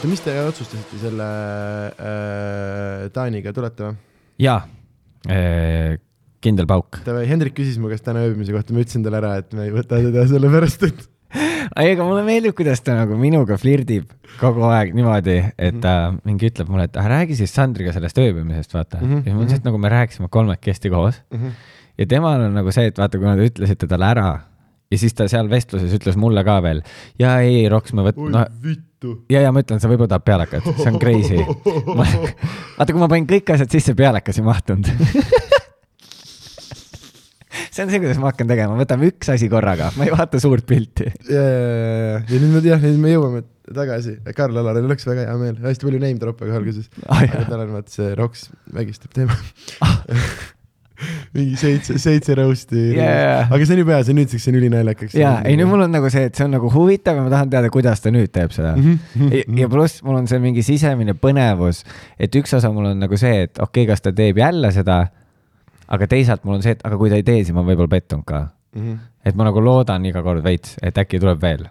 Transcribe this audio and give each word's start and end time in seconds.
oota, 0.00 0.08
mis 0.08 0.22
te 0.24 0.32
otsustasite 0.48 0.98
selle 1.02 1.24
äh, 1.92 3.08
Taaniga, 3.12 3.52
tulete 3.52 3.84
või? 3.84 3.96
jaa, 4.40 4.62
kindel 6.40 6.68
pauk. 6.70 7.02
Hendrik 7.28 7.52
küsis 7.58 7.76
mu 7.76 7.90
käest 7.90 8.06
täna 8.06 8.22
ööbimise 8.24 8.54
kohta, 8.54 8.72
ma 8.72 8.80
ütlesin 8.80 9.04
talle 9.04 9.20
ära, 9.20 9.34
et 9.42 9.52
me 9.52 9.66
ei 9.68 9.74
võta 9.74 10.00
teda 10.00 10.24
sellepärast, 10.30 10.86
et 10.88 11.04
ei, 11.36 11.92
aga 11.92 12.06
mulle 12.08 12.24
meeldib, 12.24 12.56
kuidas 12.56 12.80
ta 12.86 12.96
nagu 12.96 13.18
minuga 13.20 13.60
flirdib 13.60 14.08
kogu 14.40 14.64
aeg 14.70 14.96
niimoodi, 14.96 15.36
et 15.60 15.80
ta 15.84 15.94
mingi 16.24 16.48
ütleb 16.48 16.72
mulle, 16.72 16.88
et 16.88 16.96
ah, 16.96 17.12
räägi 17.18 17.36
siis 17.42 17.52
Sandriga 17.52 17.92
sellest 17.92 18.24
ööbimisest, 18.24 18.72
vaata 18.72 19.02
mm. 19.02 19.04
Mhm, 19.04 19.18
-hmm. 19.20 19.28
ja 19.28 19.36
mul 19.36 19.44
on 19.44 19.52
see, 19.52 19.60
et 19.60 19.68
nagu 19.68 19.84
me 19.84 19.92
rääkisime 19.92 20.32
kolmekesti 20.32 20.90
koos 20.90 21.20
mm 21.28 21.38
-hmm. 21.38 21.64
ja 21.98 22.06
temal 22.06 22.40
on 22.48 22.56
nagu 22.56 22.72
see, 22.72 22.88
et 22.88 22.98
vaata, 22.98 23.20
kuna 23.20 23.36
te 23.36 23.52
ütlesite 23.52 23.86
talle 23.86 24.14
ära 24.16 24.30
ja 24.90 24.98
siis 24.98 25.14
ta 25.14 25.28
seal 25.28 25.50
vestluses 25.50 25.92
ütles 25.92 26.16
mulle 26.16 26.44
ka 26.44 26.62
veel 26.62 26.80
ja 27.18 27.40
ei, 27.44 27.68
Roks, 27.68 27.92
ma 27.92 28.08
võt-, 28.08 28.16
oi 28.16 28.32
no 28.32 28.46
vittu. 29.00 29.24
ja, 29.30 29.40
ja 29.40 29.52
ma 29.52 29.62
ütlen, 29.64 29.80
sa 29.80 29.88
võib-olla 29.90 30.14
tahad 30.14 30.26
pealekat, 30.26 30.66
see 30.76 30.90
on 30.90 30.98
crazy. 31.00 31.40
vaata, 32.78 32.92
kui 32.92 33.00
ma 33.00 33.08
panin 33.08 33.28
kõik 33.28 33.54
asjad 33.54 33.72
sisse, 33.72 33.94
pealekas 33.98 34.40
ei 34.40 34.44
mahtunud. 34.46 34.90
see 37.70 37.84
on 37.84 37.90
see, 37.92 38.00
kuidas 38.02 38.20
ma 38.20 38.30
hakkan 38.30 38.50
tegema, 38.50 38.76
võtame 38.78 39.10
üks 39.10 39.32
asi 39.32 39.48
korraga, 39.52 39.90
ma 39.96 40.06
ei 40.06 40.14
vaata 40.14 40.40
suurt 40.42 40.66
pilti. 40.68 41.08
ja, 41.30 41.40
ja, 41.40 41.40
ja, 41.40 42.20
ja, 42.20 42.36
nüüd 42.36 42.52
me, 42.52 42.62
jah, 42.66 42.80
nüüd 42.84 43.00
me 43.00 43.14
jõuame 43.14 43.44
tagasi. 43.74 44.16
Karl 44.36 44.56
Alaril 44.60 44.88
oleks 44.88 45.06
väga 45.06 45.28
hea 45.28 45.36
meel, 45.40 45.60
hästi 45.62 45.86
palju 45.86 46.00
name 46.02 46.20
drop'e 46.20 46.48
ka 46.48 46.56
alguses. 46.58 46.90
Ah, 47.06 47.22
aga 47.24 47.44
tal 47.48 47.66
on 47.66 47.76
vaata 47.78 47.94
see 47.94 48.14
Roks 48.18 48.48
vägistab 48.74 49.14
teema. 49.16 49.36
mingi 51.36 51.56
seitse, 51.60 51.98
seitse 52.02 52.36
roast'i 52.38 52.90
Jaa. 52.96 53.46
aga 53.48 53.60
see 53.64 53.76
on 53.76 53.82
jube 53.82 53.94
hea, 53.94 54.02
see 54.06 54.16
nüüdseks 54.18 54.48
on 54.50 54.58
ülinaljakas. 54.60 55.14
ja 55.18 55.36
ei, 55.44 55.56
nüüd 55.60 55.70
mul 55.70 55.86
on 55.86 55.94
nagu 55.94 56.10
see, 56.12 56.26
et 56.30 56.38
see 56.38 56.46
on 56.46 56.54
nagu 56.56 56.70
huvitav 56.74 57.18
ja 57.18 57.24
ma 57.26 57.32
tahan 57.32 57.52
teada, 57.52 57.72
kuidas 57.72 58.04
ta 58.04 58.12
nüüd 58.14 58.32
teeb 58.34 58.54
seda 58.56 58.74
mm. 58.76 58.98
Mhm. 59.14 59.32
-hmm. 59.32 59.62
ja 59.62 59.70
pluss 59.72 60.04
mul 60.06 60.20
on 60.20 60.28
see 60.30 60.42
mingi 60.42 60.64
sisemine 60.66 61.16
põnevus, 61.18 61.82
et 62.18 62.36
üks 62.36 62.54
osa 62.56 62.72
mul 62.74 62.92
on 62.92 63.02
nagu 63.06 63.16
see, 63.20 63.46
et 63.48 63.58
okei 63.58 63.84
okay,, 63.84 63.90
kas 63.92 64.04
ta 64.06 64.12
teeb 64.12 64.38
jälle 64.38 64.72
seda, 64.74 65.02
aga 65.88 66.06
teisalt 66.06 66.44
mul 66.44 66.58
on 66.60 66.64
see, 66.66 66.76
et 66.78 66.86
aga 66.86 66.98
kui 67.00 67.10
ta 67.10 67.18
ei 67.20 67.26
tee, 67.26 67.42
siis 67.44 67.54
ma 67.54 67.62
olen 67.62 67.72
võib-olla 67.72 67.96
pettunud 67.96 68.26
ka. 68.26 68.48
Mhm. 68.76 68.98
et 69.26 69.36
ma 69.36 69.44
nagu 69.44 69.60
loodan 69.60 70.04
iga 70.06 70.22
kord 70.22 70.44
veits, 70.44 70.76
et 70.82 70.98
äkki 70.98 71.18
tuleb 71.20 71.40
veel. 71.42 71.66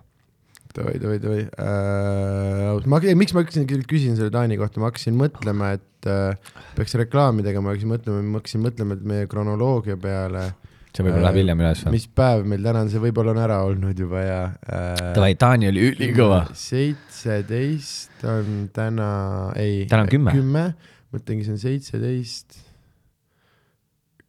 davai, 0.80 0.96
davai, 1.00 1.20
davai 1.20 1.42
äh,. 1.58 2.88
ma, 2.88 3.00
miks 3.20 3.36
ma 3.36 3.44
hakkasin 3.44 3.68
küll 3.70 3.86
küsin 3.90 4.16
selle 4.20 4.32
Taani 4.34 4.58
kohta, 4.60 4.82
ma 4.82 4.90
hakkasin 4.92 5.18
mõtlema, 5.20 5.74
et 5.78 6.10
äh, 6.10 6.54
peaks 6.78 6.96
reklaami 7.00 7.46
tegema, 7.46 7.68
ma 7.68 7.76
hakkasin 7.76 7.94
mõtlema, 7.94 8.24
ma 8.26 8.42
hakkasin 8.42 8.64
mõtlema, 8.64 8.98
et 8.98 9.08
meie 9.12 9.30
kronoloogia 9.32 9.98
peale, 10.02 10.46
see 10.90 11.06
võib-olla 11.06 11.28
läheb 11.28 11.42
hiljem 11.42 11.64
üles 11.64 11.84
või? 11.86 11.96
mis 11.98 12.08
päev 12.20 12.46
meil 12.50 12.70
täna 12.70 12.86
on, 12.86 12.94
see 12.94 13.04
võib-olla 13.04 13.36
on 13.36 13.42
ära 13.44 13.60
olnud 13.68 14.06
juba 14.06 14.24
ja 14.24 14.40
äh,. 14.64 15.04
Davai, 15.18 15.34
Taani 15.40 15.72
oli 15.72 15.90
ülikõva. 15.92 16.46
seitseteist 16.58 18.26
on 18.30 18.70
täna, 18.76 19.12
ei. 19.60 19.84
Täna 19.92 20.08
on 20.08 20.14
kümme. 20.14 20.36
kümme, 20.38 20.66
mõtlengi, 21.16 21.48
see 21.48 21.58
on 21.58 21.64
seitseteist, 21.66 22.62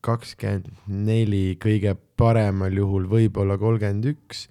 kakskümmend 0.04 0.70
neli 0.88 1.58
kõige 1.60 1.92
paremal 2.20 2.72
juhul, 2.72 3.06
võib-olla 3.08 3.60
kolmkümmend 3.60 4.10
üks 4.14 4.48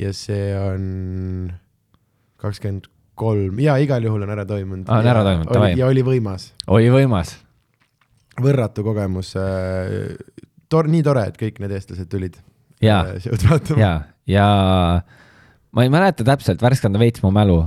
ja 0.00 0.12
see 0.16 0.50
on 0.56 1.52
kakskümmend 2.40 2.88
kolm 3.20 3.60
ja 3.60 3.76
igal 3.82 4.04
juhul 4.04 4.24
on 4.24 4.32
ära 4.32 4.46
toimunud. 4.48 4.88
On 4.88 5.08
ära 5.12 5.24
toimunud, 5.26 5.50
davai. 5.52 5.72
ja 5.78 5.88
oli 5.90 6.04
võimas, 6.06 6.50
oli 6.72 6.92
võimas. 6.92 7.36
võrratu 8.40 8.86
kogemus 8.86 9.34
äh,. 9.40 10.14
Tor-, 10.70 10.86
nii 10.86 11.02
tore, 11.02 11.24
et 11.26 11.34
kõik 11.34 11.56
need 11.58 11.72
eestlased 11.74 12.06
tulid. 12.06 12.36
Show'd 12.80 13.42
vaatama. 13.42 13.80
ja, 13.80 13.90
ja 14.30 14.46
ma 15.74 15.84
ei 15.84 15.90
mäleta 15.90 16.22
täpselt, 16.24 16.62
värskenda 16.62 17.00
veits 17.02 17.24
mu 17.24 17.32
mälu, 17.34 17.58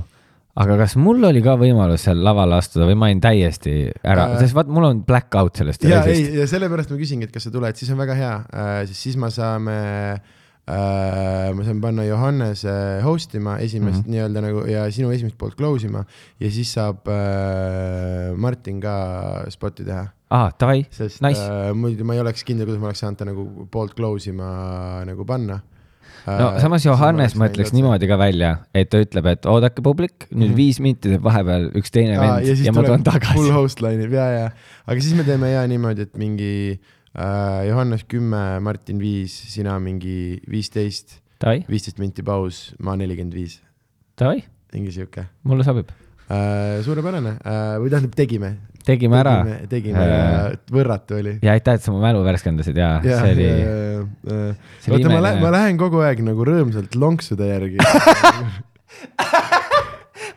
aga 0.56 0.78
kas 0.80 0.96
mul 0.96 1.28
oli 1.28 1.42
ka 1.44 1.58
võimalus 1.60 2.06
seal 2.08 2.22
lavale 2.24 2.56
astuda 2.56 2.88
või 2.88 2.96
ma 2.96 3.10
olin 3.10 3.20
täiesti 3.22 3.74
ära 4.00 4.30
Äh., 4.32 4.38
sest 4.40 4.56
vaat 4.56 4.72
mul 4.72 4.88
on 4.88 5.04
black 5.04 5.36
out 5.36 5.60
sellest 5.60 5.84
ja 5.84 6.00
ei 6.08 6.24
ja 6.40 6.48
sellepärast 6.48 6.94
ma 6.94 6.98
küsingi, 6.98 7.28
et 7.28 7.34
kas 7.34 7.46
sa 7.46 7.52
tuled, 7.52 7.76
siis 7.76 7.92
on 7.92 8.00
väga 8.00 8.16
hea 8.18 8.32
äh,, 8.40 8.80
sest 8.88 9.04
siis 9.04 9.20
me 9.20 9.30
saame 9.34 9.76
äh,, 10.16 10.34
ma 10.64 11.64
saan 11.64 11.80
panna 11.82 12.06
Johannese 12.08 12.72
host 13.04 13.34
ima 13.36 13.58
esimest 13.60 13.98
mm. 13.98 14.04
-hmm. 14.04 14.14
nii-öelda 14.14 14.40
nagu 14.40 14.62
ja 14.70 14.86
sinu 14.90 15.10
esimest 15.12 15.36
poolt 15.38 15.58
close 15.58 15.86
ima 15.86 16.04
ja 16.40 16.50
siis 16.50 16.72
saab 16.72 17.04
äh, 17.08 18.32
Martin 18.36 18.80
ka 18.80 18.94
spot'i 19.52 19.84
teha, 19.84 20.06
aa, 20.30 20.48
davai, 20.60 20.86
Nice. 20.88 21.20
äh, 21.44 21.74
muidu 21.76 22.04
ma 22.04 22.14
ei 22.16 22.20
oleks 22.24 22.44
kindel, 22.44 22.66
kuidas 22.66 22.80
ma 22.80 22.88
oleks 22.88 23.04
saanud 23.04 23.20
ta 23.20 23.28
nagu 23.28 23.68
poolt 23.70 23.94
close 23.94 24.30
ima 24.30 25.04
nagu 25.04 25.24
panna. 25.28 25.60
no 26.24 26.54
samas 26.60 26.86
Johannes 26.86 27.36
mõtleks. 27.36 27.74
niimoodi 27.76 28.08
ka 28.08 28.16
välja, 28.16 28.56
et 28.74 28.88
ta 28.88 29.04
ütleb, 29.04 29.26
et 29.26 29.44
oodake 29.44 29.84
publik, 29.84 30.24
nüüd 30.32 30.54
Mhm. 30.54 30.56
viis 30.56 30.80
minti 30.80 31.12
teeb 31.12 31.22
vahepeal 31.22 31.68
üks 31.76 31.92
teine 31.92 32.16
vend 32.16 32.48
ja 32.48 32.56
siis 32.56 32.66
ja 32.66 32.72
ma 32.72 32.80
tulen 32.82 33.04
full 33.04 33.12
tagasi. 33.12 33.50
host 33.52 33.84
line 33.84 34.08
ib 34.08 34.16
ja, 34.16 34.28
ja, 34.32 34.50
aga 34.86 35.00
siis 35.00 35.12
me 35.14 35.28
teeme 35.28 35.52
ja 35.52 35.66
niimoodi, 35.68 36.08
et 36.08 36.16
mingi 36.16 36.52
äh, 36.80 36.93
Johannes 37.68 38.02
kümme, 38.10 38.40
Martin 38.64 38.98
viis, 38.98 39.30
sina 39.52 39.76
mingi 39.78 40.40
viisteist, 40.50 41.20
viisteist 41.70 41.98
minti 42.02 42.22
paus, 42.26 42.72
ma 42.82 42.96
nelikümmend 42.98 43.34
viis, 43.36 43.60
davai, 44.18 44.40
mingi 44.74 44.90
sihuke. 44.96 45.22
Mulle 45.46 45.62
sobib. 45.66 45.88
äh,. 46.26 46.80
suurepärane. 46.82 47.36
Äh, 47.44 47.76
või 47.82 47.90
tähendab, 47.92 48.14
tegime. 48.18 48.50
tegime 48.84 49.16
ära. 49.20 49.34
Tegime, 49.70 49.98
Äh, 50.00 50.56
võrratu 50.74 51.14
oli. 51.20 51.36
ja 51.44 51.50
aitäh, 51.54 51.74
et 51.78 51.82
sa 51.84 51.92
mu 51.94 52.00
mälu 52.02 52.24
värskendasid. 52.26 52.76
Ja 52.76 52.98
ja, 53.04 53.18
see 53.22 53.32
oli, 53.36 53.48
oota, 54.98 55.08
ma 55.14 55.20
lähen, 55.22 55.38
ma 55.44 55.50
lähen 55.54 55.76
kogu 55.80 55.98
aeg 56.04 56.18
nagu 56.26 56.44
rõõmsalt 56.48 56.92
lonksude 56.98 57.46
järgi. 57.46 57.78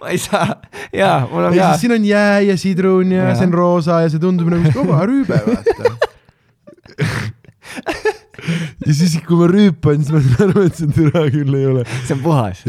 ma 0.01 0.07
ei 0.13 0.19
saa, 0.21 0.45
jaa, 0.93 1.23
mul 1.31 1.43
on 1.49 1.53
siis 1.57 1.81
siin 1.81 1.93
on 1.97 2.03
jää 2.05 2.37
ja 2.51 2.55
sidrun 2.59 3.11
ja, 3.15 3.23
ja 3.31 3.35
see 3.39 3.47
on 3.49 3.53
roosa 3.57 3.95
ja 4.05 4.09
see 4.13 4.21
tundub 4.21 4.47
nagu 4.53 4.69
kõva 4.75 4.97
rüübe, 5.09 5.37
vaata. 5.47 5.95
ja 8.87 8.93
siis, 8.95 9.17
kui 9.27 9.39
ma 9.39 9.49
rüüpan, 9.51 10.01
siis 10.01 10.13
ma 10.13 10.21
saan 10.23 10.51
aru, 10.51 10.65
et 10.69 10.79
see 10.79 10.93
türa 10.95 11.25
küll 11.33 11.57
ei 11.57 11.67
ole. 11.69 11.85
see 12.07 12.15
on 12.17 12.23
puhas. 12.23 12.63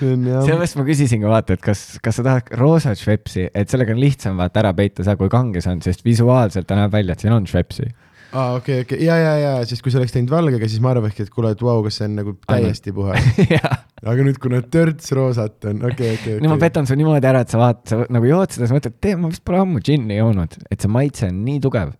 sellepärast 0.00 0.78
ma 0.80 0.86
küsisingi, 0.88 1.28
vaata, 1.28 1.56
et 1.56 1.64
kas, 1.64 1.84
kas 2.04 2.20
sa 2.20 2.26
tahad 2.26 2.52
roosat 2.60 3.00
Schweppesi, 3.00 3.48
et 3.54 3.72
sellega 3.72 3.94
on 3.94 4.00
lihtsam 4.02 4.40
vaata 4.40 4.64
ära 4.64 4.72
peita 4.76 5.04
seda, 5.04 5.18
kui 5.20 5.32
kange 5.32 5.62
see 5.64 5.74
on, 5.74 5.82
sest 5.84 6.04
visuaalselt 6.06 6.68
ta 6.68 6.78
näeb 6.78 6.94
välja, 6.94 7.16
et 7.16 7.24
siin 7.24 7.36
on 7.36 7.48
Schweppesi. 7.48 7.90
aa, 8.32 8.56
okei, 8.58 8.80
okei, 8.84 8.98
ja, 9.04 9.16
ja, 9.20 9.32
ja, 9.40 9.52
sest 9.68 9.82
kui 9.84 9.92
sa 9.92 10.00
oleks 10.00 10.12
teinud 10.14 10.30
valgega, 10.32 10.68
siis 10.70 10.82
ma 10.84 10.92
arvakski, 10.94 11.26
et 11.26 11.32
kuule, 11.34 11.52
et 11.56 11.62
vau, 11.64 11.78
kas 11.86 11.98
see 12.00 12.08
on 12.08 12.18
nagu 12.20 12.34
täiesti 12.46 12.92
puhas. 12.96 13.30
aga 14.10 14.26
nüüd, 14.26 14.38
kuna 14.42 14.60
törts 14.72 15.12
roosat 15.16 15.66
on, 15.70 15.82
okei, 15.90 16.14
okei, 16.18 16.36
nüüd 16.38 16.48
ma 16.48 16.56
okei. 16.56 16.66
petan 16.68 16.88
su 16.88 16.96
niimoodi 16.98 17.28
ära, 17.30 17.42
et 17.44 17.52
sa 17.52 17.60
vaatad, 17.60 17.86
sa 17.92 18.00
nagu 18.16 18.28
jood 18.30 18.54
seda, 18.56 18.68
sa 18.70 18.76
mõtled, 18.76 18.96
et 19.00 19.18
ma 19.20 19.30
vist 19.32 19.44
pole 19.46 19.60
ammu 19.62 19.82
džinni 19.84 20.20
joonud, 20.20 20.56
et 20.70 20.80
see 20.86 20.92
maitse 20.92 21.28
on 21.30 21.40
nii 21.48 21.60
tugev. 21.66 21.92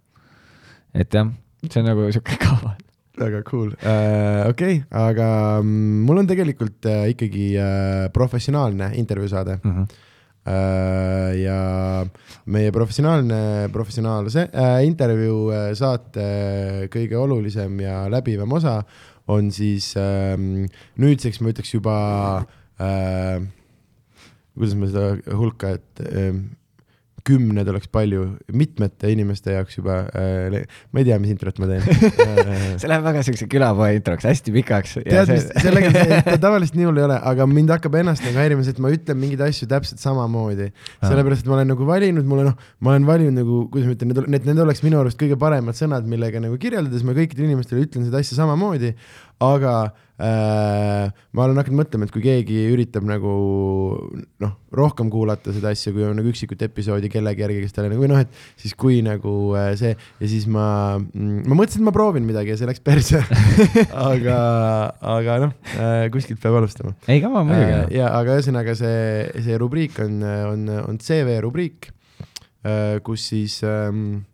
et 0.94 1.14
jah, 1.18 1.28
see 1.68 1.82
on 1.82 1.90
nagu 1.90 2.06
sihuke 2.10 2.38
kaval. 2.44 2.76
väga 3.20 3.42
cool 3.50 3.68
uh,, 3.74 4.46
okei 4.48 4.78
okay,, 4.80 4.84
aga 4.96 5.26
mm, 5.60 6.04
mul 6.08 6.22
on 6.22 6.28
tegelikult 6.30 6.86
uh, 6.88 7.02
ikkagi 7.12 7.50
uh, 7.60 8.06
professionaalne 8.14 8.92
intervjuu 9.02 9.28
saade 9.34 9.58
Mhm. 9.64 9.90
Uh, 10.46 11.30
ja 11.36 11.60
meie 12.50 12.72
professionaalne, 12.74 13.68
professionaalse 13.74 14.46
uh, 14.50 14.80
intervjuu 14.86 15.40
uh, 15.50 15.70
saate 15.78 16.88
kõige 16.92 17.18
olulisem 17.20 17.80
ja 17.84 18.04
läbivam 18.12 18.58
osa 18.58 18.80
on 19.30 19.50
siis 19.54 19.92
um, 20.00 20.64
nüüdseks 21.00 21.40
ma 21.42 21.52
ütleks 21.52 21.74
juba 21.76 21.96
uh,, 22.42 23.36
kuidas 24.54 24.76
ma 24.76 24.90
seda 24.90 25.36
hulka, 25.38 25.76
et 25.78 26.02
um, 26.10 26.42
kümned 27.26 27.68
oleks 27.70 27.88
palju, 27.92 28.26
mitmete 28.56 29.10
inimeste 29.12 29.54
jaoks 29.56 29.78
juba 29.78 30.02
uh,, 30.08 30.58
ma 30.90 31.02
ei 31.02 31.06
tea, 31.08 31.18
mis 31.22 31.32
introt 31.34 31.60
ma 31.62 31.68
teen 31.70 31.84
uh, 31.84 32.78
see 32.80 32.90
läheb 32.90 33.04
väga 33.04 33.22
siukse 33.26 33.48
külapoe 33.50 33.92
introks, 33.98 34.26
hästi 34.28 34.54
pikaks. 34.54 34.96
tead, 35.06 35.32
mis, 35.32 35.46
sellega, 35.64 35.92
tavaliselt 36.44 36.78
nii 36.78 36.88
hull 36.88 37.00
ei 37.00 37.06
ole, 37.06 37.18
aga 37.32 37.46
mind 37.50 37.72
hakkab 37.74 37.98
ennast 38.00 38.24
nagu 38.26 38.40
häirima 38.40 38.64
see, 38.66 38.74
et 38.76 38.82
ma 38.82 38.92
ütlen 38.94 39.20
mingeid 39.20 39.44
asju 39.46 39.68
täpselt 39.70 40.02
samamoodi. 40.02 40.70
sellepärast, 41.04 41.44
et 41.44 41.50
ma 41.50 41.58
olen 41.58 41.72
nagu 41.74 41.88
valinud, 41.88 42.28
mul 42.28 42.44
on 42.44 42.50
noh, 42.52 42.68
ma 42.84 42.94
olen 42.94 43.08
valinud 43.08 43.38
nagu, 43.40 43.62
kuidas 43.72 43.90
ma 43.90 43.96
ütlen, 43.96 44.12
need, 44.12 44.30
need, 44.36 44.50
need 44.50 44.62
oleks 44.66 44.84
minu 44.86 45.00
arust 45.02 45.20
kõige 45.20 45.38
paremad 45.40 45.78
sõnad, 45.78 46.08
millega 46.10 46.42
nagu 46.42 46.58
kirjeldades 46.60 47.06
ma 47.06 47.16
kõikidele 47.16 47.50
inimestele 47.50 47.86
ütlen 47.86 48.08
seda 48.08 48.22
asja 48.22 48.38
samamoodi, 48.40 48.94
aga 49.40 49.74
äh, 50.20 51.08
ma 51.32 51.44
olen 51.46 51.58
hakanud 51.60 51.80
mõtlema, 51.80 52.06
et 52.06 52.12
kui 52.12 52.22
keegi 52.24 52.58
üritab 52.74 53.06
nagu 53.08 53.32
noh, 54.42 54.52
rohkem 54.76 55.08
kuulata 55.12 55.54
seda 55.56 55.72
asja, 55.72 55.92
kui 55.96 56.04
on 56.04 56.18
nagu 56.20 56.30
üksikut 56.30 56.60
episoodi 56.66 57.10
kellegi 57.12 57.44
järgi, 57.44 57.62
kes 57.64 57.76
talle 57.76 57.92
nagu 57.92 58.04
või 58.04 58.12
noh, 58.12 58.20
et 58.20 58.60
siis 58.60 58.76
kui 58.78 59.00
nagu 59.06 59.34
äh, 59.58 59.72
see 59.80 59.94
ja 59.94 60.30
siis 60.30 60.46
ma, 60.50 60.66
ma 61.00 61.56
mõtlesin, 61.56 61.80
et 61.80 61.88
ma 61.88 61.94
proovin 61.96 62.28
midagi 62.28 62.52
ja 62.52 62.60
see 62.60 62.68
läks 62.68 62.84
perse 62.84 63.22
aga, 64.10 64.40
aga 65.16 65.38
noh 65.46 65.54
äh,, 65.76 66.08
kuskilt 66.12 66.42
peab 66.42 66.60
alustama. 66.60 66.94
ei 67.08 67.24
kama 67.24 67.46
muidugi. 67.48 67.96
ja, 67.96 68.12
aga 68.18 68.36
ühesõnaga 68.36 68.76
see, 68.78 69.30
see 69.40 69.60
rubriik 69.60 70.02
on, 70.04 70.20
on, 70.24 70.68
on 70.84 71.00
CV 71.00 71.40
rubriik, 71.40 71.94
kus 73.06 73.30
siis 73.32 73.62
ähm, 73.64 74.04
äh, 74.20 74.29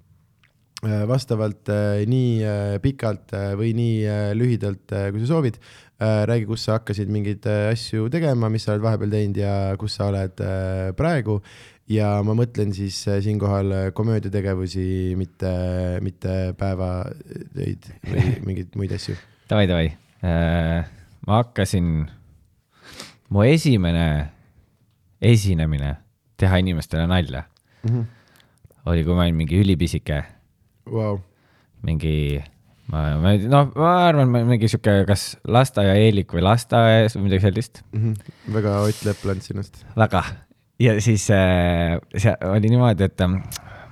vastavalt 1.09 1.71
äh, 1.73 2.05
nii 2.09 2.33
äh, 2.45 2.77
pikalt 2.83 3.35
äh, 3.37 3.55
või 3.59 3.73
nii 3.77 3.97
äh, 4.07 4.31
lühidalt 4.37 4.93
äh,, 4.93 5.09
kui 5.13 5.23
sa 5.23 5.31
soovid 5.31 5.59
äh,. 5.59 6.25
räägi, 6.29 6.47
kus 6.49 6.67
sa 6.67 6.77
hakkasid 6.79 7.11
mingeid 7.13 7.47
äh, 7.51 7.71
asju 7.73 8.11
tegema, 8.13 8.51
mis 8.53 8.67
sa 8.67 8.75
oled 8.75 8.85
vahepeal 8.85 9.15
teinud 9.15 9.41
ja 9.41 9.55
kus 9.81 9.97
sa 9.99 10.11
oled 10.11 10.43
äh, 10.45 10.93
praegu. 10.99 11.41
ja 11.89 12.17
ma 12.27 12.35
mõtlen 12.35 12.73
siis 12.75 12.99
äh, 13.09 13.21
siinkohal 13.23 13.73
äh, 13.73 13.89
komöödiategevusi, 13.95 15.15
mitte, 15.19 15.53
mitte 16.03 16.55
päevatöid 16.59 17.91
või 18.07 18.29
mingeid 18.49 18.79
muid 18.79 18.95
asju 18.97 19.17
davai, 19.49 19.67
davai. 19.71 19.91
ma 21.27 21.43
hakkasin, 21.43 22.09
mu 23.31 23.45
esimene 23.47 24.07
esinemine 25.21 25.97
teha 26.37 26.59
inimestele 26.61 27.07
nalja 27.07 27.43
mm. 27.83 27.91
-hmm. 27.91 28.05
oli, 28.87 29.05
kui 29.05 29.15
ma 29.15 29.23
olin 29.25 29.37
mingi 29.37 29.61
ülipisike, 29.61 30.23
Wow. 30.91 31.19
mingi, 31.83 32.41
ma, 32.93 33.17
ma 33.21 33.33
ei 33.35 33.47
noh, 33.51 33.71
ma 33.77 33.93
arvan, 34.09 34.29
mingi 34.49 34.69
sihuke, 34.71 35.05
kas 35.09 35.37
lasteaiaeelik 35.47 36.33
või 36.35 36.43
lasteaias 36.47 37.17
või 37.17 37.27
midagi 37.29 37.43
sellist, 37.49 37.83
Mm 37.93 38.03
-hmm. 38.15 38.53
väga 38.55 38.81
Ott 38.87 39.05
Lepland 39.05 39.41
sinust. 39.43 39.85
väga. 39.97 40.23
ja 40.79 41.01
siis 41.01 41.31
äh, 41.31 41.99
see 42.17 42.35
oli 42.45 42.69
niimoodi, 42.69 43.05
et 43.05 43.21
ähm, 43.21 43.41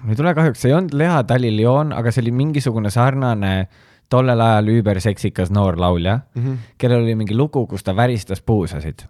mul 0.03 0.11
ei 0.11 0.17
tule 0.17 0.35
kahjuks, 0.35 0.61
see 0.63 0.69
ei 0.71 0.75
olnud 0.77 0.93
Lea 0.95 1.23
Tallil-Joon, 1.25 1.93
aga 1.93 2.11
see 2.13 2.23
oli 2.23 2.31
mingisugune 2.31 2.91
sarnane 2.91 3.69
tollel 4.09 4.41
ajal 4.41 4.67
üüberseksikas 4.69 5.51
noor 5.51 5.79
laulja, 5.81 6.21
Mm 6.35 6.43
-hmm. 6.45 6.57
kellel 6.79 7.03
oli 7.03 7.15
mingi 7.15 7.35
lugu, 7.37 7.67
kus 7.67 7.83
ta 7.83 7.97
väristas 7.97 8.43
puusasid. 8.43 9.03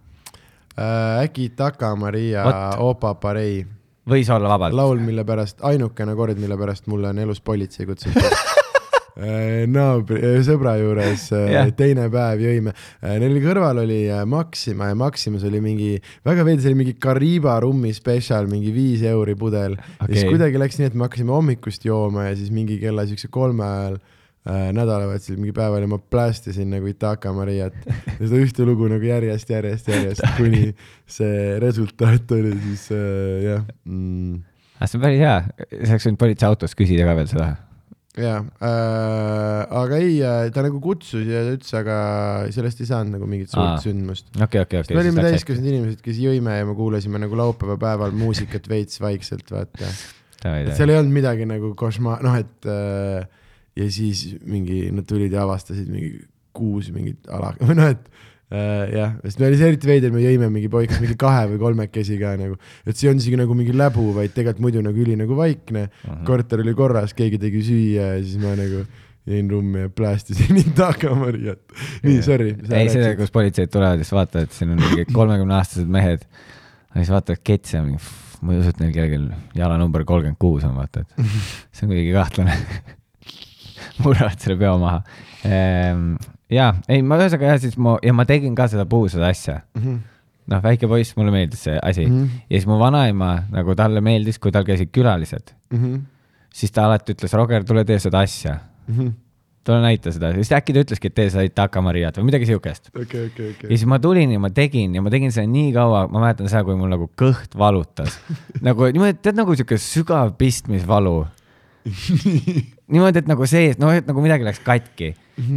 äh, 0.79 1.23
äkki 1.25 1.49
Taka 1.57 1.97
Maria. 1.97 2.45
Opa 2.79 3.15
Parei, 3.15 3.67
võis 4.11 4.31
olla 4.31 4.53
vabalt. 4.56 4.77
laul, 4.77 5.01
mille 5.05 5.25
pärast, 5.25 5.62
ainukene 5.65 6.15
kord, 6.19 6.41
mille 6.41 6.59
pärast 6.61 6.91
mulle 6.93 7.12
on 7.15 7.25
elus 7.25 7.41
politsei 7.41 7.87
kutsutud 7.89 8.35
Äh, 9.15 9.62
naabri, 9.71 10.19
sõbra 10.43 10.73
juures 10.81 11.29
yeah. 11.31 11.69
teine 11.79 12.09
päev 12.11 12.41
jõime, 12.43 12.73
neil 13.23 13.37
kõrval 13.45 13.79
oli 13.85 14.09
äh, 14.11 14.25
Maxima 14.27 14.89
ja 14.89 14.97
Maximas 14.99 15.45
oli 15.47 15.61
mingi 15.62 15.91
väga 16.27 16.43
veidi, 16.43 16.65
see 16.65 16.73
oli 16.73 16.81
mingi 16.81 16.97
Kariba 16.99 17.55
rummi 17.62 17.93
spetsial, 17.95 18.49
mingi 18.51 18.73
viis 18.75 19.05
euri 19.06 19.37
pudel 19.39 19.77
okay.. 19.79 20.09
ja 20.09 20.19
siis 20.19 20.33
kuidagi 20.33 20.59
läks 20.59 20.81
nii, 20.81 20.91
et 20.91 20.99
me 20.99 21.07
hakkasime 21.07 21.31
hommikust 21.31 21.87
jooma 21.87 22.27
ja 22.27 22.35
siis 22.35 22.50
mingi 22.50 22.81
kella 22.83 23.07
siukse 23.07 23.31
kolme 23.31 23.62
ajal 23.69 24.00
äh, 24.00 24.13
nädalavahetusel 24.44 25.38
mingi 25.41 25.55
päeval 25.56 25.87
ja 25.87 25.88
ma 25.88 25.96
plästisin 25.99 26.69
nagu 26.75 26.88
Itaka 26.91 27.32
Mariat 27.32 27.76
ja 27.88 28.17
seda 28.19 28.41
ühte 28.43 28.67
lugu 28.69 28.91
nagu 28.93 29.06
järjest, 29.08 29.49
järjest, 29.49 29.87
järjest, 29.88 30.25
kuni 30.37 30.67
see 31.08 31.55
resultaat 31.62 32.35
oli 32.37 32.52
siis 32.67 32.91
äh, 32.93 33.46
jah 33.49 33.62
mm,. 33.88 34.43
Ah, 34.75 34.91
see 34.91 34.99
on 34.99 35.05
päris 35.05 35.23
hea, 35.23 35.37
sa 35.70 35.94
oleks 35.94 36.08
võinud 36.08 36.20
politseiautos 36.20 36.75
küsida 36.76 37.06
ka 37.08 37.14
veel 37.17 37.29
seda. 37.31 37.46
jaa 38.20 38.43
äh,, 38.43 39.62
aga 39.81 40.00
ei, 40.02 40.19
ta 40.52 40.64
nagu 40.67 40.81
kutsus 40.82 41.25
ja 41.25 41.40
ütles, 41.49 41.70
aga 41.79 41.97
sellest 42.52 42.82
ei 42.85 42.90
saanud 42.90 43.17
nagu 43.17 43.29
mingit 43.31 43.55
suurt 43.55 43.79
Aa. 43.79 43.79
sündmust. 43.81 44.29
okei, 44.35 44.61
okei, 44.67 44.82
okei. 44.82 44.99
me 44.99 45.06
olime 45.06 45.25
täiskasvanud 45.25 45.70
inimesed, 45.73 46.02
kes 46.05 46.20
jõime 46.20 46.58
ja 46.58 46.67
me 46.69 46.75
kuulasime 46.76 47.23
nagu 47.23 47.38
laupäeva 47.40 47.79
päeval 47.81 48.12
muusikat 48.19 48.69
veits 48.69 49.00
vaikselt, 49.00 49.49
vaata. 49.55 49.88
et 50.52 50.75
seal 50.76 50.93
ei 50.93 51.00
olnud 51.00 51.17
midagi 51.17 51.49
nagu 51.49 51.73
košma-, 51.81 52.19
noh, 52.26 52.37
et 52.44 52.69
äh, 52.69 53.40
ja 53.79 53.88
siis 53.91 54.26
mingi, 54.47 54.87
nad 54.94 55.06
tulid 55.09 55.35
ja 55.35 55.44
avastasid 55.44 55.91
mingi 55.91 56.17
kuus 56.55 56.93
mingit 56.94 57.29
ala 57.32 57.53
või 57.67 57.76
noh, 57.79 57.91
et 57.94 58.05
äh, 58.55 58.93
jah, 58.94 59.15
sest 59.25 59.41
me 59.43 59.49
oli 59.50 59.61
see 59.61 59.71
eriti 59.73 59.91
veider, 59.91 60.12
me 60.15 60.23
jõime 60.23 60.50
mingi 60.55 60.71
poikas 60.73 61.00
mingi 61.03 61.17
kahe 61.21 61.49
või 61.53 61.62
kolmekesi 61.62 62.19
ka 62.21 62.35
nagu, 62.41 62.59
et 62.85 62.94
see 62.94 63.09
ei 63.09 63.12
olnud 63.12 63.25
isegi 63.25 63.41
nagu 63.41 63.56
mingi 63.59 63.75
läbu, 63.76 64.11
vaid 64.17 64.35
tegelikult 64.37 64.67
muidu 64.69 64.85
nagu 64.85 65.05
üli 65.06 65.19
nagu 65.21 65.38
vaikne 65.38 65.88
mm. 65.88 66.05
-hmm. 66.05 66.26
korter 66.29 66.62
oli 66.65 66.76
korras, 66.79 67.17
keegi 67.17 67.41
tegi 67.43 67.65
süüa 67.67 68.15
ja 68.15 68.23
siis 68.23 68.38
ma 68.43 68.55
nagu 68.59 68.85
jäin 69.26 69.49
rummi 69.50 69.87
ja 69.87 69.88
plästisin 69.88 70.56
Itaka 70.61 71.15
Mariat. 71.23 71.62
nii, 72.03 72.19
sorry. 72.23 72.56
ei, 72.71 72.91
see, 72.93 73.15
kus 73.17 73.32
politseid 73.32 73.73
tulevad 73.73 73.99
ja 73.99 74.05
siis 74.05 74.12
vaatavad, 74.12 74.50
et 74.50 74.59
siin 74.59 74.75
on 74.75 74.82
mingi 74.82 75.06
kolmekümneaastased 75.19 75.88
mehed. 75.88 76.26
ja 76.93 77.00
siis 77.00 77.11
vaatavad 77.15 77.41
ketse 77.43 77.81
ma 78.44 78.53
ei 78.53 78.61
usu, 78.61 78.75
et 78.75 78.82
neil 78.82 78.93
kellelgi 78.93 79.59
jala 79.59 79.79
number 79.81 80.05
kolmkümmend 80.05 80.38
kuus 80.41 80.67
on, 80.69 80.76
vaata, 80.76 81.05
et 81.05 81.25
see 81.73 81.87
on 81.87 81.94
kuidagi 81.94 82.12
kahtlane. 82.12 82.59
murravad 84.05 84.41
selle 84.41 84.56
peo 84.61 84.75
maha. 84.82 85.02
ja, 86.50 86.67
ei, 86.88 87.02
ma 87.02 87.19
ühesõnaga 87.20 87.52
jah, 87.52 87.61
siis 87.62 87.76
ma 87.81 87.96
ja 88.02 88.14
ma 88.17 88.26
tegin 88.29 88.55
ka 88.58 88.69
seda 88.73 88.87
puusade 88.91 89.26
asja. 89.29 89.61
Mhm. 89.79 90.02
noh, 90.52 90.61
väike 90.61 90.88
poiss, 90.91 91.14
mulle 91.17 91.32
meeldis 91.32 91.62
see 91.64 91.79
asi 91.81 92.02
mm. 92.05 92.17
-hmm. 92.17 92.41
ja 92.50 92.58
siis 92.58 92.67
mu 92.69 92.76
vanaema 92.79 93.31
nagu 93.50 93.75
talle 93.75 94.00
meeldis, 94.05 94.38
kui 94.38 94.52
tal 94.52 94.64
käisid 94.64 94.91
külalised, 94.93 95.55
Mhm. 95.73 96.00
siis 96.52 96.70
ta 96.73 96.85
alati 96.85 97.14
ütles, 97.14 97.32
Roger, 97.32 97.64
tule 97.64 97.85
tee 97.85 97.99
seda 97.99 98.20
asja 98.20 98.58
tule 99.64 99.81
näita 99.81 100.12
seda, 100.12 100.32
siis 100.37 100.50
äkki 100.52 100.75
ta 100.76 100.82
ütleski, 100.85 101.08
et 101.08 101.14
tee 101.17 101.31
seda 101.32 101.44
Itaka 101.47 101.81
Mariat 101.85 102.19
või 102.19 102.29
midagi 102.29 102.47
siukest. 102.50 102.90
okei, 102.93 103.26
okei, 103.31 103.47
ja 103.47 103.55
okei. 103.56 103.69
siis 103.70 103.87
ma 103.88 103.99
tulin 103.99 104.35
ja 104.35 104.40
ma 104.43 104.50
tegin 104.50 104.94
ja 104.94 105.02
ma 105.02 105.11
tegin 105.11 105.32
seda 105.32 105.47
nii 105.49 105.73
kaua, 105.73 106.05
ma 106.12 106.20
mäletan 106.26 106.50
seda, 106.52 106.64
kui 106.64 106.76
mul 106.76 106.93
nagu 106.93 107.08
kõht 107.17 107.56
valutas. 107.58 108.19
nagu 108.67 108.90
niimoodi, 108.93 109.19
tead 109.25 109.40
nagu 109.40 109.56
siuke 109.56 109.79
sügav 109.81 110.35
pistmisvalu. 110.40 111.25
niimoodi, 112.93 113.21
et 113.21 113.29
nagu 113.29 113.49
sees, 113.49 113.77
noh, 113.81 113.93
et 113.95 114.07
nagu 114.09 114.25
midagi 114.25 114.47
läks 114.47 114.63
katki. 114.65 115.13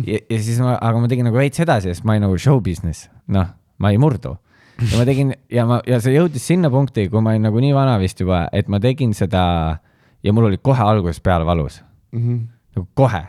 ja, 0.08 0.20
ja 0.20 0.42
siis 0.42 0.60
ma, 0.64 0.76
aga 0.76 1.00
ma 1.02 1.12
tegin 1.12 1.28
nagu 1.30 1.40
veits 1.40 1.64
edasi, 1.64 1.94
sest 1.94 2.08
ma 2.08 2.16
olin 2.16 2.28
nagu 2.28 2.38
show 2.42 2.60
business, 2.64 3.08
noh, 3.32 3.50
ma 3.84 3.94
ei 3.94 4.02
murdu. 4.02 4.36
ja 4.82 5.00
ma 5.00 5.08
tegin 5.08 5.34
ja 5.54 5.66
ma, 5.70 5.80
ja 5.88 6.02
see 6.04 6.18
jõudis 6.18 6.44
sinna 6.52 6.72
punkti, 6.74 7.08
kui 7.12 7.24
ma 7.24 7.34
olin 7.34 7.48
nagu 7.50 7.64
nii 7.64 7.74
vana 7.78 7.96
vist 8.02 8.22
juba, 8.22 8.46
et 8.54 8.70
ma 8.70 8.82
tegin 8.84 9.16
seda 9.18 9.46
ja 10.24 10.36
mul 10.36 10.52
oli 10.52 10.60
kohe 10.62 10.84
algusest 10.84 11.24
peale 11.26 11.48
valus, 11.48 11.82
nagu 12.14 12.88
kohe 12.98 13.24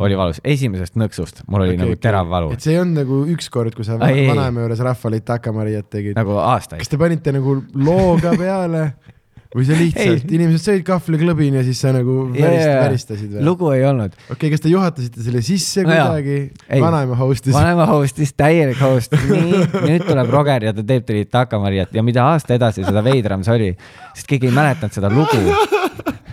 oli 0.00 0.16
valus, 0.16 0.38
esimesest 0.46 0.94
nõksust 0.96 1.42
mul 1.50 1.66
oli 1.66 1.74
okay, 1.74 1.82
nagu 1.82 1.96
terav 2.00 2.28
valu 2.30 2.52
et 2.54 2.64
see 2.64 2.72
ei 2.72 2.80
olnud 2.80 3.02
nagu 3.02 3.18
ükskord, 3.34 3.74
kui 3.76 3.84
sa 3.84 3.98
vanaema 4.00 4.64
juures 4.64 4.80
rahvale 4.86 5.18
Itaka 5.20 5.52
Mariat 5.52 5.90
tegid. 5.92 6.16
nagu 6.16 6.38
aastaid. 6.40 6.80
Kas. 6.80 6.88
te 6.88 7.00
panite 7.00 7.34
nagu 7.34 7.58
looga 7.76 8.32
peale 8.38 8.86
või 9.52 9.66
sa 9.68 9.76
lihtsalt, 9.76 10.30
inimesed 10.32 10.64
sõid 10.64 10.84
kahvliklõbini 10.86 11.58
ja 11.60 11.64
siis 11.66 11.80
sa 11.84 11.92
nagu 11.92 12.24
värist, 12.32 12.70
väristasid 12.72 13.34
või? 13.34 13.44
lugu 13.44 13.68
ei 13.74 13.84
olnud. 13.84 14.14
okei 14.16 14.34
okay,, 14.34 14.52
kas 14.54 14.64
te 14.64 14.72
juhatasite 14.72 15.24
selle 15.26 15.42
sisse 15.44 15.84
No 15.84 15.92
kuidagi 15.92 16.36
Ei.? 16.68 16.80
vanaema 16.80 17.18
host'is? 17.20 17.52
vanema 17.56 17.86
host'is, 17.90 18.32
täielik 18.38 18.80
host, 18.80 19.12
nii, 19.28 19.60
nüüd 19.84 20.06
tuleb 20.08 20.32
Roger 20.32 20.68
ja 20.70 20.72
ta 20.76 20.84
teeb 20.88 21.04
teile 21.08 21.26
Itaka 21.26 21.60
Mariat 21.60 21.92
ja 21.92 22.04
mida 22.06 22.24
aasta 22.30 22.56
edasi, 22.56 22.86
seda 22.86 23.04
veidram 23.04 23.44
see 23.44 23.58
oli, 23.58 23.70
sest 24.16 24.30
keegi 24.30 24.48
ei 24.48 24.56
mäletanud 24.56 24.96
seda 24.96 25.12
lugu. 25.12 25.42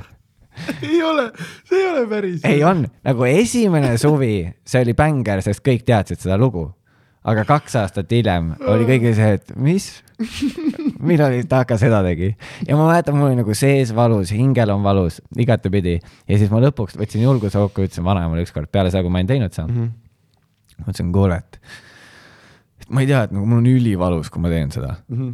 ei 0.88 1.04
ole, 1.04 1.30
see 1.68 1.80
ei 1.82 1.88
ole 1.92 2.08
päris. 2.12 2.42
ei 2.48 2.64
on, 2.64 2.86
nagu 3.04 3.28
esimene 3.28 3.96
suvi, 4.00 4.36
see 4.64 4.84
oli 4.86 4.96
bängar, 4.96 5.44
sest 5.44 5.64
kõik 5.66 5.84
teadsid 5.88 6.24
seda 6.24 6.40
lugu. 6.40 6.70
aga 7.28 7.44
kaks 7.46 7.76
aastat 7.76 8.12
hiljem 8.16 8.54
oli 8.64 8.88
kõigil 8.88 9.12
see, 9.18 9.34
et 9.42 9.52
mis, 9.60 9.92
millal 11.00 11.36
Itaka 11.40 11.78
seda 11.80 12.02
tegi 12.06 12.30
ja 12.68 12.78
ma 12.78 12.88
mäletan, 12.90 13.18
mul 13.18 13.30
oli 13.30 13.40
nagu 13.40 13.56
sees 13.58 13.92
valus, 13.96 14.34
hingel 14.36 14.74
on 14.74 14.84
valus, 14.86 15.20
igatepidi 15.40 15.98
ja 16.00 16.40
siis 16.40 16.52
ma 16.52 16.62
lõpuks 16.64 16.98
võtsin 17.00 17.24
julguse 17.24 17.60
kokku, 17.62 17.86
ütlesin 17.88 18.06
vanaemale 18.08 18.44
ükskord 18.46 18.72
peale 18.72 18.92
seda, 18.92 19.04
kui 19.06 19.14
ma 19.14 19.22
olin 19.22 19.30
teinud 19.30 19.56
seda 19.56 19.68
mm. 19.68 19.78
-hmm. 19.78 20.82
ma 20.82 20.90
ütlesin, 20.90 21.14
kuule, 21.16 21.40
et, 21.40 21.60
et 22.84 22.90
ma 22.90 23.06
ei 23.06 23.10
tea, 23.12 23.24
et 23.28 23.36
nagu 23.36 23.48
mul 23.48 23.64
on 23.64 23.72
ülivalus, 23.72 24.30
kui 24.30 24.44
ma 24.44 24.52
teen 24.52 24.72
seda. 24.76 24.96
Mhm. 25.08 25.34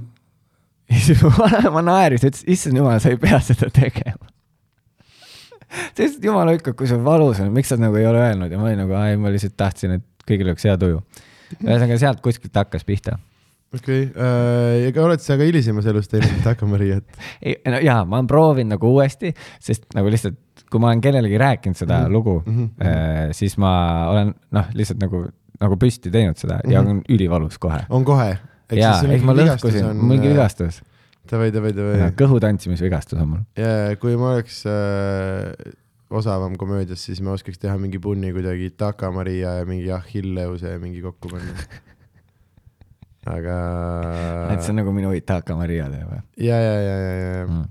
ja 0.94 1.02
siis 1.02 1.22
mu 1.26 1.34
vanaema 1.34 1.82
naeris, 1.82 2.24
ütles, 2.24 2.46
issand 2.48 2.78
jumal, 2.78 3.00
sa 3.02 3.14
ei 3.14 3.18
pea 3.22 3.40
seda 3.42 3.72
tegema. 3.74 4.30
sest 5.98 6.24
jumal 6.24 6.54
hoidku, 6.54 6.76
kui 6.78 6.88
sul 6.88 7.04
valus 7.04 7.42
on, 7.42 7.54
miks 7.54 7.74
sa 7.74 7.78
nagu 7.82 7.98
ei 7.98 8.06
ole 8.08 8.22
öelnud 8.22 8.52
ja 8.52 8.60
ma 8.62 8.70
olin 8.70 8.84
nagu, 8.86 8.94
ei, 9.02 9.18
ma 9.18 9.34
lihtsalt 9.34 9.58
tahtsin, 9.58 9.98
et 9.98 10.06
kõigil 10.28 10.52
oleks 10.52 10.66
hea 10.66 10.78
tuju. 10.78 11.02
ühesõnaga 11.62 11.98
sealt 12.02 12.22
kuskilt 12.22 12.56
hakkas 12.58 12.86
pihta. 12.86 13.18
okei, 13.75 14.08
ja 14.84 14.91
ka 14.96 15.05
oled 15.05 15.24
sa 15.24 15.38
ka 15.39 15.48
hilisemas 15.48 15.88
elus 15.91 16.10
teinud 16.12 16.39
Itaka 16.39 16.67
Mariat? 16.70 17.05
ei, 17.41 17.58
no 17.72 17.79
jaa, 17.84 18.01
ma 18.08 18.20
olen 18.20 18.29
proovinud 18.32 18.75
nagu 18.75 18.91
uuesti, 18.96 19.34
sest 19.63 19.88
nagu 19.98 20.12
lihtsalt, 20.12 20.39
kui 20.72 20.82
ma 20.82 20.91
olen 20.91 21.03
kellelegi 21.03 21.39
rääkinud 21.41 21.77
seda 21.77 22.00
mm 22.00 22.05
-hmm. 22.05 22.17
lugu 22.17 22.44
mm, 22.46 22.70
-hmm. 22.79 23.34
siis 23.38 23.58
ma 23.58 23.72
olen 24.10 24.34
noh, 24.51 24.74
lihtsalt 24.74 25.00
nagu, 25.03 25.25
nagu 25.62 25.77
püsti 25.77 26.12
teinud 26.12 26.38
seda 26.38 26.60
mm 26.60 26.70
-hmm. 26.70 26.74
ja 26.74 26.82
on 26.82 27.01
ülivalus 27.10 27.58
kohe. 27.58 27.86
on 27.89 28.05
kohe? 28.05 28.38
jaa, 28.72 29.01
eks 29.03 29.24
ma 29.24 29.34
lõhkusin, 29.34 29.94
mingi. 29.94 30.29
vigastus, 30.29 30.82
Davai, 31.32 31.50
davai, 31.53 31.72
davai. 31.74 32.12
kõhu 32.13 32.39
tantsimisvigastus 32.39 33.20
on 33.20 33.27
mul. 33.27 33.39
ja 33.58 33.96
kui 33.98 34.15
ma 34.17 34.36
oleks 34.36 34.65
äh, 34.65 35.74
osavam 36.10 36.55
komöödias, 36.58 37.05
siis 37.05 37.22
ma 37.22 37.34
oskaks 37.36 37.60
teha 37.60 37.77
mingi 37.82 38.00
punni 38.00 38.32
kuidagi 38.34 38.70
Itaka 38.72 39.12
Maria 39.12 39.58
ja 39.60 39.65
mingi 39.65 39.91
Achilleuse 39.91 40.75
ja 40.75 40.79
mingi 40.79 41.01
kokku 41.01 41.29
panna. 41.34 41.53
aga 43.25 43.58
et 44.53 44.62
see 44.62 44.74
on 44.74 44.82
nagu 44.82 44.94
minu 44.96 45.13
Itaka 45.17 45.58
Maria 45.58 45.88
teeb 45.91 46.12
või 46.12 46.22
ja, 46.48 46.60
ja, 46.62 46.75
ja, 46.82 46.96
ja, 46.96 47.15
ja 47.15 47.41
mm.? 47.48 47.65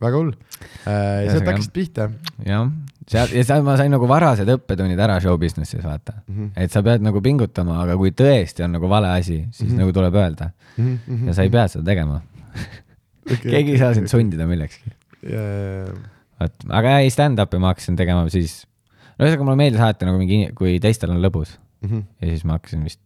väga 0.00 0.20
hull 0.20 0.30
äh,. 0.32 1.30
sealt 1.30 1.48
hakkasid 1.48 1.74
pihta 1.76 2.08
jah, 2.46 2.68
seal 3.10 3.34
ja 3.36 3.44
seal 3.48 3.64
ma 3.66 3.76
sain 3.80 3.92
nagu 3.92 4.08
varased 4.10 4.48
õppetunnid 4.56 5.00
ära 5.00 5.18
show 5.24 5.38
business'is 5.40 5.84
vaata 5.84 6.16
mm. 6.20 6.36
-hmm. 6.36 6.52
et 6.64 6.74
sa 6.74 6.84
pead 6.86 7.04
nagu 7.06 7.22
pingutama, 7.24 7.80
aga 7.84 7.96
kui 8.00 8.14
tõesti 8.16 8.66
on 8.66 8.76
nagu 8.76 8.92
vale 8.92 9.12
asi, 9.16 9.42
siis 9.50 9.70
mm. 9.70 9.74
-hmm. 9.74 9.82
nagu 9.84 9.96
tuleb 9.98 10.20
öelda 10.22 10.50
mm. 10.76 10.98
-hmm. 11.08 11.26
ja 11.28 11.36
sa 11.36 11.46
ei 11.46 11.52
pea 11.52 11.68
seda 11.68 11.84
tegema. 11.92 12.20
keegi 13.42 13.76
ei 13.76 13.78
saa 13.78 13.94
sind. 13.94 14.08
sundida 14.08 14.46
millekski. 14.46 14.90
ja, 15.22 15.40
ja, 15.40 15.84
ja, 15.84 15.94
vot, 16.40 16.68
aga 16.68 16.98
ei 17.04 17.10
stand-up'i 17.12 17.60
ma 17.62 17.74
hakkasin 17.74 17.96
tegema 17.96 18.28
siis, 18.28 18.64
no 19.16 19.26
ühesõnaga 19.26 19.44
mulle 19.48 19.60
meeldis 19.60 19.80
alati 19.80 20.08
nagu 20.08 20.18
mingi, 20.18 20.48
kui 20.56 20.78
teistel 20.82 21.12
on 21.12 21.20
lõbus 21.22 21.58
Mhm. 21.80 22.00
ja 22.20 22.28
siis 22.28 22.44
ma 22.44 22.58
hakkasin 22.58 22.84
vist 22.84 23.00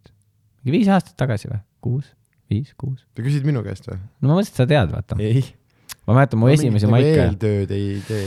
mingi 0.64 0.78
viis 0.78 0.90
aastat 0.90 1.16
tagasi 1.20 1.50
või, 1.50 1.60
kuus, 1.84 2.08
viis, 2.50 2.72
kuus. 2.80 3.04
sa 3.16 3.24
küsid 3.26 3.44
minu 3.48 3.62
käest 3.66 3.86
või? 3.90 4.00
no 4.20 4.30
ma 4.32 4.38
mõtlesin, 4.40 4.54
et 4.56 4.62
sa 4.62 4.66
tead, 4.70 4.90
vaata. 4.94 5.20
ei. 5.20 5.44
ma 6.08 6.18
mäletan 6.18 6.40
mu 6.42 6.50
esimesi 6.52 6.88
maike, 6.90 7.14
eeltööd 7.28 7.70
ei 7.76 8.00
tee. 8.08 8.26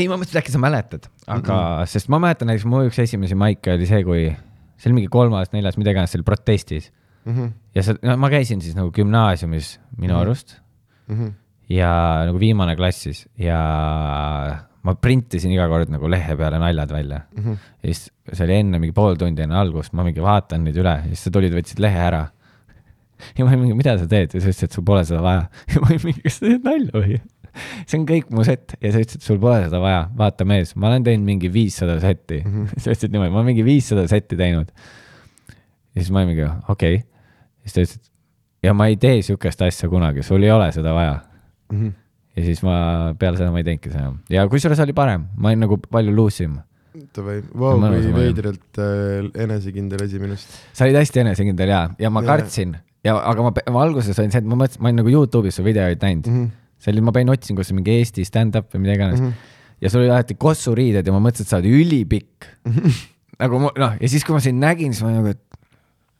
ei 0.00 0.08
ma 0.10 0.16
mõtlesin, 0.18 0.36
et 0.38 0.42
äkki 0.42 0.54
sa 0.56 0.60
mäletad, 0.62 1.08
aga 1.26 1.54
mm 1.54 1.80
-mm. 1.82 1.86
sest 1.94 2.08
ma 2.12 2.18
mäletan 2.22 2.48
näiteks 2.50 2.66
mu 2.68 2.82
üks 2.88 2.98
esimesi 3.04 3.34
maike 3.38 3.74
oli 3.76 3.86
see, 3.88 4.02
kui 4.04 4.22
see 4.76 4.90
oli 4.90 4.94
mingi 5.00 5.08
kolmas, 5.12 5.52
neljas, 5.52 5.76
mida 5.80 5.90
iganes, 5.94 6.10
see 6.12 6.18
oli 6.20 6.30
protestis 6.32 6.92
Mhm, 7.26 7.46
ja 7.74 7.82
see, 7.82 7.96
no 8.06 8.14
ma 8.22 8.28
käisin 8.30 8.60
siis 8.62 8.76
nagu 8.76 8.92
gümnaasiumis 8.94 9.80
minu 9.98 10.12
Mhm. 10.14 10.20
arust 10.20 10.52
mhm. 11.08 11.32
ja 11.68 11.88
nagu 12.28 12.38
viimane 12.38 12.76
klassis 12.78 13.24
ja 13.38 13.56
ma 14.86 14.94
printisin 14.94 15.50
iga 15.50 15.66
kord 15.66 15.90
nagu 15.90 16.06
lehe 16.10 16.36
peale 16.38 16.60
naljad 16.62 16.92
välja 16.94 17.20
Mhm. 17.36 17.56
ja 17.82 17.88
siis 17.90 18.10
see 18.32 18.44
oli 18.46 18.54
enne 18.60 18.78
mingi 18.78 18.94
pool 18.94 19.16
tundi 19.18 19.42
enne 19.42 19.56
algust, 19.58 19.92
ma 19.92 20.04
mingi 20.06 20.22
vaatan 20.22 20.62
neid 20.64 20.76
üle 20.78 20.94
ja 21.02 21.08
siis 21.10 21.24
sa 21.26 21.30
tulid, 21.34 21.52
võtsid 21.56 21.80
lehe 21.82 21.98
ära. 21.98 22.28
Ja 23.36 23.44
ma 23.44 23.50
olin 23.50 23.64
mingi, 23.64 23.78
mida 23.78 23.96
sa 24.00 24.08
teed 24.10 24.34
ja 24.34 24.40
sa 24.42 24.50
ütlesid, 24.52 24.68
et 24.70 24.76
sul 24.76 24.84
pole 24.86 25.04
seda 25.08 25.22
vaja. 25.24 25.48
ja 25.72 25.82
ma 25.82 25.90
olin 25.90 26.04
mingi, 26.04 26.22
kas 26.26 26.38
sa 26.40 26.46
teed 26.46 26.66
nalja 26.66 27.02
või? 27.02 27.18
see 27.88 27.98
on 27.98 28.06
kõik 28.08 28.32
mu 28.34 28.44
set 28.46 28.76
ja 28.80 28.92
sa 28.92 29.02
ütlesid, 29.02 29.20
et 29.20 29.26
sul 29.26 29.40
pole 29.42 29.60
seda 29.64 29.80
vaja, 29.82 30.06
vaata 30.16 30.46
mees, 30.48 30.74
ma 30.78 30.90
olen 30.90 31.06
teinud 31.06 31.28
mingi 31.28 31.50
viissada 31.52 31.98
setti 32.02 32.40
mm. 32.42 32.52
-hmm. 32.52 32.82
sa 32.82 32.92
ütlesid 32.92 33.14
niimoodi, 33.14 33.32
ma 33.32 33.40
olen 33.40 33.50
mingi 33.52 33.66
viissada 33.66 34.06
setti 34.10 34.38
teinud. 34.38 34.72
ja 35.48 36.00
siis 36.00 36.12
ma 36.12 36.22
olin 36.22 36.34
mingi, 36.34 36.48
okei 36.68 37.00
okay.. 37.00 37.06
siis 37.64 37.76
ta 37.76 37.84
ütles, 37.84 37.96
et 38.00 38.68
ja 38.68 38.74
ma 38.74 38.88
ei 38.90 38.96
tee 39.00 39.20
sihukest 39.22 39.62
asja 39.62 39.88
kunagi, 39.88 40.24
sul 40.26 40.42
ei 40.42 40.52
ole 40.52 40.70
seda 40.74 40.94
vaja. 40.96 41.20
Mhm. 41.72 41.92
ja 42.36 42.44
siis 42.44 42.62
ma 42.62 43.14
peale 43.18 43.40
seda 43.40 43.50
ma 43.50 43.62
ei 43.62 43.66
teinudki 43.66 43.90
seda 43.90 44.06
enam 44.06 44.18
ja 44.30 44.46
kusjuures 44.48 44.80
oli 44.84 44.96
parem, 44.96 45.28
ma 45.36 45.52
olin 45.52 45.66
nagu 45.66 45.78
palju 45.90 46.14
loose 46.14 46.44
im. 46.44 46.58
Davai, 47.12 47.42
vau, 47.52 47.76
kui 47.76 48.12
veidralt 48.14 48.78
äh, 48.80 49.26
enesekindel 49.44 50.06
asi 50.06 50.20
minust. 50.20 50.54
sa 50.72 50.86
olid 50.86 50.96
hästi 50.96 51.20
enesekindel 51.26 51.68
ja, 51.68 51.80
ja 52.00 52.10
ma 52.10 52.22
Jaa. 52.24 52.30
kartsin 52.30 52.76
ja, 53.06 53.16
aga 53.32 53.46
ma, 53.46 53.52
ma 53.74 53.82
alguses 53.86 54.18
olin 54.20 54.32
see, 54.34 54.42
et 54.42 54.48
ma 54.48 54.58
mõtlesin, 54.58 54.82
ma 54.82 54.90
olin 54.90 55.02
nagu 55.02 55.12
Youtube'is 55.12 55.58
su 55.58 55.64
videoid 55.66 56.02
näinud 56.02 56.30
mm. 56.30 56.38
-hmm. 56.38 56.64
see 56.82 56.94
oli, 56.94 57.04
ma 57.06 57.14
panin 57.16 57.34
otsingusse 57.34 57.76
mingi 57.76 57.98
Eesti 58.00 58.26
stand-up 58.26 58.72
või 58.74 58.84
mida 58.84 58.96
iganes 58.98 59.20
mm. 59.20 59.32
-hmm. 59.32 59.52
ja 59.84 59.92
sul 59.92 60.04
oli 60.04 60.12
alati 60.12 60.38
kossuriided 60.46 61.06
ja 61.06 61.14
ma 61.14 61.22
mõtlesin, 61.22 61.46
et 61.46 61.54
sa 61.54 61.60
oled 61.60 61.70
ülipikk 61.80 62.50
mm. 62.64 62.72
-hmm. 62.72 63.02
nagu 63.44 63.62
ma- 63.66 63.74
noh, 63.78 63.98
ja 64.00 64.08
siis, 64.08 64.24
kui 64.26 64.36
ma 64.36 64.42
sind 64.44 64.62
nägin, 64.62 64.94
siis 64.94 65.04
ma 65.04 65.12
olin 65.12 65.22
nagu, 65.22 65.34
et 65.36 65.42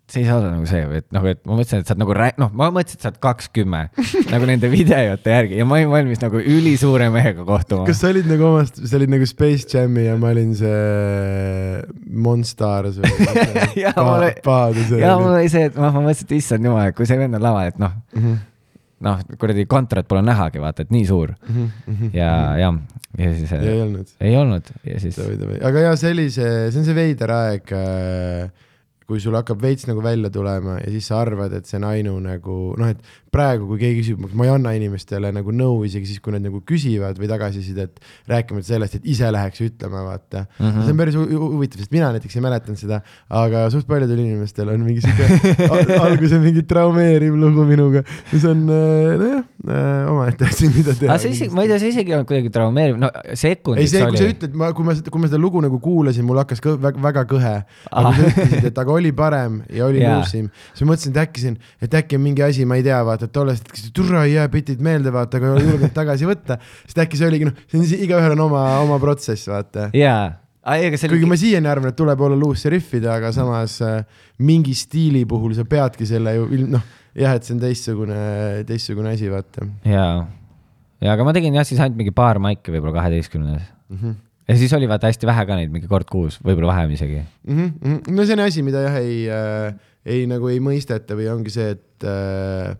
see 0.07 0.21
ei 0.23 0.27
saa 0.29 0.37
olla 0.39 0.53
nagu 0.55 0.67
see, 0.71 0.83
et 1.01 1.07
nagu, 1.15 1.27
et 1.33 1.41
ma 1.49 1.57
mõtlesin, 1.59 1.81
et 1.83 1.89
sa 1.89 1.95
oled 1.97 2.03
nagu 2.05 2.15
rä-, 2.15 2.35
noh, 2.39 2.51
ma 2.55 2.69
mõtlesin, 2.71 3.01
et 3.01 3.03
sa 3.07 3.11
oled 3.11 3.19
kakskümmend 3.25 4.03
nagu 4.33 4.47
nende 4.47 4.69
videote 4.71 5.33
järgi 5.35 5.59
ja 5.59 5.67
ma 5.67 5.81
olin 5.81 5.91
valmis 5.91 6.21
nagu 6.23 6.39
ülisuure 6.43 7.09
mehega 7.15 7.43
kohtuma. 7.49 7.87
kas 7.89 7.99
sa 8.05 8.13
olid 8.13 8.29
nagu 8.31 8.47
omast, 8.53 8.79
sa 8.87 9.01
olid 9.01 9.11
nagu 9.17 9.27
Space 9.27 9.67
Jam'i 9.75 10.07
ja 10.07 10.15
ma 10.21 10.31
olin 10.31 10.53
see 10.55 11.83
Monstars 12.27 13.01
või 13.03 13.31
Jaa, 13.83 13.95
mul 13.99 14.13
oli- 14.29 14.35
Paadu 14.47 14.85
see 14.89 15.01
ja 15.03 15.17
mul 15.21 15.35
oli 15.41 15.49
see, 15.53 15.67
et 15.71 15.79
ma, 15.81 15.91
ma 15.95 16.05
mõtlesin, 16.07 16.29
et 16.31 16.37
issand 16.39 16.69
jumal, 16.71 16.91
et 16.93 16.97
kui 16.99 17.09
see 17.09 17.19
vend 17.21 17.39
on 17.39 17.43
laval, 17.49 17.73
et 17.73 17.81
noh, 17.83 17.97
Mhm, 18.17 18.37
noh, 19.07 19.19
kuradi 19.43 19.67
kontrat 19.69 20.07
pole 20.09 20.23
nähagi, 20.25 20.57
vaata, 20.63 20.87
et 20.87 20.93
nii 20.95 21.03
suur. 21.05 21.35
Ja, 22.17 22.31
ja, 22.57 22.71
ja 23.19 23.33
siis 23.37 23.51
ja 23.53 23.59
ei 23.61 23.81
olnud. 23.83 24.15
ei 24.25 24.37
olnud 24.41 24.71
ja 24.89 25.01
siis 25.03 25.19
aga 25.21 25.83
jaa, 25.85 25.97
see 26.01 26.15
oli 26.15 26.25
see, 26.33 26.55
see 26.73 26.81
on 26.81 26.87
see 26.89 26.97
veider 26.97 27.33
aeg, 27.37 27.75
kui 29.07 29.23
sul 29.23 29.37
hakkab 29.39 29.61
veits 29.63 29.87
nagu 29.87 30.03
välja 30.03 30.31
tulema 30.35 30.81
ja 30.81 30.91
siis 30.91 31.07
sa 31.11 31.21
arvad, 31.23 31.55
et 31.55 31.69
see 31.69 31.79
on 31.79 31.89
ainu 31.93 32.17
nagu 32.25 32.57
noh, 32.79 32.91
et 32.91 33.03
praegu, 33.37 33.69
kui 33.71 33.81
keegi 33.81 34.03
küsib, 34.03 34.25
ma 34.37 34.47
ei 34.47 34.53
anna 34.55 34.73
inimestele 34.77 35.31
nagu 35.35 35.55
nõu 35.55 35.85
isegi 35.89 36.11
siis, 36.11 36.23
kui 36.25 36.35
nad 36.35 36.45
nagu 36.45 36.63
küsivad 36.67 37.19
või 37.21 37.29
tagasisidet, 37.31 38.01
rääkimata 38.31 38.69
sellest, 38.71 38.99
et 38.99 39.09
ise 39.13 39.31
läheks 39.33 39.63
ütlema, 39.67 40.05
vaata 40.07 40.47
mm. 40.47 40.67
-hmm. 40.67 40.87
see 40.87 40.95
on 40.95 41.03
päris 41.03 41.19
hu- 41.19 41.29
hu- 41.31 41.51
huvitav, 41.57 41.83
sest 41.83 41.95
mina 41.95 42.11
näiteks 42.15 42.39
ei 42.39 42.45
mäletanud 42.47 42.81
seda, 42.81 43.01
aga 43.43 43.67
suht 43.75 43.89
paljudel 43.91 44.23
inimestel 44.23 44.73
on 44.73 44.87
mingi 44.87 45.05
siuke 45.05 45.29
al- 45.73 45.95
alguse 46.09 46.41
mingi 46.43 46.65
traumeeriv 46.69 47.37
lugu 47.41 47.67
minuga, 47.69 48.05
mis 48.33 48.47
on 48.49 48.65
äh, 48.71 49.13
nojah 49.21 49.43
äh, 49.43 50.11
omaette 50.13 50.49
asi, 50.49 50.71
mida 50.73 50.95
teha. 50.99 51.19
see 51.23 51.35
isegi, 51.37 51.55
ma 51.55 51.67
ei 51.67 51.73
tea, 51.73 51.81
see 51.83 51.93
isegi 51.95 52.15
ei 52.15 52.19
olnud 52.19 52.31
kuidagi 52.31 52.53
traumeeriv, 52.55 52.99
no 53.01 53.11
sekundis 53.35 53.87
ei, 53.87 53.93
see, 53.93 54.05
kui 54.07 54.21
sa 54.21 54.25
oli. 54.25 54.37
ütled, 54.37 54.57
ma, 54.63 54.71
kui 54.77 54.87
ma, 54.87 54.97
kui 55.11 55.23
ma 55.23 55.31
seda 55.31 55.41
lugu 55.43 55.63
nagu 55.65 55.81
kuulasin, 55.83 56.27
mul 56.29 56.41
hakkas 56.43 56.63
kõ, 56.65 56.77
väga, 56.83 57.03
väga 57.09 57.27
kõhe. 57.31 57.55
aga 57.91 58.15
kui 58.17 58.25
sa 58.25 58.33
ütlesid, 58.33 58.69
et 58.71 58.83
aga 58.85 58.97
oli 58.97 59.13
parem 59.17 59.61
ja 59.73 59.89
oli 59.89 60.03
luusim, 60.05 60.51
siis 60.73 60.87
ma 60.87 60.93
mõtlesin, 60.93 61.15
et 61.15 61.23
äkki 61.25 61.45
siin, 61.45 61.59
et 61.83 61.99
äkki 62.01 62.19
on 62.19 62.25
mingi 62.27 62.45
asi, 62.47 62.67
ma 62.69 62.79
ei 62.81 62.87
tea, 62.87 63.01
vaata, 63.07 63.26
et 63.27 63.35
tollest 63.35 63.67
hetkest, 63.67 63.93
türa 63.97 64.25
ei 64.27 64.37
jää 64.37 64.49
bitid 64.53 64.83
meelde, 64.85 65.13
vaata, 65.15 65.41
aga 65.41 65.51
ei 65.51 65.55
ole 65.57 65.67
julgenud 65.67 65.95
tagasi 66.01 66.29
võtta. 66.29 66.59
sest 66.87 67.05
äkki 67.05 67.21
see 67.21 67.29
oligi, 67.29 67.49
noh, 67.49 67.63
see 67.67 67.81
on 67.81 67.87
igaühel 68.07 68.35
on 68.37 68.45
oma, 68.49 68.65
oma 68.85 68.99
protsess, 69.03 69.49
vaata. 69.51 69.91
jaa, 69.97 70.37
see 70.67 71.11
kuigi 71.11 71.23
oli 71.23 71.31
ma, 71.31 71.41
siiani 71.41 71.71
arvan, 71.71 71.93
et 71.93 71.99
tuleb 71.99 72.23
olla 72.29 72.39
luus 72.39 72.65
ja 72.67 72.73
riffida, 72.75 73.15
aga 73.21 73.33
samas 73.35 73.79
äh, 73.87 74.01
mingi 74.43 74.75
stiili 74.79 75.25
puhul 75.29 75.55
sa 75.59 75.67
peadki 75.69 76.09
selle 76.09 76.35
ju, 76.39 76.49
noh, 76.67 76.85
jah, 77.17 77.37
et 77.37 77.47
see 77.47 77.57
on 77.57 77.63
teistsugune, 77.63 78.21
teistsugune 78.69 79.15
asi, 79.15 79.31
vaata 79.33 79.67
jaa, 79.89 80.21
ja 81.03 81.17
aga 81.17 81.27
ma 81.27 81.35
tegin 81.37 81.57
jah, 81.57 81.67
siis 81.69 81.81
ainult 81.83 81.99
mingi 82.01 82.15
paar 82.17 82.41
maiki 82.43 82.75
võib-olla 82.75 82.97
kaheteistkümnes 83.01 83.63
mm. 83.63 83.99
-hmm. 83.99 84.17
ja 84.49 84.59
siis 84.59 84.73
oli 84.77 84.89
vaata 84.91 85.11
hästi 85.11 85.29
vähe 85.29 85.47
ka 85.49 85.59
neid, 85.59 85.75
mingi 85.75 85.91
kord 85.91 86.09
kuus, 86.11 86.41
võib-olla 86.43 86.75
vähem 86.75 86.97
isegi. 86.97 87.23
mm. 87.47 87.69
-hmm. 87.83 88.01
no 88.17 88.25
see 88.25 88.39
on 88.39 88.47
asi, 88.47 88.67
mida 88.67 88.87
jah 88.89 88.99
ei 89.03 89.29
äh,, 89.31 89.77
ei 90.07 90.27
nagu 90.31 90.49
ei 90.49 90.61
mõisteta 90.63 91.19
või 91.19 91.29
ongi 91.33 91.53
see, 91.53 91.75
et 91.75 92.07
äh, 92.07 92.77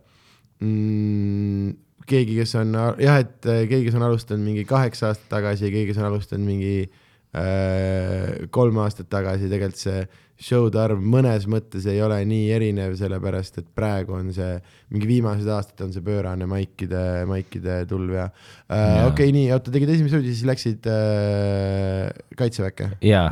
mm, 0.63 1.73
keegi, 2.07 2.37
kes 2.39 2.55
on 2.61 2.77
jah, 3.01 3.19
et 3.23 3.49
äh, 3.49 3.65
keegi, 3.69 3.89
kes 3.89 3.97
on 3.99 4.07
alustanud 4.07 4.45
mingi 4.45 4.63
kaheksa 4.67 5.11
aastat 5.11 5.29
tagasi 5.37 5.67
ja 5.67 5.73
keegi, 5.73 5.91
kes 5.91 5.99
on 6.01 6.09
alustanud 6.11 6.47
mingi 6.47 6.77
äh, 6.85 8.47
kolm 8.53 8.79
aastat 8.83 9.09
tagasi, 9.11 9.51
tegelikult 9.51 9.81
see 9.81 10.07
show'de 10.37 10.77
arv 10.77 11.01
mõnes 11.01 11.47
mõttes 11.49 11.87
ei 11.89 11.99
ole 12.05 12.19
nii 12.29 12.51
erinev, 12.53 12.93
sellepärast 12.99 13.57
et 13.61 13.67
praegu 13.75 14.13
on 14.19 14.29
see, 14.35 14.57
mingi 14.93 15.09
viimased 15.09 15.49
aastad 15.49 15.87
on 15.87 15.93
see 15.95 16.05
pöörane 16.05 16.45
maikide, 16.49 17.25
maikide 17.29 17.79
tulv 17.89 18.13
ja 18.13 18.27
äh, 18.29 19.07
okei 19.07 19.07
okay,, 19.09 19.33
nii, 19.33 19.47
oota, 19.55 19.73
tegid 19.73 19.95
esimese 19.95 20.19
uudise, 20.19 20.37
siis 20.37 20.49
läksid 20.49 20.89
äh, 20.93 22.11
kaitseväkke? 22.37 22.91
Jaa, 23.05 23.31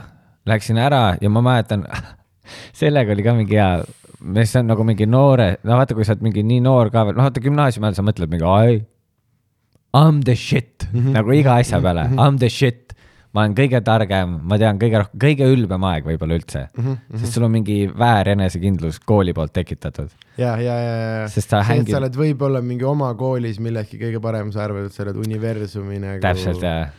läksin 0.50 0.82
ära 0.82 1.03
ja 1.22 1.32
ma 1.32 1.46
mäletan, 1.46 1.86
sellega 2.82 3.13
oli 3.13 3.27
ka 3.27 3.38
mingi 3.38 3.62
hea, 3.62 3.86
see 4.44 4.60
on 4.60 4.67
nagu 4.72 4.84
mingi 4.88 5.05
noore, 5.05 5.58
no 5.63 5.77
vaata, 5.79 5.94
kui 5.98 6.05
sa 6.08 6.15
oled 6.15 6.25
mingi 6.25 6.44
nii 6.44 6.62
noor 6.65 6.89
ka 6.94 7.05
veel, 7.05 7.17
noh 7.17 7.27
vaata 7.27 7.44
gümnaasiumi 7.44 7.89
ajal 7.89 8.00
sa 8.00 8.05
mõtled 8.08 8.32
mingi 8.32 8.48
ai, 8.50 8.79
I 9.96 10.08
m 10.12 10.22
the 10.27 10.36
shit 10.36 10.88
mm, 10.91 11.00
-hmm. 11.00 11.13
nagu 11.15 11.32
iga 11.32 11.60
asja 11.62 11.79
peale 11.82 12.03
mm, 12.08 12.17
-hmm. 12.17 12.27
I 12.27 12.32
m 12.32 12.38
the 12.41 12.50
shit. 12.50 12.82
ma 13.36 13.41
olen 13.44 13.55
kõige 13.55 13.79
targem, 13.84 14.39
ma 14.48 14.58
tean 14.58 14.77
kõige 14.79 15.00
rohkem, 15.01 15.20
kõige 15.20 15.48
ülbem 15.51 15.84
aeg 15.84 16.05
võib-olla 16.08 16.38
üldse 16.39 16.62
mm, 16.72 16.84
-hmm. 16.84 17.20
sest 17.20 17.34
sul 17.36 17.44
on 17.44 17.51
mingi 17.51 17.77
väär 17.91 18.29
enesekindlus 18.32 19.00
kooli 19.00 19.34
poolt 19.34 19.53
tekitatud. 19.53 20.10
ja, 20.38 20.55
ja, 20.58 20.75
ja, 20.79 20.96
ja 21.22 21.27
Sest 21.27 21.50
sa 21.50 21.62
hängid- 21.62 21.91
sa 21.91 21.98
oled 21.98 22.15
võib-olla 22.15 22.62
mingi 22.62 22.84
oma 22.84 23.13
koolis 23.13 23.60
millestki 23.60 24.00
kõige 24.00 24.22
parem, 24.22 24.51
sa 24.51 24.63
arvad, 24.63 24.86
et 24.86 24.94
sa 24.94 25.03
oled 25.03 25.15
universumi 25.27 26.00
nagu. 26.00 26.22
täpselt 26.22 26.62
jah. 26.63 26.89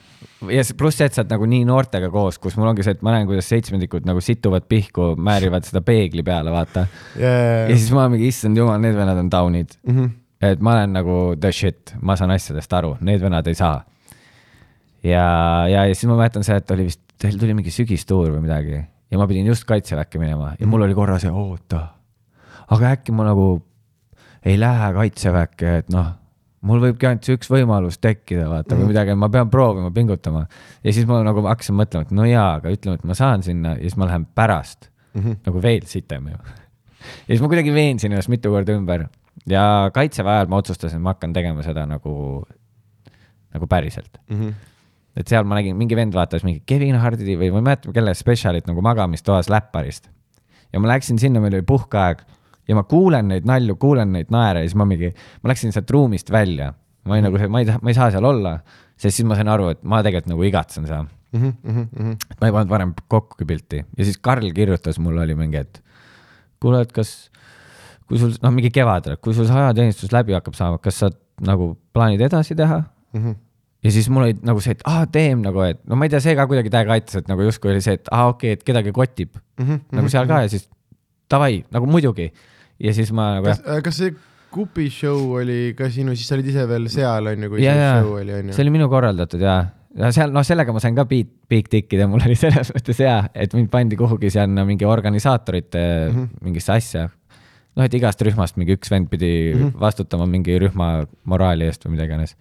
Ja 0.52 0.62
pluss 0.78 1.00
see, 1.00 1.08
et 1.08 1.16
sa 1.16 1.22
oled 1.22 1.32
nagu 1.32 1.48
nii 1.50 1.64
noortega 1.68 2.10
koos, 2.12 2.38
kus 2.42 2.56
mul 2.58 2.70
ongi 2.70 2.84
see, 2.86 2.96
et 2.96 3.04
ma 3.06 3.14
näen, 3.14 3.28
kuidas 3.28 3.48
seitsmendikud 3.52 4.06
nagu 4.08 4.22
situvad 4.24 4.66
pihku, 4.70 5.14
määrivad 5.18 5.66
seda 5.68 5.82
peegli 5.86 6.24
peale, 6.26 6.52
vaata. 6.54 6.86
ja, 7.20 7.32
ja, 7.32 7.58
ja 7.70 7.76
siis 7.76 7.90
ma 7.96 8.08
mingi, 8.12 8.30
issand 8.32 8.58
jumal, 8.58 8.80
need 8.82 8.96
vennad 8.98 9.20
on 9.22 9.30
down'id. 9.32 9.76
ja. 9.86 10.08
et 10.52 10.64
ma 10.64 10.76
olen 10.76 10.96
nagu 10.98 11.20
the 11.40 11.52
shit, 11.54 11.94
ma 12.00 12.18
saan 12.18 12.34
asjadest 12.34 12.76
aru, 12.78 12.96
need 13.06 13.22
vennad 13.22 13.48
ei 13.50 13.58
saa. 13.58 13.80
ja, 15.04 15.26
ja, 15.70 15.86
ja 15.86 15.94
siis 15.94 16.08
ma 16.10 16.18
mäletan 16.20 16.46
see, 16.46 16.58
et 16.60 16.76
oli 16.76 16.90
vist, 16.90 17.02
teil 17.20 17.38
tuli 17.40 17.56
mingi 17.56 17.72
sügistuur 17.72 18.34
või 18.34 18.44
midagi 18.44 18.82
ja 19.10 19.18
ma 19.20 19.26
pidin 19.30 19.46
just 19.48 19.64
kaitseväkke 19.68 20.20
minema 20.20 20.52
ja 20.60 20.66
mul 20.68 20.84
oli 20.84 20.94
korra 20.96 21.18
see, 21.22 21.30
oota, 21.32 21.80
aga 22.74 22.92
äkki 22.96 23.14
ma 23.14 23.28
nagu 23.28 23.46
ei 24.46 24.58
lähe 24.60 24.92
kaitseväkke, 24.94 25.76
et 25.82 25.88
noh, 25.94 26.12
mul 26.66 26.82
võibki 26.82 27.08
ainult 27.08 27.26
see 27.26 27.36
üks 27.36 27.50
võimalus 27.52 27.98
tekkida, 28.02 28.46
vaata 28.50 28.78
või 28.78 28.90
midagi, 28.90 29.16
ma 29.18 29.28
pean 29.32 29.50
proovima, 29.52 29.90
pingutama. 29.94 30.46
ja 30.82 30.94
siis 30.94 31.08
ma 31.08 31.20
nagu 31.26 31.44
hakkasin 31.46 31.76
mõtlema, 31.78 32.06
et 32.06 32.14
no 32.16 32.26
jaa, 32.28 32.56
aga 32.60 32.72
ütleme, 32.72 33.00
et 33.00 33.08
ma 33.08 33.16
saan 33.18 33.44
sinna 33.46 33.76
ja 33.76 33.82
siis 33.84 33.98
ma 34.00 34.08
lähen 34.08 34.26
pärast 34.34 34.90
mm 35.14 35.22
-hmm. 35.22 35.36
nagu 35.46 35.62
veel 35.62 35.86
sitem 35.86 36.28
ju. 36.32 36.38
ja 36.38 37.32
siis 37.32 37.40
ma 37.40 37.48
kuidagi 37.48 37.74
veensin 37.74 38.12
ennast 38.12 38.32
mitu 38.32 38.50
korda 38.50 38.72
ümber 38.72 39.08
ja 39.46 39.90
kaitseväe 39.94 40.32
ajal 40.32 40.48
ma 40.48 40.56
otsustasin, 40.62 41.00
ma 41.00 41.14
hakkan 41.14 41.32
tegema 41.32 41.62
seda 41.62 41.86
nagu, 41.86 42.46
nagu 43.54 43.66
päriselt. 43.66 44.18
Mhm. 44.30 44.48
et 45.16 45.28
seal 45.28 45.44
ma 45.44 45.54
nägin, 45.54 45.76
mingi 45.76 45.96
vend 45.96 46.12
vaatas 46.12 46.44
mingi 46.44 46.62
Kevin 46.66 46.96
Hardi 47.00 47.36
või 47.36 47.50
ma 47.50 47.58
ei 47.58 47.62
mäleta, 47.62 47.92
kelle 47.92 48.14
spetsialit 48.14 48.66
nagu 48.66 48.82
magamistoas 48.82 49.48
läpparist. 49.48 50.08
ja 50.72 50.80
ma 50.80 50.88
läksin 50.88 51.18
sinna, 51.18 51.40
meil 51.40 51.54
oli 51.54 51.62
puhkeaeg 51.62 52.22
ja 52.68 52.76
ma 52.78 52.82
kuulen 52.88 53.30
neid 53.30 53.46
nalju, 53.48 53.76
kuulen 53.80 54.12
neid 54.16 54.32
naere 54.34 54.64
ja 54.64 54.70
siis 54.70 54.78
ma 54.78 54.86
mingi, 54.88 55.12
ma 55.42 55.52
läksin 55.52 55.74
sealt 55.74 55.90
ruumist 55.94 56.32
välja. 56.32 56.72
ma 57.06 57.14
olin 57.14 57.28
nagu, 57.28 57.38
ma 57.52 57.62
ei 57.62 57.68
taha, 57.68 57.78
ma 57.82 57.92
ei 57.92 57.94
saa 57.94 58.10
seal 58.10 58.26
olla, 58.26 58.56
sest 58.98 59.20
siis 59.20 59.26
ma 59.28 59.36
sain 59.38 59.48
aru, 59.48 59.68
et 59.76 59.84
ma 59.86 60.00
tegelikult 60.02 60.32
nagu 60.32 60.46
igatsen 60.48 60.88
seda. 60.88 61.04
Mhm, 61.36 62.16
ma 62.40 62.48
ei 62.48 62.54
pannud 62.54 62.70
varem 62.70 62.92
kokkugi 63.12 63.46
pilti 63.46 63.80
ja 63.82 64.04
siis 64.06 64.16
Karl 64.22 64.46
kirjutas 64.54 64.98
mulle 65.02 65.24
oli 65.24 65.34
mingi, 65.38 65.60
et 65.62 65.82
kuule, 66.62 66.80
et 66.86 66.92
kas, 66.94 67.30
kui 68.08 68.18
sul, 68.18 68.32
noh, 68.42 68.54
mingi 68.54 68.70
kevadel, 68.74 69.18
kui 69.22 69.34
sul 69.36 69.48
see 69.48 69.58
ajateenistus 69.58 70.14
läbi 70.14 70.36
hakkab 70.36 70.56
saama, 70.56 70.78
kas 70.82 71.02
sa 71.02 71.10
nagu 71.44 71.74
plaanid 71.92 72.22
edasi 72.24 72.56
teha? 72.58 72.82
mhm. 73.12 73.36
ja 73.84 73.92
siis 73.92 74.08
mul 74.10 74.28
oli 74.28 74.38
nagu 74.46 74.62
see, 74.64 74.78
et 74.78 74.86
aa, 74.88 75.04
teem 75.12 75.42
nagu, 75.44 75.60
et 75.66 75.82
no 75.86 75.98
ma 75.98 76.08
ei 76.08 76.14
tea, 76.14 76.22
see 76.24 76.38
ka 76.38 76.46
kuidagi 76.48 76.72
täiega 76.72 76.96
aitas, 76.96 77.20
et 77.20 77.28
nagu 77.30 77.44
justkui 77.46 77.74
oli 77.74 77.84
see, 77.84 77.98
et 78.00 78.08
aa, 78.10 78.30
okei 78.32 78.54
okay,, 78.54 78.60
et 78.60 78.64
kedagi 78.66 78.94
kotib 78.96 79.36
mm 79.36 79.66
-hmm, 79.66 79.84
nagu 79.98 80.14
seal 80.14 80.30
ka 80.30 80.40
ja 80.46 80.54
siis 80.54 80.70
davai, 81.30 81.64
nagu 81.74 81.86
muidugi. 81.90 82.30
Ja 82.82 82.94
siis 82.96 83.12
ma 83.16 83.36
nagu 83.38 83.50
kas, 83.50 83.62
äh, 83.66 83.82
kas 83.84 84.00
see 84.02 84.16
Kupi 84.56 84.86
show 84.94 85.34
oli 85.36 85.74
ka 85.76 85.88
sinu, 85.92 86.14
siis 86.16 86.28
sa 86.30 86.36
olid 86.36 86.46
ise 86.48 86.62
veel 86.70 86.86
seal 86.88 87.28
on 87.32 87.42
ju, 87.44 87.50
kui 87.52 87.64
ja, 87.64 87.74
see 87.74 87.82
ja, 87.82 87.90
show 88.00 88.14
oli 88.20 88.32
on 88.36 88.48
ju? 88.48 88.56
see 88.56 88.64
oli 88.64 88.72
minu 88.78 88.88
korraldatud 88.92 89.42
ja, 89.42 89.56
ja 89.98 90.10
seal, 90.14 90.32
noh, 90.32 90.46
sellega 90.46 90.72
ma 90.72 90.80
sain 90.80 90.96
ka 90.96 91.04
beat, 91.08 91.32
big 91.50 91.68
tickida, 91.72 92.06
mul 92.10 92.24
oli 92.24 92.38
selles 92.38 92.72
mõttes 92.76 93.02
hea, 93.02 93.18
et 93.34 93.56
mind 93.58 93.70
pandi 93.72 93.98
kuhugi 94.00 94.30
sinna 94.32 94.64
mingi 94.68 94.88
organisaatorite 94.88 95.82
mm 95.82 96.16
-hmm. 96.16 96.42
mingisse 96.48 96.72
asja. 96.72 97.08
noh, 97.76 97.84
et 97.84 97.94
igast 97.94 98.22
rühmast 98.22 98.56
mingi 98.56 98.78
üks 98.78 98.90
vend 98.90 99.10
pidi 99.12 99.32
mm 99.54 99.62
-hmm. 99.62 99.80
vastutama 99.80 100.26
mingi 100.26 100.58
rühma 100.58 101.06
moraali 101.24 101.66
eest 101.66 101.84
või 101.84 101.96
mida 101.96 102.04
iganes 102.08 102.36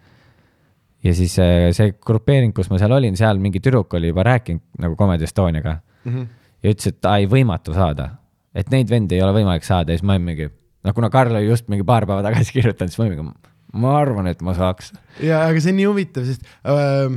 ja 1.06 1.14
siis 1.14 1.40
äh, 1.40 1.70
see 1.76 1.94
grupeering, 2.06 2.54
kus 2.56 2.70
ma 2.72 2.80
seal 2.82 2.94
olin, 2.96 3.18
seal 3.18 3.42
mingi 3.42 3.62
tüdruk 3.64 3.94
oli 3.98 4.12
juba 4.12 4.26
rääkinud 4.26 4.82
nagu 4.82 4.96
Comedy 4.96 5.24
Estoniaga 5.24 5.78
mm. 6.04 6.12
-hmm. 6.12 6.28
ja 6.64 6.72
ütles, 6.72 6.88
et 6.88 7.02
ta 7.02 7.18
ei 7.18 7.28
võimatu 7.30 7.74
saada, 7.74 8.10
et 8.56 8.72
neid 8.74 8.92
vendi 8.92 9.18
ei 9.18 9.26
ole 9.26 9.36
võimalik 9.40 9.68
saada 9.68 9.92
ja 9.92 10.00
siis 10.00 10.08
ma 10.08 10.16
olin 10.16 10.28
mingi, 10.30 10.50
noh, 10.88 10.96
kuna 10.98 11.12
Karl 11.14 11.36
oli 11.36 11.50
just 11.50 11.70
mingi 11.72 11.86
paar 11.88 12.08
päeva 12.10 12.24
tagasi 12.26 12.56
kirjutanud, 12.56 12.94
siis 12.94 13.02
ma 13.02 13.08
olin 13.08 13.16
mingi, 13.16 13.54
ma 13.86 13.96
arvan, 14.00 14.32
et 14.32 14.44
ma 14.46 14.56
saaks. 14.58 14.94
ja, 15.20 15.46
aga 15.46 15.62
see 15.62 15.74
on 15.76 15.82
nii 15.82 15.90
huvitav, 15.92 16.28
sest 16.28 16.46
äh, 16.64 17.16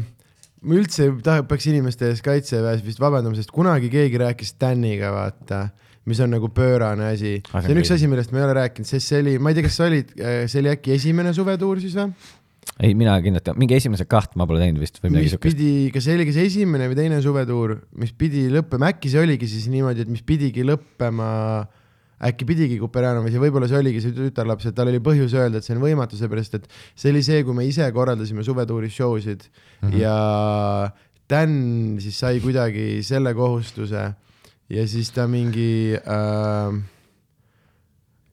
ma 0.61 0.81
üldse 0.81 1.11
tahaks 1.25 1.69
inimeste 1.71 2.11
ees 2.13 2.25
kaitseväes 2.27 2.83
vist 2.87 3.03
vabandama, 3.03 3.39
sest 3.39 3.55
kunagi 3.55 3.91
keegi 3.93 4.25
rääkis 4.25 4.57
Staniga, 4.57 5.13
vaata 5.15 5.69
mis 6.09 6.21
on 6.25 6.33
nagu 6.33 6.49
pöörane 6.49 7.11
asi. 7.13 7.37
see 7.45 7.73
on 7.75 7.81
üks 7.83 7.93
asi, 7.93 8.09
millest 8.11 8.33
ma 8.33 8.41
ei 8.41 8.49
ole 8.49 8.59
rääkinud, 8.63 8.89
sest 8.89 9.13
see 9.13 9.23
oli, 9.23 9.37
ma 9.43 9.53
ei 9.53 9.59
tea, 9.59 9.69
kas 9.69 9.79
sa 9.79 9.89
olid, 9.91 10.13
äh, 10.17 10.43
see 10.51 10.63
oli 10.63 10.73
äkki 10.73 10.95
esimene 10.97 11.35
suvetuur 11.37 11.83
siis 11.85 11.97
või? 11.99 12.13
Ei, 12.77 12.95
mina 12.99 13.17
kindlasti, 13.25 13.55
mingi 13.59 13.79
esimesed 13.79 14.09
kaht 14.11 14.37
ma 14.39 14.47
pole 14.49 14.61
teinud 14.63 14.83
vist 14.83 15.01
või 15.03 15.15
midagi 15.15 15.33
siukest. 15.35 15.57
pidi, 15.57 15.73
kas 15.95 16.07
see 16.07 16.19
oli 16.19 16.29
kas 16.29 16.39
esimene 16.45 16.91
või 16.91 17.01
teine 17.01 17.19
suvetuur, 17.25 17.75
mis 17.99 18.13
pidi 18.13 18.47
lõppema, 18.53 18.93
äkki 18.95 19.13
see 19.13 19.25
oligi 19.25 19.51
siis 19.51 19.67
niimoodi, 19.73 20.07
et 20.07 20.13
mis 20.13 20.23
pidigi 20.27 20.67
lõppema, 20.67 21.31
äkki 22.29 22.47
pidigi 22.47 22.79
Kuperjanovis 22.83 23.35
ja 23.35 23.43
võib-olla 23.43 23.71
see 23.71 23.81
oligi 23.81 24.05
see 24.05 24.15
tütarlaps, 24.15 24.69
et 24.69 24.79
tal 24.79 24.91
oli 24.91 25.01
põhjus 25.03 25.35
öelda, 25.39 25.61
et 25.61 25.67
see 25.67 25.77
on 25.77 25.83
võimatu, 25.83 26.19
seepärast 26.19 26.59
et 26.59 26.71
see 26.95 27.13
oli 27.15 27.25
see, 27.27 27.43
kui 27.47 27.55
me 27.57 27.67
ise 27.67 27.87
korraldasime 27.95 28.47
suvetuuris 28.47 28.95
show 28.95 29.19
sid 29.23 29.47
mm 29.47 29.89
-hmm. 29.89 30.01
ja 30.03 30.17
Dan 31.29 31.99
siis 32.01 32.17
sai 32.23 32.41
kuidagi 32.41 33.03
selle 33.05 33.35
kohustuse 33.37 34.05
ja 34.73 34.85
siis 34.89 35.11
ta 35.13 35.27
mingi 35.29 35.93
äh, 35.93 36.79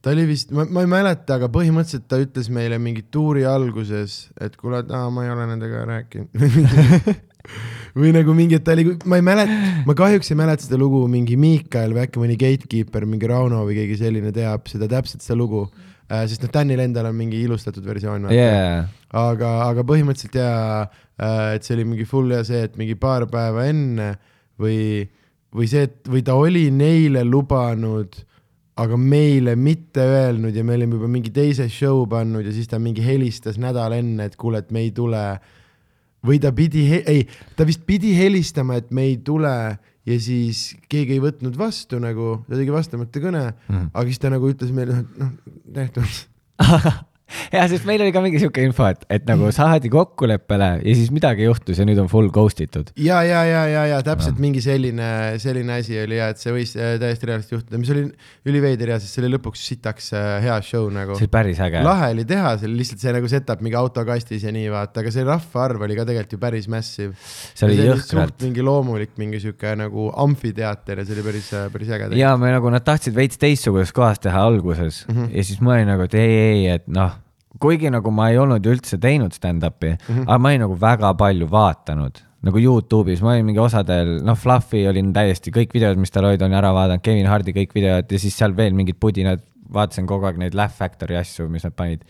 ta 0.06 0.12
oli 0.14 0.22
vist, 0.28 0.52
ma, 0.54 0.62
ma 0.70 0.84
ei 0.84 0.90
mäleta, 0.90 1.34
aga 1.34 1.48
põhimõtteliselt 1.50 2.04
ta 2.06 2.20
ütles 2.22 2.46
meile 2.54 2.76
mingi 2.78 3.02
tuuri 3.10 3.42
alguses, 3.50 4.28
et 4.38 4.54
kuule, 4.54 4.84
et 4.84 4.92
aa, 4.94 5.08
ma 5.10 5.24
ei 5.26 5.32
ole 5.34 5.46
nendega 5.50 5.80
rääkinud 5.88 6.36
või 7.98 8.12
nagu 8.14 8.36
mingi, 8.38 8.60
et 8.60 8.62
ta 8.66 8.76
oli, 8.76 8.84
ma 9.02 9.18
ei 9.18 9.24
mäleta, 9.26 9.56
ma 9.88 9.96
kahjuks 9.98 10.30
ei 10.30 10.38
mäleta 10.38 10.62
seda 10.62 10.78
lugu, 10.78 11.00
mingi 11.10 11.34
Miikael 11.42 11.96
või 11.96 12.04
äkki 12.04 12.22
mõni 12.22 12.36
gatekeeper, 12.38 13.06
mingi 13.10 13.26
Rauno 13.32 13.64
või 13.66 13.80
keegi 13.80 13.98
selline 14.04 14.30
teab 14.36 14.70
seda 14.70 14.86
täpselt 14.94 15.26
seda 15.26 15.40
lugu. 15.40 15.64
Äh,. 16.06 16.22
sest 16.30 16.46
noh, 16.46 16.52
Danil 16.54 16.84
endal 16.84 17.08
on 17.08 17.16
mingi 17.18 17.40
ilustatud 17.42 17.82
versioon 17.82 18.28
yeah.. 18.30 18.84
aga, 19.10 19.48
aga 19.64 19.82
põhimõtteliselt 19.82 20.38
jaa 20.38 20.84
äh,, 20.84 21.56
et 21.56 21.66
see 21.66 21.74
oli 21.74 21.88
mingi 21.96 22.06
full 22.06 22.30
ja 22.30 22.44
see, 22.46 22.62
et 22.68 22.78
mingi 22.78 22.94
paar 22.94 23.26
päeva 23.26 23.66
enne 23.66 24.12
või, 24.54 25.02
või 25.50 25.66
see, 25.66 25.88
et 25.90 26.06
või 26.06 26.22
ta 26.22 26.38
oli 26.38 26.68
neile 26.70 27.26
lubanud 27.26 28.14
aga 28.76 28.96
meile 29.00 29.56
mitte 29.56 30.04
öelnud 30.04 30.56
ja 30.56 30.64
me 30.64 30.74
olime 30.76 30.98
juba 30.98 31.08
mingi 31.08 31.32
teise 31.32 31.68
show 31.72 32.02
pannud 32.10 32.44
ja 32.44 32.52
siis 32.52 32.68
ta 32.68 32.80
mingi 32.82 33.04
helistas 33.04 33.56
nädal 33.60 33.96
enne, 33.96 34.28
et 34.28 34.36
kuule, 34.36 34.60
et 34.60 34.70
me 34.74 34.84
ei 34.84 34.92
tule. 34.96 35.22
või 36.26 36.40
ta 36.42 36.50
pidi, 36.50 36.82
ei, 37.06 37.20
ta 37.54 37.62
vist 37.62 37.84
pidi 37.86 38.10
helistama, 38.16 38.80
et 38.80 38.88
me 38.90 39.04
ei 39.06 39.16
tule 39.22 39.78
ja 40.06 40.16
siis 40.18 40.72
keegi 40.90 41.14
ei 41.14 41.22
võtnud 41.22 41.54
vastu 41.58 42.00
nagu, 42.02 42.40
ta 42.48 42.56
tegi 42.58 42.72
vastamata 42.74 43.20
kõne 43.22 43.42
mm, 43.46 43.68
-hmm. 43.68 43.90
aga 43.94 44.06
siis 44.10 44.22
ta 44.22 44.30
nagu 44.32 44.50
ütles 44.50 44.72
meile, 44.74 45.04
noh, 45.20 45.30
tehtud 45.74 46.26
ja 47.50 47.64
sest 47.70 47.86
meil 47.88 48.02
oli 48.04 48.12
ka 48.14 48.20
mingi 48.22 48.38
sihuke 48.40 48.62
info, 48.62 48.86
et, 48.90 49.02
et 49.12 49.24
nagu 49.26 49.48
saadi 49.54 49.90
kokkuleppele 49.92 50.68
ja 50.78 50.94
siis 50.96 51.10
midagi 51.14 51.46
juhtus 51.46 51.80
ja 51.80 51.86
nüüd 51.88 51.98
on 52.02 52.10
full 52.10 52.30
ghost 52.34 52.60
itud. 52.62 52.92
ja, 53.02 53.22
ja, 53.26 53.42
ja, 53.48 53.62
ja, 53.70 53.82
ja 53.90 53.98
täpselt 54.06 54.36
ja. 54.36 54.42
mingi 54.44 54.62
selline, 54.62 55.08
selline 55.42 55.80
asi 55.80 55.98
oli 56.02 56.20
ja 56.20 56.30
et 56.32 56.42
see 56.42 56.54
võis 56.54 56.76
äh, 56.78 56.94
täiesti 57.02 57.30
reaalselt 57.30 57.56
juhtuda, 57.56 57.80
mis 57.82 57.90
oli 57.94 58.04
üliveider 58.46 58.94
ja 58.94 59.00
siis 59.02 59.14
see 59.16 59.24
oli 59.24 59.32
lõpuks 59.34 59.64
sitaks 59.72 60.12
äh, 60.14 60.28
hea 60.46 60.58
show 60.66 60.86
nagu. 60.94 61.18
see 61.18 61.26
oli 61.26 61.34
päris 61.34 61.62
äge. 61.66 61.82
lahe 61.86 62.12
oli 62.14 62.26
teha, 62.28 62.54
see 62.60 62.70
oli 62.70 62.80
lihtsalt 62.82 63.02
see 63.02 63.16
nagu 63.18 63.32
setup 63.32 63.66
mingi 63.66 63.80
autokastis 63.80 64.46
ja 64.46 64.54
nii 64.54 64.70
vaata, 64.74 65.02
aga 65.02 65.14
see 65.14 65.26
rahvaarv 65.26 65.86
oli 65.88 65.98
ka 65.98 66.06
tegelikult 66.06 66.38
ju 66.38 66.42
päris 66.46 66.70
massive. 66.70 67.12
see 67.18 67.66
oli 67.68 67.80
jõhkralt. 67.82 68.38
mingi 68.46 68.66
loomulik, 68.66 69.16
mingi 69.20 69.42
sihuke 69.42 69.74
nagu 69.82 70.08
amfiteater 70.26 71.02
ja 71.02 71.08
see 71.08 71.18
oli 71.18 71.26
päris, 71.26 71.52
päris 71.74 71.94
äge. 71.98 72.10
ja 72.22 72.36
me 72.38 72.54
nagu 72.54 72.70
nad 72.70 72.86
tahtsid 72.86 73.18
veits 73.18 73.42
teistsuguses 73.42 73.94
kohas 73.96 74.22
teha 74.22 74.46
alguses 74.46 75.04
mm 75.08 75.14
-hmm. 75.14 75.36
ja 75.36 75.44
siis 75.44 75.60
ma 75.60 75.74
olin 75.74 75.94
nagu, 75.96 76.06
et 76.06 76.14
ei, 76.14 76.34
ei, 76.46 76.66
et 76.78 76.86
noh 76.86 77.25
kuigi 77.60 77.90
nagu 77.90 78.10
ma 78.10 78.30
ei 78.30 78.38
olnud 78.38 78.66
üldse 78.66 78.98
teinud 79.02 79.32
stand-up'i 79.32 79.94
mm, 79.94 80.06
-hmm. 80.08 80.28
aga 80.28 80.38
ma 80.38 80.48
olin 80.48 80.66
nagu 80.66 80.78
väga 80.80 81.14
palju 81.14 81.50
vaadanud 81.50 82.22
nagu 82.46 82.62
Youtube'is, 82.62 83.22
ma 83.24 83.34
olin 83.34 83.46
mingi 83.48 83.60
osadel, 83.62 84.16
noh, 84.26 84.38
Fluffy 84.38 84.84
olin 84.88 85.12
täiesti 85.16 85.52
kõik 85.54 85.74
videod, 85.74 85.98
mis 86.00 86.12
tal 86.14 86.28
olid, 86.28 86.42
olin 86.44 86.56
ära 86.58 86.72
vaadanud, 86.76 87.02
Kevin 87.04 87.28
Hardi 87.30 87.54
kõik 87.56 87.74
videod 87.76 88.12
ja 88.12 88.22
siis 88.22 88.36
seal 88.38 88.54
veel 88.56 88.76
mingid 88.76 89.00
pudinad, 89.02 89.42
vaatasin 89.72 90.06
kogu 90.08 90.28
aeg 90.28 90.40
neid 90.40 90.56
Laugh 90.58 90.74
Factory 90.76 91.18
asju, 91.18 91.48
mis 91.50 91.66
nad 91.66 91.74
panid. 91.76 92.04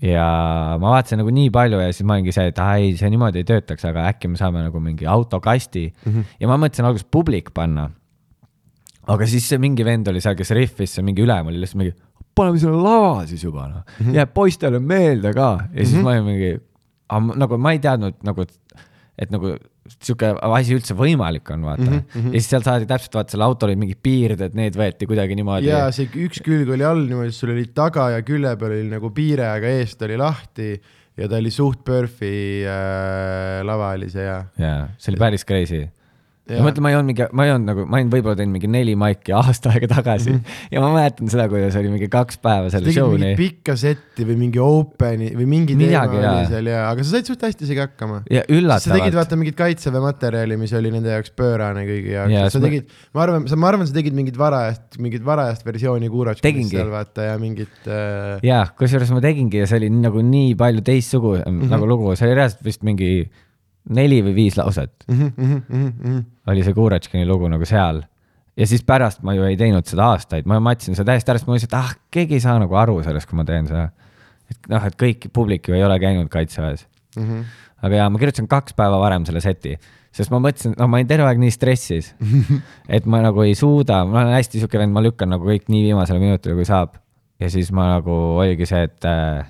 ja 0.00 0.24
ma 0.80 0.94
vaatasin 0.94 1.20
nagu 1.20 1.32
nii 1.34 1.50
palju 1.52 1.82
ja 1.82 1.90
siis 1.92 2.06
ma 2.08 2.16
olingi 2.16 2.32
see, 2.32 2.46
et 2.48 2.60
ai, 2.64 2.94
see 2.96 3.10
niimoodi 3.12 3.42
ei 3.42 3.48
töötaks, 3.48 3.84
aga 3.84 4.06
äkki 4.08 4.30
me 4.32 4.40
saame 4.40 4.62
nagu 4.64 4.80
mingi 4.80 5.04
autokasti 5.04 5.90
mm 5.90 6.12
-hmm. 6.12 6.38
ja 6.40 6.48
ma 6.48 6.56
mõtlesin 6.56 6.88
alguses 6.88 7.08
publik 7.10 7.52
panna. 7.52 7.90
aga 9.06 9.26
siis 9.26 9.48
see 9.48 9.58
mingi 9.58 9.84
vend 9.84 10.08
oli 10.08 10.20
seal, 10.20 10.34
kes 10.34 10.50
rihvis, 10.50 10.94
see 10.94 11.02
mingi 11.02 11.22
ülem 11.22 11.46
oli 11.46 11.60
lihtsalt 11.60 11.82
mingi 11.82 11.92
paneme 12.34 12.60
selle 12.62 12.80
lava 12.80 13.26
siis 13.28 13.44
juba 13.44 13.66
noh 13.68 13.82
mm 13.82 14.06
-hmm., 14.06 14.16
jääb 14.18 14.32
poistele 14.34 14.78
meelde 14.78 15.34
ka 15.36 15.50
ja 15.72 15.84
siis 15.84 15.92
mm 15.92 15.98
-hmm. 15.98 16.04
ma 16.04 16.10
olin 16.10 16.24
mingi, 16.24 16.52
nagu 17.44 17.58
ma 17.58 17.72
ei 17.72 17.78
teadnud 17.78 18.24
nagu, 18.24 18.46
et 19.18 19.30
nagu 19.30 19.56
sihuke 19.90 20.30
asi 20.40 20.76
üldse 20.76 20.94
võimalik 20.96 21.50
on, 21.52 21.64
vaata 21.66 21.84
mm. 21.84 22.02
-hmm. 22.14 22.32
ja 22.32 22.40
siis 22.40 22.50
seal 22.54 22.64
saadi 22.66 22.86
täpselt, 22.86 23.14
vaata 23.18 23.34
seal 23.34 23.44
autol 23.44 23.68
olid 23.68 23.80
mingid 23.82 24.00
piirded, 24.02 24.54
need 24.54 24.76
võeti 24.78 25.08
kuidagi 25.10 25.36
niimoodi. 25.38 25.70
ja 25.70 25.90
see 25.90 26.08
üks 26.26 26.42
külg 26.44 26.70
oli 26.70 26.84
all 26.86 27.06
niimoodi, 27.06 27.32
sul 27.32 27.50
oli 27.54 27.66
taga 27.74 28.10
ja 28.16 28.22
külje 28.22 28.56
peal 28.56 28.76
oli 28.76 28.90
nagu 28.90 29.10
piire, 29.10 29.48
aga 29.48 29.72
eest 29.80 30.02
oli 30.02 30.16
lahti 30.16 30.70
ja 31.18 31.28
ta 31.28 31.36
oli 31.36 31.50
suht 31.50 31.82
perf'i 31.84 32.62
äh, 32.64 33.60
lava 33.66 33.92
oli 33.98 34.08
see 34.12 34.24
ja. 34.24 34.44
jaa, 34.58 34.86
see 34.98 35.12
oli 35.12 35.20
päris 35.26 35.44
crazy 35.44 35.82
ma 36.50 36.64
mõtlen, 36.66 36.82
ma 36.82 36.90
ei 36.90 36.96
olnud 36.98 37.10
mingi, 37.12 37.26
ma 37.38 37.44
ei 37.46 37.52
olnud 37.54 37.68
nagu, 37.70 37.84
ma 37.86 37.98
olin 38.00 38.08
võib-olla 38.10 38.38
teinud 38.38 38.56
mingi 38.56 38.68
neli 38.70 38.94
maiki 38.98 39.34
aasta 39.38 39.70
aega 39.70 39.88
tagasi 39.92 40.32
mm 40.32 40.38
-hmm. 40.40 40.72
ja 40.74 40.80
ma 40.82 40.88
mäletan 40.90 41.30
seda, 41.30 41.44
kuidas 41.52 41.76
oli 41.78 41.92
mingi 41.92 42.08
kaks 42.10 42.40
päeva 42.42 42.70
selle 42.72 42.94
show'ni. 42.94 43.34
pikka 43.38 43.76
setti 43.78 44.26
või 44.26 44.38
mingi 44.40 44.58
open'i 44.62 45.30
või 45.38 45.46
mingi 45.52 45.76
Midagi, 45.78 46.18
teema 46.18 46.32
oli 46.32 46.48
seal 46.50 46.70
ja, 46.72 46.80
aga 46.88 47.04
sa 47.06 47.14
said 47.14 47.30
suht 47.30 47.44
hästi 47.46 47.66
isegi 47.68 47.84
hakkama. 47.84 48.22
ja 48.26 48.42
üllatavalt. 48.48 48.88
sa 48.88 48.96
tegid 48.98 49.18
vaata 49.20 49.38
mingit 49.38 49.58
kaitseväe 49.60 50.02
materjali, 50.02 50.58
mis 50.58 50.74
oli 50.78 50.90
nende 50.94 51.14
jaoks 51.14 51.30
pöörane 51.38 51.86
kõigi 51.86 52.16
jaoks 52.16 52.34
ja, 52.34 52.48
sa 52.50 52.64
tegid, 52.66 52.90
ma 53.14 53.22
arvan, 53.26 53.46
ma 53.46 53.70
arvan, 53.70 53.86
sa 53.86 53.96
tegid 54.00 54.18
mingit 54.18 54.40
varajast, 54.40 54.98
mingit 54.98 55.22
varajast 55.24 55.62
versiooni 55.68 56.10
kuuratškist 56.10 56.74
seal 56.74 56.90
vaata 56.90 57.30
ja 57.30 57.38
mingit 57.38 57.86
äh.... 57.86 58.42
ja, 58.42 58.64
kusjuures 58.78 59.14
ma 59.14 59.22
tegingi 59.22 59.62
ja 59.62 59.70
see 59.70 59.78
oli 59.78 59.94
nagu 59.94 60.26
nii 60.26 60.58
palju 60.58 60.82
teistsugune 60.90 61.46
mm 61.46 61.62
-hmm. 61.62 61.70
nagu 61.76 61.86
lugu, 61.86 62.16
see 62.18 62.26
oli 62.26 62.40
reaalselt 62.40 62.66
vist 62.66 62.82
mingi 62.82 63.12
neli 63.90 64.20
või 64.22 64.34
viis 64.36 64.56
lauset 64.58 64.92
mm. 65.08 65.18
-hmm, 65.18 65.62
mm 65.68 65.92
-hmm. 65.92 66.24
oli 66.46 66.64
see 66.64 66.74
Kuratškini 66.74 67.26
lugu 67.26 67.48
nagu 67.48 67.64
seal. 67.64 68.02
ja 68.56 68.66
siis 68.66 68.84
pärast 68.84 69.22
ma 69.22 69.34
ju 69.34 69.44
ei 69.44 69.56
teinud 69.56 69.86
seda 69.86 70.12
aastaid, 70.12 70.46
ma 70.46 70.60
matsin 70.60 70.94
seda 70.94 71.12
täiesti 71.12 71.30
ära, 71.30 71.38
sest 71.38 71.48
ma 71.48 71.54
mõtlesin, 71.54 71.70
et 71.70 71.78
ah, 71.78 71.94
keegi 72.10 72.34
ei 72.34 72.40
saa 72.40 72.58
nagu 72.58 72.74
aru 72.74 73.02
sellest, 73.02 73.28
kui 73.28 73.36
ma 73.36 73.44
teen 73.44 73.66
seda. 73.66 73.88
et 74.50 74.68
noh, 74.68 74.86
et 74.86 74.96
kõik 74.96 75.28
publik 75.32 75.68
ju 75.68 75.74
ei 75.74 75.84
ole 75.84 75.98
käinud 75.98 76.28
kaitseväes 76.28 76.86
mm. 77.16 77.22
-hmm. 77.22 77.44
aga 77.82 77.94
jaa, 77.96 78.10
ma 78.10 78.18
kirjutasin 78.18 78.48
kaks 78.48 78.74
päeva 78.74 79.00
varem 79.00 79.26
selle 79.26 79.40
seti, 79.40 79.78
sest 80.12 80.30
ma 80.30 80.38
mõtlesin, 80.38 80.76
noh, 80.78 80.88
ma 80.88 81.00
olin 81.00 81.08
terve 81.08 81.26
aeg 81.26 81.38
nii 81.38 81.50
stressis 81.50 82.14
et 82.96 83.06
ma 83.06 83.22
nagu 83.22 83.42
ei 83.42 83.54
suuda, 83.54 84.04
ma 84.04 84.22
olen 84.22 84.38
hästi 84.38 84.60
sihuke 84.60 84.78
vend, 84.78 84.92
ma 84.92 85.02
lükkan 85.02 85.28
nagu 85.28 85.48
kõik 85.48 85.66
nii 85.68 85.82
viimasele 85.88 86.18
minutile, 86.18 86.54
kui 86.54 86.64
saab. 86.64 87.00
ja 87.40 87.50
siis 87.50 87.72
ma 87.72 87.96
nagu 87.96 88.12
oligi 88.38 88.66
see, 88.66 88.82
et 88.82 89.04
äh, 89.04 89.42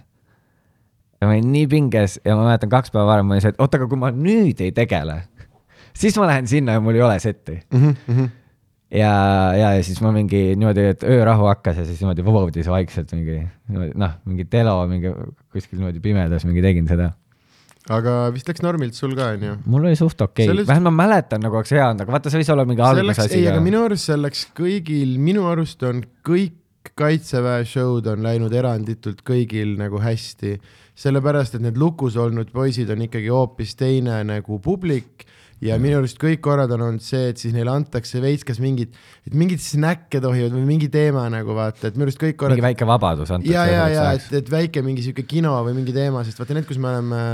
ja 1.22 1.28
ma 1.28 1.36
olin 1.36 1.50
nii 1.54 1.70
pinges 1.70 2.18
ja 2.26 2.34
ma 2.36 2.48
mäletan 2.48 2.72
kaks 2.72 2.90
päeva 2.90 3.06
varem 3.12 3.28
ma 3.30 3.36
olin 3.36 3.44
see, 3.44 3.54
et 3.54 3.62
oota, 3.62 3.78
aga 3.78 3.88
kui 3.90 4.00
ma 4.00 4.10
nüüd 4.14 4.62
ei 4.64 4.74
tegele, 4.74 5.20
siis 5.94 6.18
ma 6.18 6.28
lähen 6.32 6.50
sinna 6.50 6.76
ja 6.76 6.82
mul 6.82 6.98
ei 6.98 7.04
ole 7.06 7.18
setti 7.22 7.60
mm. 7.60 7.94
-hmm. 8.08 8.28
ja, 8.98 9.14
ja, 9.58 9.72
ja 9.78 9.86
siis 9.86 10.02
ma 10.02 10.12
mingi 10.14 10.42
niimoodi, 10.56 10.88
et 10.96 11.06
öörahu 11.06 11.46
hakkas 11.52 11.78
ja 11.78 11.86
siis 11.86 12.02
niimoodi 12.02 12.26
voodis 12.26 12.70
vaikselt 12.70 13.14
mingi 13.14 13.40
noh, 13.94 14.18
mingi 14.24 14.48
telo 14.50 14.80
mingi 14.90 15.14
kuskil 15.52 15.78
niimoodi 15.78 16.02
pimedas 16.02 16.48
mingi 16.48 16.64
tegin 16.64 16.90
seda 16.90 17.12
aga 17.90 18.30
vist 18.34 18.50
läks 18.50 18.62
normilt 18.62 18.98
sul 18.98 19.14
ka, 19.18 19.32
onju? 19.36 19.56
mul 19.66 19.86
oli 19.86 19.98
suht 19.98 20.20
okei 20.20 20.48
okay., 20.50 20.66
vähemalt 20.66 20.90
ma 20.90 21.04
mäletan 21.06 21.42
nagu 21.42 21.58
oleks 21.58 21.74
hea 21.74 21.86
olnud, 21.86 22.02
aga 22.02 22.14
vaata, 22.14 22.30
see 22.30 22.42
võis 22.42 22.50
olla 22.54 22.66
mingi 22.66 22.82
algusasi. 22.86 23.38
ei, 23.38 23.46
aga 23.50 23.62
minu 23.62 23.84
arust 23.86 24.10
see 24.10 24.18
läks 24.18 24.44
kõigil, 24.58 25.16
minu 25.22 25.46
arust 25.50 25.82
on 25.86 26.02
kõik 26.26 26.58
kaitseväe 26.98 27.66
show'd 27.68 28.08
on 28.12 28.24
läinud 28.24 28.54
eranditult 28.54 29.22
kõigil 29.26 29.76
nagu 29.80 30.00
hästi, 30.02 30.56
sellepärast 30.98 31.56
et 31.56 31.64
need 31.64 31.78
lukus 31.80 32.18
olnud 32.20 32.50
poisid 32.52 32.90
on 32.92 33.06
ikkagi 33.06 33.30
hoopis 33.32 33.76
teine 33.78 34.18
nagu 34.28 34.58
publik 34.62 35.26
ja 35.62 35.78
minu 35.80 36.00
arust 36.00 36.18
kõik 36.20 36.42
korrad 36.42 36.72
on 36.74 36.84
olnud 36.88 37.04
see, 37.04 37.30
et 37.30 37.40
siis 37.40 37.54
neile 37.54 37.70
antakse 37.72 38.20
veits 38.22 38.44
kas 38.46 38.58
mingit, 38.62 38.94
et 39.28 39.34
mingit 39.38 39.62
snäkke 39.62 40.20
tohivad 40.22 40.54
või 40.56 40.66
mingi 40.74 40.90
teema 40.92 41.28
nagu 41.32 41.54
vaata, 41.56 41.88
et 41.88 41.98
minu 41.98 42.08
arust 42.08 42.20
kõik 42.20 42.36
korrad. 42.40 42.58
mingi 42.58 42.68
väike 42.72 42.88
vabadus 42.88 43.30
antakse. 43.30 43.54
ja, 43.54 43.66
ja, 43.70 43.88
ja 43.92 44.06
et, 44.18 44.28
et 44.42 44.50
väike 44.52 44.82
mingi 44.84 45.06
sihuke 45.06 45.24
kino 45.28 45.54
või 45.62 45.78
mingi 45.78 45.94
teema, 45.94 46.24
sest 46.26 46.42
vaata 46.42 46.58
need, 46.58 46.66
kus 46.68 46.82
me 46.82 46.90
oleme 46.90 47.24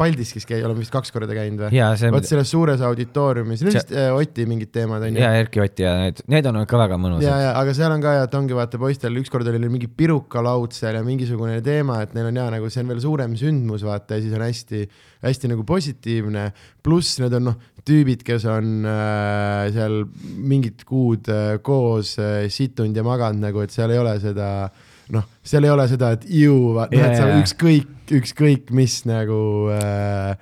Paldiskis 0.00 0.46
käi-, 0.48 0.62
oleme 0.64 0.80
vist 0.80 0.92
kaks 0.94 1.12
korda 1.12 1.36
käinud 1.36 1.66
või? 1.66 1.80
vot 2.14 2.28
selles 2.28 2.50
suures 2.52 2.80
auditooriumis, 2.88 3.64
need 3.66 3.76
vist 3.76 3.92
äh, 3.92 4.08
Oti 4.16 4.46
mingid 4.48 4.72
teemad 4.72 5.04
on 5.06 5.18
ju. 5.18 5.22
ja 5.22 5.32
Erki 5.36 5.60
Oti 5.60 5.84
ja 5.84 5.94
need, 6.00 6.22
need 6.32 6.48
on 6.48 6.60
ka 6.70 6.80
väga 6.80 6.98
mõnusad. 7.00 7.26
ja, 7.26 7.36
ja 7.44 7.50
aga 7.60 7.74
seal 7.76 7.92
on 7.94 8.04
ka 8.04 8.16
ja, 8.16 8.26
et 8.28 8.36
ongi 8.38 8.56
vaata 8.56 8.80
poistel 8.80 9.20
ükskord 9.20 9.48
oli 9.50 9.60
neil 9.60 9.72
mingi 9.72 9.90
pirukalaud 9.92 10.76
seal 10.76 10.96
ja 10.96 11.04
mingisugune 11.06 11.60
teema, 11.66 12.00
et 12.04 12.16
neil 12.16 12.30
on 12.30 12.40
ja 12.40 12.48
nagu 12.56 12.70
see 12.72 12.84
on 12.84 12.94
veel 12.94 13.02
suurem 13.04 13.36
sündmus 13.40 13.84
vaata 13.86 14.18
ja 14.18 14.24
siis 14.24 14.36
on 14.36 14.46
hästi, 14.46 14.84
hästi 15.26 15.52
nagu 15.52 15.66
positiivne. 15.68 16.50
pluss 16.82 17.20
need 17.20 17.36
on 17.36 17.50
noh, 17.50 17.58
tüübid, 17.86 18.24
kes 18.26 18.46
on 18.50 18.86
äh, 18.88 19.66
seal 19.74 20.04
mingid 20.40 20.84
kuud 20.88 21.28
äh, 21.32 21.58
koos 21.64 22.16
äh, 22.20 22.46
situnud 22.52 22.96
ja 22.96 23.04
maganud 23.06 23.44
nagu, 23.44 23.64
et 23.64 23.74
seal 23.74 23.92
ei 23.92 24.00
ole 24.00 24.16
seda 24.22 24.48
noh, 25.14 25.26
seal 25.46 25.66
ei 25.66 25.72
ole 25.72 25.86
seda, 25.90 26.14
et 26.16 26.26
ju, 26.30 26.56
noh, 26.78 26.88
et 26.90 27.16
sa 27.18 27.28
ükskõik, 27.40 27.92
ükskõik 28.20 28.72
mis 28.76 29.00
nagu 29.08 29.40
äh, 29.76 30.34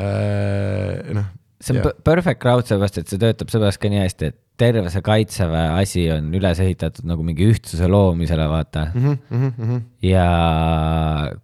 äh, 0.00 1.12
noh. 1.16 1.36
See 1.60 1.76
on 1.76 1.82
yeah. 1.82 1.98
perfect 2.04 2.40
crowd, 2.42 2.64
sellepärast 2.68 3.02
et 3.02 3.10
see 3.10 3.20
töötab 3.20 3.50
seepärast 3.52 3.80
ka 3.80 3.90
nii 3.92 4.00
hästi, 4.02 4.30
et 4.32 4.38
terve 4.60 4.90
see 4.92 5.02
kaitseväe 5.04 5.66
asi 5.80 6.04
on 6.12 6.28
üles 6.36 6.60
ehitatud 6.62 7.06
nagu 7.08 7.24
mingi 7.24 7.46
ühtsuse 7.48 7.88
loomisele, 7.90 8.46
vaata 8.50 8.86
mm. 8.90 9.04
-hmm, 9.04 9.36
mm 9.36 9.52
-hmm. 9.68 9.82
ja 10.04 10.26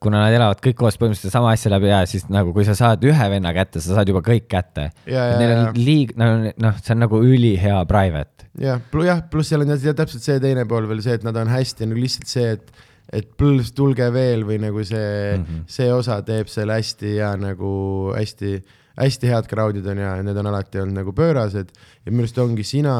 kuna 0.00 0.24
nad 0.24 0.36
elavad 0.36 0.60
kõik 0.64 0.78
koos 0.80 0.98
põhimõtteliselt 1.00 1.32
sama 1.36 1.52
asja 1.52 1.72
läbi 1.72 1.90
ja 1.92 2.02
siis 2.06 2.28
nagu, 2.32 2.52
kui 2.56 2.64
sa 2.68 2.74
saad 2.78 3.04
ühe 3.04 3.30
venna 3.32 3.52
kätte, 3.56 3.80
sa 3.80 3.96
saad 3.98 4.08
juba 4.08 4.24
kõik 4.24 4.48
kätte. 4.48 4.90
Neil 5.06 5.54
on 5.56 5.80
liig-, 5.80 6.16
noh, 6.16 6.80
see 6.82 6.96
on 6.96 7.04
nagu 7.04 7.22
ülihea 7.22 7.84
private. 7.88 8.48
jah, 8.60 8.80
jah, 9.04 9.22
pluss 9.30 9.48
seal 9.52 9.64
on 9.64 9.72
täpselt 9.76 10.22
see 10.22 10.40
teine 10.40 10.64
pool 10.64 10.88
veel 10.88 11.02
see, 11.02 11.14
et 11.14 11.24
nad 11.24 11.36
on 11.36 11.48
hästi 11.48 11.86
nagu 11.86 12.00
lihtsalt 12.00 12.28
see, 12.32 12.52
et 12.56 12.84
et 13.12 13.28
põlvs, 13.38 13.70
tulge 13.70 14.08
veel 14.12 14.42
või 14.42 14.56
nagu 14.58 14.82
see 14.84 15.36
mm, 15.36 15.42
-hmm. 15.44 15.62
see 15.70 15.92
osa 15.94 16.22
teeb 16.26 16.48
selle 16.50 16.74
hästi 16.74 17.16
ja 17.20 17.36
nagu 17.38 18.12
hästi 18.16 18.58
hästi 18.96 19.30
head 19.30 19.48
crowd'id 19.50 19.86
on 19.92 20.00
ja 20.00 20.12
need 20.24 20.38
on 20.40 20.50
alati 20.50 20.80
olnud 20.82 21.00
nagu 21.00 21.14
pöörased 21.16 21.72
ja 21.72 22.12
minu 22.12 22.24
arust 22.24 22.38
ongi 22.42 22.64
sina 22.66 22.96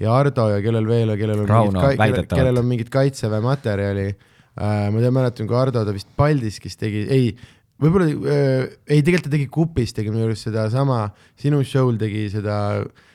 ja 0.00 0.14
Ardo 0.16 0.48
ja 0.50 0.60
kellel 0.64 0.86
veel, 0.88 1.14
kellel 1.20 1.44
on 1.44 1.50
Rauno, 1.50 1.82
mingit, 1.82 2.00
kellel, 2.00 2.30
kellel 2.32 2.62
on 2.62 2.70
mingit 2.70 2.92
kaitseväe 2.92 3.42
materjali 3.44 4.08
äh,. 4.08 4.88
ma 4.90 5.02
tean, 5.02 5.14
mäletan, 5.14 5.50
kui 5.50 5.58
Ardo 5.58 5.84
ta 5.84 5.94
vist 5.94 6.10
Paldiskis 6.16 6.78
tegi, 6.80 7.04
ei, 7.12 7.32
võib-olla 7.82 8.08
äh,, 8.10 8.68
ei, 8.88 9.02
tegelikult 9.02 9.28
ta 9.28 9.34
tegi 9.36 9.50
Kupis, 9.52 9.94
tegi 9.96 10.14
minu 10.14 10.28
arust 10.28 10.48
sedasama, 10.48 11.06
sinu 11.40 11.62
show'l 11.66 12.00
tegi 12.00 12.28
seda 12.32 12.58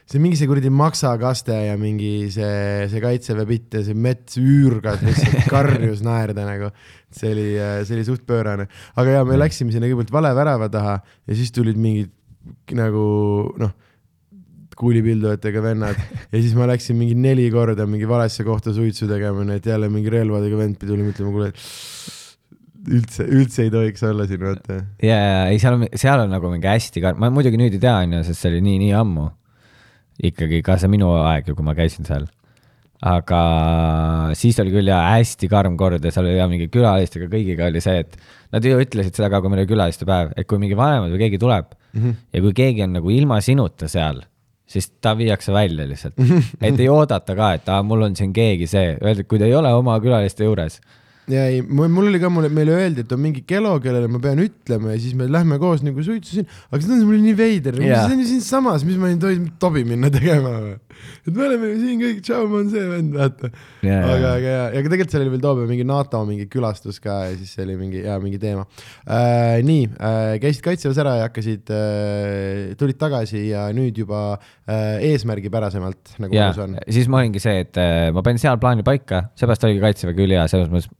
see 0.09 0.21
mingi 0.21 0.39
see 0.39 0.49
kuradi 0.49 0.71
maksakaste 0.73 1.53
ja 1.67 1.75
mingi 1.77 2.29
see, 2.33 2.85
see 2.89 3.01
kaitseväe 3.03 3.45
bitt 3.49 3.75
ja 3.77 3.83
see 3.85 3.97
mets 3.97 4.39
üürgas 4.41 5.03
lihtsalt 5.05 5.45
karjus 5.53 6.01
naerda 6.05 6.47
nagu. 6.47 6.71
see 7.13 7.33
oli, 7.33 7.49
äh, 7.57 7.75
see 7.85 7.97
oli 7.97 8.05
suht 8.05 8.25
pöörane, 8.29 8.67
aga 8.97 9.19
ja 9.19 9.25
me 9.25 9.37
läksime 9.37 9.73
sinna 9.73 9.89
kõigepealt 9.89 10.13
vale 10.13 10.33
värava 10.37 10.69
taha 10.69 10.95
ja 11.01 11.37
siis 11.37 11.53
tulid 11.53 11.77
mingid 11.77 12.13
nagu 12.77 13.03
noh, 13.59 13.75
kuulipildujatega 14.79 15.63
vennad 15.63 15.99
ja 16.31 16.39
siis 16.39 16.55
ma 16.57 16.67
läksin 16.69 16.97
mingi 16.99 17.17
neli 17.19 17.49
korda 17.53 17.87
mingi 17.89 18.07
valesse 18.09 18.45
kohta 18.47 18.73
suitsu 18.75 19.09
tegema, 19.09 19.43
nii 19.47 19.59
et 19.59 19.69
jälle 19.71 19.91
mingi 19.91 20.13
relvadega 20.13 20.59
vend 20.59 20.79
tuli 20.83 21.05
mõtlema, 21.05 21.33
kuule, 21.35 21.51
üldse, 22.87 23.27
üldse 23.27 23.65
ei 23.65 23.73
tohiks 23.73 24.03
olla 24.07 24.27
siin, 24.29 24.41
vaata. 24.45 24.81
ja, 25.03 25.19
ja 25.19 25.45
ei, 25.51 25.59
seal 25.61 25.79
on, 25.79 25.85
seal 25.99 26.23
on 26.23 26.33
nagu 26.33 26.51
mingi 26.53 26.69
hästi 26.71 27.03
karm, 27.03 27.21
ma 27.21 27.31
muidugi 27.33 27.59
nüüd 27.59 27.75
ei 27.75 27.83
tea, 27.83 27.95
onju, 28.05 28.23
sest 28.27 28.43
see 28.43 28.53
oli 28.53 28.63
nii, 28.65 28.81
nii 28.85 28.97
ammu. 28.99 29.29
ikkagi 30.29 30.59
ka 30.65 30.75
see 30.79 30.91
minu 30.91 31.13
aeg 31.21 31.47
ju, 31.47 31.55
kui 31.55 31.65
ma 31.67 31.75
käisin 31.77 32.07
seal. 32.07 32.27
aga 32.99 33.41
siis 34.35 34.57
oli 34.59 34.73
küll 34.73 34.91
jaa 34.91 35.03
hästi 35.13 35.47
karm 35.51 35.77
kord 35.79 36.03
ja 36.03 36.11
seal 36.11 36.27
oli 36.27 36.39
ja 36.39 36.47
mingi 36.51 36.67
külalistega 36.71 37.29
kõigiga 37.31 37.69
oli 37.71 37.83
see, 37.83 38.01
et 38.03 38.17
nad 38.51 38.65
ju 38.65 38.79
ütlesid 38.79 39.15
seda 39.15 39.29
ka, 39.31 39.39
kui 39.43 39.51
meil 39.51 39.63
oli 39.63 39.71
külaliste 39.71 40.07
päev, 40.07 40.33
et 40.35 40.47
kui 40.47 40.59
mingi 40.59 40.75
vanemad 40.79 41.11
või 41.13 41.23
keegi 41.25 41.39
tuleb 41.39 41.75
mm. 41.93 42.01
-hmm. 42.01 42.15
ja 42.33 42.41
kui 42.41 42.53
keegi 42.53 42.83
on 42.83 42.93
nagu 42.99 43.09
ilma 43.09 43.41
sinuta 43.41 43.87
seal, 43.87 44.21
siis 44.69 44.91
ta 45.01 45.17
viiakse 45.17 45.53
välja 45.53 45.87
lihtsalt 45.87 46.17
mm. 46.17 46.25
-hmm. 46.25 46.55
et 46.61 46.79
ei 46.79 46.89
oodata 46.89 47.35
ka, 47.35 47.53
et 47.53 47.69
aa, 47.69 47.83
mul 47.83 48.07
on 48.09 48.15
siin 48.15 48.33
keegi 48.33 48.67
see, 48.67 48.97
öelda, 49.01 49.23
kui 49.23 49.39
ta 49.39 49.45
ei 49.45 49.55
ole 49.55 49.73
oma 49.73 49.99
külaliste 49.99 50.43
juures 50.43 50.81
ja 51.29 51.45
ei, 51.49 51.61
mul 51.61 52.09
oli 52.09 52.19
ka, 52.21 52.29
mulle, 52.33 52.49
meile 52.53 52.73
öeldi, 52.77 53.03
et 53.05 53.11
on 53.13 53.21
mingi 53.21 53.43
Kelo, 53.47 53.75
kellele 53.83 54.09
ma 54.11 54.21
pean 54.23 54.41
ütlema 54.43 54.95
ja 54.95 55.01
siis 55.01 55.15
me 55.17 55.29
lähme 55.31 55.59
koos 55.61 55.83
nagu 55.85 56.03
suitsu 56.03 56.39
siin, 56.39 56.47
aga 56.69 56.81
see 56.81 56.89
tundus 56.89 57.07
mulle 57.07 57.21
nii 57.23 57.37
veider 57.37 57.77
see 58.07 58.15
on 58.15 58.23
ju 58.23 58.29
siinsamas, 58.31 58.85
mis 58.87 58.97
ma 59.01 59.11
ei 59.11 59.19
tohi 59.21 59.41
tobi 59.61 59.85
minna 59.87 60.11
tegema 60.13 60.55
või. 60.55 60.77
Et 61.25 61.31
me 61.33 61.45
oleme 61.47 61.71
ju 61.71 61.79
siin 61.81 62.01
kõik, 62.01 62.21
tšau, 62.25 62.47
ma 62.49 62.59
olen 62.59 62.69
see 62.73 62.85
vend, 62.89 63.15
vaata 63.17 63.49
yeah,. 63.85 64.05
aga, 64.13 64.33
aga 64.33 64.53
ja, 64.53 64.63
ja 64.75 64.83
tegelikult 64.85 65.15
seal 65.15 65.25
oli 65.25 65.33
veel 65.35 65.43
Toobe 65.43 65.67
mingi 65.69 65.87
NATO 65.87 66.21
mingi 66.27 66.47
külastus 66.51 67.01
ka 67.03 67.17
ja 67.29 67.33
siis 67.39 67.55
see 67.55 67.65
oli 67.67 67.77
mingi 67.79 68.03
ja 68.05 68.19
mingi 68.23 68.41
teema 68.41 68.65
äh,. 69.05 69.59
nii 69.65 69.89
äh,, 69.95 70.35
käisid 70.43 70.65
kaitseväes 70.65 71.01
ära 71.05 71.17
ja 71.21 71.27
hakkasid 71.29 71.73
äh,, 71.75 72.77
tulid 72.79 72.99
tagasi 73.01 73.45
ja 73.49 73.67
nüüd 73.75 73.99
juba 74.03 74.23
äh, 74.35 74.99
eesmärgipärasemalt 75.11 76.15
nagu 76.19 76.35
yeah. 76.35 76.55
on. 76.63 76.79
siis 76.87 77.09
ma 77.11 77.23
olingi 77.23 77.43
see, 77.43 77.65
et 77.65 77.81
äh, 77.81 78.09
ma 78.15 78.25
panin 78.25 78.41
seal 78.41 78.59
plaani 78.61 78.85
paika, 78.87 79.27
seepärast 79.39 79.67
oligi 79.67 79.83
kaitsevägi 79.83 80.27
ülihea, 80.27 80.47
selles 80.51 80.71
mõttes 80.73 80.91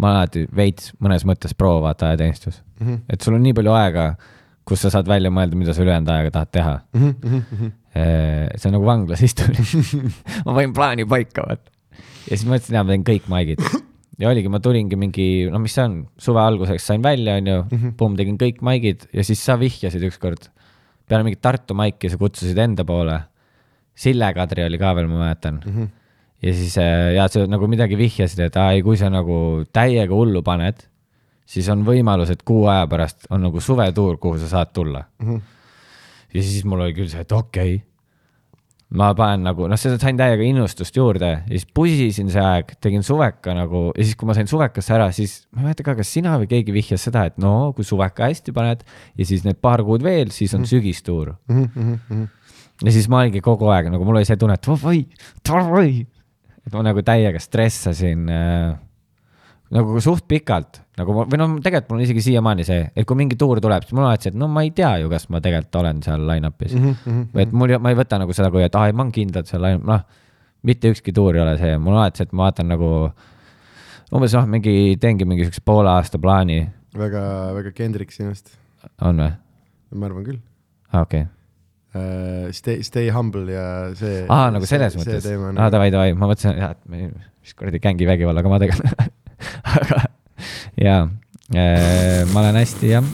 ma 0.00 0.14
alati 0.14 0.44
veits 0.54 0.92
mõnes 1.02 1.24
mõttes 1.28 1.54
pro 1.56 1.76
vaata 1.84 2.10
ajateenistus 2.10 2.60
mm. 2.80 2.86
-hmm. 2.86 3.02
et 3.08 3.20
sul 3.20 3.36
on 3.36 3.44
nii 3.44 3.54
palju 3.56 3.74
aega, 3.76 4.06
kus 4.68 4.84
sa 4.84 4.90
saad 4.92 5.08
välja 5.08 5.32
mõelda, 5.34 5.58
mida 5.60 5.74
sa 5.76 5.84
ülejäänud 5.84 6.10
ajaga 6.10 6.34
tahad 6.38 6.52
teha 6.56 6.74
mm. 6.94 7.14
-hmm. 7.22 7.72
see 8.56 8.68
on 8.68 8.76
nagu 8.78 8.86
vanglas 8.86 9.22
istumine 9.22 9.64
ma 10.46 10.54
panin 10.54 10.74
plaani 10.76 11.08
paika, 11.08 11.46
vaata. 11.48 11.70
ja 12.30 12.36
siis 12.36 12.46
mõtlesin, 12.48 12.78
et 12.78 12.86
ma 12.86 12.92
teen 12.92 13.04
kõik 13.10 13.28
maigid. 13.28 13.60
ja 14.18 14.30
oligi, 14.30 14.48
ma 14.48 14.60
tulingi 14.60 14.96
mingi, 14.96 15.28
no 15.50 15.60
mis 15.62 15.74
see 15.76 15.84
on, 15.84 15.98
suve 16.18 16.40
alguseks 16.40 16.86
sain 16.86 17.02
välja, 17.02 17.36
onju 17.40 17.58
mm 17.62 17.78
-hmm., 17.78 17.96
pumm, 17.96 18.16
tegin 18.16 18.38
kõik 18.40 18.62
maigid 18.62 19.08
ja 19.12 19.24
siis 19.24 19.44
sa 19.44 19.58
vihjasid 19.60 20.02
ükskord. 20.10 20.50
peale 21.08 21.24
mingit 21.24 21.42
Tartu 21.42 21.74
maiki 21.74 22.08
sa 22.08 22.16
kutsusid 22.16 22.58
enda 22.58 22.84
poole. 22.84 23.20
Sille 23.94 24.32
Kadri 24.34 24.64
oli 24.64 24.78
ka 24.78 24.94
veel, 24.94 25.06
ma 25.06 25.18
mäletan 25.18 25.60
mm. 25.64 25.72
-hmm 25.72 25.88
ja 26.44 26.52
siis 26.52 26.78
äh, 26.78 27.14
ja 27.16 27.28
sa 27.28 27.46
nagu 27.48 27.68
midagi 27.70 27.96
vihjasid, 27.98 28.40
et 28.48 28.56
aa 28.60 28.74
ei, 28.76 28.82
kui 28.84 28.98
sa 29.00 29.10
nagu 29.12 29.64
täiega 29.72 30.14
hullu 30.14 30.42
paned, 30.44 30.82
siis 31.46 31.68
on 31.72 31.84
võimalus, 31.86 32.30
et 32.32 32.42
kuu 32.42 32.66
aja 32.72 32.86
pärast 32.90 33.26
on 33.30 33.44
nagu 33.44 33.60
suvetuur, 33.60 34.18
kuhu 34.18 34.38
sa 34.42 34.48
saad 34.48 34.72
tulla 34.72 35.04
mm. 35.18 35.26
-hmm. 35.26 35.40
ja 36.34 36.42
siis 36.42 36.64
mul 36.64 36.80
oli 36.80 36.94
küll 36.94 37.08
see, 37.08 37.20
et 37.20 37.32
okei 37.32 37.74
okay., 37.74 37.82
ma 38.94 39.10
panen 39.16 39.42
nagu, 39.48 39.66
noh, 39.70 39.78
seda 39.80 39.98
sain 39.98 40.18
täiega 40.18 40.44
innustust 40.46 40.94
juurde 40.96 41.30
ja 41.30 41.40
siis 41.48 41.66
pusisin 41.74 42.30
see 42.30 42.42
aeg, 42.42 42.74
tegin 42.84 43.02
suveka 43.06 43.54
nagu 43.56 43.88
ja 43.90 44.04
siis, 44.04 44.14
kui 44.18 44.28
ma 44.28 44.36
sain 44.36 44.48
suvekasse 44.50 44.94
ära, 44.94 45.08
siis 45.14 45.48
ma 45.50 45.62
ei 45.62 45.68
mäleta 45.68 45.86
ka, 45.86 45.96
kas 45.98 46.12
sina 46.14 46.36
või 46.38 46.48
keegi 46.50 46.74
vihjas 46.74 47.08
seda, 47.08 47.24
et 47.30 47.40
no 47.42 47.72
kui 47.76 47.86
suveka 47.86 48.28
hästi 48.28 48.54
paned 48.54 48.84
ja 49.18 49.26
siis 49.26 49.44
need 49.46 49.58
paar 49.64 49.82
kuud 49.86 50.04
veel, 50.04 50.30
siis 50.30 50.54
on 50.54 50.62
mm 50.62 50.64
-hmm. 50.64 50.70
sügistuur 50.70 51.34
mm. 51.48 51.68
-hmm. 51.74 52.26
ja 52.84 52.92
siis 52.92 53.08
ma 53.08 53.24
olingi 53.24 53.40
kogu 53.40 53.68
aeg 53.68 53.90
nagu 53.90 54.04
mul 54.04 54.16
oli 54.16 54.24
see 54.24 54.36
tunne, 54.36 54.54
et 54.54 54.68
oi, 54.68 55.06
oi, 55.50 56.06
et 56.66 56.72
ma 56.72 56.82
nagu 56.82 57.02
täiega 57.02 57.38
stressasin 57.40 58.28
äh, 58.28 58.78
nagu 59.72 60.00
suht 60.04 60.26
pikalt, 60.28 60.82
nagu 60.98 61.14
ma, 61.16 61.24
või 61.30 61.40
noh, 61.40 61.54
tegelikult 61.64 61.92
mul 61.92 62.00
on 62.00 62.04
isegi 62.04 62.24
siiamaani 62.26 62.66
see, 62.66 62.82
et 62.92 63.06
kui 63.08 63.18
mingi 63.18 63.38
tuur 63.40 63.60
tuleb, 63.64 63.86
siis 63.86 63.96
mul 63.96 64.04
on 64.04 64.10
alati 64.10 64.28
see, 64.28 64.34
et 64.34 64.40
no 64.40 64.48
ma 64.52 64.64
ei 64.66 64.72
tea 64.76 64.90
ju, 65.02 65.08
kas 65.12 65.26
ma 65.32 65.40
tegelikult 65.44 65.80
olen 65.80 66.02
seal 66.04 66.26
line-up'is 66.28 66.74
mm. 66.76 66.96
-hmm, 67.04 67.22
et 67.44 67.54
mul, 67.56 67.76
ma 67.80 67.92
ei 67.92 67.98
võta 67.98 68.20
nagu 68.20 68.36
seda, 68.36 68.50
kui, 68.54 68.64
et 68.66 68.76
aa, 68.76 68.92
ma 68.92 69.06
olen 69.06 69.14
kindlalt 69.14 69.50
seal 69.50 69.64
line-up, 69.64 69.86
noh, 69.88 70.02
mitte 70.68 70.92
ükski 70.92 71.14
tuur 71.16 71.36
ei 71.36 71.44
ole 71.44 71.56
see, 71.60 71.78
mul 71.78 71.96
on 71.96 72.02
alati 72.02 72.20
see, 72.20 72.28
et 72.28 72.36
ma 72.36 72.46
vaatan 72.48 72.70
nagu 72.74 72.90
umbes 74.14 74.36
noh, 74.36 74.50
mingi, 74.52 74.74
teengi 75.00 75.28
mingi 75.28 75.48
siukse 75.48 75.64
poole 75.64 75.90
aasta 75.90 76.20
plaani. 76.20 76.60
väga, 76.98 77.24
väga 77.56 77.72
Kendrick 77.72 78.12
sinust. 78.12 78.52
on 79.00 79.24
või? 79.24 79.32
ma 79.94 80.10
arvan 80.10 80.28
küll. 80.28 80.42
aa, 80.92 81.02
okei 81.02 81.24
okay 81.24 81.32
uh, 81.94 82.52
stay, 82.52 82.82
stay 82.86 83.10
humble 83.14 83.48
ja 83.52 83.66
see. 83.98 84.24
aa, 84.28 84.50
nagu 84.54 84.68
selles 84.68 84.94
see, 84.94 85.02
mõttes. 85.02 85.28
aa, 85.56 85.68
davai, 85.72 85.90
davai, 85.94 86.14
ma 86.18 86.30
mõtlesin, 86.30 86.58
et 86.68 86.86
mis 86.92 87.54
kuradi 87.58 87.80
gängi 87.82 88.08
vägivallaga 88.08 88.52
ma 88.52 88.60
tegelen 88.62 89.10
aga 89.74 90.00
jaa 90.80 91.02
äh,, 91.54 92.24
ma 92.32 92.42
olen 92.44 92.60
hästi 92.60 92.92
jah. 92.94 93.12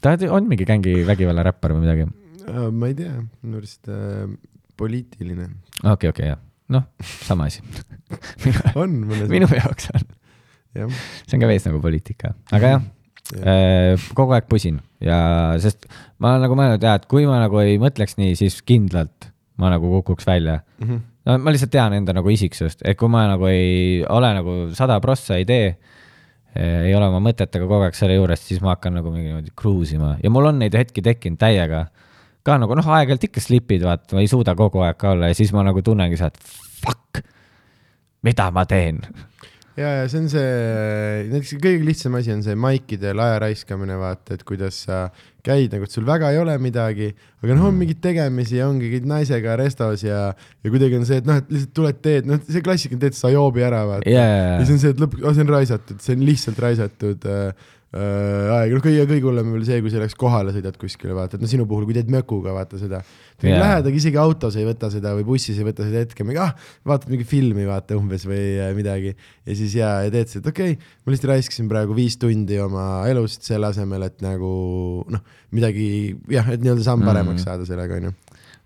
ta 0.00 0.16
on 0.30 0.48
mingi 0.50 0.68
gängi 0.68 0.98
vägivalla 1.08 1.46
räppar 1.46 1.76
või 1.76 1.86
midagi 1.86 2.08
uh,? 2.08 2.68
ma 2.72 2.90
ei 2.90 2.98
tea, 2.98 3.14
minu 3.42 3.62
arust 3.62 3.90
uh, 3.92 4.26
poliitiline. 4.76 5.50
okei 5.82 5.92
okay,, 5.92 5.94
okei 5.94 6.10
okay,, 6.12 6.32
jah. 6.34 6.42
noh, 6.72 6.88
sama 7.28 7.48
asi 7.50 7.64
on 8.82 9.00
mõnes 9.06 9.32
minu 9.32 9.50
jaoks 9.52 9.92
on. 9.94 10.10
see 10.76 11.38
on 11.38 11.42
ka 11.42 11.50
veits 11.50 11.68
nagu 11.68 11.80
poliitika, 11.84 12.34
aga 12.52 12.76
jah 12.76 12.92
Äh, 13.34 13.98
kogu 14.14 14.36
aeg 14.36 14.46
pusin 14.46 14.78
ja, 15.02 15.18
sest 15.58 15.88
ma 16.22 16.34
olen 16.34 16.44
nagu 16.46 16.56
mõelnud 16.58 16.84
ja, 16.86 16.94
et 16.98 17.08
kui 17.10 17.24
ma 17.26 17.40
nagu 17.42 17.58
ei 17.58 17.74
mõtleks 17.82 18.14
nii, 18.20 18.36
siis 18.38 18.60
kindlalt 18.62 19.30
ma 19.58 19.72
nagu 19.72 19.88
kukuks 19.96 20.28
välja 20.28 20.60
mm. 20.78 20.86
-hmm. 20.86 21.00
No 21.26 21.36
ma 21.42 21.52
lihtsalt 21.54 21.72
tean 21.74 21.96
enda 21.96 22.14
nagu 22.16 22.30
isiksust, 22.32 22.82
et 22.86 22.98
kui 22.98 23.10
ma 23.12 23.26
nagu 23.32 23.48
ei 23.50 24.00
ole 24.08 24.32
nagu 24.36 24.56
sada 24.76 24.98
prossa 25.02 25.38
ei 25.40 25.46
tee, 25.48 25.70
ei 26.56 26.94
ole 26.96 27.08
oma 27.10 27.20
mõtetega 27.24 27.66
kogu 27.66 27.84
aeg 27.84 27.96
selle 27.98 28.16
juures, 28.16 28.40
siis 28.48 28.62
ma 28.64 28.74
hakkan 28.74 28.96
nagu 28.96 29.12
mingi 29.12 29.28
niimoodi 29.28 29.52
cruise 29.58 29.96
ima 29.96 30.14
ja 30.22 30.32
mul 30.32 30.48
on 30.52 30.60
neid 30.62 30.76
hetki 30.78 31.04
tekkinud 31.04 31.40
täiega. 31.40 31.86
ka 32.46 32.56
nagu 32.62 32.76
noh, 32.78 32.86
aeg-ajalt 32.94 33.24
ikka 33.26 33.42
slipid, 33.42 33.82
vaata, 33.82 34.14
ma 34.14 34.22
ei 34.22 34.30
suuda 34.30 34.54
kogu 34.54 34.84
aeg 34.86 34.98
ka 35.00 35.16
olla 35.16 35.32
ja 35.32 35.34
siis 35.34 35.50
ma 35.52 35.64
nagu 35.66 35.82
tunnengi 35.82 36.16
seda, 36.16 36.30
et 36.30 36.84
fuck, 36.84 37.18
mida 38.22 38.50
ma 38.54 38.62
teen. 38.70 39.02
ja, 39.76 39.90
ja 40.00 40.08
see 40.10 40.22
on 40.22 40.28
see, 40.32 40.50
näiteks 41.30 41.54
kõige 41.62 41.86
lihtsam 41.86 42.16
asi 42.18 42.32
on 42.34 42.42
see 42.44 42.56
maikidel 42.58 43.20
aja 43.22 43.40
raiskamine, 43.44 43.98
vaata, 44.00 44.36
et 44.36 44.44
kuidas 44.48 44.82
sa 44.86 45.06
käid 45.46 45.74
nagu, 45.74 45.86
et 45.86 45.94
sul 45.94 46.06
väga 46.08 46.32
ei 46.34 46.40
ole 46.40 46.56
midagi, 46.62 47.12
aga 47.44 47.56
noh, 47.58 47.68
on 47.70 47.78
mingeid 47.78 48.00
tegemisi 48.04 48.58
ja 48.58 48.66
ongi 48.70 48.90
käid 48.94 49.06
naisega 49.08 49.54
restos 49.60 50.02
ja, 50.06 50.32
ja 50.32 50.72
kuidagi 50.72 50.98
on 50.98 51.06
see, 51.08 51.20
et 51.22 51.28
noh, 51.28 51.38
et 51.42 51.52
lihtsalt 51.52 51.76
tuled 51.76 52.02
teed, 52.02 52.28
noh, 52.30 52.42
see 52.48 52.64
klassikaline 52.64 53.04
teed, 53.04 53.18
sa 53.18 53.30
joobi 53.32 53.64
ära, 53.66 53.84
vaata. 53.92 54.10
Jaa 54.10 54.26
ja, 54.26 54.58
siis 54.62 54.74
on 54.74 54.82
see, 54.82 54.96
et 54.96 55.02
lõpuks, 55.04 55.24
oh, 55.24 55.36
see 55.36 55.46
on 55.46 55.54
raisatud, 55.54 56.02
see 56.02 56.18
on 56.18 56.26
lihtsalt 56.26 56.62
raisatud 56.66 57.28
äh, 57.30 57.70
äh, 57.94 58.56
aeg, 58.56 58.74
noh 58.74 58.84
kõige, 58.84 59.06
kõige 59.12 59.28
hullem 59.28 59.52
on 59.52 59.58
veel 59.58 59.68
see, 59.68 59.80
kui 59.84 59.94
sa 59.94 60.02
läks 60.02 60.18
kohale 60.18 60.56
sõidad 60.56 60.80
kuskile, 60.80 61.14
vaata, 61.16 61.38
et 61.38 61.44
no 61.44 61.50
sinu 61.50 61.68
puhul, 61.68 61.86
kui 61.88 61.96
teed 61.96 62.10
mökuga, 62.12 62.56
vaata 62.56 62.80
seda. 62.80 63.04
Yeah. 63.44 63.60
Lähed, 63.60 63.84
aga 63.90 63.98
isegi 63.98 64.16
autos 64.16 64.54
ei 64.56 64.64
võta 64.64 64.88
seda 64.88 65.10
või 65.18 65.26
bussis 65.28 65.58
ei 65.60 65.66
võta 65.66 65.84
seda 65.84 66.00
hetke, 66.00 66.24
mingi 66.24 66.40
ah, 66.40 66.54
vaatad 66.88 67.10
mingi 67.12 67.26
filmi, 67.28 67.66
vaata 67.68 67.98
umbes 67.98 68.24
või 68.24 68.54
äh, 68.64 68.70
midagi. 68.72 69.12
ja 69.44 69.56
siis 69.58 69.74
ja, 69.76 69.90
ja 70.06 70.12
teed 70.14 70.30
seda, 70.32 70.46
et 70.46 70.54
okei 70.54 70.76
okay,, 70.78 70.94
ma 71.04 71.12
lihtsalt 71.12 71.32
raiskasin 71.34 71.68
praegu 71.68 71.96
viis 71.98 72.16
tundi 72.22 72.56
oma 72.64 73.04
elust 73.10 73.44
selle 73.44 73.68
asemel, 73.68 74.06
et 74.08 74.24
nagu 74.24 74.52
noh, 75.12 75.36
midagi 75.52 75.88
jah, 76.32 76.48
et 76.48 76.64
nii-öelda 76.64 76.86
samm 76.86 77.04
paremaks 77.04 77.26
Mm. 77.26 77.42
mm. 77.42 77.44
saada 77.44 77.66
sellega, 77.68 78.00
onju. 78.00 78.14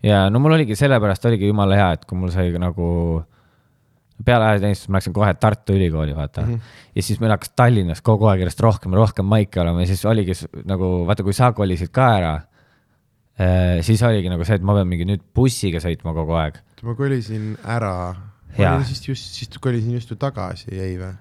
ja 0.06 0.22
no 0.30 0.38
mul 0.38 0.54
oligi 0.54 0.76
sellepärast 0.78 1.26
oligi 1.26 1.50
jumala 1.50 1.78
hea, 1.78 1.90
et 1.96 2.06
kui 2.06 2.18
mul 2.20 2.30
sai 2.30 2.52
nagu 2.62 2.86
peale 4.24 4.52
ajateenistust 4.52 4.90
ma 4.92 5.00
läksin 5.00 5.16
kohe 5.16 5.32
Tartu 5.40 5.74
Ülikooli, 5.74 6.14
vaata 6.16 6.44
mm. 6.44 6.54
-hmm. 6.54 6.78
ja 6.94 7.02
siis 7.02 7.20
meil 7.20 7.34
hakkas 7.34 7.50
Tallinnas 7.56 8.02
kogu 8.06 8.28
aeg 8.30 8.44
järjest 8.44 8.60
rohkem 8.60 8.92
ja 8.92 9.02
rohkem 9.02 9.26
maike 9.26 9.60
olema 9.60 9.80
ja 9.82 9.90
siis 9.90 10.04
oligi 10.04 10.36
nagu 10.64 10.92
vaata, 11.06 11.26
kui 11.26 11.32
sa 11.32 11.52
kolisid 11.52 11.90
ka 11.90 12.08
ära, 12.16 12.34
siis 13.86 14.02
oligi 14.04 14.28
nagu 14.32 14.44
see, 14.44 14.58
et 14.60 14.62
ma 14.66 14.74
pean 14.76 14.88
mingi 14.90 15.06
nüüd 15.08 15.22
bussiga 15.36 15.80
sõitma 15.80 16.12
kogu 16.16 16.34
aeg. 16.40 16.60
ma 16.82 16.94
kolisin 16.98 17.56
ära, 17.64 18.14
Jaa. 18.58 18.78
siis 18.84 19.02
just, 19.08 19.34
siis 19.38 19.58
kolisin 19.60 19.96
just 19.98 20.10
ju 20.10 20.16
tagasi, 20.20 20.72
ei 20.76 20.96
või? 21.00 21.12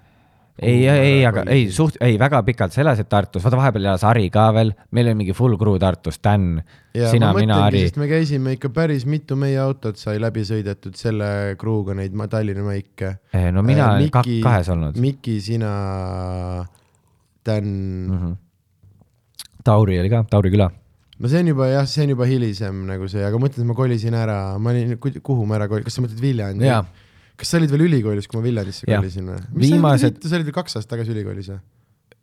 ei, 0.59 0.81
ei, 0.91 1.19
aga 1.25 1.45
ei 1.47 1.69
suht, 1.71 1.95
ei 2.03 2.17
väga 2.19 2.41
pikalt, 2.43 2.73
sa 2.75 2.81
elasid 2.83 3.07
Tartus, 3.07 3.43
vaata 3.45 3.55
vahepeal 3.61 3.85
elas 3.85 4.03
Ari 4.03 4.25
ka 4.29 4.49
veel, 4.51 4.73
meil 4.91 5.07
oli 5.07 5.15
mingi 5.21 5.35
full 5.37 5.55
crew 5.61 5.77
Tartus, 5.79 6.17
Dan, 6.19 6.57
sina, 6.91 7.29
mina, 7.37 7.61
Ari. 7.69 7.85
me 7.95 8.09
käisime 8.11 8.57
ikka 8.57 8.67
päris 8.75 9.05
mitu 9.07 9.37
meie 9.39 9.55
autot 9.63 9.95
sai 10.01 10.17
läbi 10.19 10.43
sõidetud 10.43 10.95
selle 10.99 11.55
kruuga 11.61 11.95
neid 11.95 12.11
ma- 12.13 12.27
Tallinna 12.27 12.63
maike. 12.67 13.13
no 13.55 13.63
mina 13.63 13.93
olen 13.93 14.09
kak- 14.11 14.27
Miki- 14.27 14.43
kahes 14.43 14.67
olnud. 14.75 14.97
Miki, 14.99 15.39
sina, 15.41 15.71
Dan 17.45 17.63
mm, 17.63 18.11
Mhm. 18.17 18.33
Tauri 19.63 19.99
oli 19.99 20.09
ka, 20.11 20.23
Tauri 20.29 20.51
küla. 20.51 20.69
No 21.19 21.31
see 21.31 21.43
on 21.43 21.51
juba 21.51 21.67
jah, 21.71 21.87
see 21.89 22.05
on 22.05 22.13
juba 22.15 22.27
hilisem 22.29 22.85
nagu 22.87 23.09
see, 23.11 23.23
aga 23.27 23.41
mõtlen, 23.41 23.65
et 23.65 23.69
ma 23.69 23.75
kolisin 23.77 24.15
ära, 24.17 24.39
ma 24.61 24.73
olin, 24.73 24.95
kuhu 24.99 25.45
ma 25.49 25.59
ära 25.59 25.67
kolisin, 25.71 25.87
kas 25.89 25.99
sa 25.99 26.05
mõtled 26.05 26.23
Viljandi 26.23 26.69
kas 27.39 27.53
sa 27.53 27.59
olid 27.59 27.71
veel 27.71 27.85
ülikoolis, 27.87 28.27
kui 28.27 28.39
ma 28.39 28.43
Viljandisse 28.43 28.87
kolisin 28.89 29.29
või? 29.31 29.41
Sa 30.27 30.35
olid 30.35 30.49
veel 30.49 30.55
kaks 30.55 30.79
aastat 30.79 30.91
tagasi 30.97 31.13
ülikoolis 31.15 31.51
või? 31.53 31.61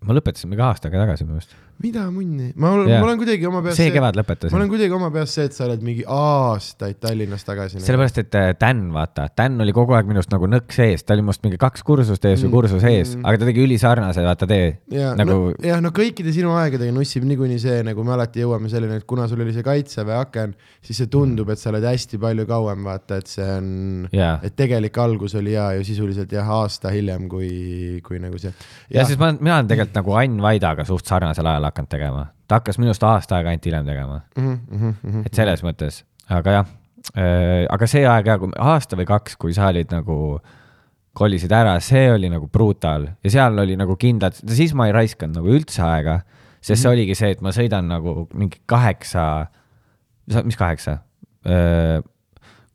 Ma 0.04 0.16
lõpetasin 0.16 0.50
mingi 0.50 0.64
aasta 0.64 0.90
aega 0.90 1.06
tagasi 1.06 1.24
minu 1.24 1.38
arust. 1.38 1.54
mida 1.82 2.06
munni, 2.10 2.50
ma 2.56 2.70
olen 2.72 2.88
ma 2.88 3.04
olen 3.04 3.18
kuidagi 3.20 3.46
oma 3.48 3.60
peas 3.64 3.76
see 3.76 3.92
kevad 3.92 4.16
ma 4.16 4.22
lõpetasin 4.22 4.56
olen. 4.56 4.68
kuidagi 4.72 4.96
oma 4.96 5.10
peas 5.12 5.34
see, 5.36 5.46
et 5.48 5.56
sa 5.56 5.66
oled 5.66 5.82
mingi 5.84 6.04
aastaid 6.08 7.00
Tallinnas 7.00 7.44
tagasi. 7.44 7.80
sellepärast, 7.84 8.20
et 8.24 8.38
äh, 8.38 8.52
Dan, 8.60 8.86
vaata, 8.94 9.28
Dan 9.36 9.60
oli 9.64 9.74
kogu 9.76 9.96
aeg 9.96 10.08
minust 10.08 10.32
nagu 10.32 10.48
nõks 10.50 10.78
ees, 10.84 11.04
ta 11.04 11.16
oli 11.16 11.24
minust 11.26 11.44
mingi 11.44 11.60
kaks 11.60 11.84
kursust 11.86 12.24
ees 12.24 12.44
või 12.44 12.46
Mm, 12.46 12.54
kursus 12.54 12.84
ees 12.86 13.12
mm., 13.16 13.26
aga 13.26 13.40
ta 13.40 13.48
tegi 13.48 13.62
ülisarnase, 13.64 14.24
vaata 14.24 14.48
tee. 14.48 14.68
ja 14.92 15.12
nagu 15.18 15.36
no,, 15.50 15.56
jah, 15.64 15.80
no 15.84 15.92
kõikide 15.96 16.32
sinu 16.34 16.54
aegadega 16.56 16.94
nussib 16.94 17.26
niikuinii 17.28 17.58
see, 17.62 17.80
nagu 17.86 18.04
me 18.06 18.14
alati 18.14 18.42
jõuame 18.42 18.70
selleni, 18.72 19.00
et 19.00 19.06
kuna 19.08 19.26
sul 19.30 19.42
oli 19.44 19.54
see 19.56 19.66
kaitseväe 19.66 20.16
aken, 20.20 20.54
siis 20.84 21.00
see 21.02 21.10
tundub, 21.12 21.50
et 21.52 21.60
sa 21.60 21.70
oled 21.72 21.84
hästi 21.86 22.20
palju 22.22 22.46
kauem, 22.48 22.86
vaata, 22.86 23.20
et 23.22 23.32
see 23.32 23.48
on, 23.58 23.68
jaa. 24.14 24.36
et 24.46 24.56
tegelik 24.58 24.96
algus 25.02 25.36
oli 25.38 25.56
hea 25.56 25.68
ju 25.78 25.86
sisuliselt 25.90 26.32
jah, 26.32 26.48
aasta 26.60 26.92
hiljem 26.94 27.28
kui, 27.32 28.00
kui 28.06 28.20
nagu 28.22 28.40
see. 28.40 28.54
ja 28.94 29.06
siis 29.08 29.20
ma, 29.20 29.32
mina 29.36 29.58
olen 29.60 29.70
tegelikult 29.72 29.95
nagu 29.96 30.16
Ain 30.18 30.36
Vaidaga 30.42 30.84
suht 30.88 31.08
sarnasel 31.08 31.46
ajal 31.46 31.68
hakanud 31.70 31.92
tegema. 31.92 32.26
ta 32.48 32.60
hakkas 32.60 32.78
minust 32.78 33.02
aasta 33.02 33.38
aega 33.38 33.50
ainult 33.50 33.64
hiljem 33.66 33.86
tegema, 33.86 34.20
mm. 34.38 34.58
-hmm, 34.70 35.24
et 35.26 35.34
selles 35.34 35.64
mõttes, 35.66 36.04
aga 36.30 36.60
jah, 36.60 36.68
aga 37.70 37.88
see 37.90 38.06
aeg 38.06 38.26
ja 38.30 38.38
kui 38.38 38.52
aasta 38.58 38.96
või 38.96 39.08
kaks, 39.08 39.36
kui 39.36 39.54
sa 39.54 39.72
olid 39.72 39.90
nagu 39.90 40.38
kolisid 41.16 41.52
ära, 41.52 41.78
see 41.80 42.10
oli 42.12 42.28
nagu 42.30 42.48
brutal 42.52 43.08
ja 43.24 43.30
seal 43.32 43.58
oli 43.58 43.76
nagu 43.76 43.96
kindlad, 43.96 44.36
siis 44.52 44.74
ma 44.74 44.86
ei 44.86 44.92
raiskanud 44.92 45.40
nagu 45.40 45.54
üldse 45.58 45.82
aega, 45.82 46.20
sest 46.60 46.82
see 46.82 46.92
oligi 46.92 47.16
see, 47.18 47.32
et 47.34 47.42
ma 47.42 47.54
sõidan 47.56 47.88
nagu 47.88 48.28
mingi 48.34 48.60
kaheksa, 48.66 49.46
mis 50.44 50.58
kaheksa? 50.60 51.00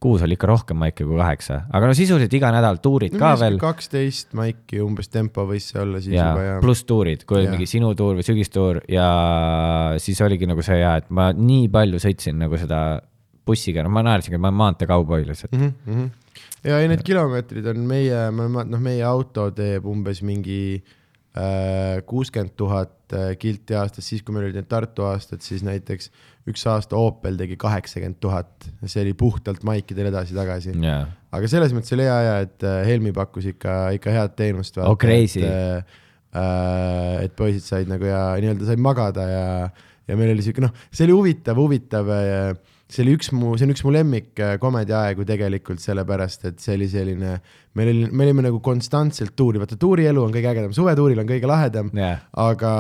Kuus 0.01 0.23
oli 0.25 0.33
ikka 0.37 0.49
rohkem 0.49 0.79
maike 0.81 1.05
kui 1.05 1.17
kaheksa, 1.19 1.59
aga 1.69 1.91
no 1.91 1.95
sisuliselt 1.97 2.33
iga 2.33 2.49
nädal 2.53 2.79
tuurid 2.81 3.13
ka 3.21 3.35
veel 3.39 3.59
kaksteist 3.61 4.33
maiki 4.37 4.81
umbes 4.81 5.11
tempo 5.13 5.45
võis 5.49 5.67
see 5.69 5.81
olla 5.81 6.01
siis 6.01 6.15
ja 6.15 6.31
juba 6.31 6.45
ja. 6.47 6.55
pluss 6.63 6.87
tuurid, 6.89 7.25
kui 7.29 7.37
oli 7.41 7.51
mingi 7.51 7.69
sinu 7.69 7.91
tuur 7.97 8.17
või 8.17 8.25
sügistuur 8.25 8.81
ja 8.89 9.07
siis 10.01 10.21
oligi 10.25 10.49
nagu 10.49 10.65
see 10.65 10.79
ja, 10.81 10.95
et 11.01 11.11
ma 11.13 11.29
nii 11.37 11.69
palju 11.73 12.01
sõitsin 12.01 12.41
nagu 12.41 12.57
seda 12.61 12.81
bussiga, 13.45 13.85
no 13.85 13.93
ma 13.93 14.03
naersingi, 14.05 14.37
et 14.37 14.41
ma 14.41 14.49
olen 14.49 14.59
maanteekauboi 14.63 15.21
lihtsalt. 15.27 15.53
mm. 15.57 15.73
-hmm. 15.85 16.09
ja 16.69 16.79
ei, 16.81 16.89
need 16.89 17.05
kilomeetrid 17.05 17.69
on 17.69 17.85
meie, 17.89 18.25
noh, 18.31 18.81
meie 18.81 19.05
auto 19.05 19.51
teeb 19.53 19.85
umbes 19.85 20.21
mingi 20.25 20.81
kuuskümmend 22.05 22.57
tuhat 22.59 23.00
äh, 23.17 23.31
kilti 23.39 23.75
aastas, 23.77 24.07
siis 24.07 24.23
kui 24.25 24.35
meil 24.35 24.47
olid 24.47 24.59
need 24.59 24.69
Tartu 24.71 25.05
aastad, 25.09 25.43
siis 25.45 25.63
näiteks 25.65 26.09
üks 26.49 26.63
aasta 26.69 26.97
Opel 26.97 27.37
tegi 27.39 27.57
kaheksakümmend 27.59 28.19
tuhat, 28.23 28.69
see 28.85 29.03
oli 29.03 29.13
puhtalt 29.17 29.65
maikidel 29.67 30.09
edasi-tagasi. 30.11 30.75
jaa, 30.81 31.03
aga 31.35 31.51
selles 31.51 31.75
mõttes 31.75 31.93
oli 31.97 32.07
hea 32.07 32.17
ja, 32.27 32.35
et 32.47 32.67
äh, 32.67 32.81
Helmi 32.87 33.13
pakkus 33.15 33.51
ikka, 33.53 33.77
ikka 33.97 34.15
head 34.15 34.35
teenust. 34.39 34.79
Oh, 34.81 34.97
crazy. 34.99 35.43
et, 35.45 35.95
äh, 36.33 37.23
et 37.27 37.37
poisid 37.37 37.65
said 37.67 37.91
nagu 37.91 38.07
ja 38.07 38.31
nii-öelda 38.41 38.69
said 38.69 38.81
magada 38.81 39.27
ja, 39.29 39.47
ja 40.07 40.19
meil 40.19 40.33
oli 40.35 40.45
siuke 40.45 40.63
noh, 40.63 40.73
see 40.89 41.07
oli 41.09 41.17
huvitav, 41.17 41.59
huvitav. 41.61 42.13
See 42.91 43.05
oli 43.05 43.15
üks 43.15 43.31
mu, 43.35 43.55
see 43.55 43.67
on 43.67 43.73
üks 43.73 43.83
mu 43.87 43.93
lemmik 43.95 44.39
äh, 44.41 44.55
komediaaegu 44.61 45.25
tegelikult 45.27 45.81
sellepärast, 45.83 46.47
et 46.49 46.63
see 46.63 46.75
oli 46.75 46.89
selline, 46.91 47.37
meil 47.79 47.91
oli, 47.93 48.07
me 48.11 48.27
olime 48.27 48.45
nagu 48.49 48.59
konstantselt 48.63 49.35
tuuri, 49.39 49.61
vaata 49.61 49.79
tuurielu 49.79 50.23
on 50.23 50.33
kõige 50.35 50.51
ägedam, 50.51 50.75
suvetuuril 50.75 51.23
on 51.23 51.29
kõige 51.29 51.49
lahedam 51.49 51.91
jaa, 51.95 52.17
aga 52.43 52.71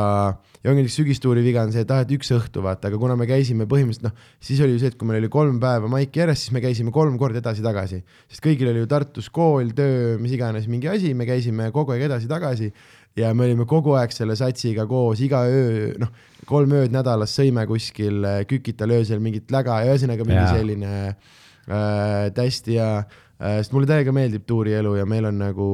ja 0.61 0.69
ongi 0.69 0.83
näiteks 0.83 0.97
sügistuuri 0.99 1.43
viga 1.45 1.63
on 1.65 1.71
see, 1.73 1.85
et 1.85 1.91
ah, 1.93 2.03
et 2.03 2.11
üks 2.13 2.29
õhtu 2.35 2.61
vaata, 2.65 2.91
aga 2.91 2.99
kuna 3.01 3.15
me 3.19 3.25
käisime 3.29 3.65
põhimõtteliselt 3.69 4.09
noh, 4.09 4.27
siis 4.43 4.61
oli 4.61 4.75
ju 4.75 4.83
see, 4.83 4.91
et 4.93 4.97
kui 4.99 5.09
meil 5.09 5.21
oli 5.21 5.31
kolm 5.33 5.57
päeva 5.63 5.89
maiki 5.91 6.21
järjest, 6.21 6.45
siis 6.45 6.55
me 6.55 6.61
käisime 6.63 6.93
kolm 6.93 7.17
korda 7.21 7.41
edasi-tagasi, 7.41 8.01
sest 8.29 8.43
kõigil 8.45 8.69
oli 8.69 8.83
ju 8.83 8.89
Tartus 8.91 9.31
kool, 9.33 9.71
töö, 9.77 10.17
mis 10.21 10.35
iganes 10.37 10.67
mingi 10.69 10.91
asi, 10.91 11.15
me 11.17 11.25
käisime 11.29 11.71
kogu 11.73 11.95
aeg 11.95 12.05
edasi-tagasi 12.09 12.69
ja 13.17 13.31
me 13.35 13.45
olime 13.47 13.65
kogu 13.69 13.95
aeg 13.99 14.13
selle 14.15 14.35
satsiga 14.39 14.85
koos 14.89 15.21
iga 15.23 15.43
öö, 15.49 15.91
noh, 16.01 16.11
kolm 16.47 16.75
ööd 16.79 16.93
nädalas 16.93 17.33
sõime 17.37 17.65
kuskil 17.69 18.23
äh, 18.27 18.41
Kükital 18.49 18.95
öösel 18.95 19.21
mingit 19.23 19.51
läga 19.53 19.81
ja 19.83 19.91
ühesõnaga 19.95 20.27
mingi 20.27 20.39
Jaa. 20.39 20.53
selline 20.55 20.93
äh, 21.09 22.31
hästi 22.37 22.77
hea 22.77 22.93
äh,, 23.01 23.59
sest 23.59 23.75
mulle 23.75 23.89
täiega 23.89 24.15
meeldib 24.15 24.47
tuurielu 24.47 24.95
ja 24.99 25.05
meil 25.09 25.27
on 25.29 25.41
nagu, 25.43 25.69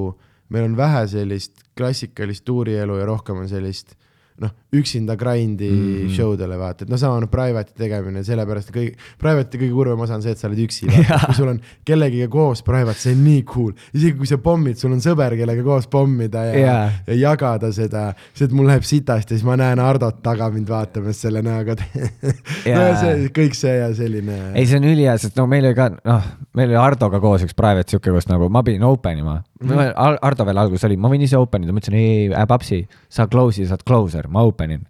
meil 0.53 0.69
on 0.71 0.77
vähe 0.79 1.05
sellist 1.13 1.63
klassikalist 1.77 2.45
tuurielu 2.47 2.97
ja 2.99 3.07
rohkem 3.09 3.43
on 3.43 3.49
sellist 3.51 3.95
noh, 4.41 4.53
üksinda 4.75 5.15
grind'i 5.15 5.69
mm. 5.71 5.83
-hmm. 5.95 6.15
show 6.15 6.35
dele 6.39 6.57
vaata, 6.59 6.83
et 6.83 6.89
noh, 6.91 6.99
sama 6.99 7.21
on 7.21 7.27
private'i 7.31 7.77
tegemine, 7.77 8.23
sellepärast 8.27 8.71
kõige, 8.75 8.97
private'i 9.21 9.61
kõige 9.61 9.73
kurvem 9.73 10.03
osa 10.03 10.17
on 10.17 10.25
see, 10.25 10.33
et 10.35 10.41
sa 10.41 10.49
oled 10.49 10.59
üksi, 10.65 10.89
kui 10.91 11.35
sul 11.37 11.51
on 11.53 11.61
kellegiga 11.87 12.27
koos 12.31 12.63
private, 12.67 12.99
see 12.99 13.15
on 13.15 13.23
nii 13.23 13.45
cool, 13.47 13.71
isegi 13.93 14.17
kui 14.19 14.27
sa 14.27 14.39
pommid, 14.43 14.75
sul 14.79 14.91
on 14.91 15.03
sõber, 15.03 15.37
kellega 15.39 15.63
koos 15.63 15.87
pommida 15.87 16.43
ja 16.49 16.59
Jaa. 16.59 16.91
ja 17.07 17.19
jagada 17.21 17.71
seda, 17.71 18.09
see, 18.33 18.49
et 18.49 18.55
mul 18.55 18.67
läheb 18.67 18.83
sitasti 18.87 19.35
ja 19.35 19.39
siis 19.39 19.47
ma 19.47 19.55
näen 19.59 19.79
Hardot 19.79 20.19
taga 20.25 20.49
mind 20.51 20.67
vaatamas 20.67 21.21
selle 21.21 21.41
näoga. 21.45 21.77
no 21.79 22.33
ja 22.65 22.89
Jaa. 22.89 23.01
see 23.01 23.31
kõik 23.39 23.55
see 23.55 23.75
ja 23.77 23.91
selline. 23.95 24.39
ei, 24.53 24.67
see 24.67 24.81
on 24.81 24.89
ülihea, 24.91 25.15
sest 25.21 25.39
no 25.39 25.47
meil 25.47 25.69
oli 25.69 25.79
ka, 25.79 25.93
noh, 26.03 26.31
meil 26.57 26.73
oli 26.73 26.81
Hardoga 26.81 27.23
koos 27.23 27.47
üks 27.47 27.55
private 27.55 27.95
sihuke, 27.95 28.11
kus 28.11 28.27
nagu 28.27 28.51
ma 28.51 28.65
pidin 28.67 28.83
open 28.83 29.23
ima 29.23 29.39
mm. 29.61 29.69
-hmm. 29.69 30.17
Hardo 30.21 30.45
veel 30.45 30.57
alguses 30.57 30.85
oli, 30.87 30.97
ma 30.97 31.09
võin 31.11 31.23
ise 31.25 31.37
open 31.37 31.63
ida, 31.63 31.73
ma 31.73 31.81
ütlesin 31.81 31.97
ei, 31.97 32.27
äh, 32.31 32.47
papsi, 32.47 32.81
sa 33.09 33.27
close'i, 33.31 33.67
saad 33.67 33.83
closer, 33.87 34.27
ma 34.27 34.43
open 34.47 34.66
in. 34.71 34.83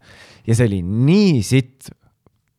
ja 0.48 0.56
see 0.56 0.68
oli 0.70 0.82
nii 0.82 1.44
sitt 1.44 1.92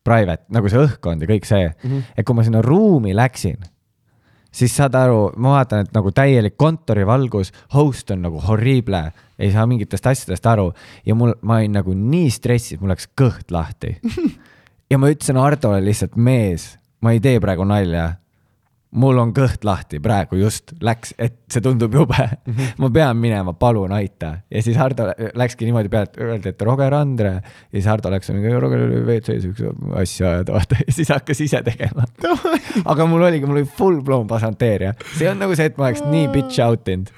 private, 0.05 0.47
nagu 0.55 0.71
see 0.71 0.81
õhkkond 0.81 1.25
ja 1.25 1.29
kõik 1.29 1.49
see 1.49 1.67
mm, 1.67 1.91
-hmm. 1.91 2.15
et 2.17 2.27
kui 2.27 2.37
ma 2.37 2.45
sinna 2.47 2.63
ruumi 2.65 3.15
läksin, 3.17 3.59
siis 4.53 4.75
saad 4.77 4.97
aru, 4.99 5.33
ma 5.37 5.59
vaatan, 5.59 5.87
et 5.87 5.97
nagu 5.97 6.13
täielik 6.15 6.57
kontorivalgus, 6.57 7.53
host 7.75 8.11
on 8.15 8.23
nagu 8.27 8.41
horrible, 8.47 9.03
ei 9.39 9.53
saa 9.53 9.67
mingitest 9.67 10.07
asjadest 10.07 10.47
aru 10.47 10.71
ja 11.07 11.15
mul, 11.15 11.35
ma 11.43 11.61
olin 11.61 11.77
nagu 11.79 11.95
nii 11.95 12.31
stressis, 12.33 12.81
mul 12.81 12.93
läks 12.95 13.11
kõht 13.19 13.53
lahti. 13.55 13.97
ja 14.91 14.99
ma 14.99 15.13
ütlesin 15.13 15.41
Hardole 15.41 15.83
lihtsalt, 15.85 16.17
mees, 16.17 16.77
ma 17.05 17.15
ei 17.15 17.21
tee 17.21 17.39
praegu 17.41 17.67
nalja. 17.69 18.15
Mul 18.97 19.19
on 19.21 19.33
kõht 19.37 19.65
lahti 19.69 19.99
praegu 20.01 20.39
just 20.41 20.73
läks, 20.85 21.13
et 21.21 21.37
see 21.53 21.63
tundub 21.65 21.93
jube. 21.95 22.17
Mm. 22.17 22.55
-hmm. 22.55 22.79
ma 22.79 22.91
pean 22.91 23.17
minema, 23.17 23.53
palun 23.53 23.93
aita. 23.93 24.39
ja 24.51 24.63
siis 24.63 24.77
Hardo 24.77 25.11
läkski 25.35 25.65
niimoodi 25.65 25.89
peale, 25.89 26.09
et 26.09 26.17
öeldi, 26.21 26.49
et 26.49 26.63
Roger 26.63 26.95
Andre. 26.95 27.33
Ja 27.33 27.43
siis 27.73 27.87
Hardo 27.87 28.11
läks 28.11 28.31
Roger 28.31 28.83
oli 28.87 29.01
WC-s 29.05 29.45
üks 29.45 29.63
asja 29.95 30.31
ajada, 30.31 30.53
vaata. 30.53 30.77
Ja 30.87 30.93
siis 30.93 31.09
hakkas 31.09 31.41
ise 31.41 31.63
tegema. 31.63 32.05
Aga 32.85 33.07
mul 33.07 33.23
oligi, 33.23 33.47
mul 33.47 33.61
oli 33.61 33.65
full 33.65 34.03
blown 34.03 34.27
pasanteeria, 34.27 34.95
see 35.19 35.31
on 35.31 35.39
nagu 35.39 35.57
see, 35.57 35.67
et 35.67 35.79
ma 35.79 35.91
oleks 35.91 36.05
nii 36.05 36.29
bitch 36.29 36.61
out 36.65 36.89
inud 36.89 37.13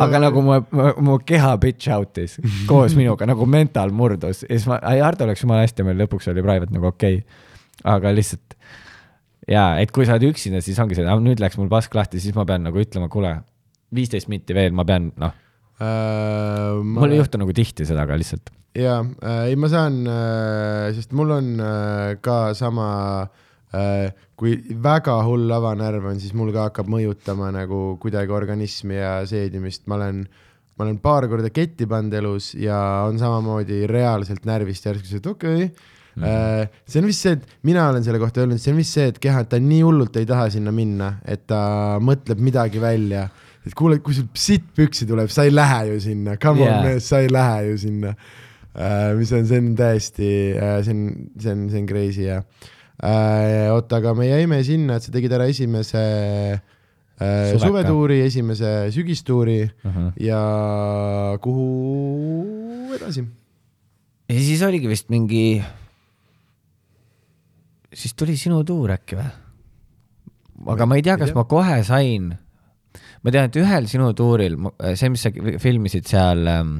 aga 0.00 0.18
nagu 0.22 0.40
mu, 0.40 0.56
mu 1.04 1.18
keha 1.26 1.56
bitch 1.60 1.90
out'is 1.92 2.38
koos 2.70 2.94
minuga 2.96 3.26
nagu 3.28 3.46
mental 3.46 3.92
murdus. 3.92 4.42
Ja 4.48 4.56
siis 4.56 4.66
ma, 4.70 4.78
Hardo 4.80 5.26
läks 5.28 5.44
jumala 5.44 5.66
hästi, 5.66 5.84
meil 5.84 6.00
lõpuks 6.00 6.30
oli 6.32 6.44
private 6.44 6.72
nagu 6.72 6.88
okei. 6.88 7.20
Okay.. 7.20 7.50
aga 7.84 8.12
lihtsalt 8.14 8.56
ja 9.50 9.66
et 9.82 9.92
kui 9.94 10.06
sa 10.06 10.16
oled 10.16 10.32
üksinda, 10.32 10.62
siis 10.64 10.78
ongi 10.82 10.98
see, 10.98 11.18
nüüd 11.24 11.42
läks 11.42 11.58
mul 11.60 11.70
pask 11.72 11.94
lahti, 11.98 12.20
siis 12.22 12.36
ma 12.36 12.46
pean 12.48 12.64
nagu 12.66 12.80
ütlema, 12.82 13.10
kuule, 13.12 13.36
viisteist 13.94 14.30
minti 14.32 14.56
veel, 14.56 14.74
ma 14.76 14.86
pean, 14.88 15.10
noh 15.20 15.32
äh,. 15.82 16.82
mul 16.82 17.12
ei 17.14 17.22
juhtu 17.22 17.40
nagu 17.42 17.54
tihti 17.56 17.86
seda, 17.88 18.06
aga 18.06 18.18
lihtsalt. 18.20 18.52
ja 18.78 19.00
äh,, 19.02 19.48
ei, 19.50 19.56
ma 19.60 19.70
saan 19.72 20.02
äh,, 20.06 20.90
sest 20.96 21.16
mul 21.16 21.34
on 21.38 21.54
äh, 21.60 22.12
ka 22.24 22.54
sama 22.58 22.86
äh,, 23.74 24.12
kui 24.38 24.56
väga 24.82 25.18
hull 25.26 25.50
avanärv 25.54 26.12
on, 26.12 26.22
siis 26.22 26.36
mul 26.38 26.54
ka 26.54 26.70
hakkab 26.70 26.90
mõjutama 26.92 27.50
nagu 27.54 27.82
kuidagi 28.02 28.34
organismi 28.34 28.98
ja 29.00 29.20
seedimist, 29.28 29.86
ma 29.90 30.00
olen 30.00 30.24
ma 30.72 30.86
olen 30.86 30.98
paar 31.04 31.28
korda 31.28 31.50
ketti 31.52 31.86
pannud 31.88 32.14
elus 32.16 32.52
ja 32.56 32.76
on 33.06 33.18
samamoodi 33.20 33.84
reaalselt 33.90 34.46
närvist 34.48 34.86
järsku 34.88 35.18
et 35.18 35.28
okei 35.28 35.66
okay,, 35.66 35.90
Mm 36.16 36.22
-hmm. 36.22 36.68
see 36.84 37.00
on 37.00 37.06
vist 37.08 37.24
see, 37.24 37.32
et 37.32 37.46
mina 37.62 37.88
olen 37.88 38.04
selle 38.04 38.18
kohta 38.20 38.42
öelnud, 38.42 38.60
see 38.60 38.72
on 38.72 38.80
vist 38.82 38.92
see, 38.92 39.06
et 39.08 39.18
keha, 39.18 39.46
et 39.46 39.48
ta 39.48 39.58
nii 39.58 39.80
hullult 39.80 40.16
ei 40.20 40.26
taha 40.28 40.50
sinna 40.52 40.72
minna, 40.72 41.14
et 41.24 41.46
ta 41.48 41.98
mõtleb 42.04 42.40
midagi 42.40 42.80
välja. 42.80 43.28
et 43.66 43.74
kuule, 43.78 44.00
kui 44.02 44.14
sul 44.14 44.26
sitt 44.34 44.64
püksi 44.76 45.06
tuleb, 45.06 45.30
sa 45.30 45.44
ei 45.46 45.54
lähe 45.54 45.86
ju 45.92 46.00
sinna, 46.00 46.36
come 46.36 46.60
yeah. 46.60 46.78
on 46.78 46.84
mees, 46.84 47.08
sa 47.08 47.20
ei 47.22 47.30
lähe 47.30 47.68
ju 47.70 47.78
sinna 47.78 48.10
uh,. 48.74 49.18
mis 49.18 49.32
on, 49.32 49.46
see 49.46 49.60
on 49.62 49.72
täiesti 49.78 50.30
uh,, 50.56 50.78
see 50.84 50.94
on, 50.96 51.02
see 51.38 51.52
on, 51.52 51.66
see 51.70 51.82
on 51.82 51.88
crazy 51.88 52.26
jah 52.26 52.42
uh,. 52.42 53.72
oota, 53.76 54.00
aga 54.02 54.14
me 54.18 54.28
jäime 54.28 54.62
sinna, 54.66 54.96
et 54.98 55.06
sa 55.06 55.14
tegid 55.14 55.32
ära 55.32 55.46
esimese 55.50 56.02
uh, 56.58 57.52
suvetuuri, 57.62 58.22
esimese 58.26 58.90
sügistuuri 58.94 59.60
uh 59.62 59.94
-huh. 59.94 60.10
ja 60.20 60.42
kuhu 61.40 62.96
edasi? 62.98 63.24
ja 64.28 64.40
siis 64.40 64.62
oligi 64.66 64.88
vist 64.88 65.08
mingi 65.12 65.62
siis 67.92 68.14
tuli 68.18 68.36
sinu 68.40 68.62
tuur 68.64 68.94
äkki 68.96 69.18
või? 69.18 69.28
aga 70.72 70.86
ma 70.86 70.98
ei 70.98 71.04
tea, 71.04 71.16
kas 71.20 71.32
ma 71.36 71.44
kohe 71.48 71.80
sain, 71.86 72.32
ma 73.22 73.34
tean, 73.34 73.50
et 73.50 73.58
ühel 73.60 73.88
sinu 73.90 74.12
tuuril, 74.16 74.58
see, 74.94 75.10
mis 75.12 75.24
sa 75.26 75.32
filmisid 75.62 76.08
seal 76.10 76.46
ähm, 76.50 76.76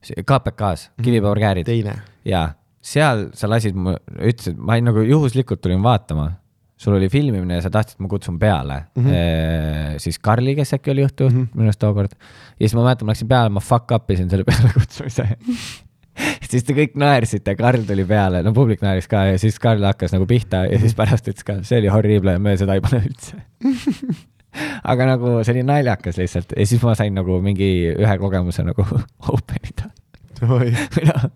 KPK-s, 0.00 0.90
mhm. 0.96 1.04
Kivipäev 1.04 1.42
käärid. 1.44 1.68
teine. 1.68 1.96
jaa, 2.26 2.50
seal 2.80 3.28
sa 3.36 3.50
lasid 3.50 3.76
mu, 3.78 3.94
ütlesid, 4.18 4.58
ma 4.58 4.78
nagu 4.82 5.04
juhuslikult 5.06 5.62
tulin 5.62 5.82
vaatama, 5.84 6.30
sul 6.80 6.96
oli 6.96 7.10
filmimine 7.12 7.58
ja 7.58 7.66
sa 7.66 7.72
tahtsid, 7.72 7.98
et 7.98 8.04
ma 8.06 8.08
kutsun 8.08 8.38
peale 8.40 8.78
mm. 8.96 9.04
-hmm. 9.04 9.12
E, 9.12 9.98
siis 10.00 10.18
Karli, 10.18 10.54
kes 10.56 10.72
äkki 10.78 10.90
oli 10.90 11.04
juhtujuht 11.04 11.34
mm 11.34 11.42
-hmm. 11.42 11.54
minu 11.54 11.68
arust 11.68 11.78
tookord. 11.78 12.12
ja 12.16 12.64
siis 12.64 12.74
ma 12.74 12.86
mäletan, 12.86 13.06
ma 13.06 13.12
läksin 13.12 13.28
peale, 13.28 13.48
ma 13.48 13.60
fuck 13.60 13.92
up 13.92 14.10
isin 14.10 14.30
selle 14.30 14.44
pealekutsumise 14.50 15.28
siis 16.50 16.66
te 16.66 16.74
kõik 16.76 16.96
naersite, 17.00 17.54
Karl 17.58 17.84
tuli 17.88 18.04
peale, 18.08 18.42
no 18.46 18.52
publik 18.56 18.82
naeris 18.84 19.08
ka 19.10 19.26
ja 19.30 19.38
siis 19.40 19.58
Karl 19.62 19.84
hakkas 19.86 20.14
nagu 20.16 20.26
pihta 20.30 20.64
ja 20.70 20.80
siis 20.82 20.96
pärast 20.98 21.28
ütles 21.30 21.46
ka, 21.46 21.60
see 21.66 21.80
oli 21.82 21.92
horrible 21.92 22.36
me 22.42 22.56
seda 22.60 22.76
ei 22.76 22.84
pane 22.84 23.02
üldse. 23.04 23.40
Aga 24.90 25.06
nagu 25.12 25.36
see 25.46 25.54
oli 25.54 25.62
naljakas 25.62 26.16
lihtsalt. 26.18 26.56
Ja 26.58 26.64
siis 26.66 26.82
ma 26.82 26.96
sain 26.98 27.14
nagu 27.14 27.36
mingi 27.44 27.70
ühe 27.92 28.16
kogemuse 28.18 28.64
nagu 28.66 28.82
open 29.36 29.68
ida 29.68 29.90
või 30.40 30.72
noh, 31.04 31.26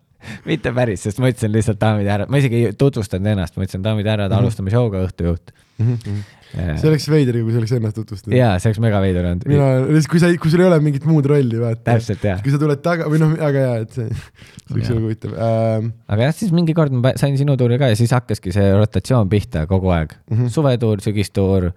mitte 0.49 0.73
päris, 0.75 1.05
sest 1.05 1.20
ma 1.20 1.29
ütlesin 1.31 1.53
lihtsalt 1.53 1.81
daamid 1.81 2.09
ja 2.09 2.16
härrad, 2.16 2.33
ma 2.33 2.40
isegi 2.40 2.62
ei 2.70 2.79
tutvustanud 2.79 3.35
ennast, 3.35 3.59
ma 3.59 3.66
ütlesin 3.66 3.85
daamid 3.85 4.09
ja 4.09 4.14
härrad 4.14 4.33
-hmm. 4.33 4.40
alustame 4.40 4.73
show'ga 4.73 5.05
õhtujuht. 5.05 5.55
Mm. 5.79 5.99
-hmm 5.99 6.25
see 6.55 6.88
oleks 6.90 7.07
veider, 7.11 7.38
kui 7.43 7.55
sa 7.55 7.61
oleks 7.61 7.73
ennast 7.77 7.97
tutvustanud. 7.99 8.35
jaa, 8.37 8.53
see 8.62 8.71
oleks 8.71 8.81
mega 8.83 9.01
veider 9.03 9.27
olnud. 9.31 9.47
mina, 9.51 10.03
kui 10.11 10.21
sa, 10.23 10.31
kui 10.40 10.53
sul 10.53 10.62
ei 10.62 10.69
ole 10.69 10.79
mingit 10.85 11.07
muud 11.09 11.27
rolli, 11.31 11.59
vaata. 11.61 11.83
täpselt, 11.88 12.23
jah. 12.29 12.43
kui 12.45 12.55
sa 12.55 12.61
tuled 12.62 12.83
taga 12.85 13.09
või 13.11 13.21
noh, 13.23 13.35
aga 13.49 13.64
jaa, 13.64 13.81
et 13.83 13.97
see, 13.97 14.07
see 14.67 14.77
võiks 14.77 14.93
olla 14.93 15.03
huvitav 15.07 15.35
ähm.. 15.49 15.90
aga 16.14 16.29
jah, 16.29 16.37
siis 16.43 16.55
mingi 16.55 16.77
kord 16.77 16.95
ma 16.95 17.14
sain 17.21 17.38
sinu 17.40 17.57
tuuri 17.61 17.81
ka 17.81 17.90
ja 17.90 17.99
siis 17.99 18.14
hakkaski 18.14 18.55
see 18.55 18.71
rotatsioon 18.75 19.33
pihta 19.33 19.67
kogu 19.71 19.90
aeg 19.97 20.14
mm 20.14 20.37
-hmm.. 20.37 20.55
suvetuur, 20.55 21.03
sügistuur, 21.05 21.69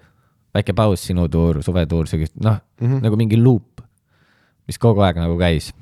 väike 0.57 0.77
paus, 0.77 1.07
sinu 1.09 1.27
tuur, 1.31 1.63
suvetuur, 1.65 2.07
sügis, 2.11 2.35
noh 2.37 2.61
mm 2.61 2.87
-hmm. 2.87 3.03
nagu 3.07 3.19
mingi 3.19 3.41
luup, 3.41 3.81
mis 4.69 4.77
kogu 4.77 5.01
aeg 5.01 5.17
nagu 5.23 5.39
käis 5.41 5.73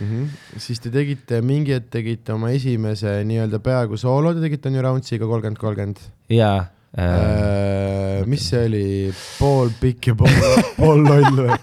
mm. 0.00 0.06
-hmm. 0.08 0.58
siis 0.58 0.80
te 0.82 0.90
tegite, 0.90 1.42
mingi 1.42 1.78
hetk 1.78 1.90
tegite 1.94 2.34
oma 2.34 2.50
esimese 2.50 3.22
nii-öelda 3.24 3.62
peaaegu 3.62 3.96
soolo, 3.96 4.34
te 4.34 4.40
tegite 4.40 4.68
on 4.68 4.74
ju 4.74 4.82
Roundsiga 4.82 5.26
kolmkümmend, 5.26 5.58
kolmkümmend. 5.62 6.06
jaa 6.28 6.66
äh,. 6.98 8.22
mis 8.28 8.48
see 8.50 8.64
oli, 8.68 8.86
pool 9.38 9.72
pikk 9.80 10.12
ja 10.12 10.16
pool, 10.18 10.40
pool 10.80 11.04
loll 11.06 11.42
või? 11.42 11.58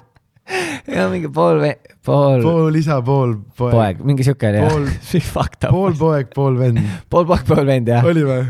ja 0.89 1.07
mingi 1.11 1.29
pool, 1.33 1.61
pool. 2.05 2.41
pool 2.41 2.79
isa, 2.79 2.99
pool 3.05 3.35
poeg. 3.57 3.73
poeg, 3.75 4.03
mingi 4.09 4.25
siuke 4.25 4.49
oli 4.49 4.63
jah. 4.63 4.69
pool 4.71 5.97
poeg, 6.03 6.31
pool 6.35 6.57
vend. 6.59 6.81
pool 7.09 7.27
poeg, 7.29 7.45
pool 7.49 7.65
vend 7.69 7.91
jah. 7.91 8.05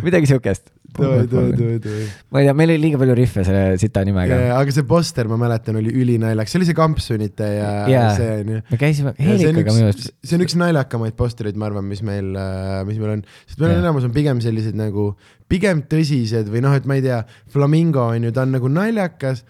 midagi 0.06 0.30
siukest 0.32 0.70
Tõi, 0.96 1.26
tõi, 1.30 1.52
tõi, 1.56 1.76
tõi. 1.84 2.06
ma 2.34 2.42
ei 2.42 2.48
tea, 2.48 2.56
meil 2.58 2.74
oli 2.74 2.82
liiga 2.82 3.00
palju 3.02 3.16
rihve 3.20 3.44
selle 3.48 3.64
sita 3.82 4.04
nimega. 4.08 4.40
aga 4.58 4.74
see 4.76 4.88
poster, 4.90 5.30
ma 5.32 5.38
mäletan, 5.42 5.78
oli 5.80 5.94
ülinaljakas, 5.94 6.54
see 6.54 6.62
oli 6.62 6.70
see 6.70 6.78
kampsunite 6.78 7.50
ja 7.54 7.70
yeah. 7.92 8.10
see 8.18 8.40
onju. 8.42 8.62
me 8.72 8.82
käisime 8.82 9.14
Heelikaga 9.20 9.76
minu 9.76 9.92
arust. 9.92 10.10
see 10.26 10.40
on 10.40 10.46
üks 10.46 10.58
naljakamaid 10.60 11.18
postereid, 11.20 11.60
ma 11.60 11.70
arvan, 11.70 11.88
mis 11.90 12.04
meil, 12.06 12.32
äh, 12.40 12.82
mis 12.90 13.00
meil 13.02 13.18
on, 13.18 13.24
sest 13.46 13.62
meil 13.62 13.76
yeah. 13.76 13.84
enamus 13.86 14.08
on 14.10 14.16
pigem 14.16 14.42
sellised 14.44 14.78
nagu, 14.80 15.12
pigem 15.52 15.86
tõsised 15.92 16.50
või 16.52 16.64
noh, 16.66 16.76
et 16.78 16.90
ma 16.90 17.00
ei 17.00 17.06
tea, 17.06 17.22
Flamingo 17.54 18.10
on 18.10 18.30
ju, 18.30 18.36
ta 18.36 18.48
on 18.48 18.56
nagu 18.58 18.72
naljakas 18.74 19.46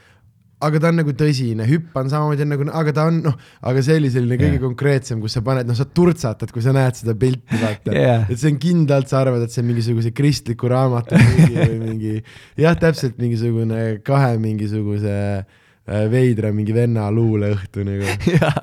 aga 0.60 0.80
ta 0.82 0.90
on 0.92 0.98
nagu 1.00 1.14
tõsine, 1.16 1.66
hüppan 1.70 2.10
samamoodi 2.12 2.44
on 2.44 2.52
nagu, 2.52 2.66
aga 2.76 2.94
ta 2.96 3.06
on 3.10 3.20
noh, 3.24 3.36
aga 3.70 3.84
see 3.86 3.96
oli 4.02 4.10
selline 4.12 4.36
kõige 4.40 4.58
yeah. 4.58 4.64
konkreetsem, 4.64 5.22
kus 5.24 5.38
sa 5.38 5.44
paned, 5.46 5.68
noh, 5.70 5.78
sa 5.78 5.86
turtsatad, 5.88 6.52
kui 6.56 6.64
sa 6.66 6.74
näed 6.76 6.98
seda 7.00 7.16
pilti, 7.20 7.60
vaata 7.62 7.96
yeah.. 7.96 8.26
et 8.28 8.42
see 8.42 8.52
on 8.52 8.60
kindlalt, 8.62 9.08
sa 9.12 9.22
arvad, 9.24 9.46
et 9.46 9.56
see 9.56 9.64
on 9.64 9.70
mingisuguse 9.70 10.12
kristliku 10.16 10.72
raamatu 10.72 11.20
või 11.20 11.68
mingi, 11.86 12.16
jah, 12.60 12.76
täpselt 12.80 13.16
mingisugune 13.22 13.86
kahe 14.08 14.34
mingisuguse 14.42 15.14
äh, 15.40 16.04
veidra 16.12 16.52
mingi 16.56 16.76
venna 16.76 17.08
luuleõhtu 17.14 17.88
nagu. 17.88 18.18
jah, 18.36 18.60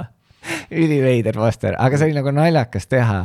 üliveider 0.77 1.41
poster, 1.41 1.79
aga 1.81 1.97
see 1.97 2.11
oli 2.11 2.19
nagu 2.21 2.37
naljakas 2.37 2.93
teha 2.93 3.23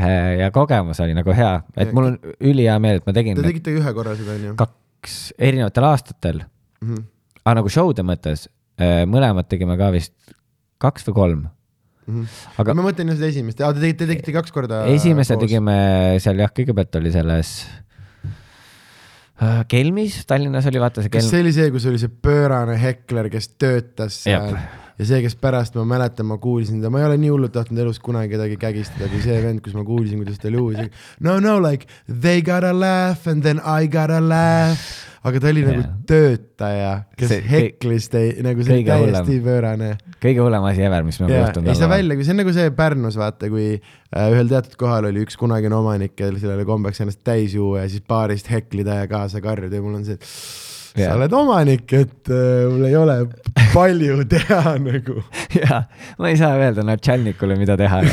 äh, 0.00 0.40
ja 0.40 0.50
kogemus 0.54 1.04
oli 1.04 1.12
nagu 1.18 1.36
hea, 1.36 1.52
et 1.76 1.92
mul 1.92 2.14
on 2.14 2.18
ülihea 2.40 2.80
meel, 2.80 3.02
et 3.02 3.06
ma 3.10 3.16
tegin. 3.20 3.36
Te 3.36 3.44
tegite 3.50 3.76
ühe 3.76 3.94
korra 4.00 4.16
seda, 4.16 4.40
onju? 4.40 4.56
kaks 4.64 5.20
erinevatel 5.36 5.90
aastatel 5.92 6.40
mm. 6.40 6.88
-hmm 6.88 7.06
aga 7.48 7.62
nagu 7.62 7.72
show'de 7.72 8.04
mõttes 8.04 8.46
äh, 8.76 9.04
mõlemad 9.08 9.48
tegime 9.48 9.78
ka 9.80 9.90
vist 9.94 10.14
kaks 10.82 11.06
või 11.08 11.16
kolm 11.16 11.42
mm. 11.44 12.14
-hmm. 12.14 12.56
aga 12.62 12.76
ma 12.76 12.88
mõtlen 12.90 13.14
just 13.14 13.24
esimest, 13.30 13.58
te 13.58 13.68
tegite, 13.80 14.04
te 14.04 14.10
tegite 14.12 14.34
kaks 14.36 14.54
korda. 14.54 14.84
esimese 14.92 15.34
koos. 15.36 15.46
tegime 15.46 15.78
seal 16.22 16.44
jah, 16.44 16.52
kõigepealt 16.54 17.00
oli 17.00 17.14
selles 17.14 17.54
äh, 19.40 19.62
Kelmis, 19.70 20.20
Tallinnas 20.28 20.68
oli 20.68 20.82
vaata 20.82 21.04
see 21.04 21.14
Kelm. 21.14 21.24
kas 21.24 21.32
see 21.32 21.46
oli 21.46 21.54
see, 21.56 21.72
kus 21.72 21.88
oli 21.88 22.02
see 22.02 22.12
pöörane 22.28 22.76
hekler, 22.80 23.32
kes 23.32 23.54
töötas 23.56 24.22
seal 24.26 24.52
Jep. 24.52 24.78
ja 25.00 25.10
see, 25.12 25.24
kes 25.24 25.38
pärast 25.40 25.80
ma 25.80 25.88
mäletan, 25.96 26.28
ma 26.28 26.36
kuulsin 26.42 26.84
ta, 26.84 26.92
ma 26.92 27.00
ei 27.00 27.08
ole 27.08 27.20
nii 27.24 27.32
hullult 27.32 27.56
tahtnud 27.56 27.80
elus 27.86 28.02
kunagi 28.04 28.36
kedagi 28.36 28.60
kägistada 28.60 29.08
kui 29.08 29.24
see 29.24 29.40
vend, 29.40 29.64
kus 29.64 29.76
ma 29.78 29.88
kuulsin, 29.88 30.20
kuidas 30.20 30.36
ta 30.42 30.52
oli 30.52 30.60
uus. 30.60 31.04
no 31.24 31.40
no 31.40 31.56
like 31.64 31.88
they 32.04 32.44
gotta 32.44 32.76
laugh 32.76 33.24
and 33.30 33.46
then 33.46 33.62
I 33.64 33.88
gotta 33.88 34.20
laugh 34.20 35.07
aga 35.26 35.40
ta 35.42 35.50
oli 35.50 35.64
yeah. 35.64 35.74
nagu 35.74 36.06
töötaja, 36.08 36.92
kes 37.18 37.32
see, 37.32 37.42
heklis 37.50 38.08
teid, 38.12 38.38
nagu 38.46 38.64
see 38.64 38.84
täiesti 38.86 39.02
hullem. 39.02 39.42
pöörane. 39.44 39.90
kõige 40.22 40.44
hullem 40.44 40.68
asi 40.70 40.86
ever, 40.86 41.06
mis 41.06 41.18
meil 41.22 41.34
juhtunud 41.34 41.66
on. 41.66 41.72
ei 41.72 41.80
saa 41.80 41.90
välja, 41.90 42.18
see 42.22 42.34
on 42.34 42.40
nagu 42.42 42.54
see 42.54 42.72
Pärnus, 42.78 43.18
vaata, 43.20 43.50
kui 43.52 43.66
äh, 43.74 44.30
ühel 44.34 44.50
teatud 44.52 44.78
kohal 44.80 45.10
oli 45.10 45.26
üks 45.26 45.38
kunagine 45.40 45.76
omanik, 45.78 46.14
kellel 46.18 46.54
oli 46.54 46.66
kombeks 46.68 47.02
ennast 47.04 47.22
täis 47.26 47.56
juua 47.58 47.84
ja 47.84 47.92
siis 47.92 48.06
baarist 48.08 48.50
heklida 48.52 49.02
ja 49.02 49.10
kaasa 49.10 49.42
karjuda 49.44 49.80
ja 49.80 49.84
mul 49.84 49.98
on 50.00 50.06
see, 50.06 50.18
et 50.18 51.04
sa 51.04 51.14
oled 51.18 51.34
omanik, 51.36 51.92
et 51.98 52.32
äh, 52.32 52.64
mul 52.70 52.88
ei 52.88 52.96
ole 52.98 53.20
palju 53.74 54.22
teha 54.34 54.78
nagu. 54.82 55.20
jaa, 55.58 55.84
ma 56.18 56.32
ei 56.32 56.40
saa 56.40 56.56
öelda 56.60 56.86
Natšalnikule, 56.86 57.58
mida 57.58 57.78
teha 57.80 58.02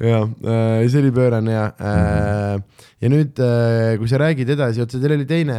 ja 0.00 0.20
äh, 0.24 0.84
see 0.88 1.02
oli 1.02 1.12
pöörane 1.14 1.52
ja 1.52 1.64
äh,, 1.76 2.84
ja 3.00 3.10
nüüd 3.12 3.40
äh,, 3.40 3.96
kui 4.00 4.08
sa 4.08 4.20
räägid 4.20 4.54
edasi, 4.56 4.80
oota, 4.82 5.00
teil 5.00 5.16
oli 5.16 5.26
teine 5.28 5.56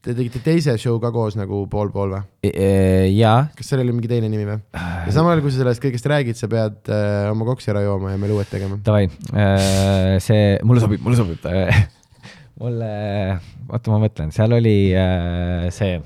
te 0.00 0.14
tegite 0.16 0.40
teise 0.40 0.78
show 0.80 0.96
ka 1.02 1.10
koos 1.12 1.36
nagu 1.36 1.66
pool-pool 1.68 2.14
või? 2.14 2.22
E, 2.46 2.50
e, 2.50 2.68
jaa. 3.18 3.50
kas 3.56 3.68
sellel 3.68 3.84
oli 3.84 3.98
mingi 3.98 4.12
teine 4.12 4.30
nimi 4.32 4.48
või? 4.48 4.62
ja 4.72 5.12
samal 5.12 5.34
ajal, 5.34 5.44
kui 5.44 5.52
sa 5.52 5.60
sellest 5.60 5.84
kõigest 5.84 6.08
räägid, 6.08 6.40
sa 6.40 6.48
pead 6.52 6.92
oma 7.34 7.48
koksi 7.50 7.74
ära 7.74 7.84
jooma 7.84 8.14
ja 8.14 8.20
meil 8.20 8.32
uued 8.38 8.48
tegema. 8.48 8.80
Davai 8.86 9.10
see, 10.24 10.54
mulle 10.64 10.84
sobib, 10.84 11.04
mulle 11.04 11.20
sobib 11.20 11.44
mulle, 12.62 12.94
oota, 13.68 13.92
ma 13.92 14.00
mõtlen, 14.06 14.32
seal 14.32 14.56
oli 14.56 14.78
see, 15.76 16.00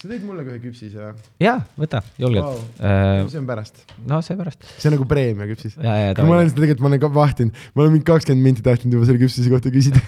sa 0.00 0.08
tõid 0.08 0.22
mulle 0.24 0.44
ka 0.46 0.54
ühe 0.54 0.62
küpsise 0.62 0.96
või 0.96 1.44
jaa, 1.44 1.58
võta, 1.76 2.00
julgelt 2.20 2.46
wow.? 2.46 2.60
Äh, 2.80 3.24
see 3.28 3.40
on 3.42 3.48
pärast, 3.48 3.82
no 4.08 4.20
seepärast. 4.24 4.64
see 4.78 4.88
on 4.88 4.96
nagu 4.96 5.06
preemia 5.08 5.48
küpsis. 5.50 5.76
ja, 5.76 5.96
ja 6.00 6.14
ma 6.24 6.38
olen 6.38 6.48
seda 6.48 6.62
tegelikult, 6.62 6.84
ma 6.86 6.92
olen 6.92 7.02
ka 7.02 7.10
vahtinud, 7.18 7.66
ma 7.74 7.84
olen 7.84 7.96
mingi 7.98 8.08
kakskümmend 8.08 8.48
minti 8.48 8.64
tahtnud 8.64 8.96
juba 8.96 9.10
selle 9.10 9.20
küpsise 9.20 9.52
kohta 9.52 9.72
küsida. 9.74 10.00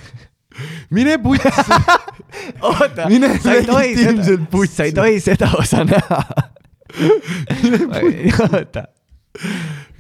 mine 0.97 1.19
putsi, 1.21 1.53
oota 2.71 3.11
Mine 3.13 3.35
sa 3.41 3.59
ei 3.59 3.69
tohi 3.69 3.93
seda, 4.01 4.25
sa 4.73 4.89
ei 4.89 4.97
tohi 4.97 5.21
seda 5.25 5.53
osa 5.61 5.85
näha. 5.89 6.23
oota, 8.49 8.89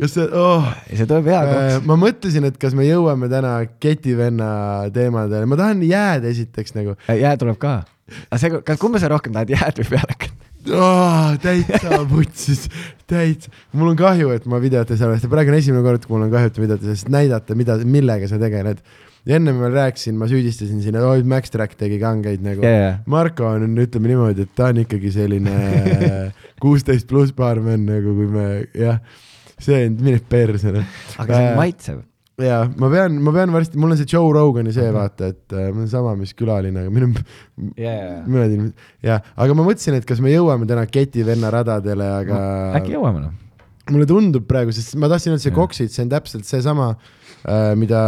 kas 0.01 0.16
see 0.16 0.28
oh., 0.32 0.72
see 0.88 1.05
tuleb 1.05 1.28
hea 1.32 1.45
koht. 1.53 1.88
ma 1.88 2.01
mõtlesin, 2.01 2.49
et 2.49 2.57
kas 2.61 2.76
me 2.76 2.88
jõuame 2.88 3.28
täna 3.32 3.59
ketivenna 3.80 4.53
teemadele, 4.95 5.49
ma 5.53 5.61
tahan 5.61 5.84
jääda 5.84 6.32
esiteks 6.32 6.76
nagu 6.80 6.97
jää 7.09 7.36
tuleb 7.40 7.61
ka. 7.61 7.82
Aga 8.29 8.41
see, 8.41 8.63
kas, 8.67 8.81
kumba 8.81 9.03
sa 9.03 9.11
rohkem 9.13 9.35
tahad, 9.35 9.53
jääd 9.53 9.83
või 9.83 9.91
pealekat? 9.95 10.49
oh,. 10.71 11.33
täitsa 11.43 12.03
putsis, 12.11 12.67
täitsa, 13.11 13.53
mul 13.77 13.93
on 13.93 13.99
kahju, 13.99 14.33
et 14.37 14.45
ma 14.51 14.61
videot 14.63 14.91
ei 14.93 15.01
salvesta, 15.01 15.31
praegu 15.33 15.53
on 15.53 15.59
esimene 15.59 15.85
kord, 15.87 16.05
kui 16.07 16.17
mul 16.17 16.29
on 16.29 16.35
kahju, 16.35 16.53
et 16.53 16.61
videot 16.63 16.83
ei 16.83 16.91
salvesta, 16.91 17.15
näidata, 17.15 17.57
mida, 17.59 17.79
millega 17.83 18.29
sa 18.31 18.39
tegeled. 18.43 18.85
ja 19.27 19.39
enne 19.39 19.55
ma 19.55 19.71
rääkisin, 19.71 20.17
ma 20.19 20.27
süüdistasin 20.31 20.83
siin, 20.83 20.99
et 20.99 21.07
oi, 21.07 21.23
Max 21.27 21.53
Track 21.55 21.79
tegi 21.79 21.99
kangeid 22.03 22.43
nagu 22.43 22.65
ja, 22.67 22.97
Marko 23.07 23.53
on, 23.55 23.77
ütleme 23.79 24.11
niimoodi, 24.11 24.47
et 24.47 24.55
ta 24.59 24.73
on 24.73 24.83
ikkagi 24.83 25.13
selline 25.15 25.59
kuusteist 26.63 27.11
pluss 27.11 27.35
baarmen 27.37 27.87
nagu, 27.87 28.17
kui 28.19 28.31
me 28.31 28.49
jah, 28.79 28.99
see 29.63 29.85
on, 29.87 30.01
mine 30.03 30.23
perse 30.29 30.75
noh. 30.75 30.97
aga 31.23 31.37
see 31.37 31.53
on 31.53 31.61
maitsev. 31.61 32.03
Ja 32.47 32.62
ma 32.78 32.90
pean, 32.93 33.18
ma 33.24 33.34
pean 33.34 33.53
varsti, 33.55 33.78
mul 33.80 33.95
on 33.95 34.01
see 34.01 34.09
Joe 34.09 34.32
Rogani 34.34 34.74
see 34.74 34.88
vaata, 34.95 35.30
et 35.32 35.55
äh, 35.57 35.68
mul 35.70 35.84
on 35.86 35.93
sama, 35.93 36.14
mis 36.18 36.34
külaline, 36.38 36.84
aga 36.84 36.95
minu 36.95 37.12
ja, 37.76 37.93
ja, 37.93 38.16
mõned 38.26 38.57
inimesed, 38.57 38.90
jah, 39.07 39.22
aga 39.45 39.57
ma 39.59 39.66
mõtlesin, 39.66 39.99
et 39.99 40.09
kas 40.09 40.22
me 40.24 40.32
jõuame 40.32 40.68
täna 40.70 40.84
ketivenna 40.90 41.53
radadele, 41.55 42.11
aga 42.22 42.43
äkki 42.80 42.97
jõuame 42.97 43.24
noh. 43.26 43.38
mulle 43.93 44.09
tundub 44.11 44.49
praegu, 44.51 44.74
sest 44.74 44.97
ma 45.01 45.11
tahtsin 45.12 45.34
öelda, 45.34 45.45
see 45.47 45.57
koksid, 45.57 45.95
see 45.95 46.07
on 46.07 46.12
täpselt 46.12 46.49
seesama 46.49 46.93
äh,, 46.95 47.72
mida 47.78 48.03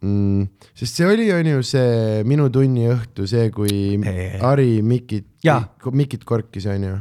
mm,, 0.00 0.48
sest 0.74 1.00
see 1.00 1.08
oli, 1.08 1.28
on 1.34 1.52
ju 1.54 1.62
see 1.66 2.24
minu 2.28 2.48
tunni 2.52 2.88
õhtu, 2.92 3.28
see, 3.30 3.50
kui. 3.54 4.00
Ari 4.46 4.80
Mikit 4.86 5.28
Jaa., 5.44 5.62
Mikit 5.96 6.26
korkis, 6.28 6.66
on 6.70 6.86
ju. 6.88 6.96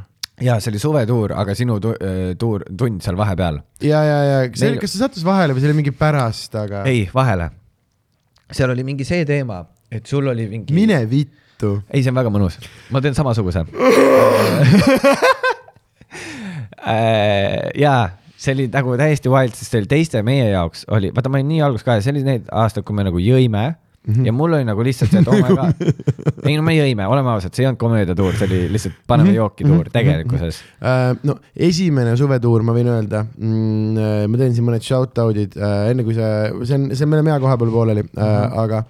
Ja 0.46 0.58
see 0.62 0.72
oli 0.74 0.80
suvetuur, 0.82 1.34
aga 1.38 1.56
sinu 1.58 1.80
tu 1.84 1.94
äh, 1.96 2.34
tuur, 2.40 2.64
tund 2.78 3.02
seal 3.06 3.18
vahepeal. 3.20 3.60
ja, 3.86 4.04
ja, 4.04 4.20
ja 4.24 4.38
see 4.48 4.66
Neil- 4.68 4.78
oli, 4.78 4.84
kas 4.84 4.94
see 4.96 5.02
sattus 5.04 5.26
vahele 5.28 5.56
või 5.56 5.64
see 5.64 5.72
oli 5.72 5.80
mingi 5.82 5.94
pärast, 5.96 6.56
aga 6.60 6.84
ei, 6.90 7.06
vahele. 7.14 7.50
seal 8.52 8.74
oli 8.76 8.86
mingi 8.88 9.08
see 9.08 9.26
teema, 9.30 9.64
et 9.92 10.06
sul 10.10 10.28
oli 10.32 10.48
mingi. 10.52 10.74
mine 10.78 11.02
vittu. 11.10 11.76
ei, 11.92 12.04
see 12.04 12.12
on 12.14 12.20
väga 12.22 12.32
mõnus, 12.34 12.60
ma 12.94 13.02
teen 13.04 13.18
samasuguse 13.18 13.66
Äh, 16.90 17.70
jaa, 17.76 18.06
see 18.40 18.54
oli 18.56 18.66
nagu 18.72 18.94
täiesti 18.98 19.30
wild, 19.30 19.52
sest 19.58 19.74
see 19.74 19.82
oli 19.82 19.90
teiste 19.92 20.22
meie 20.26 20.46
jaoks 20.54 20.86
oli, 20.96 21.10
vaata, 21.14 21.30
ma 21.30 21.38
olin 21.42 21.50
nii 21.52 21.60
alguses 21.66 21.84
ka 21.86 21.98
ja 21.98 22.04
see 22.06 22.14
oli 22.16 22.24
need 22.26 22.48
aastad, 22.56 22.86
kui 22.88 22.96
me 22.96 23.04
nagu 23.06 23.20
jõime 23.20 23.66
mm. 24.08 24.14
-hmm. 24.14 24.26
ja 24.26 24.34
mul 24.34 24.54
oli 24.54 24.68
nagu 24.68 24.84
lihtsalt 24.84 25.12
see, 25.12 25.22
et 25.22 25.28
oh 25.28 25.38
my 25.38 25.56
god, 25.56 25.84
ei 26.47 26.58
no 26.58 26.66
me 26.66 26.76
jõime, 26.76 27.08
oleme 27.08 27.34
ausad, 27.34 27.54
see 27.54 27.64
ei 27.66 27.70
olnud 27.70 27.82
komöödiatuur, 27.82 28.38
see 28.39 28.50
oli 28.50 28.62
lihtsalt 28.76 29.02
paneme 29.08 29.34
jooki 29.36 29.68
tuur 29.68 29.89
tegelikkuses. 29.93 30.62
Äh, 30.82 31.12
no 31.24 31.39
esimene 31.70 32.16
suvetuur, 32.20 32.66
ma 32.68 32.76
võin 32.78 32.91
öelda 32.95 33.26
mm,, 33.26 34.30
ma 34.32 34.41
teen 34.41 34.56
siin 34.56 34.68
mõned 34.68 34.86
shout-out'id 34.86 35.58
äh, 35.60 35.91
enne 35.93 36.08
kui 36.08 36.18
see, 36.18 36.32
see 36.64 36.80
on, 36.80 36.89
see 36.93 37.08
on 37.08 37.16
meil 37.16 37.34
hea 37.34 37.41
koha 37.43 37.60
peal 37.60 37.76
pooleli 37.76 38.06
äh,, 38.08 38.64
aga 38.66 38.84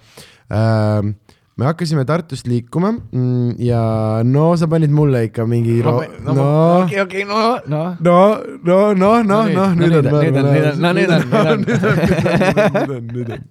äh, 0.50 1.12
me 1.58 1.66
hakkasime 1.66 2.04
Tartust 2.08 2.46
liikuma 2.48 2.92
mm, 2.94 3.56
ja 3.60 3.80
no 4.24 4.44
sa 4.56 4.68
panid 4.70 4.92
mulle 4.94 5.24
ikka 5.26 5.44
mingi 5.50 5.80
ro- 5.84 5.98
no, 6.24 6.46
okei, 6.84 7.00
okei, 7.02 7.24
no, 7.28 7.40
noh. 7.68 7.96
no, 8.00 8.18
no, 8.64 8.78
noh, 8.94 9.18
noh, 9.26 9.50
noh, 9.50 9.50
no 9.50 9.66
nüüd 9.76 9.98
on, 9.98 10.08
nüüd 10.08 10.38
on, 10.40 10.48
nüüd 10.54 10.68
on, 10.70 10.80
no 10.80 10.92
nüüd 10.96 11.12
on, 11.16 11.26
nüüd 11.26 11.50
on. 11.52 11.64
nüüd 11.66 11.84
on, 11.90 12.78
nüüd 12.78 12.94
on, 12.96 13.10
nüüd 13.16 13.34
on. 13.36 13.44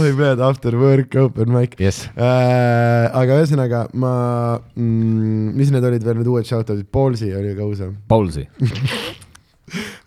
oi, 0.00 0.10
pead 0.18 0.44
after 0.50 0.76
work 0.80 1.16
open 1.22 1.54
mic 1.54 1.78
jess, 1.80 2.10
äh,. 2.16 3.08
aga 3.22 3.40
ühesõnaga 3.40 3.86
ma 3.94 4.12
mm,, 4.74 5.54
mis 5.56 5.72
need 5.72 5.88
olid 5.92 6.04
veel 6.04 6.20
need 6.20 6.30
uued 6.34 6.50
shout-out'id, 6.50 6.90
Ballsy 6.92 7.32
oli 7.36 7.56
ka 7.56 7.66
uus. 7.66 7.80
Paulsi, 8.10 8.44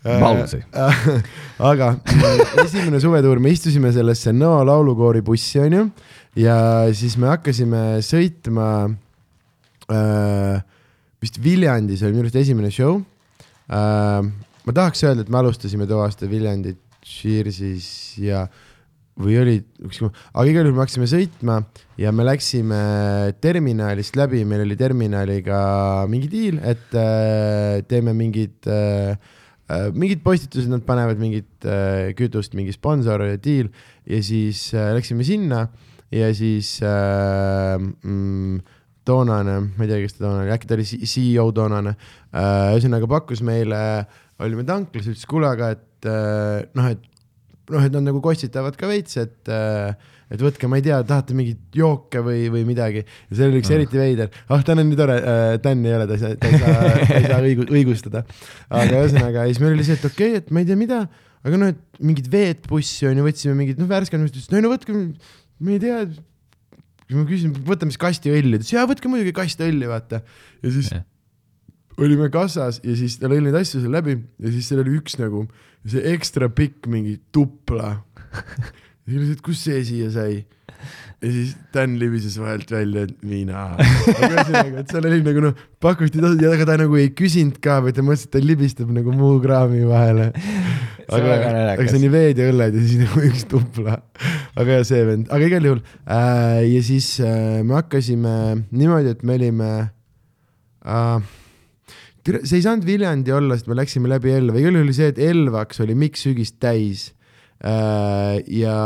Ballsy. 0.04 0.60
aga 1.72 1.94
mm, 1.96 2.64
esimene 2.64 3.00
suvetuur, 3.02 3.40
me 3.42 3.54
istusime 3.54 3.92
sellesse 3.94 4.34
Nõo 4.36 4.60
laulukoori 4.68 5.24
bussi, 5.24 5.58
onju, 5.64 5.88
ja 6.38 6.56
siis 6.96 7.16
me 7.20 7.30
hakkasime 7.32 7.82
sõitma 8.04 8.68
äh,, 9.90 10.62
vist 11.22 11.40
Viljandis 11.42 12.02
oli 12.04 12.16
minu 12.16 12.26
arust 12.26 12.40
esimene 12.42 12.72
show. 12.74 13.00
Äh,. 13.70 14.20
ma 14.64 14.76
tahaks 14.76 15.04
öelda, 15.06 15.24
et 15.24 15.32
me 15.32 15.40
alustasime 15.40 15.88
too 15.88 16.02
aasta 16.04 16.28
Viljandit 16.30 16.80
Shearsis 17.04 18.16
ja 18.22 18.46
või 19.20 19.36
oli 19.38 19.54
aga 19.84 20.44
igal 20.50 20.64
juhul 20.64 20.74
me 20.74 20.82
hakkasime 20.82 21.06
sõitma 21.06 21.60
ja 22.00 22.10
me 22.10 22.24
läksime 22.26 22.80
terminalist 23.44 24.16
läbi, 24.18 24.42
meil 24.48 24.64
oli 24.64 24.76
terminaliga 24.78 25.60
mingi 26.10 26.30
diil, 26.32 26.58
et 26.58 26.96
äh, 26.98 27.84
teeme 27.86 28.14
mingid 28.16 28.66
äh, 28.66 29.14
äh, 29.70 29.88
mingid 29.94 30.24
postitused, 30.24 30.72
nad 30.72 30.82
panevad 30.86 31.20
mingit 31.22 31.68
äh, 31.68 32.10
kütust, 32.18 32.56
mingi 32.58 32.74
sponsor 32.74 33.22
diil. 33.42 33.70
Ja 34.04 34.20
siis 34.24 34.66
äh, 34.74 34.90
läksime 34.96 35.24
sinna 35.24 35.68
ja 36.14 36.30
siis 36.36 36.76
äh, 36.86 37.74
mm, 37.78 38.60
toonane, 39.04 39.58
ma 39.74 39.84
ei 39.84 39.90
tea, 39.90 40.02
kes 40.04 40.16
ta 40.16 40.24
toonane 40.26 40.46
oli, 40.46 40.54
äkki 40.54 40.70
ta 40.70 40.78
oli 40.78 40.86
CEO 40.86 41.48
toonane 41.56 41.94
äh,, 41.94 42.70
ühesõnaga 42.74 43.08
pakkus 43.10 43.42
meile, 43.46 43.80
olime 44.44 44.64
tanklas, 44.68 45.10
ütles 45.10 45.26
kuule, 45.30 45.50
aga 45.50 45.74
et 45.76 46.08
äh, 46.08 46.62
noh, 46.78 46.90
et 46.94 47.10
noh, 47.72 47.84
et 47.84 47.94
nad 47.94 48.04
nagu 48.04 48.20
kostitavad 48.24 48.76
ka 48.80 48.88
veits, 48.90 49.18
et 49.20 49.52
äh, 49.52 49.94
et 50.32 50.40
võtke, 50.40 50.68
ma 50.70 50.78
ei 50.80 50.84
tea, 50.86 51.02
tahate 51.06 51.34
mingeid 51.36 51.76
jooke 51.76 52.22
või, 52.24 52.46
või 52.52 52.64
midagi 52.66 53.02
ja 53.04 53.36
see 53.36 53.48
oli 53.50 53.60
üks 53.60 53.70
Ah. 53.70 53.76
eriti 53.76 54.00
veider, 54.00 54.32
ah 54.48 54.64
Dan 54.66 54.80
on 54.82 54.88
nii 54.88 54.98
tore 54.98 55.18
äh,, 55.20 55.58
Dan 55.62 55.84
ei 55.84 55.94
ole, 55.98 56.08
ta 56.08 56.16
ei 56.16 56.22
saa, 56.22 56.38
ta 56.40 56.48
ei 56.48 56.62
saa, 56.62 56.96
ta 57.04 57.18
ei 57.18 57.28
saa 57.28 57.42
õigu, 57.44 57.68
õigustada. 57.68 58.24
aga 58.70 59.02
ühesõnaga, 59.02 59.44
siis 59.50 59.60
meil 59.62 59.76
oli 59.76 59.86
see, 59.86 59.98
et 60.00 60.08
okei 60.08 60.32
okay,, 60.32 60.42
et 60.42 60.50
ma 60.50 60.64
ei 60.64 60.70
tea, 60.70 60.80
mida, 60.80 61.04
aga 61.44 61.60
noh, 61.60 61.74
et 61.74 62.02
mingid 62.02 62.30
veetbussi 62.32 63.08
on 63.10 63.20
ju, 63.20 63.26
võtsime 63.28 63.56
mingid 63.60 63.80
noh, 63.82 63.90
värskendamist, 63.90 64.40
ütles, 64.40 64.50
no 64.50 64.58
ei 64.58 64.64
no 64.64 64.72
võtke, 64.72 64.96
ma 65.64 65.74
ei 65.74 65.80
tea. 65.82 66.04
siis 67.08 67.16
ma 67.18 67.24
küsin, 67.28 67.56
võtame 67.66 67.94
siis 67.94 68.02
kasti 68.04 68.32
õlli, 68.32 68.54
ta 68.58 68.62
ütles 68.62 68.72
jaa, 68.76 68.86
võtke 68.90 69.10
muidugi 69.12 69.34
kast 69.36 69.60
õlli, 69.64 69.88
vaata. 69.90 70.22
ja 70.64 70.72
siis 70.74 70.92
Jah. 70.92 71.04
olime 72.00 72.30
kassas 72.34 72.80
ja 72.84 72.96
siis 72.98 73.18
ta 73.20 73.30
lõi 73.32 73.42
neid 73.44 73.56
asju 73.60 73.82
seal 73.82 73.94
läbi 73.94 74.18
ja 74.18 74.54
siis 74.54 74.70
seal 74.70 74.84
oli 74.84 74.96
üks 75.00 75.18
nagu 75.20 75.46
see 75.84 76.04
ekstra 76.14 76.48
pikk 76.52 76.88
mingi 76.90 77.18
tupla. 77.34 77.98
ja 79.04 79.20
siis 79.20 79.34
et 79.36 79.42
kust 79.44 79.66
see 79.66 79.82
siia 79.84 80.10
sai? 80.14 80.44
ja 81.24 81.30
siis 81.32 81.54
Dan 81.74 81.96
libises 81.98 82.36
vahelt 82.40 82.70
välja, 82.70 83.04
et 83.08 83.22
mina. 83.26 83.64
aga 84.14 84.28
ühesõnaga, 84.28 84.82
et 84.82 84.92
seal 84.92 85.08
oli 85.08 85.20
nagu 85.24 85.44
noh, 85.46 85.62
pakuti 85.82 86.20
tasu 86.22 86.38
ja 86.42 86.52
aga 86.54 86.66
ta 86.68 86.76
nagu 86.80 86.98
ei 87.00 87.10
küsinud 87.16 87.60
ka, 87.64 87.80
vaid 87.84 87.96
ta 87.96 88.04
mõtles, 88.04 88.26
et 88.26 88.34
ta 88.34 88.42
libistab 88.42 88.92
nagu 88.94 89.14
muu 89.16 89.38
kraami 89.42 89.82
vahele. 89.88 90.30
On 91.04 91.20
aga 91.20 91.54
aga 91.74 91.86
see 91.88 92.00
oli 92.00 92.10
veed 92.12 92.40
ja 92.40 92.48
õlled 92.52 92.76
ja 92.78 92.84
siis 92.84 93.00
nagu 93.02 93.24
üks 93.28 93.46
tupla. 93.50 93.98
aga 94.60 94.78
ja 94.78 94.84
see 94.88 95.02
vend, 95.08 95.32
aga 95.34 95.48
igal 95.50 95.70
juhul 95.70 95.82
äh, 95.82 96.60
ja 96.70 96.84
siis 96.86 97.08
äh, 97.20 97.60
me 97.66 97.76
hakkasime 97.80 98.36
niimoodi, 98.70 99.16
et 99.16 99.26
me 99.26 99.36
olime 99.40 99.72
äh, 100.84 101.34
see 102.24 102.60
ei 102.60 102.64
saanud 102.64 102.88
Viljandi 102.88 103.34
olla, 103.36 103.58
sest 103.58 103.68
me 103.68 103.76
läksime 103.76 104.08
läbi 104.12 104.32
Elva, 104.32 104.60
igal 104.60 104.78
juhul 104.78 104.88
oli 104.88 104.96
see, 104.96 105.12
et 105.12 105.20
Elvaks 105.20 105.82
oli 105.84 105.98
Mikk 105.98 106.20
sügist 106.20 106.60
täis 106.62 107.10
äh,. 107.10 107.23
Ja 107.62 108.78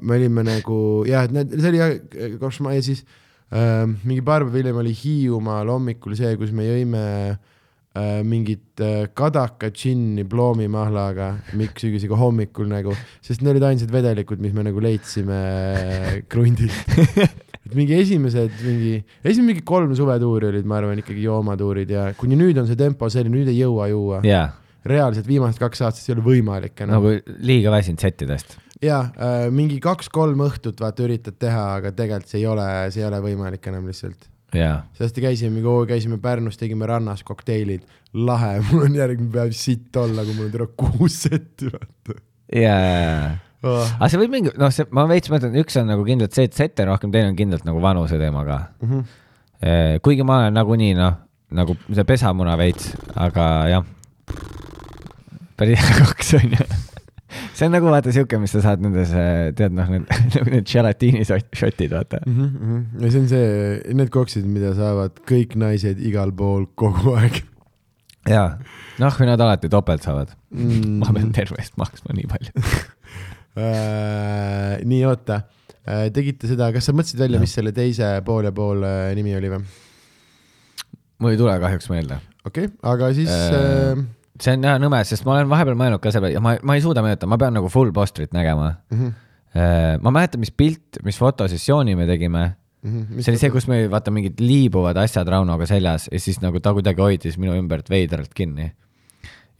me 0.00 0.16
olime 0.18 0.44
nagu 0.46 0.78
jah, 1.08 1.24
et 1.26 1.34
need, 1.34 1.54
see 1.58 1.70
oli 1.72 1.80
jah, 1.80 1.94
košma 2.40 2.74
ja 2.76 2.84
siis 2.84 3.02
äh, 3.50 3.84
mingi 4.04 4.22
paar 4.24 4.44
päeva 4.46 4.60
hiljem 4.60 4.82
oli 4.84 4.94
Hiiumaal 4.94 5.72
hommikul 5.72 6.16
see, 6.18 6.34
kus 6.38 6.52
me 6.54 6.66
jõime 6.68 7.04
äh, 7.32 8.20
mingit 8.26 8.82
äh, 8.84 9.08
kadaka 9.16 9.72
džinni 9.74 10.26
ploomimahlaga 10.30 11.30
Mikk 11.58 11.82
sügisega 11.82 12.18
hommikul 12.20 12.68
nagu, 12.70 12.94
sest 13.24 13.42
need 13.42 13.56
olid 13.56 13.68
ainsad 13.72 13.94
vedelikud, 13.94 14.42
mis 14.42 14.54
me 14.54 14.68
nagu 14.68 14.84
leidsime 14.84 15.40
äh, 15.40 16.20
krundilt 16.30 16.94
et 17.64 17.72
mingi 17.72 17.96
esimesed 17.96 18.58
mingi, 18.64 18.98
esimene 19.24 19.54
mingi 19.54 19.64
kolm 19.66 19.94
suvetuuri 19.96 20.50
olid, 20.50 20.66
ma 20.68 20.78
arvan, 20.80 21.00
ikkagi 21.00 21.24
joomatuurid 21.24 21.94
ja 21.94 22.10
kuni 22.18 22.36
nüüd 22.38 22.60
on 22.60 22.68
see 22.68 22.78
tempo 22.78 23.08
selline, 23.12 23.32
nüüd 23.38 23.50
ei 23.52 23.62
jõua 23.62 23.88
juua. 23.92 24.20
jaa, 24.28 24.50
reaalselt 24.88 25.28
viimased 25.28 25.60
kaks 25.62 25.82
aastat 25.86 26.08
ei 26.08 26.14
ole 26.16 26.24
võimalik 26.26 26.84
enam 26.84 27.00
no.. 27.00 27.00
nagu 27.00 27.38
liiga 27.46 27.72
väsinud 27.74 28.02
settidest. 28.04 28.58
ja 28.84 29.00
äh, 29.16 29.46
mingi 29.54 29.80
kaks-kolm 29.84 30.44
õhtut 30.46 30.82
vaata 30.84 31.06
üritad 31.06 31.38
teha, 31.40 31.64
aga 31.80 31.92
tegelikult 31.96 32.32
see 32.32 32.42
ei 32.42 32.48
ole, 32.50 32.68
see 32.94 33.04
ei 33.04 33.08
ole 33.08 33.20
võimalik 33.24 33.70
enam 33.70 33.88
lihtsalt. 33.88 34.28
jaa, 34.56 34.76
sest 34.98 35.18
käisime 35.24 35.64
käisime 35.88 36.20
Pärnus, 36.22 36.60
tegime 36.60 36.88
rannas 36.90 37.24
kokteilid, 37.26 37.86
lahe, 38.14 38.58
mul 38.68 38.86
on 38.90 39.00
järgmine 39.00 39.32
päev 39.34 39.56
sitt 39.56 39.96
olla, 40.00 40.26
kui 40.26 40.36
mul 40.36 40.50
on 40.50 40.54
terve 40.54 40.70
kuus 40.76 41.18
setti, 41.26 41.72
vaata. 41.72 42.20
jaa, 42.60 43.34
oh.. 43.64 43.82
aga 43.98 44.12
see 44.12 44.22
võib 44.24 44.38
mingi, 44.38 44.54
noh, 44.60 44.72
see, 44.74 44.88
ma 44.94 45.08
veits 45.10 45.32
mõtlen, 45.32 45.56
üks 45.64 45.80
on 45.80 45.88
nagu 45.94 46.06
kindlalt 46.06 46.36
see, 46.36 46.48
et 46.50 46.56
sette 46.56 46.88
rohkem, 46.88 47.12
teine 47.14 47.32
on 47.32 47.38
kindlalt 47.38 47.64
nagu 47.68 47.82
vanuse 47.84 48.20
teemaga 48.20 48.66
mm. 48.80 48.88
Mhm. 48.88 49.04
-hmm. 49.04 50.02
kuigi 50.04 50.26
ma 50.26 50.42
olen 50.42 50.58
nagunii 50.60 50.92
noh, 50.98 51.22
nagu 51.54 51.76
see 51.88 52.04
pesamuna 52.08 52.56
veits, 52.60 52.92
aga 53.14 53.48
jah. 53.70 53.92
Päris 55.60 55.80
hea 55.80 56.00
koks 56.08 56.34
on 56.38 56.54
ju. 56.56 56.66
see 57.54 57.66
on 57.66 57.74
nagu 57.74 57.90
vaata 57.90 58.12
siuke, 58.14 58.38
mis 58.42 58.54
sa 58.54 58.62
saad 58.64 58.84
nendes, 58.84 59.14
tead 59.58 59.74
noh, 59.76 59.90
need, 59.90 60.06
need 60.52 60.68
želatiini 60.70 61.24
šotid, 61.26 61.94
vaata. 61.94 62.22
mm. 62.26 62.44
-hmm. 62.50 62.84
ja 63.04 63.10
see 63.10 63.24
on 63.24 63.28
see, 63.32 63.94
need 64.00 64.12
koksid, 64.14 64.46
mida 64.46 64.74
saavad 64.78 65.18
kõik 65.28 65.58
naised 65.60 66.02
igal 66.02 66.32
pool 66.36 66.68
kogu 66.74 67.16
aeg 67.18 67.42
jaa, 68.30 68.58
noh, 69.02 69.18
või 69.18 69.30
nad 69.30 69.40
alati 69.46 69.70
topelt 69.72 70.04
saavad 70.06 70.34
mm. 70.54 71.00
ma 71.02 71.12
pean 71.16 71.32
terve 71.36 71.60
eest 71.60 71.76
maksma 71.80 72.16
nii 72.16 72.30
palju. 72.30 72.52
äh,. 73.64 74.78
nii, 74.84 75.02
oota 75.08 75.42
äh,, 75.86 76.08
tegite 76.14 76.50
seda, 76.50 76.70
kas 76.74 76.88
sa 76.88 76.96
mõtlesid 76.96 77.20
välja, 77.20 77.42
mis 77.42 77.54
selle 77.54 77.74
teise 77.76 78.16
pool 78.26 78.48
ja 78.48 78.54
pool 78.54 78.84
äh, 78.86 79.10
nimi 79.18 79.36
oli 79.38 79.52
või? 79.56 79.64
mul 81.22 81.34
ei 81.34 81.40
tule 81.40 81.54
kahjuks 81.62 81.90
meelde. 81.92 82.20
okei 82.44 82.68
okay,, 82.68 82.78
aga 82.94 83.10
siis 83.16 83.30
Äh, 83.30 83.54
äh, 83.54 84.04
see 84.42 84.56
on 84.56 84.66
jah 84.66 84.80
nõme, 84.82 85.00
sest 85.06 85.26
ma 85.26 85.36
olen 85.36 85.50
vahepeal 85.50 85.78
mõelnud 85.78 86.02
ka 86.02 86.10
selle 86.12 86.28
peale 86.28 86.38
ja 86.38 86.42
ma, 86.42 86.56
ma 86.66 86.76
ei 86.76 86.82
suuda 86.84 87.04
meenutada, 87.04 87.30
ma 87.30 87.38
pean 87.40 87.54
nagu 87.54 87.70
full 87.72 87.92
postrit 87.94 88.34
nägema. 88.34 88.74
mm. 88.90 89.00
-hmm. 89.00 90.02
ma 90.02 90.14
mäletan, 90.14 90.42
mis 90.42 90.50
pilt, 90.50 91.02
mis 91.06 91.18
fotosessiooni 91.18 91.94
me 91.94 92.06
tegime. 92.06 92.54
Mm 92.84 93.02
-hmm. 93.02 93.22
see 93.22 93.32
oli 93.32 93.38
see, 93.40 93.50
kus 93.50 93.68
me 93.68 93.90
vaata 93.90 94.10
mingid 94.10 94.40
liibuvad 94.40 94.96
asjad 95.00 95.28
Raunoga 95.28 95.66
seljas 95.66 96.08
ja 96.12 96.20
siis 96.20 96.40
nagu 96.42 96.60
ta 96.60 96.74
kuidagi 96.74 97.00
hoidis 97.00 97.38
minu 97.38 97.54
ümbert 97.56 97.88
veidralt 97.90 98.34
kinni. 98.34 98.72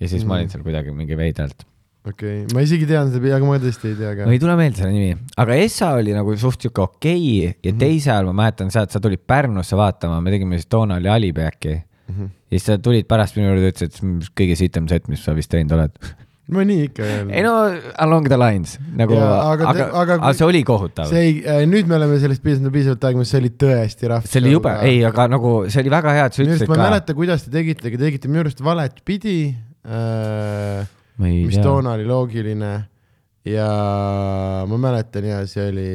ja 0.01 0.09
siis 0.09 0.25
mm. 0.25 0.29
ma 0.29 0.35
olin 0.35 0.51
seal 0.51 0.63
kuidagi 0.63 0.93
mingi 0.93 1.17
veidralt. 1.17 1.65
okei 2.05 2.43
okay., 2.43 2.55
ma 2.55 2.61
isegi 2.61 2.87
tean 2.87 3.13
seda, 3.13 3.37
aga 3.37 3.47
ma 3.47 3.57
tõesti 3.57 3.89
ei 3.89 3.95
tea 3.95 4.13
ka 4.17 4.27
no. 4.27 4.31
ei 4.31 4.39
tule 4.39 4.57
meelde 4.57 4.77
selle 4.77 4.93
nimi, 4.93 5.17
aga 5.37 5.55
Essa 5.55 5.95
oli 5.95 6.13
nagu 6.13 6.37
suht 6.37 6.61
sihuke 6.61 6.83
okei 6.83 7.49
okay, 7.49 7.55
ja 7.65 7.73
teise 7.73 8.13
ajal 8.13 8.27
ma 8.27 8.43
mäletan 8.43 8.71
seda, 8.71 8.85
et 8.85 8.91
sa 8.91 9.01
tulid 9.01 9.25
Pärnusse 9.27 9.77
vaatama, 9.77 10.21
me 10.21 10.31
tegime 10.31 10.61
siis 10.61 10.67
toona 10.67 11.01
oli 11.01 11.09
Alibi 11.09 11.41
äkki. 12.05 12.13
Mhm. 12.13 12.31
ja 12.51 12.59
siis 12.59 12.69
sa 12.69 12.79
tulid 12.79 13.09
pärast 13.11 13.39
minu 13.39 13.51
juurde, 13.51 13.73
ütlesid, 13.73 13.91
et 13.91 13.99
see 13.99 14.07
on 14.07 14.21
kõige 14.37 14.57
sitem 14.61 14.89
set, 14.91 15.09
mis 15.09 15.25
sa 15.25 15.35
vist 15.37 15.51
teinud 15.53 15.75
oled. 15.77 15.99
no 16.55 16.61
nii 16.61 16.87
ikka 16.91 17.07
jälle 17.09 17.33
ei 17.33 17.43
no 17.47 17.55
along 18.05 18.29
the 18.29 18.37
lines 18.37 18.77
nagu, 18.97 19.17
aga, 19.17 19.69
aga 19.71 19.87
aga, 19.87 20.19
aga 20.19 20.33
see 20.37 20.45
oli 20.47 20.65
kohutav. 20.69 21.09
see 21.09 21.23
ei 21.25 21.37
äh,, 21.41 21.63
nüüd 21.71 21.89
me 21.89 21.97
oleme 21.97 22.19
sellest 22.21 22.45
piisavalt, 22.45 22.75
piisavalt 22.75 23.09
aega, 23.09 23.29
see 23.31 23.41
oli 23.41 23.53
tõesti 23.65 24.11
rahv. 24.13 24.29
see 24.29 24.43
oli 24.43 24.57
jube, 24.57 24.75
ei, 24.85 24.99
aga 25.09 25.29
nagu 25.33 25.55
see 25.69 25.85
oli 25.85 25.95
väga 25.95 26.17
hea, 26.19 26.27
et 26.29 26.37
sa 26.37 26.45
ütlesid 26.45 26.69
ma 26.69 26.77
ei 26.77 26.83
ka. 26.83 26.89
mäleta, 26.91 27.17
kuidas 27.17 27.47
te 27.47 27.55
tegite, 27.55 27.89
aga 27.89 28.03
tegite 28.07 28.33
minu 28.33 28.45
arust 28.45 28.61
valet 28.65 29.01
pidi 29.09 29.39
äh,. 29.89 30.85
mis 31.25 31.57
tea, 31.57 31.65
toona 31.65 31.97
oli 31.97 32.05
loogiline 32.09 32.75
ja 33.45 33.65
ma 34.69 34.77
mäletan 34.81 35.27
ja 35.29 35.43
see 35.49 35.67
oli, 35.69 35.89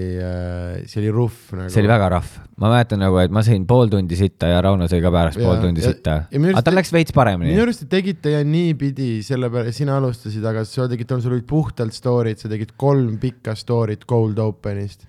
see 0.86 1.00
oli 1.02 1.14
rough 1.14 1.56
nagu. 1.58 1.72
see 1.74 1.82
oli 1.82 1.89
väga 1.89 2.10
rahv. 2.14 2.36
ma 2.62 2.70
mäletan 2.76 3.02
nagu, 3.02 3.18
et 3.24 3.34
ma 3.34 3.41
sõin 3.45 3.66
pool 3.70 3.89
tundi 3.89 4.18
sitta 4.20 4.52
ja 4.52 4.60
Rauno 4.62 4.86
sõi 4.91 5.00
ka 5.02 5.10
pärast 5.14 5.39
Jaa, 5.39 5.47
pool 5.47 5.64
tundi 5.64 5.82
ja- 5.82 5.93
sitta. 5.93 6.18
ja 6.30 6.41
aga 6.52 6.64
tal 6.68 6.78
läks 6.78 6.93
veits 6.93 7.16
paremini 7.16 7.56
minu. 7.56 7.64
arust 7.66 7.86
te 7.86 7.89
tegite 7.95 8.36
ja 8.36 8.43
niipidi, 8.45 9.24
sellepärast 9.26 9.82
sina 9.82 9.97
alustasid, 9.97 10.45
aga 10.45 10.66
sa 10.68 10.86
tegid, 10.91 11.16
sul 11.24 11.34
olid 11.34 11.47
puhtalt 11.50 11.97
story'd, 11.97 12.38
sa 12.38 12.52
tegid 12.52 12.76
kolm 12.78 13.18
pikka 13.22 13.58
story't 13.58 14.06
Cold 14.10 14.38
Openist. 14.43 15.08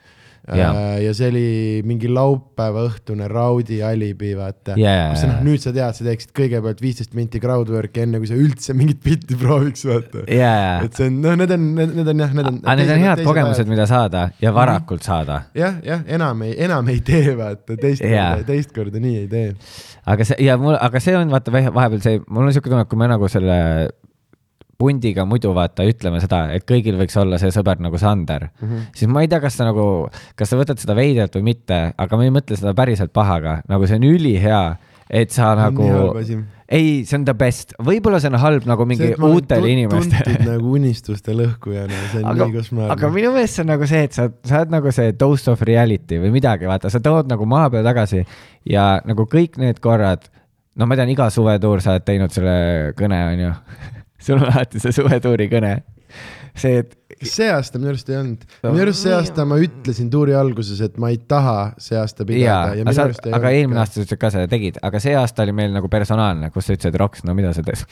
Jaa. 0.59 0.99
ja 1.05 1.13
see 1.15 1.29
oli 1.31 1.45
mingi 1.87 2.09
laupäeva 2.11 2.83
õhtune 2.89 3.29
Raudi 3.31 3.79
alibi, 3.87 4.33
vaata 4.39 4.75
Jaa. 4.81 5.11
kus 5.13 5.23
sa 5.23 5.29
noh, 5.31 5.43
nüüd 5.47 5.63
sa 5.63 5.73
tead, 5.77 5.95
sa 5.99 6.07
teeksid 6.07 6.33
kõigepealt 6.37 6.81
viisteist 6.83 7.15
minti 7.19 7.39
crowdwork'i 7.43 8.03
enne, 8.07 8.19
kui 8.23 8.31
sa 8.31 8.39
üldse 8.39 8.75
mingit 8.77 9.03
bitti 9.05 9.37
prooviks, 9.41 9.85
vaata. 9.89 10.25
jaa, 10.31 10.81
et 10.87 10.99
see 10.99 11.07
on, 11.11 11.21
noh, 11.25 11.37
need 11.41 11.55
on, 11.57 11.69
need 11.79 12.11
on 12.15 12.25
jah, 12.25 12.35
need 12.37 12.51
on. 12.51 12.61
aga 12.65 12.77
need 12.83 12.95
on 12.97 13.05
head 13.07 13.25
kogemused, 13.29 13.71
mida 13.71 13.87
saada 13.91 14.27
ja 14.43 14.53
varakult 14.57 15.07
saada. 15.07 15.43
jah, 15.55 15.79
jah, 15.87 16.03
enam 16.09 16.43
ei, 16.49 16.57
enam 16.67 16.89
ei 16.93 17.01
tee, 17.05 17.35
vaata, 17.39 17.77
teist 17.81 18.03
korda, 18.05 18.43
teist 18.51 18.75
korda 18.77 19.03
nii 19.03 19.17
ei 19.25 19.29
tee. 19.31 19.49
aga 20.11 20.27
see 20.27 20.41
ja 20.45 20.57
mul, 20.61 20.75
aga 20.81 21.01
see 21.03 21.17
on 21.19 21.31
vaata 21.33 21.53
vahe- 21.55 21.73
vahepeal 21.75 22.03
see, 22.05 22.21
mul 22.29 22.49
on 22.49 22.55
siuke 22.57 22.71
tunne, 22.73 22.83
et 22.87 22.91
kui 22.91 22.99
me 23.01 23.09
nagu 23.11 23.29
selle 23.31 23.59
pundiga 24.81 25.27
muidu 25.29 25.53
vaata 25.57 25.85
ütleme 25.89 26.23
seda, 26.23 26.47
et 26.57 26.67
kõigil 26.69 26.99
võiks 27.01 27.19
olla 27.21 27.41
see 27.41 27.53
sõber 27.55 27.83
nagu 27.83 28.01
Sander 28.01 28.49
mm. 28.49 28.63
-hmm. 28.67 28.87
siis 28.97 29.11
ma 29.13 29.25
ei 29.25 29.31
tea, 29.31 29.43
kas 29.43 29.59
sa 29.61 29.69
nagu, 29.69 30.09
kas 30.39 30.53
sa 30.53 30.61
võtad 30.61 30.81
seda 30.81 30.97
veidralt 30.99 31.37
või 31.37 31.51
mitte, 31.53 31.83
aga 31.97 32.21
ma 32.21 32.29
ei 32.29 32.33
mõtle 32.35 32.57
seda 32.59 32.75
päriselt 32.77 33.13
pahaga, 33.17 33.61
nagu 33.69 33.89
see 33.89 34.01
on 34.01 34.09
ülihea, 34.09 34.63
et 35.11 35.35
sa 35.35 35.53
nagu 35.59 35.87
ei, 36.71 37.05
see 37.05 37.17
on 37.19 37.25
the 37.27 37.35
best, 37.35 37.75
võib-olla 37.83 38.21
see 38.23 38.31
on 38.31 38.39
halb 38.39 38.67
nagu 38.71 38.87
mingi 38.87 39.11
uutele 39.19 39.73
inimestele. 39.75 40.37
nagu 40.47 40.75
unistuste 40.79 41.35
lõhkujana, 41.35 42.03
see 42.13 42.23
on 42.23 42.29
aga 42.31 42.47
nii, 42.47 42.57
košmaarne. 42.61 42.91
aga 42.95 43.11
minu 43.15 43.33
meelest 43.35 43.59
see 43.59 43.65
on 43.65 43.73
nagu 43.73 43.89
see, 43.91 44.03
et 44.07 44.17
sa, 44.17 44.29
sa 44.47 44.61
oled 44.63 44.77
nagu 44.77 44.95
see 44.95 45.15
dose 45.19 45.51
of 45.51 45.65
reality 45.67 46.21
või 46.23 46.31
midagi, 46.39 46.71
vaata, 46.71 46.93
sa 46.93 47.03
tood 47.03 47.31
nagu 47.31 47.49
maa 47.51 47.67
peale 47.73 47.87
tagasi 47.91 48.23
ja 48.71 48.87
nagu 49.07 49.27
kõik 49.31 49.59
need 49.63 49.83
korrad, 49.83 50.31
no 50.79 50.87
ma 50.87 50.99
tean, 50.99 51.11
iga 51.11 51.27
suvetuur 51.35 51.83
sa 51.83 51.97
oled 51.97 52.07
teinud 52.07 52.35
selle 52.35 52.55
kõne, 52.99 53.25
onju. 53.35 53.55
Sul 54.31 54.41
on 54.41 54.49
alati 54.51 54.83
see 54.83 54.95
suvetuuri 54.95 55.49
kõne. 55.53 55.75
see, 56.59 56.81
et 56.83 56.97
see 57.27 57.51
aasta 57.53 57.79
minu 57.79 57.93
arust 57.93 58.09
ei 58.11 58.19
olnud, 58.21 58.47
No 58.65 58.73
minu 58.75 58.87
arust 58.87 59.05
see 59.05 59.13
aasta 59.15 59.45
ma 59.49 59.61
ütlesin 59.63 60.11
tuuri 60.13 60.35
alguses, 60.39 60.81
et 60.87 60.97
ma 61.03 61.13
ei 61.13 61.21
taha 61.31 61.73
see 61.83 61.99
aasta 62.01 62.27
pidada 62.29 62.73
aga, 62.81 62.97
sa, 62.97 63.09
aga 63.37 63.53
eelmine 63.55 63.83
aasta 63.83 63.99
sa 64.01 64.05
ütlesid 64.07 64.23
ka 64.23 64.33
seda 64.35 64.51
tegid, 64.51 64.81
aga 64.87 65.03
see 65.03 65.15
aasta 65.19 65.47
oli 65.47 65.55
meil 65.57 65.75
nagu 65.77 65.91
personaalne, 65.93 66.51
kus 66.55 66.71
sa 66.71 66.77
ütlesid, 66.79 66.99
Roks, 67.01 67.27
no 67.29 67.37
mida 67.39 67.53
sa 67.57 67.65
teed. 67.67 67.85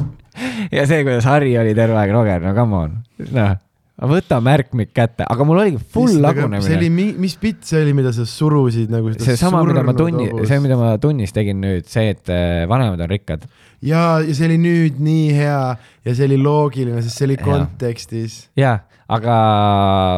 ja 0.76 0.86
see, 0.90 1.04
kuidas 1.04 1.28
Harri 1.28 1.54
oli 1.60 1.76
terve 1.76 2.00
aeg 2.00 2.14
Roger, 2.14 2.42
no 2.44 2.54
come 2.56 2.82
on, 2.82 2.98
noh, 3.30 3.54
võta 3.94 4.40
märkmik 4.42 4.90
kätte, 4.94 5.22
aga 5.30 5.44
mul 5.46 5.60
oligi 5.62 5.78
full 5.94 6.18
lagunemine 6.22 6.62
see 6.66 6.78
oli, 6.80 6.88
mis 6.90 7.36
bitt 7.38 7.62
see 7.68 7.84
oli, 7.84 7.92
mida 7.94 8.10
sa 8.14 8.26
surusid 8.26 8.90
nagu 8.90 9.12
seda 9.14 9.28
seesama, 9.28 9.60
mida 9.68 9.84
ma 9.86 9.94
tunni, 9.94 10.26
see, 10.48 10.58
mida 10.64 10.78
ma 10.78 10.94
tunnis 11.02 11.34
tegin 11.34 11.60
nüüd, 11.62 11.86
see, 11.90 12.10
et 12.16 12.32
äh, 12.32 12.64
vanemad 12.70 13.04
on 13.06 13.12
rikkad. 13.12 13.46
ja, 13.86 14.18
ja 14.18 14.34
see 14.34 14.48
oli 14.50 14.58
nüüd 14.64 14.98
nii 15.04 15.30
hea 15.38 15.62
ja 15.78 16.16
see 16.16 16.26
oli 16.26 16.40
loogiline, 16.42 17.04
sest 17.06 17.22
see 17.22 17.28
oli 17.30 17.38
kontekstis. 17.38 18.38
jaa, 18.58 18.80
aga 19.14 19.38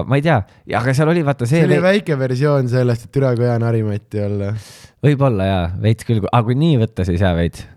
ma 0.08 0.20
ei 0.20 0.24
tea, 0.24 0.40
aga 0.80 0.96
seal 0.96 1.12
oli 1.12 1.28
vaata 1.28 1.44
see 1.44 1.60
see, 1.60 1.68
oli 1.68 1.76
see, 1.76 1.86
väike 1.90 2.20
versioon 2.24 2.72
sellest, 2.72 3.10
et 3.10 3.16
türa 3.18 3.36
kui 3.36 3.44
hea 3.44 3.60
Harimati 3.60 4.24
olla. 4.24 4.54
võib-olla 5.04 5.52
jaa, 5.52 5.64
veits 5.84 6.08
küll, 6.08 6.24
aga 6.30 6.44
kui 6.48 6.56
nii 6.64 6.80
võtta, 6.80 7.04
siis 7.04 7.20
jaa 7.20 7.36
veits. 7.36 7.68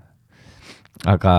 aga 1.04 1.34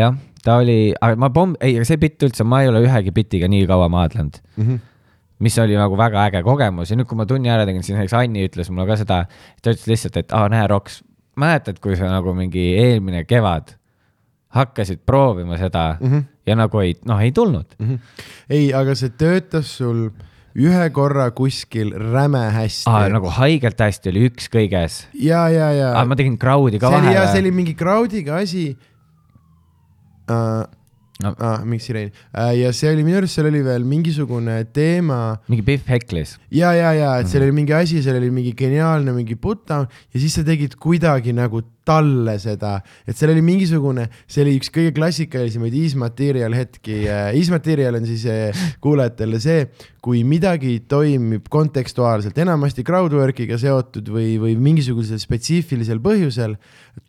jah, 0.00 0.16
ta 0.44 0.58
oli, 0.62 0.78
aga 1.00 1.20
ma 1.20 1.30
pomm-, 1.34 1.56
ei, 1.64 1.78
see 1.88 2.00
bitt 2.00 2.22
üldse, 2.26 2.46
ma 2.46 2.62
ei 2.62 2.72
ole 2.72 2.84
ühegi 2.84 3.14
bitiga 3.14 3.48
nii 3.50 3.68
kaua 3.70 3.88
maadlenud. 3.92 4.42
mis 5.44 5.56
oli 5.58 5.74
nagu 5.76 5.96
väga 5.98 6.28
äge 6.28 6.44
kogemus 6.46 6.92
ja 6.92 6.96
nüüd, 6.96 7.08
kui 7.10 7.18
ma 7.18 7.26
tunni 7.28 7.50
ära 7.52 7.66
tegin, 7.68 7.82
siis 7.84 7.96
näiteks 7.98 8.14
Anni 8.16 8.44
ütles 8.46 8.70
mulle 8.70 8.86
ka 8.88 8.96
seda, 9.00 9.24
ta 9.60 9.72
ütles 9.74 9.88
lihtsalt, 9.90 10.20
et 10.20 10.36
aa, 10.36 10.46
näe, 10.52 10.68
Roks, 10.70 11.00
mäletad, 11.40 11.80
kui 11.82 11.96
sa 11.98 12.08
nagu 12.12 12.32
mingi 12.36 12.62
eelmine 12.78 13.24
kevad 13.28 13.74
hakkasid 14.54 15.02
proovima 15.06 15.58
seda 15.58 15.96
mm. 16.00 16.10
-hmm. 16.10 16.22
ja 16.46 16.56
nagu 16.56 16.80
ei, 16.80 16.94
noh, 17.04 17.20
ei 17.20 17.32
tulnud. 17.32 17.74
ei, 18.50 18.72
aga 18.74 18.94
see 18.94 19.10
töötas 19.18 19.76
sul 19.78 20.08
ühe 20.54 20.90
korra 20.94 21.30
kuskil 21.34 21.90
räme 21.90 22.44
hästi 22.54 22.90
aa, 22.90 23.08
nagu 23.10 23.30
haigelt 23.40 23.80
hästi 23.80 24.12
oli 24.12 24.28
üks 24.30 24.46
kõiges. 24.52 25.04
ja, 25.18 25.48
ja, 25.50 25.72
ja. 25.74 26.04
ma 26.06 26.16
tegin 26.16 26.38
crowd'i 26.38 26.78
ka 26.78 26.90
ja 26.90 27.00
see 27.02 27.14
vahele. 27.16 27.40
oli 27.40 27.50
mingi 27.50 27.74
crowd'iga 27.74 28.38
asi 28.46 28.76
uh,. 30.28 30.64
No. 31.22 31.30
Ah, 31.38 31.60
miks 31.62 31.84
sireen 31.86 32.08
uh,? 32.10 32.50
ja 32.58 32.72
see 32.74 32.90
oli 32.90 33.04
minu 33.06 33.20
arust, 33.20 33.36
seal 33.38 33.46
oli 33.46 33.60
veel 33.62 33.84
mingisugune 33.86 34.56
teema 34.74 35.36
mingi 35.46 35.62
Biff 35.62 35.86
Hecklis. 35.86 36.32
ja, 36.50 36.72
ja, 36.74 36.90
ja, 36.90 37.12
et 37.22 37.30
seal 37.30 37.44
oli 37.46 37.54
mingi 37.54 37.72
asi, 37.76 38.02
seal 38.02 38.18
oli 38.18 38.32
mingi 38.34 38.50
geniaalne 38.58 39.14
mingi 39.14 39.36
putdown 39.38 39.86
ja 39.86 40.18
siis 40.18 40.34
sa 40.34 40.42
tegid 40.42 40.74
kuidagi 40.82 41.30
nagu 41.36 41.62
talle 41.84 42.36
seda, 42.42 42.78
et 43.06 43.16
seal 43.18 43.34
oli 43.34 43.42
mingisugune, 43.44 44.06
see 44.30 44.44
oli 44.44 44.56
üks 44.58 44.70
kõige 44.74 44.94
klassikalisemaid 44.96 45.74
Ismaterial 45.78 46.56
hetki. 46.56 47.02
Ismaterial 47.40 48.00
on 48.00 48.08
siis 48.08 48.24
eh, 48.30 48.64
kuulajatele 48.84 49.40
see, 49.42 49.66
kui 50.04 50.20
midagi 50.28 50.78
toimib 50.88 51.46
kontekstuaalselt, 51.52 52.36
enamasti 52.40 52.84
crowdwork'iga 52.84 53.56
seotud 53.60 54.10
või, 54.12 54.34
või 54.40 54.56
mingisugusel 54.60 55.20
spetsiifilisel 55.22 56.02
põhjusel 56.04 56.58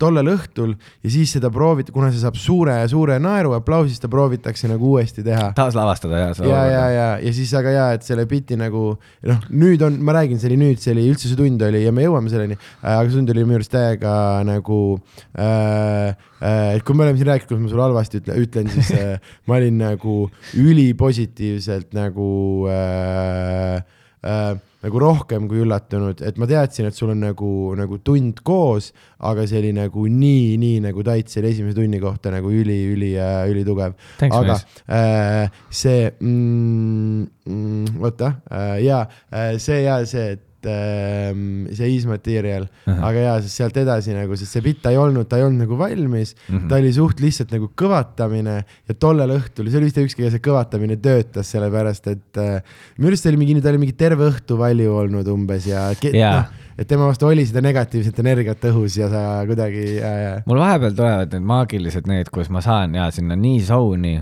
tollel 0.00 0.30
õhtul 0.32 0.72
ja 1.04 1.10
siis 1.12 1.34
seda 1.36 1.50
proovida, 1.52 1.92
kuna 1.94 2.08
see 2.10 2.22
saab 2.22 2.38
suure, 2.40 2.74
suure 2.90 3.18
naeru, 3.22 3.52
aplausi, 3.56 3.92
siis 3.92 4.00
seda 4.00 4.10
proovitakse 4.12 4.70
nagu 4.70 4.94
uuesti 4.94 5.22
teha 5.26 5.50
taaslavastada 5.56 6.22
ja. 6.22 6.30
ja, 6.40 6.62
ja, 6.72 6.86
ja, 6.90 7.06
ja 7.22 7.34
siis 7.36 7.52
aga 7.56 7.74
ja, 7.74 7.86
et 7.96 8.06
selle 8.06 8.26
biti 8.28 8.58
nagu 8.58 8.88
noh, 8.96 9.44
nüüd 9.52 9.84
on, 9.86 10.00
ma 10.04 10.16
räägin, 10.18 10.40
see 10.42 10.50
oli 10.50 10.58
nüüd, 10.64 10.82
see 10.82 10.94
oli 10.96 11.06
üldse 11.12 11.30
see 11.30 11.38
tund 11.38 11.62
oli 11.68 11.84
ja 11.84 11.92
me 11.94 12.06
jõuame 12.06 12.32
selleni, 12.32 12.58
aga 12.82 13.06
see 13.06 13.20
tund 13.20 13.34
oli 13.34 13.46
minu 13.46 13.60
arust 13.60 13.74
täiega 13.76 14.16
nagu 14.46 14.65
äh,. 14.68 16.14
Äh, 16.36 16.76
et 16.76 16.84
kui 16.84 16.92
me 16.92 17.06
oleme 17.06 17.16
siin 17.16 17.30
rääkinud, 17.30 17.48
kus 17.48 17.62
ma 17.62 17.72
sulle 17.72 17.84
halvasti 17.86 18.20
ütle, 18.20 18.34
ütlen, 18.44 18.66
siis 18.74 18.90
äh, 18.92 19.30
ma 19.48 19.56
olin 19.56 19.78
nagu 19.80 20.16
ülipositiivselt 20.60 21.96
nagu 21.96 22.28
äh, 22.68 23.80
äh, 24.20 24.58
nagu 24.86 25.00
rohkem 25.02 25.48
kui 25.50 25.62
üllatunud, 25.64 26.20
et 26.26 26.38
ma 26.38 26.46
teadsin, 26.48 26.86
et 26.88 26.96
sul 26.96 27.10
on 27.14 27.22
nagu, 27.24 27.50
nagu 27.78 27.98
tund 28.06 28.42
koos, 28.46 28.92
aga 29.26 29.46
see 29.48 29.58
oli 29.62 29.72
nagu 29.76 30.06
nii, 30.12 30.56
nii 30.62 30.82
nagu 30.84 31.04
tait 31.06 31.32
selle 31.32 31.50
esimese 31.54 31.78
tunni 31.78 32.00
kohta 32.02 32.30
nagu 32.34 32.52
üli, 32.52 32.78
üli, 32.92 33.12
ülitugev. 33.50 33.96
Thanks, 34.20 34.36
aga 34.36 34.58
äh, 34.86 35.60
see 35.74 36.10
mm,, 36.20 37.26
mm, 37.48 38.02
oota 38.02 38.36
äh,, 38.50 38.76
jaa 38.86 39.06
äh,, 39.32 39.56
see 39.62 39.82
ja 39.86 39.98
see, 40.06 40.36
et 40.36 40.45
äh, 40.70 41.30
see 41.74 41.94
Is 41.94 42.06
Material 42.08 42.66
uh. 42.66 42.92
-huh. 42.92 43.00
aga 43.08 43.24
jaa, 43.24 43.36
sest 43.44 43.60
sealt 43.60 43.76
edasi 43.80 44.14
nagu, 44.16 44.36
sest 44.36 44.56
see 44.56 44.64
bitt 44.64 44.82
ta 44.82 44.92
ei 44.94 45.00
olnud, 45.00 45.28
ta 45.28 45.40
ei 45.40 45.46
olnud 45.46 45.64
nagu 45.64 45.78
valmis 45.78 46.34
mm. 46.34 46.58
-hmm. 46.58 46.68
ta 46.68 46.80
oli 46.80 46.92
suht 46.92 47.20
lihtsalt 47.20 47.54
nagu 47.54 47.70
kõvatamine 47.82 48.56
ja 48.64 48.94
tollel 48.98 49.36
õhtul, 49.38 49.70
see 49.70 49.80
oli 49.80 49.90
vist 49.90 50.02
ükski 50.04 50.30
see 50.30 50.44
kõvatamine 50.44 50.98
töötas, 51.00 51.50
sellepärast 51.54 52.06
et 52.12 52.42
äh, 52.42 52.62
minu 52.98 53.12
arust 53.12 53.26
see 53.26 53.32
oli 53.34 53.42
mingi, 53.42 53.58
ta 53.60 53.72
oli 53.72 53.82
mingi 53.86 53.96
terve 53.96 54.30
õhtu 54.30 54.58
valju 54.60 54.94
olnud 55.02 55.28
umbes 55.32 55.66
ja 55.66 55.88
Jaa. 56.12 56.36
noh, 56.36 56.62
et 56.78 56.88
tema 56.88 57.08
vastu 57.08 57.26
oli 57.26 57.46
seda 57.48 57.64
negatiivset 57.64 58.18
energiat 58.20 58.64
õhus 58.70 59.00
ja 59.00 59.10
sa 59.12 59.26
kuidagi 59.48 59.98
äh,, 59.98 60.42
mul 60.46 60.60
vahepeal 60.60 60.96
tulevad 60.96 61.34
need 61.34 61.52
maagilised 61.52 62.08
need, 62.10 62.30
kus 62.30 62.50
ma 62.50 62.60
saan 62.64 62.94
ja 62.94 63.10
sinna 63.10 63.36
nii 63.36 63.60
zone'i 63.66 64.16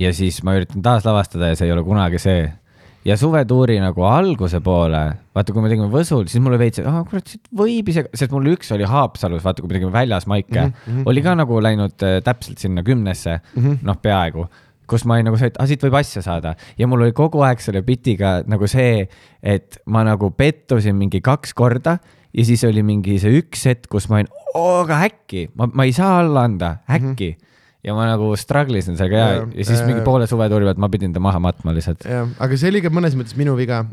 ja 0.00 0.12
siis 0.16 0.40
ma 0.46 0.56
üritan 0.58 0.82
taaslavastada 0.84 1.52
ja 1.52 1.58
see 1.58 1.68
ei 1.68 1.74
ole 1.74 1.84
kunagi 1.84 2.20
see. 2.22 2.48
Ja 3.04 3.16
suvetuuri 3.16 3.78
nagu 3.80 4.04
alguse 4.04 4.60
poole, 4.64 5.02
vaata, 5.34 5.54
kui 5.54 5.64
me 5.64 5.70
tegime 5.72 5.88
Võsul, 5.92 6.26
siis 6.28 6.42
mulle 6.44 6.58
veits, 6.60 6.82
et 6.82 6.88
ah 6.88 7.00
kurat, 7.08 7.26
siit 7.32 7.46
võib 7.56 7.88
isegi, 7.92 8.12
sest 8.16 8.34
mul 8.34 8.50
üks 8.52 8.72
oli 8.76 8.88
Haapsalus, 8.88 9.44
vaata, 9.44 9.62
kui 9.62 9.70
me 9.70 9.78
tegime 9.78 9.94
väljas 9.94 10.28
maike 10.30 10.58
mm, 10.60 10.74
-hmm. 10.86 11.06
oli 11.08 11.24
ka 11.24 11.34
nagu 11.38 11.62
läinud 11.62 12.04
äh, 12.06 12.18
täpselt 12.24 12.58
sinna 12.58 12.82
kümnesse 12.82 13.40
mm 13.40 13.62
-hmm., 13.62 13.78
noh, 13.82 13.96
peaaegu 14.02 14.46
kus 14.90 15.04
ma 15.06 15.16
olin 15.16 15.30
nagu 15.30 15.38
see, 15.38 15.50
et 15.52 15.58
ah, 15.62 15.68
siit 15.70 15.82
võib 15.86 15.96
asja 16.00 16.22
saada 16.22 16.54
ja 16.78 16.86
mul 16.90 17.06
oli 17.06 17.12
kogu 17.16 17.44
aeg 17.46 17.60
selle 17.62 17.82
bitiga 17.86 18.40
nagu 18.46 18.66
see, 18.66 19.06
et 19.42 19.78
ma 19.86 20.02
nagu 20.04 20.30
pettusin 20.30 20.96
mingi 20.98 21.20
kaks 21.20 21.54
korda 21.54 21.98
ja 22.34 22.44
siis 22.44 22.64
oli 22.66 22.82
mingi 22.86 23.18
see 23.22 23.40
üks 23.40 23.66
hetk, 23.70 23.86
kus 23.90 24.08
ma 24.10 24.20
olin, 24.20 24.32
aga 24.58 25.04
äkki, 25.06 25.48
ma, 25.54 25.70
ma 25.72 25.86
ei 25.86 25.94
saa 25.96 26.18
alla 26.24 26.44
anda, 26.48 26.76
äkki 26.90 27.30
mm. 27.30 27.38
-hmm. 27.38 27.46
Ja 27.84 27.94
ma 27.96 28.04
nagu 28.10 28.36
struggle 28.36 28.78
isin 28.78 28.96
sellega 28.98 29.16
ja, 29.18 29.28
Ja, 29.56 29.64
siis 29.64 29.80
mingi 29.86 30.00
äh, 30.02 30.04
poole 30.04 30.26
suvetuuri 30.28 30.64
pealt 30.68 30.78
ma 30.82 30.88
pidin 30.92 31.12
ta 31.16 31.20
maha 31.20 31.38
matma 31.40 31.72
lihtsalt. 31.72 32.04
jah, 32.04 32.28
aga 32.38 32.56
see 32.60 32.68
oli 32.68 32.82
ka 32.84 32.90
mõnes 32.92 33.16
mõttes 33.16 33.36
minu 33.40 33.54
viga. 33.56 33.84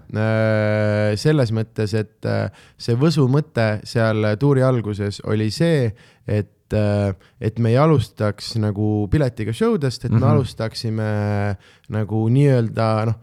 selles 1.17 1.51
mõttes, 1.55 1.93
et 1.97 2.25
äh, 2.27 2.49
see 2.77 2.95
Võsu 2.99 3.27
mõte 3.31 3.67
seal 3.87 4.25
tuuri 4.41 4.63
alguses 4.65 5.21
oli 5.29 5.49
see, 5.53 5.91
et, 6.27 6.73
et 7.39 7.59
me 7.63 7.69
ei 7.71 7.77
alustaks 7.79 8.55
nagu 8.59 9.07
piletiga 9.11 9.53
show 9.55 9.77
dest, 9.79 10.03
et 10.05 10.11
mm 10.11 10.17
-hmm. 10.17 10.19
me 10.19 10.25
Mhm. 10.27 10.35
alustaksime 10.35 11.57
nagu 11.89 12.27
nii-öelda 12.29 13.05
noh, 13.05 13.15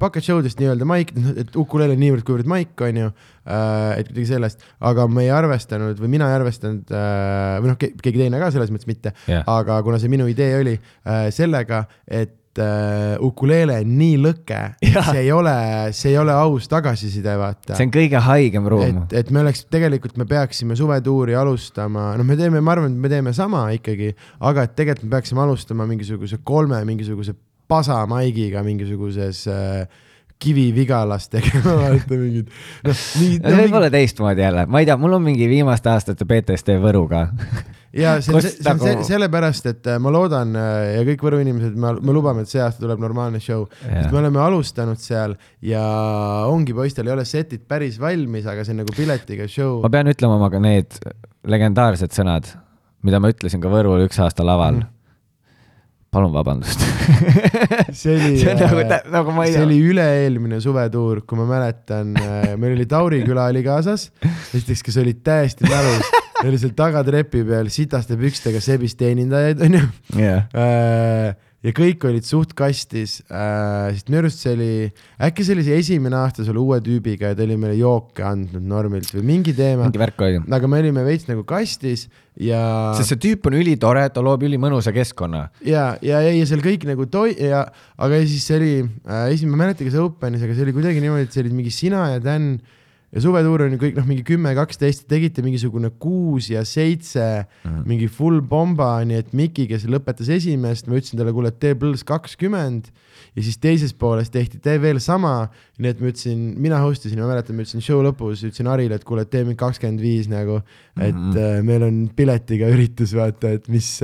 bucket 0.00 0.24
show 0.24 0.40
dest 0.44 0.60
nii-öelda 0.60 0.86
maik, 0.88 1.10
et 1.36 1.56
Ukulele 1.58 1.98
niivõrd-kuivõrd 2.00 2.48
maik, 2.48 2.72
on 2.86 3.02
ju, 3.02 3.10
et 3.44 4.08
kuidagi 4.08 4.30
sellest, 4.30 4.64
aga 4.88 5.04
me 5.10 5.26
ei 5.26 5.34
arvestanud 5.34 6.00
või 6.00 6.14
mina 6.16 6.30
ei 6.30 6.38
arvestanud 6.40 6.96
äh, 6.96 7.58
või 7.60 7.72
noh, 7.72 7.78
keegi 7.78 8.18
teine 8.22 8.40
ka 8.40 8.50
selles 8.54 8.72
mõttes 8.74 8.88
mitte 8.88 9.12
Jah. 9.28 9.44
aga 9.50 9.78
kuna 9.86 10.00
see 10.02 10.12
minu 10.12 10.26
idee 10.30 10.56
oli 10.60 10.74
äh, 10.76 11.28
sellega, 11.34 11.84
et 12.06 12.60
äh, 12.62 13.14
ukulele 13.22 13.78
on 13.84 13.94
nii 13.98 14.18
lõke, 14.24 14.60
see 14.82 15.22
ei 15.22 15.32
ole, 15.34 15.54
see 15.96 16.12
ei 16.14 16.20
ole 16.20 16.34
aus 16.34 16.68
tagasiside, 16.72 17.36
vaata 17.40 17.76
see. 17.76 17.86
on 17.86 17.94
kõige 17.94 18.22
haigem 18.26 18.68
ruum. 18.72 19.02
et, 19.04 19.16
et 19.22 19.32
me 19.34 19.42
oleks, 19.44 19.66
tegelikult 19.72 20.18
me 20.20 20.28
peaksime 20.30 20.78
suvetuuri 20.78 21.36
alustama, 21.38 22.12
noh, 22.18 22.26
me 22.26 22.38
teeme, 22.40 22.62
ma 22.64 22.76
arvan, 22.76 22.96
et 22.96 23.06
me 23.06 23.12
teeme 23.12 23.34
sama 23.36 23.66
ikkagi, 23.76 24.14
aga 24.40 24.66
et 24.66 24.78
tegelikult 24.78 25.08
me 25.10 25.16
peaksime 25.18 25.44
alustama 25.46 25.88
mingisuguse 25.90 26.40
kolme 26.46 26.82
mingisuguse 26.88 27.36
pasamaigiga 27.68 28.62
mingisuguses 28.66 29.46
äh, 29.50 30.02
Kivi-Vigalas 30.38 31.30
tegema, 31.32 31.72
vaata 31.80 32.16
mingid, 32.18 32.50
noh, 32.84 32.98
mingid 33.20 33.46
see 33.46 33.56
võib 33.62 33.76
olla 33.78 33.88
teistmoodi 33.92 34.44
jälle, 34.44 34.66
ma 34.68 34.82
ei 34.82 34.88
tea, 34.88 34.98
mul 35.00 35.16
on 35.16 35.24
mingi 35.24 35.48
viimaste 35.48 35.88
aastate 35.88 36.26
BTSD 36.28 36.76
Võruga. 36.82 37.22
ja 37.96 38.18
see 38.20 38.34
on, 38.36 38.44
see 38.44 38.60
on 38.60 38.76
nagu- 38.76 38.90
se 39.00 39.14
sellepärast, 39.14 39.68
et 39.72 39.88
äh, 39.88 39.96
ma 40.02 40.12
loodan 40.12 40.52
äh, 40.60 40.74
ja 40.98 41.06
kõik 41.08 41.24
Võru 41.24 41.40
inimesed, 41.40 41.78
me, 41.80 41.94
me 42.04 42.16
lubame, 42.16 42.44
et 42.44 42.52
see 42.52 42.60
aasta 42.60 42.84
tuleb 42.84 43.00
normaalne 43.00 43.40
show, 43.40 43.64
sest 43.80 44.12
me 44.12 44.20
oleme 44.20 44.42
alustanud 44.44 45.00
seal 45.00 45.38
ja 45.64 45.86
ongi 46.52 46.76
poistel 46.76 47.08
ei 47.08 47.16
ole 47.16 47.24
setid 47.28 47.64
päris 47.68 47.96
valmis, 48.02 48.44
aga 48.44 48.66
see 48.66 48.76
on 48.76 48.82
nagu 48.84 48.96
piletiga 48.96 49.48
show 49.48 49.80
ma. 49.86 49.92
pean 49.94 50.12
ütlema 50.12 50.36
oma 50.36 50.52
ka 50.52 50.60
need 50.60 51.00
legendaarsed 51.48 52.12
sõnad, 52.12 52.52
mida 53.08 53.22
ma 53.24 53.32
ütlesin 53.32 53.64
ka 53.64 53.72
Võrul 53.72 54.04
üks 54.04 54.20
aasta 54.20 54.44
laval 54.44 54.82
mm.. 54.82 54.95
Palun 56.16 56.32
vabandust. 56.34 56.80
See 58.00 58.14
oli 58.16 58.36
see 58.40 58.54
nagu 58.58 58.80
äh, 58.82 58.98
nagu 59.12 59.34
ma 59.36 59.44
ei 59.46 59.52
see 59.54 59.60
tea. 59.60 59.66
oli 59.68 59.78
üle-eelmine 59.92 60.58
suvetuur, 60.64 61.22
kui 61.28 61.38
ma 61.38 61.46
mäletan, 61.50 62.14
meil 62.58 62.74
oli 62.76 62.86
Tauri 62.90 63.22
küla 63.26 63.48
oli 63.52 63.62
kaasas, 63.66 64.08
esiteks, 64.56 64.82
kes 64.86 64.96
olid 65.02 65.20
täiesti 65.26 65.68
mälus, 65.68 66.08
oli 66.46 66.58
seal 66.60 66.72
tagatrepi 66.76 67.44
peal 67.48 67.68
sitaste 67.72 68.16
pükstega 68.20 68.60
sebis 68.64 68.96
teenindajaid, 68.98 69.62
onju. 69.68 69.82
Jah, 70.20 70.46
Äh, 70.56 71.34
ja 71.64 71.72
kõik 71.74 72.04
olid 72.06 72.26
suht 72.26 72.52
kastis, 72.56 73.16
sest 73.26 74.10
minu 74.10 74.20
arust 74.20 74.42
see 74.44 74.52
oli, 74.54 74.68
äkki 75.28 75.46
see 75.46 75.56
oli 75.56 75.64
see 75.66 75.78
esimene 75.80 76.18
aasta 76.18 76.44
selle 76.46 76.60
uue 76.62 76.78
tüübiga 76.84 77.32
ja 77.32 77.38
ta 77.38 77.46
oli 77.46 77.56
meile 77.60 77.78
jooke 77.78 78.22
andnud 78.26 78.62
normilt 78.62 79.10
või 79.16 79.24
mingi 79.32 79.54
teema, 79.56 79.88
mingi 79.88 80.02
värk 80.02 80.22
oli. 80.28 80.42
aga 80.58 80.70
me 80.70 80.82
olime 80.84 81.04
veits 81.06 81.26
nagu 81.30 81.46
kastis 81.48 82.06
ja, 82.36 82.60
sest 82.98 83.14
see 83.14 83.22
tüüp 83.24 83.48
on 83.48 83.58
ülitore, 83.58 84.04
ta 84.12 84.22
loob 84.24 84.44
ülimõnusa 84.46 84.92
keskkonna. 84.94 85.46
ja, 85.64 85.88
ja, 86.04 86.20
ja, 86.22 86.32
ja 86.36 86.46
seal 86.48 86.62
kõik 86.64 86.86
nagu 86.88 87.08
toi- 87.10 87.36
ja, 87.40 87.64
aga 87.96 88.22
siis 88.28 88.46
see 88.46 88.60
oli 88.60 88.72
äh, 88.84 89.28
esimene, 89.34 89.56
ma 89.56 89.62
ei 89.64 89.66
mäleta, 89.70 89.88
kas 89.88 89.98
Openis, 90.02 90.44
aga 90.44 90.54
see 90.54 90.68
oli 90.68 90.76
kuidagi 90.76 91.02
niimoodi, 91.02 91.26
et 91.26 91.34
see 91.34 91.46
olid 91.46 91.56
mingi 91.56 91.72
sina 91.74 92.10
ja 92.14 92.22
Dan 92.22 92.56
ja 93.16 93.22
suvetuur 93.24 93.64
on 93.64 93.74
ju 93.74 93.78
kõik 93.80 93.96
noh, 93.96 94.04
mingi 94.08 94.22
kümme, 94.26 94.52
kaksteist, 94.58 95.06
tegite 95.08 95.40
mingisugune 95.44 95.88
kuus 96.02 96.50
ja 96.52 96.62
seitse 96.68 97.22
mm, 97.24 97.46
-hmm. 97.64 97.86
mingi 97.88 98.08
full 98.12 98.42
bomba, 98.44 98.90
nii 99.08 99.22
et 99.22 99.32
Miki, 99.36 99.64
kes 99.70 99.86
lõpetas 99.88 100.28
esimest, 100.32 100.86
ma 100.86 100.98
ütlesin 101.00 101.20
talle, 101.20 101.32
kuule, 101.32 101.50
tee 101.50 101.74
pluss 101.80 102.04
kakskümmend 102.04 102.90
ja 103.36 103.42
siis 103.46 103.56
teises 103.62 103.96
pooles 103.96 104.28
tehti, 104.32 104.60
tee 104.60 104.76
veel 104.82 105.00
sama, 105.00 105.48
nii 105.80 105.94
et 105.94 106.02
ma 106.02 106.12
ütlesin, 106.12 106.44
mina 106.60 106.82
host 106.84 107.08
isin, 107.08 107.22
ma 107.22 107.30
mäletan, 107.32 107.56
ma 107.56 107.64
ütlesin 107.64 107.84
show 107.84 108.04
lõpus, 108.04 108.44
ütlesin 108.44 108.68
Harile, 108.68 109.00
et 109.00 109.08
kuule, 109.08 109.24
tee 109.24 109.46
mingi 109.46 109.60
kakskümmend 109.64 110.04
viis 110.04 110.28
nagu, 110.28 110.60
et 111.00 111.14
mm. 111.14 111.32
-hmm. 111.32 111.62
meil 111.70 111.88
on 111.88 112.02
piletiga 112.16 112.68
üritus, 112.68 113.16
vaata, 113.16 113.56
et 113.56 113.68
mis, 113.72 113.94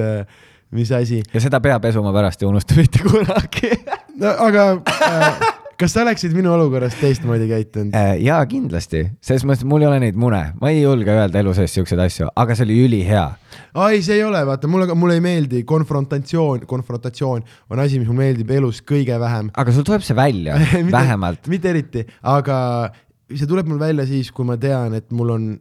mis 0.73 0.93
asi. 0.93 1.21
ja 1.35 1.41
seda 1.41 1.61
pea 1.61 1.81
pesuma 1.81 2.13
pärast 2.17 2.43
ei 2.43 2.49
unusta 2.49 2.75
mitte 2.81 3.05
kunagi 3.05 3.77
no 4.17 4.33
aga 4.49 4.71
äh, 5.13 5.62
kas 5.81 5.95
sa 5.95 6.03
oleksid 6.05 6.35
minu 6.37 6.53
olukorras 6.55 6.95
teistmoodi 7.01 7.49
käitunud? 7.51 7.95
Äh, 7.97 8.15
jaa, 8.25 8.41
kindlasti, 8.51 9.05
selles 9.25 9.45
mõttes, 9.49 9.65
et 9.65 9.71
mul 9.71 9.85
ei 9.85 9.89
ole 9.91 10.01
neid 10.05 10.19
mune, 10.21 10.43
ma 10.61 10.73
ei 10.73 10.83
julge 10.83 11.13
öelda 11.15 11.43
elu 11.43 11.55
sees 11.57 11.75
siukseid 11.77 12.03
asju, 12.05 12.29
aga 12.43 12.57
see 12.59 12.67
oli 12.69 12.79
ülihea. 12.87 13.25
ai, 13.75 14.03
see 14.05 14.19
ei 14.19 14.25
ole, 14.27 14.43
vaata, 14.49 14.71
mulle, 14.71 14.95
mulle 14.99 15.19
ei 15.19 15.25
meeldi 15.25 15.63
konfrontatsioon, 15.69 16.67
konfrontatsioon 16.71 17.45
on 17.71 17.85
asi, 17.85 18.01
mis 18.01 18.11
mulle 18.11 18.29
meeldib 18.29 18.51
elus 18.59 18.83
kõige 18.87 19.19
vähem. 19.21 19.53
aga 19.57 19.75
sul 19.75 19.87
tuleb 19.89 20.07
see 20.07 20.17
välja 20.19 20.59
vähemalt. 20.99 21.49
mitte 21.53 21.73
eriti, 21.73 22.07
aga 22.23 22.59
see 23.33 23.49
tuleb 23.49 23.71
mul 23.71 23.81
välja 23.83 24.07
siis, 24.09 24.33
kui 24.35 24.47
ma 24.49 24.59
tean, 24.61 24.95
et 24.99 25.11
mul 25.13 25.37
on 25.37 25.53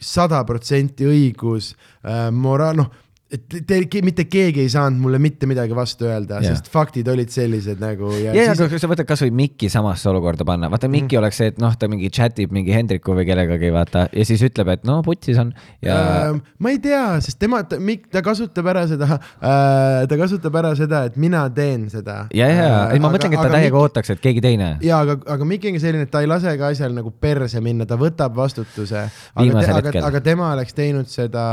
sada 0.00 0.40
protsenti 0.48 1.06
õigus 1.08 1.74
äh,, 2.04 2.28
moraal, 2.32 2.80
noh, 2.80 2.90
et 3.30 3.44
te, 3.46 3.60
te, 3.86 4.00
mitte 4.02 4.24
keegi 4.26 4.64
ei 4.64 4.70
saanud 4.72 4.98
mulle 5.02 5.20
mitte 5.22 5.46
midagi 5.46 5.74
vastu 5.76 6.08
öelda 6.08 6.40
yeah., 6.40 6.56
sest 6.56 6.70
faktid 6.72 7.08
olid 7.12 7.30
sellised 7.30 7.78
nagu 7.82 8.10
ja, 8.16 8.34
ja, 8.34 8.48
siis, 8.50 8.64
aga 8.66 8.80
sa 8.82 8.90
võtad 8.90 9.08
kasvõi 9.08 9.30
Mikki 9.42 9.70
samasse 9.70 10.10
olukorda 10.10 10.46
panna, 10.48 10.70
vaata 10.72 10.90
Mikki 10.90 11.14
mm. 11.14 11.20
oleks 11.22 11.40
see, 11.40 11.52
et 11.52 11.60
noh, 11.62 11.76
ta 11.78 11.88
mingi 11.90 12.10
chat 12.14 12.38
ib 12.42 12.54
mingi 12.54 12.74
Hendriku 12.74 13.14
või 13.14 13.26
kellegagi, 13.28 13.70
vaata, 13.74 14.08
ja 14.10 14.26
siis 14.26 14.42
ütleb, 14.46 14.72
et 14.74 14.86
no 14.88 14.98
putsis 15.06 15.38
on 15.42 15.54
ja 15.84 16.00
Ähm, 16.00 16.40
ma 16.58 16.72
ei 16.74 16.80
tea, 16.82 17.04
sest 17.22 17.38
tema, 17.40 17.62
ta, 17.68 17.78
ta 18.12 18.22
kasutab 18.24 18.70
ära 18.72 18.84
seda 18.90 19.08
äh,, 19.14 20.02
ta 20.10 20.18
kasutab 20.18 20.58
ära 20.60 20.74
seda, 20.78 21.04
et 21.08 21.18
mina 21.20 21.44
teen 21.54 21.88
seda. 21.92 22.24
ja, 22.34 22.50
ja, 22.50 22.66
ja, 22.66 22.82
ei 22.94 23.02
ma 23.02 23.12
mõtlengi, 23.14 23.38
et 23.38 23.46
ta 23.46 23.54
täiega 23.54 23.80
ootaks, 23.80 24.14
et 24.16 24.22
keegi 24.22 24.42
teine. 24.44 24.72
ja 24.84 25.02
aga, 25.04 25.20
aga 25.36 25.48
Mikk 25.48 25.70
ongi 25.70 25.82
selline, 25.82 26.08
et 26.08 26.12
ta 26.12 26.24
ei 26.24 26.30
lase 26.30 26.56
ka 26.58 26.72
asjal 26.74 26.94
nagu 26.96 27.12
perse 27.14 27.62
minna, 27.64 27.86
ta 27.86 27.98
võtab 28.00 28.34
vastutuse. 28.36 29.06
aga, 29.06 29.44
Viimasel 29.44 29.78
aga, 29.78 29.94
aga 30.10 30.22
tema 30.24 30.52
oleks 30.56 30.74
teinud 30.76 31.10
seda 31.10 31.44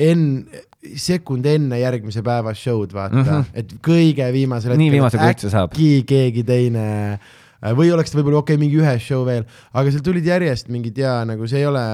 enne, 0.00 0.64
sekund 1.00 1.46
enne 1.48 1.78
järgmise 1.80 2.22
päeva 2.24 2.52
show'd, 2.56 2.92
vaata 2.92 3.16
mm. 3.16 3.30
-hmm. 3.30 3.46
et 3.54 3.72
kõige 3.84 4.28
viimasel 4.32 4.76
saab. 5.48 5.72
äkki 5.72 6.04
keegi 6.08 6.44
teine 6.44 6.84
või 7.72 7.88
oleks 7.94 8.12
ta 8.12 8.18
võib-olla 8.18 8.42
okei 8.42 8.58
okay,, 8.58 8.60
mingi 8.60 8.76
ühe 8.76 8.92
show 9.00 9.24
veel, 9.24 9.46
aga 9.72 9.92
seal 9.92 10.04
tulid 10.04 10.26
järjest 10.28 10.68
mingid 10.72 10.98
ja 11.00 11.16
nagu 11.28 11.48
see 11.48 11.62
ei 11.62 11.68
ole 11.68 11.84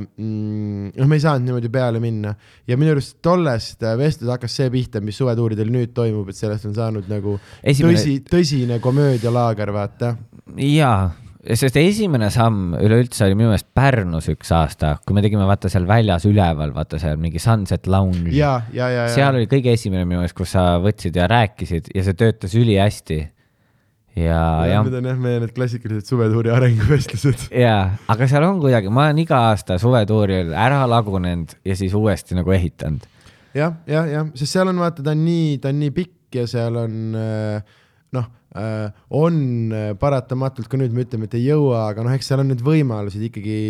mm,, 0.00 0.90
noh, 0.96 1.06
me 1.06 1.18
ei 1.18 1.22
saanud 1.22 1.46
niimoodi 1.46 1.70
peale 1.70 2.02
minna 2.02 2.34
ja 2.66 2.78
minu 2.80 2.96
arust 2.96 3.20
tollest 3.22 3.78
vestlusest 3.84 4.34
hakkas 4.34 4.58
see 4.58 4.70
pihta, 4.74 5.04
mis 5.04 5.20
suvetuuridel 5.20 5.70
nüüd 5.70 5.94
toimub, 5.94 6.32
et 6.32 6.40
sellest 6.40 6.66
on 6.66 6.74
saanud 6.74 7.10
nagu 7.10 7.38
Esimene- 7.62 8.00
tõsi, 8.00 8.18
tõsine 8.26 8.80
komöödialaager, 8.82 9.70
vaata. 9.76 10.16
jaa, 10.56 11.12
sest 11.40 11.76
esimene 11.80 12.28
samm 12.32 12.74
üleüldse 12.76 13.24
oli 13.24 13.36
minu 13.38 13.50
meelest 13.50 13.70
Pärnus 13.76 14.28
üks 14.32 14.50
aasta, 14.52 14.94
kui 15.06 15.16
me 15.16 15.22
tegime 15.24 15.46
vaata 15.48 15.70
seal 15.72 15.86
väljas 15.88 16.26
üleval, 16.28 16.74
vaata 16.76 17.00
seal 17.00 17.20
mingi 17.20 17.40
Sunset 17.40 17.88
Lounge. 17.90 18.34
ja, 18.36 18.58
ja, 18.76 18.90
ja, 18.92 19.06
ja 19.06 19.12
seal 19.14 19.38
oli 19.38 19.48
kõige 19.50 19.72
esimene 19.72 20.04
minu 20.04 20.20
meelest, 20.20 20.36
kus 20.36 20.52
sa 20.56 20.74
võtsid 20.82 21.16
ja 21.16 21.28
rääkisid 21.30 21.92
ja 21.94 22.04
see 22.04 22.18
töötas 22.18 22.56
ülihästi. 22.60 23.20
ja, 24.20 24.42
ja 24.68 24.82
Need 24.84 24.98
on 25.00 25.08
jah 25.12 25.22
meie 25.22 25.40
need 25.40 25.54
klassikalised 25.56 26.12
suvetuuri 26.12 26.52
arenguvestlused. 26.52 27.48
jaa, 27.64 27.86
aga 28.12 28.28
seal 28.28 28.44
on 28.44 28.60
kuidagi, 28.60 28.92
ma 28.92 29.08
olen 29.08 29.24
iga 29.24 29.40
aasta 29.48 29.78
suvetuuril 29.80 30.52
ära 30.52 30.82
lagunenud 30.90 31.56
ja 31.64 31.78
siis 31.78 31.96
uuesti 31.96 32.36
nagu 32.36 32.52
ehitanud. 32.52 33.08
jah, 33.56 33.80
jah, 33.88 34.12
jah, 34.12 34.28
sest 34.36 34.58
seal 34.58 34.68
on 34.74 34.84
vaata, 34.84 35.06
ta 35.06 35.16
on 35.16 35.24
nii, 35.24 35.56
ta 35.62 35.72
on 35.72 35.80
nii 35.86 35.96
pikk 35.96 36.42
ja 36.42 36.44
seal 36.50 36.76
on 36.84 37.16
äh, 37.16 37.78
noh, 38.12 38.28
on 38.54 39.34
äh, 39.70 39.90
paratamatult 39.98 40.66
ka 40.70 40.78
nüüd 40.80 40.94
me 40.94 41.04
ütleme, 41.06 41.28
et 41.28 41.36
ei 41.38 41.44
jõua, 41.46 41.84
aga 41.92 42.02
noh, 42.02 42.14
eks 42.16 42.32
seal 42.32 42.42
on 42.42 42.50
need 42.50 42.64
võimalused 42.66 43.22
ikkagi. 43.30 43.60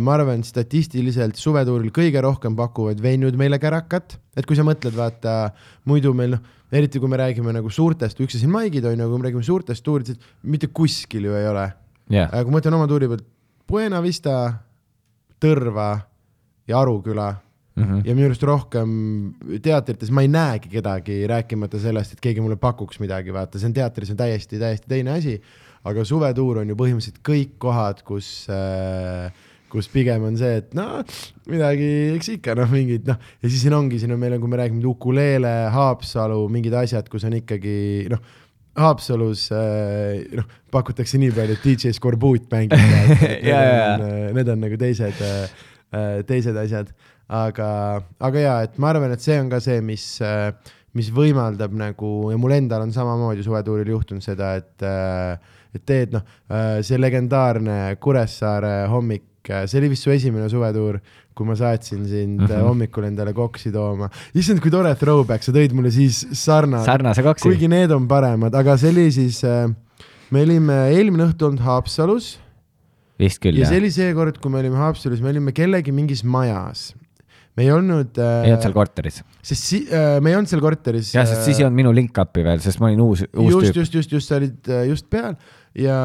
ma 0.00 0.14
arvan, 0.14 0.40
statistiliselt 0.40 1.36
suvetuuril 1.36 1.90
kõige 1.92 2.16
rohkem 2.24 2.54
pakuvad 2.56 3.02
venjud 3.04 3.36
meile 3.36 3.58
kärakat, 3.60 4.14
et 4.32 4.46
kui 4.48 4.56
sa 4.56 4.64
mõtled, 4.64 4.94
vaata 4.96 5.50
muidu 5.84 6.14
meil 6.16 6.38
noh, 6.38 6.46
eriti 6.72 6.96
kui 6.96 7.10
me 7.12 7.18
räägime 7.20 7.52
nagu 7.52 7.68
suurtest, 7.68 8.16
üks 8.24 8.38
asi 8.38 8.48
on 8.48 8.54
maigid 8.54 8.86
on 8.88 8.96
ju, 8.96 9.08
kui 9.10 9.20
me 9.20 9.28
räägime 9.28 9.44
suurtest 9.44 9.84
tuuridest, 9.84 10.24
mitte 10.40 10.72
kuskil 10.72 11.28
ju 11.28 11.36
ei 11.36 11.50
ole. 11.50 11.66
jah, 12.16 12.32
kui 12.32 12.48
ma 12.48 12.56
mõtlen 12.56 12.78
oma 12.80 12.88
tuuri 12.88 13.10
pealt, 13.12 13.28
Buena 13.68 14.00
Vista, 14.04 14.54
Tõrva 15.40 15.90
ja 16.68 16.80
Aruküla 16.80 17.28
Mhm. 17.74 18.04
ja 18.06 18.14
minu 18.14 18.28
arust 18.30 18.44
rohkem 18.46 18.90
teatrites 19.62 20.12
ma 20.14 20.22
ei 20.22 20.28
näegi 20.30 20.70
kedagi, 20.76 21.24
rääkimata 21.26 21.80
sellest, 21.82 22.14
et 22.14 22.20
keegi 22.22 22.42
mulle 22.44 22.56
pakuks 22.60 23.00
midagi, 23.02 23.34
vaata, 23.34 23.58
see 23.58 23.66
on 23.66 23.74
teatris 23.74 24.12
on 24.14 24.20
täiesti, 24.20 24.60
täiesti 24.62 24.90
teine 24.90 25.16
asi. 25.18 25.40
aga 25.84 26.00
suvetuur 26.08 26.62
on 26.62 26.70
ju 26.70 26.76
põhimõtteliselt 26.80 27.18
kõik 27.26 27.58
kohad, 27.60 27.98
kus 28.06 28.46
äh, 28.48 29.26
kus 29.74 29.88
pigem 29.90 30.22
on 30.28 30.38
see, 30.38 30.60
et 30.62 30.70
noh, 30.78 31.02
midagi, 31.50 31.88
eks 32.14 32.30
ikka 32.36 32.54
noh, 32.58 32.70
mingid 32.70 33.08
noh, 33.10 33.18
ja 33.42 33.50
siis 33.50 33.64
siin 33.64 33.74
ongi, 33.74 33.98
siin 34.00 34.14
on 34.14 34.20
meil 34.22 34.36
on, 34.36 34.42
kui 34.44 34.52
me 34.52 34.60
räägime 34.60 34.86
Ukulele, 34.86 35.52
Haapsalu, 35.74 36.38
mingid 36.54 36.76
asjad, 36.78 37.10
kus 37.10 37.26
on 37.26 37.34
ikkagi 37.40 38.06
noh, 38.12 38.22
Haapsalus 38.78 39.48
äh, 39.54 40.22
noh, 40.38 40.46
pakutakse 40.74 41.18
nii 41.18 41.34
palju, 41.34 41.58
et 41.58 41.66
DJ 41.66 41.94
Skorbuut 41.94 42.46
mängib. 42.54 42.78
Ja, 43.44 43.58
ja, 43.58 43.74
ja. 43.98 44.30
Need 44.34 44.48
on 44.50 44.62
nagu 44.64 44.78
teised, 44.80 45.20
teised 46.30 46.56
asjad, 46.58 46.94
aga, 47.32 47.68
aga 48.20 48.46
jaa, 48.46 48.62
et 48.66 48.78
ma 48.82 48.92
arvan, 48.92 49.14
et 49.14 49.24
see 49.24 49.36
on 49.40 49.50
ka 49.52 49.60
see, 49.64 49.80
mis, 49.84 50.06
mis 50.96 51.10
võimaldab 51.14 51.74
nagu 51.76 52.14
ja 52.32 52.40
mul 52.40 52.56
endal 52.56 52.84
on 52.86 52.94
samamoodi 52.94 53.44
suvetuuril 53.46 53.94
juhtunud 53.94 54.24
seda, 54.24 54.54
et, 54.60 54.88
et 55.74 55.86
teed 55.88 56.16
noh, 56.16 56.26
see 56.84 57.00
legendaarne 57.00 57.96
Kuressaare 58.02 58.84
hommik, 58.92 59.26
see 59.44 59.80
oli 59.80 59.92
vist 59.92 60.06
su 60.06 60.12
esimene 60.14 60.48
suvetuur, 60.52 61.00
kui 61.34 61.48
ma 61.48 61.56
saatsin 61.58 62.04
sind 62.06 62.38
mm. 62.38 62.46
-hmm. 62.46 62.68
hommikul 62.68 63.08
endale 63.08 63.32
koksi 63.34 63.72
tooma. 63.72 64.08
issand, 64.34 64.60
kui 64.62 64.70
tore 64.70 64.94
throwback, 64.94 65.42
sa 65.42 65.52
tõid 65.52 65.74
mulle 65.74 65.90
siis 65.90 66.26
sarnase 66.32 66.86
sarnase 66.86 67.22
koksi. 67.22 67.48
kuigi 67.48 67.68
need 67.68 67.90
on 67.90 68.06
paremad, 68.08 68.54
aga 68.54 68.76
see 68.76 68.92
oli 68.94 69.10
siis, 69.12 69.42
me 70.30 70.42
olime 70.42 70.78
eelmine 70.94 71.26
õhtu 71.26 71.50
olnud 71.50 71.64
Haapsalus 71.64 72.38
vist 73.18 73.42
küll 73.42 73.58
ja 73.58 73.64
jah 73.64 73.72
see, 73.72 73.82
oli 73.82 73.90
seekord, 73.94 74.38
kui 74.42 74.52
me 74.52 74.62
olime 74.62 74.78
Haapsalus, 74.78 75.20
me 75.20 75.32
olime 75.34 75.52
kellegi 75.52 75.92
mingis 75.94 76.24
majas. 76.24 76.92
Me 77.54 77.66
ei 77.66 77.72
olnud 77.74 78.18
ei 78.20 78.52
olnud 78.52 78.64
seal 78.64 78.74
äh,, 78.74 78.78
korteris. 78.78 79.20
sest 79.42 79.68
si-, 79.72 79.84
äh, 79.88 80.20
me 80.24 80.32
ei 80.32 80.38
olnud 80.38 80.50
seal 80.50 80.62
korteris. 80.64 81.12
jah, 81.14 81.26
sest 81.28 81.46
siis 81.48 81.60
ei 81.60 81.68
olnud 81.68 81.80
minu 81.82 81.94
link-up'i 81.96 82.46
veel, 82.46 82.62
sest 82.64 82.82
ma 82.82 82.90
olin 82.90 83.04
uus, 83.04 83.26
uus 83.32 83.52
just, 83.52 83.68
tüüp. 83.68 83.82
just, 83.82 84.00
just, 84.00 84.16
just 84.18 84.32
sa 84.32 84.40
olid 84.40 84.72
äh, 84.72 84.86
just 84.90 85.10
peal 85.12 85.36
ja 85.78 85.98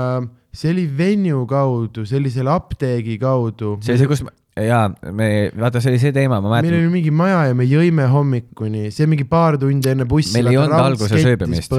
see 0.54 0.74
oli 0.74 0.86
venue 0.98 1.46
kaudu, 1.50 2.06
selle 2.10 2.52
apteegi 2.54 3.18
kaudu. 3.22 3.78
see 3.86 3.94
oli 3.94 4.02
see, 4.02 4.10
kus, 4.10 4.24
jaa, 4.66 4.86
me, 5.16 5.28
vaata, 5.58 5.82
see 5.84 5.94
oli 5.94 6.00
see 6.02 6.14
teema, 6.16 6.40
ma 6.42 6.50
meil 6.50 6.66
mäletan, 6.66 6.78
oli 6.80 6.94
mingi 6.94 7.14
maja 7.16 7.42
ja 7.52 7.58
me 7.58 7.68
jõime 7.70 8.08
hommikuni, 8.12 8.90
see 8.94 9.08
mingi 9.10 9.28
paar 9.30 9.60
tundi 9.62 9.92
enne 9.92 10.08
bussi. 10.10 10.34
Meil 10.36 10.52
ei 10.54 10.60
olnud 10.62 10.80
alguses 10.82 11.28
ööbimist. 11.32 11.76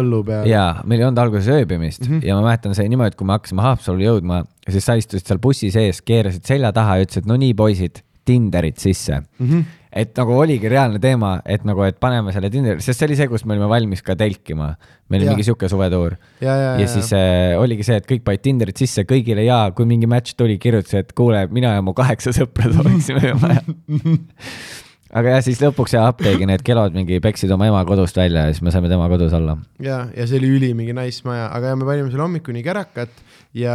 jaa, 0.48 0.68
meil 0.84 1.02
ei 1.02 1.08
olnud 1.08 1.22
alguses 1.24 1.50
ööbimist 1.56 2.06
mm. 2.06 2.12
-hmm. 2.12 2.28
ja 2.28 2.38
ma 2.38 2.46
mäletan, 2.46 2.76
see 2.78 2.88
niimoodi, 2.90 3.14
et 3.14 3.18
kui 3.18 3.28
me 3.28 3.36
hakkasime 3.36 3.66
Haapsallu 3.66 4.06
jõudma, 4.06 4.44
siis 4.68 4.86
sa 4.86 4.96
istusid 5.00 5.26
seal 5.26 5.42
bussi 5.42 5.72
sees, 5.74 6.02
keerasid 6.06 6.46
selja 6.46 6.72
taha 6.76 7.00
ja 7.00 7.08
ütlesid, 7.08 7.28
no 7.30 7.38
nii, 7.40 7.56
poisid, 7.58 8.04
Tinderit 8.30 8.78
sisse 8.78 9.20
Mm 9.20 9.46
-hmm. 9.46 9.64
et 9.92 10.16
nagu 10.16 10.36
oligi 10.38 10.68
reaalne 10.68 10.98
teema, 11.02 11.40
et 11.44 11.64
nagu, 11.66 11.82
et 11.82 11.98
paneme 12.00 12.32
selle 12.32 12.50
Tinderi, 12.50 12.80
sest 12.80 12.98
see 12.98 13.08
oli 13.08 13.16
see, 13.18 13.28
kus 13.28 13.44
me 13.44 13.56
olime 13.56 13.68
valmis 13.68 14.02
ka 14.02 14.14
telkima. 14.16 14.74
meil 15.08 15.22
oli 15.22 15.26
Jaa. 15.26 15.34
mingi 15.34 15.44
sihuke 15.44 15.68
suvetuur 15.68 16.14
ja, 16.40 16.54
ja, 16.54 16.74
ja 16.80 16.86
siis 16.88 17.12
äh, 17.12 17.58
oligi 17.58 17.82
see, 17.82 17.96
et 17.96 18.06
kõik 18.06 18.22
panid 18.24 18.42
Tinderit 18.42 18.76
sisse 18.76 19.02
kõigile 19.02 19.44
ja 19.44 19.72
kui 19.74 19.86
mingi 19.86 20.06
match 20.06 20.36
tuli, 20.36 20.58
kirjutasid, 20.58 20.98
et 20.98 21.12
kuule, 21.12 21.46
mina 21.50 21.74
ja 21.74 21.82
mu 21.82 21.94
kaheksa 21.94 22.30
sõpra 22.30 22.70
sooviksime 22.72 23.34
vaja. 23.42 23.64
aga 25.18 25.34
jah, 25.34 25.42
siis 25.42 25.60
lõpuks 25.62 25.96
jah, 25.96 26.06
apteegi 26.10 26.46
need 26.46 26.62
kelod 26.66 26.94
mingi 26.94 27.18
peksid 27.22 27.50
oma 27.54 27.66
ema 27.70 27.82
kodust 27.88 28.18
välja 28.18 28.46
ja 28.46 28.54
siis 28.54 28.62
me 28.62 28.74
saime 28.74 28.90
tema 28.92 29.08
kodus 29.10 29.34
olla. 29.36 29.56
ja, 29.82 30.04
ja 30.14 30.26
see 30.30 30.38
oli 30.38 30.52
üli 30.58 30.70
mingi 30.78 30.94
nice 30.96 31.26
maja, 31.26 31.48
aga 31.50 31.72
ja 31.72 31.80
me 31.80 31.88
panime 31.88 32.12
seal 32.12 32.22
hommikuni 32.22 32.62
kärakat 32.66 33.10
ja 33.56 33.74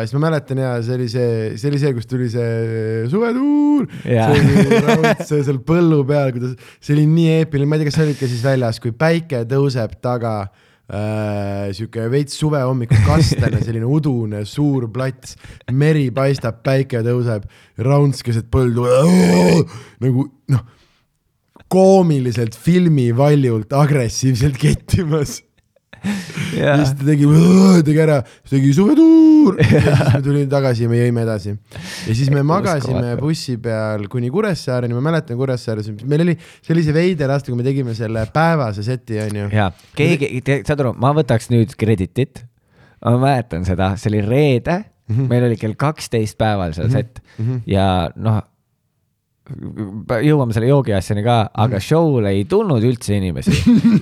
siis 0.00 0.14
ma 0.16 0.22
mäletan 0.28 0.62
ja 0.62 0.70
see 0.84 0.96
oli 0.96 1.08
see, 1.12 1.34
see 1.60 1.68
oli 1.70 1.80
see, 1.82 1.92
kus 1.96 2.08
tuli 2.08 2.30
see 2.32 3.04
suvetuur. 3.12 3.84
Jaa. 4.08 4.30
see 4.32 4.64
oli 4.64 4.80
raudse 4.86 5.42
seal 5.44 5.60
põllu 5.66 6.00
peal, 6.08 6.32
kuidas, 6.36 6.56
see 6.80 6.96
oli 6.96 7.06
nii 7.10 7.36
eepiline, 7.42 7.68
ma 7.68 7.76
ei 7.76 7.84
tea, 7.84 7.90
kas 7.90 8.00
sa 8.00 8.08
olid 8.08 8.18
ka 8.20 8.30
siis 8.30 8.42
väljas, 8.46 8.80
kui 8.82 8.96
päike 8.96 9.44
tõuseb 9.50 9.98
taga 10.04 10.34
äh,. 10.90 11.68
sihuke 11.76 12.08
veits 12.12 12.40
suvehommikul 12.40 13.04
kastane, 13.06 13.60
selline 13.66 13.86
udune 13.86 14.44
suur 14.48 14.88
plats, 14.92 15.36
meri 15.70 16.08
paistab, 16.14 16.64
päike 16.66 17.04
tõuseb, 17.06 17.44
raunts 17.84 18.24
keset 18.26 18.48
põldu 18.52 18.88
nagu 20.04 20.28
noh 20.50 20.68
koomiliselt 21.70 22.56
filmivaljult 22.58 23.72
agressiivselt 23.78 24.58
kettimas. 24.58 25.38
Ja 26.56 26.76
siis 26.80 26.92
ta 26.98 27.06
tegi, 27.06 27.28
tegi 27.86 28.02
ära, 28.02 28.20
siis 28.42 28.56
tegi 28.56 28.72
suvetuur! 28.76 29.56
Ja 29.60 29.80
siis 29.80 30.14
me 30.14 30.20
tulime 30.24 30.50
tagasi 30.52 30.84
ja 30.84 30.90
me 30.92 31.00
jõime 31.00 31.24
edasi. 31.24 31.54
ja 32.08 32.16
siis 32.16 32.30
me 32.32 32.42
magasime 32.46 33.14
bussi 33.20 33.56
peal 33.62 34.06
kuni 34.12 34.30
Kuressaareni, 34.32 34.96
ma 34.96 35.04
mäletan 35.10 35.38
Kuressaares, 35.40 35.90
meil 36.04 36.26
oli, 36.26 36.36
see 36.60 36.74
oli 36.76 36.84
see 36.86 36.96
veider 36.96 37.32
aasta, 37.32 37.52
kui 37.52 37.60
me 37.60 37.66
tegime 37.66 37.96
selle 37.98 38.26
päevase 38.34 38.84
seti, 38.86 39.18
onju. 39.24 39.48
ja 39.56 39.70
keegi, 39.98 40.40
saad 40.68 40.84
aru, 40.84 40.94
ma 41.00 41.14
võtaks 41.16 41.50
nüüd 41.52 41.76
kreditit. 41.80 42.44
ma 43.04 43.16
mäletan 43.20 43.64
seda, 43.68 43.94
see 43.96 44.12
oli 44.12 44.24
reede. 44.26 44.82
-hmm. 45.10 45.28
meil 45.30 45.48
oli 45.48 45.58
kell 45.60 45.76
kaksteist 45.78 46.38
päeval 46.38 46.74
seal 46.76 46.90
set 46.92 47.20
mm 47.36 47.44
-hmm. 47.44 47.60
ja 47.66 48.10
noh, 48.16 48.42
jõuame 50.24 50.54
selle 50.54 50.68
joogi 50.70 50.94
asjani 50.94 51.22
ka, 51.24 51.36
aga 51.64 51.80
show'le 51.82 52.32
ei 52.34 52.44
tulnud 52.50 52.84
üldse 52.86 53.16
inimesi 53.16 53.54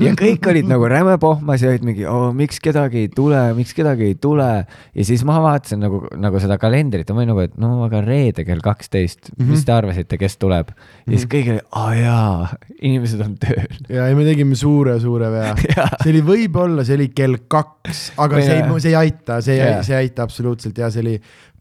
ja 0.07 0.13
kõik 0.19 0.45
olid 0.51 0.69
nagu 0.69 0.89
räme 0.91 1.17
pohmas 1.21 1.63
ja 1.65 1.73
olid 1.73 1.87
mingi, 1.87 2.05
miks 2.37 2.61
kedagi 2.65 3.05
ei 3.07 3.11
tule, 3.13 3.41
miks 3.57 3.75
kedagi 3.77 4.11
ei 4.11 4.17
tule. 4.21 4.49
ja 4.67 5.07
siis 5.07 5.25
ma 5.29 5.39
vaatasin 5.45 5.83
nagu, 5.85 6.03
nagu 6.21 6.43
seda 6.43 6.59
kalendrit 6.61 7.09
ja 7.09 7.17
ma 7.17 7.23
olin 7.23 7.33
nagu, 7.33 7.45
et 7.47 7.57
no 7.61 7.73
aga 7.87 8.03
reede 8.05 8.45
kell 8.49 8.63
kaksteist 8.65 9.31
mm, 9.31 9.37
-hmm. 9.39 9.51
mis 9.55 9.65
te 9.65 9.75
arvasite, 9.75 10.21
kes 10.21 10.39
tuleb? 10.39 10.73
ja 11.07 11.15
siis 11.15 11.29
kõik 11.31 11.53
olid, 11.55 11.67
aa 11.73 11.95
jaa, 11.99 12.49
inimesed 12.81 13.25
on 13.25 13.37
tööl. 13.41 13.79
ja, 13.89 14.09
ja 14.11 14.17
me 14.17 14.27
tegime 14.29 14.59
suure-suure 14.59 15.31
vea. 15.33 15.55
See 16.03 16.13
oli 16.13 16.23
võib-olla, 16.25 16.85
see 16.87 16.99
oli 16.99 17.09
kell 17.15 17.39
kaks, 17.51 18.13
aga 18.21 18.41
see 18.41 18.59
Jaa. 18.59 18.69
ei, 18.69 18.81
see 18.83 18.93
ei 18.93 18.99
aita, 18.99 19.41
see 19.45 19.59
ei, 19.59 19.83
see 19.87 19.97
ei 19.97 20.07
aita 20.07 20.25
absoluutselt 20.27 20.79
ja 20.79 20.91
see 20.93 21.03
oli 21.05 21.17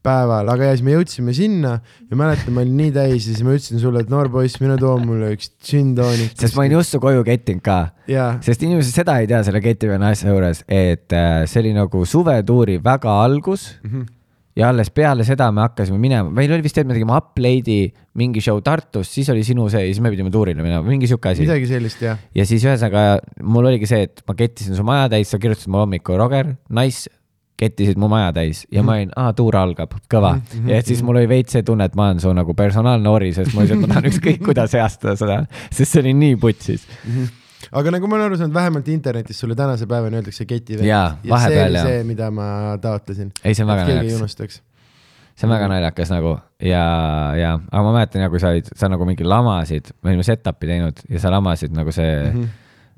päeval, 0.08 0.50
aga 0.54 0.70
ja 0.70 0.76
siis 0.76 0.86
me 0.88 0.96
jõudsime 0.96 1.36
sinna 1.36 1.78
ja 1.84 2.20
mäletan, 2.20 2.56
ma 2.56 2.64
olin 2.64 2.80
nii 2.80 2.94
täis 2.96 3.28
ja 3.28 3.34
siis 3.34 3.44
ma 3.46 3.56
ütlesin 3.58 3.82
sulle, 3.84 4.04
et 4.06 4.12
noor 4.14 4.32
poiss, 4.34 4.60
mine 4.64 4.78
too 4.82 4.96
mulle 5.04 5.34
üks 5.36 5.52
džinntoonik. 5.68 6.36
sest 6.40 6.58
ma 6.58 6.66
olin 6.66 6.78
just 6.80 6.96
su 6.96 7.02
koju 7.04 7.26
kettinud 7.28 7.64
ka, 7.66 7.80
jaa, 8.12 8.30
sest 8.46 8.64
inimesed 8.68 8.96
seda 8.96 9.20
ei 9.22 9.30
tea 9.30 9.44
selle 9.48 9.62
ketivenna 9.64 10.14
asja 10.16 10.32
juures, 10.32 10.64
et 10.68 11.16
äh, 11.16 11.42
see 11.50 11.64
oli 11.66 11.74
nagu 11.78 12.04
suvetuuri 12.08 12.80
väga 12.84 13.18
algus 13.26 13.70
mm. 13.84 13.92
-hmm. 13.92 14.14
ja 14.62 14.72
alles 14.72 14.90
peale 14.90 15.28
seda 15.28 15.52
me 15.52 15.66
hakkasime 15.66 16.00
minema, 16.02 16.32
meil 16.32 16.56
oli 16.56 16.66
vist, 16.66 16.78
et 16.78 16.88
me 16.88 16.96
tegime 16.98 17.18
Uplade'i 17.18 17.92
mingi 18.18 18.42
show 18.42 18.62
Tartus, 18.66 19.12
siis 19.14 19.30
oli 19.30 19.44
sinu 19.46 19.68
see 19.70 19.84
ja 19.84 19.92
siis 19.92 20.02
me 20.02 20.10
pidime 20.14 20.32
tuurile 20.34 20.64
minema, 20.64 20.82
mingi 20.88 21.10
sihuke 21.10 21.36
asi. 21.36 21.46
midagi 21.46 21.70
sellist 21.70 22.02
jah. 22.02 22.18
ja 22.36 22.46
siis 22.50 22.66
ühesõnaga 22.66 23.20
mul 23.44 23.70
oligi 23.70 23.90
see, 23.90 24.08
et 24.10 24.24
ma 24.28 24.38
kettisin 24.38 24.78
su 24.78 24.88
maja 24.88 25.12
täis, 25.14 25.30
sa 25.30 25.40
kirjutasid 25.42 25.70
mulle 25.70 25.86
hommikul, 25.86 26.18
Roger, 26.18 26.56
nice, 26.74 27.12
kettisid 27.58 27.98
mu 27.98 28.10
maja 28.12 28.30
täis 28.36 28.62
ja 28.74 28.84
ma 28.86 28.98
olin, 28.98 29.10
aa, 29.18 29.34
tuur 29.38 29.56
algab, 29.58 29.96
kõva 30.12 30.36
mm. 30.36 30.46
-hmm. 30.52 30.70
ja 30.74 30.84
siis 30.86 31.02
mul 31.06 31.18
oli 31.18 31.30
veits 31.30 31.58
see 31.58 31.66
tunne, 31.66 31.88
et 31.90 31.98
ma 31.98 32.12
olen 32.12 32.22
su 32.22 32.32
nagu 32.38 32.54
personaalne 32.58 33.10
ori, 33.10 33.34
sest 33.34 33.56
ma 33.56 33.66
lihtsalt, 33.66 33.82
ma 33.82 33.92
tahan 33.94 34.10
ükskõik 34.12 34.46
kuidas 34.46 34.78
heastada 34.78 35.16
seda, 35.18 35.40
sest 35.72 35.92
see 35.92 36.04
oli 36.06 36.14
nii 36.18 36.38
putsis. 36.42 36.86
aga 37.72 37.96
nagu 37.98 38.08
ma 38.08 38.20
olen 38.20 38.30
aru 38.30 38.40
saanud, 38.44 38.54
vähemalt 38.54 38.88
internetis 38.94 39.40
sulle 39.42 39.58
tänase 39.58 39.90
päevani 39.90 40.22
öeldakse 40.22 40.46
ketivend. 40.46 40.88
Jaa, 40.88 41.18
ja 41.18 41.22
see 41.24 41.34
vahepeal, 41.34 41.74
oli 41.82 41.84
see, 41.90 42.08
mida 42.14 42.32
ma 42.32 42.48
taotlesin. 42.82 43.34
ei, 43.44 43.58
see 43.58 43.66
on 43.66 43.74
väga 43.74 43.90
naljakas, 43.90 44.62
see 45.34 45.50
on 45.50 45.56
väga 45.56 45.74
naljakas 45.74 46.14
nagu 46.14 46.38
ja, 46.62 46.86
ja, 47.42 47.58
aga 47.72 47.84
ma 47.90 47.98
mäletan 48.00 48.28
ja 48.28 48.30
kui 48.30 48.44
sa 48.44 48.54
olid, 48.54 48.70
sa 48.78 48.90
nagu 48.94 49.10
mingi 49.10 49.26
lamasid, 49.26 49.96
me 50.04 50.14
olime 50.14 50.26
set-up'i 50.26 50.70
teinud 50.70 51.06
ja 51.10 51.26
sa 51.26 51.34
lamasid 51.34 51.74
nagu 51.74 51.92
see 51.92 52.14
mm, 52.22 52.42
-hmm. 52.42 52.50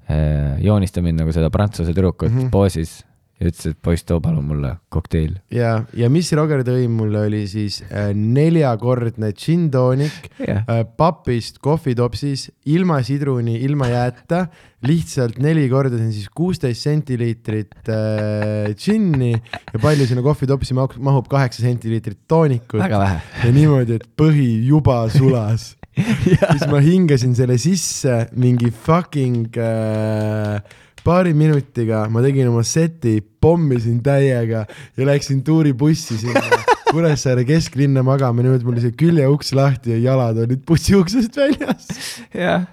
eh, 0.10 0.64
joonista 0.68 1.02
mind 1.02 1.24
nagu 1.24 1.32
seda 1.32 1.50
prantsuse 1.50 1.94
tüdrukut 1.94 2.28
mm 2.32 2.40
-hmm. 2.40 2.52
poosis 2.52 3.06
ja 3.40 3.48
ütles, 3.48 3.70
et 3.72 3.78
poiss, 3.84 4.04
too 4.04 4.20
palun 4.24 4.44
mulle 4.50 4.74
kokteil. 4.92 5.38
ja, 5.54 5.84
ja 5.96 6.10
mis 6.12 6.32
Roger 6.36 6.64
tõi 6.68 6.88
mulle 6.92 7.24
oli 7.30 7.46
siis 7.48 7.80
äh, 7.88 8.12
neljakordne 8.16 9.32
gin 9.38 9.70
tonic 9.72 10.28
jah, 10.44 10.66
äh, 10.66 10.84
papist 11.00 11.62
kohvitopsis 11.64 12.50
ilma 12.70 13.00
sidruni, 13.06 13.56
ilma 13.66 13.88
jääta, 13.92 14.46
lihtsalt 14.88 15.40
neli 15.44 15.68
korda, 15.72 15.98
see 15.98 16.10
on 16.10 16.16
siis 16.16 16.30
kuusteist 16.36 16.84
sentiliitrit 16.88 17.92
äh, 17.92 18.70
džinni 18.76 19.32
ja 19.34 19.82
palju 19.82 20.08
sinna 20.10 20.24
kohvitopsi 20.26 20.76
mahub- 20.76 21.32
kaheksa 21.32 21.64
sentiliitrit 21.64 22.26
toonikut 22.28 22.84
ja 22.84 23.52
niimoodi, 23.56 24.00
et 24.00 24.08
põhi 24.20 24.52
juba 24.68 25.06
sulas. 25.14 25.74
siis 26.24 26.64
ma 26.72 26.80
hingasin 26.80 27.34
selle 27.36 27.58
sisse 27.60 28.22
mingi 28.40 28.70
fucking 28.72 29.58
äh, 29.60 30.62
paari 31.10 31.34
minutiga, 31.34 32.04
ma 32.14 32.22
tegin 32.22 32.52
oma 32.52 32.62
seti, 32.68 33.18
pommisin 33.42 34.02
täiega 34.06 34.66
ja 34.68 35.08
läksin 35.08 35.42
tuuribussi 35.46 36.20
sinna 36.22 36.60
Kuressaare 36.90 37.44
kesklinna 37.46 38.02
magama, 38.06 38.42
niimoodi 38.42 38.66
mul 38.66 38.76
oli 38.76 38.82
see 38.82 38.96
küljeuks 38.98 39.52
lahti 39.58 39.94
ja 39.94 40.00
jalad 40.10 40.40
olid 40.42 40.64
bussiuksest 40.66 41.38
väljas. 41.38 41.90
jah. 42.34 42.66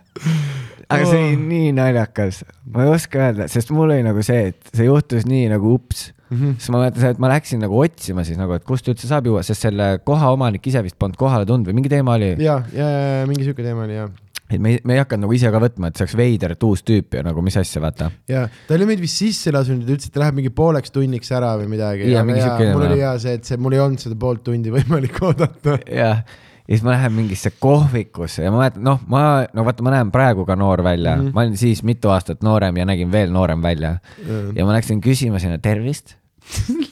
aga 0.88 1.08
see 1.08 1.20
oli 1.20 1.38
nii 1.40 1.72
naljakas, 1.76 2.42
ma 2.72 2.86
ei 2.86 2.92
oska 2.94 3.20
öelda, 3.20 3.48
sest 3.52 3.72
mul 3.76 3.90
oli 3.90 4.04
nagu 4.06 4.24
see, 4.24 4.52
et 4.52 4.72
see 4.72 4.88
juhtus 4.88 5.28
nii 5.28 5.50
nagu 5.52 5.72
ups. 5.76 6.10
siis 6.32 6.70
ma 6.72 6.80
mäletan 6.80 7.02
seda, 7.02 7.14
et 7.16 7.22
ma 7.22 7.32
läksin 7.32 7.60
nagu 7.64 7.80
otsima 7.80 8.24
siis 8.26 8.40
nagu, 8.40 8.56
et 8.56 8.64
kust 8.68 8.88
üldse 8.92 9.08
saab 9.08 9.28
juua, 9.28 9.44
sest 9.46 9.68
selle 9.68 9.94
koha 10.04 10.32
omanik 10.36 10.64
ise 10.68 10.84
vist 10.84 10.96
polnud 11.00 11.20
kohale 11.20 11.48
tulnud 11.48 11.68
või 11.68 11.80
mingi 11.80 11.92
teema 11.92 12.16
oli. 12.16 12.34
ja, 12.42 12.62
ja, 12.72 12.92
ja 13.20 13.28
mingi 13.28 13.48
siuke 13.48 13.64
teema 13.64 13.84
oli 13.84 14.00
ja, 14.00 14.08
et 14.50 14.62
me 14.62 14.76
me 14.84 14.96
ei 14.96 15.02
hakanud 15.02 15.26
nagu 15.26 15.36
ise 15.36 15.50
ka 15.52 15.60
võtma, 15.62 15.90
et 15.90 15.98
see 15.98 16.06
oleks 16.06 16.16
veider, 16.18 16.54
et 16.56 16.66
uus 16.66 16.84
tüüp 16.86 17.18
ja 17.18 17.24
nagu 17.26 17.42
mis 17.44 17.56
asja, 17.58 17.82
vaata. 17.82 18.10
ja 18.30 18.46
ta 18.68 18.76
oli 18.78 18.88
meid 18.92 19.02
vist 19.02 19.22
sisse 19.22 19.52
lasknud 19.54 19.86
ta 19.86 19.96
ütles, 19.96 20.08
et 20.10 20.14
ta 20.14 20.22
läheb 20.22 20.40
mingi 20.40 20.52
pooleks 20.54 20.94
tunniks 20.94 21.32
ära 21.34 21.54
või 21.60 21.70
midagi. 21.74 22.10
Mul 22.10 22.82
teema. 22.82 22.90
oli 22.90 23.00
hea 23.02 23.14
see, 23.22 23.38
et 23.40 23.48
see, 23.48 23.60
mul 23.60 23.76
ei 23.76 23.82
olnud 23.82 24.02
seda 24.02 24.18
poolt 24.26 24.44
tundi 24.46 24.72
võimalik 24.76 25.18
oodata. 25.26 25.78
jah, 25.90 26.22
ja 26.66 26.74
siis 26.74 26.82
ma 26.86 26.94
lähen 26.94 27.14
mingisse 27.14 27.52
kohvikusse 27.62 28.42
ja 28.46 28.50
ma 28.54 28.62
mäletan, 28.64 28.84
noh, 28.86 29.02
ma, 29.10 29.22
no 29.54 29.66
vaata, 29.66 29.86
ma 29.86 29.94
näen 29.94 30.10
praegu 30.14 30.46
ka 30.48 30.56
noor 30.58 30.82
välja 30.86 31.14
mm. 31.16 31.28
-hmm. 31.28 31.34
ma 31.34 31.44
olin 31.46 31.58
siis 31.60 31.82
mitu 31.86 32.10
aastat 32.10 32.42
noorem 32.46 32.76
ja 32.76 32.86
nägin 32.88 33.12
veel 33.12 33.30
noorem 33.34 33.62
välja 33.62 33.98
ja 34.54 34.66
ma 34.66 34.74
läksin 34.74 35.00
küsima 35.00 35.38
sinna 35.38 35.58
tervist. 35.58 36.16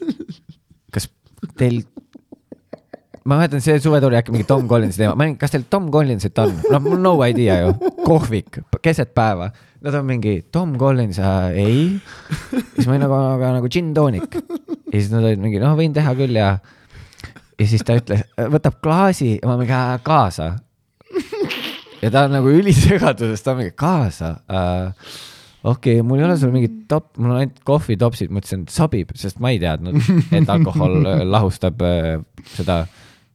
kas 0.95 1.09
teil, 1.59 1.83
ma 3.25 3.39
mäletan, 3.39 3.62
see 3.64 3.79
suve 3.81 4.01
tuli 4.05 4.18
äkki 4.18 4.35
mingi 4.35 4.47
Tom 4.49 4.66
Collinsi 4.68 5.01
teema, 5.01 5.14
ma 5.16 5.25
olin, 5.25 5.37
kas 5.41 5.55
teil 5.55 5.64
Tom 5.72 5.89
Collinsit 5.93 6.39
on? 6.43 6.53
noh, 6.70 6.83
mul 6.85 6.99
no 7.01 7.14
idea 7.25 7.57
ju, 7.62 7.75
kohvik, 8.05 8.61
keset 8.85 9.14
päeva. 9.16 9.51
Nad 9.85 9.97
on 9.99 10.07
mingi 10.09 10.39
Tom 10.53 10.79
Collins 10.81 11.18
äh,, 11.20 11.57
ei. 11.61 11.81
siis 12.75 12.87
ma 12.87 12.95
olin 12.95 13.05
nagu, 13.05 13.16
aga 13.35 13.51
nagu 13.59 13.68
gin 13.72 13.93
tonic. 13.97 14.37
ja 14.93 14.95
siis 14.97 15.11
nad 15.12 15.25
olid 15.25 15.43
mingi, 15.43 15.61
noh, 15.61 15.77
võin 15.79 15.93
teha 15.97 16.14
küll 16.16 16.37
ja. 16.41 16.55
ja 17.61 17.68
siis 17.68 17.85
ta 17.85 17.97
ütles, 18.01 18.25
võtab 18.57 18.81
klaasi 18.85 19.35
ja 19.37 19.49
ma 19.51 19.59
mingi 19.61 19.77
"Aa, 19.77 19.99
kaasa. 20.05 20.55
ja 22.03 22.11
ta 22.12 22.27
on 22.29 22.37
nagu 22.39 22.53
ülisegaduses, 22.53 23.45
ta 23.45 23.53
on 23.55 23.62
mingi 23.62 23.77
kaasa 23.77 24.35
äh, 24.49 25.14
okei 25.64 25.99
okay,, 25.99 26.05
mul 26.05 26.20
ei 26.20 26.27
ole 26.29 26.37
sul 26.41 26.53
mingit 26.53 26.83
top, 26.89 27.14
mul 27.16 27.33
on 27.33 27.41
ainult 27.41 27.61
kohvitopsid, 27.64 28.33
ma 28.33 28.41
ütlesin, 28.45 28.66
et 28.68 28.72
sobib, 28.75 29.12
sest 29.16 29.41
ma 29.41 29.53
ei 29.55 29.61
teadnud, 29.62 29.97
et 30.37 30.53
alkohol 30.53 31.01
äh, 31.09 31.25
lahustab 31.25 31.81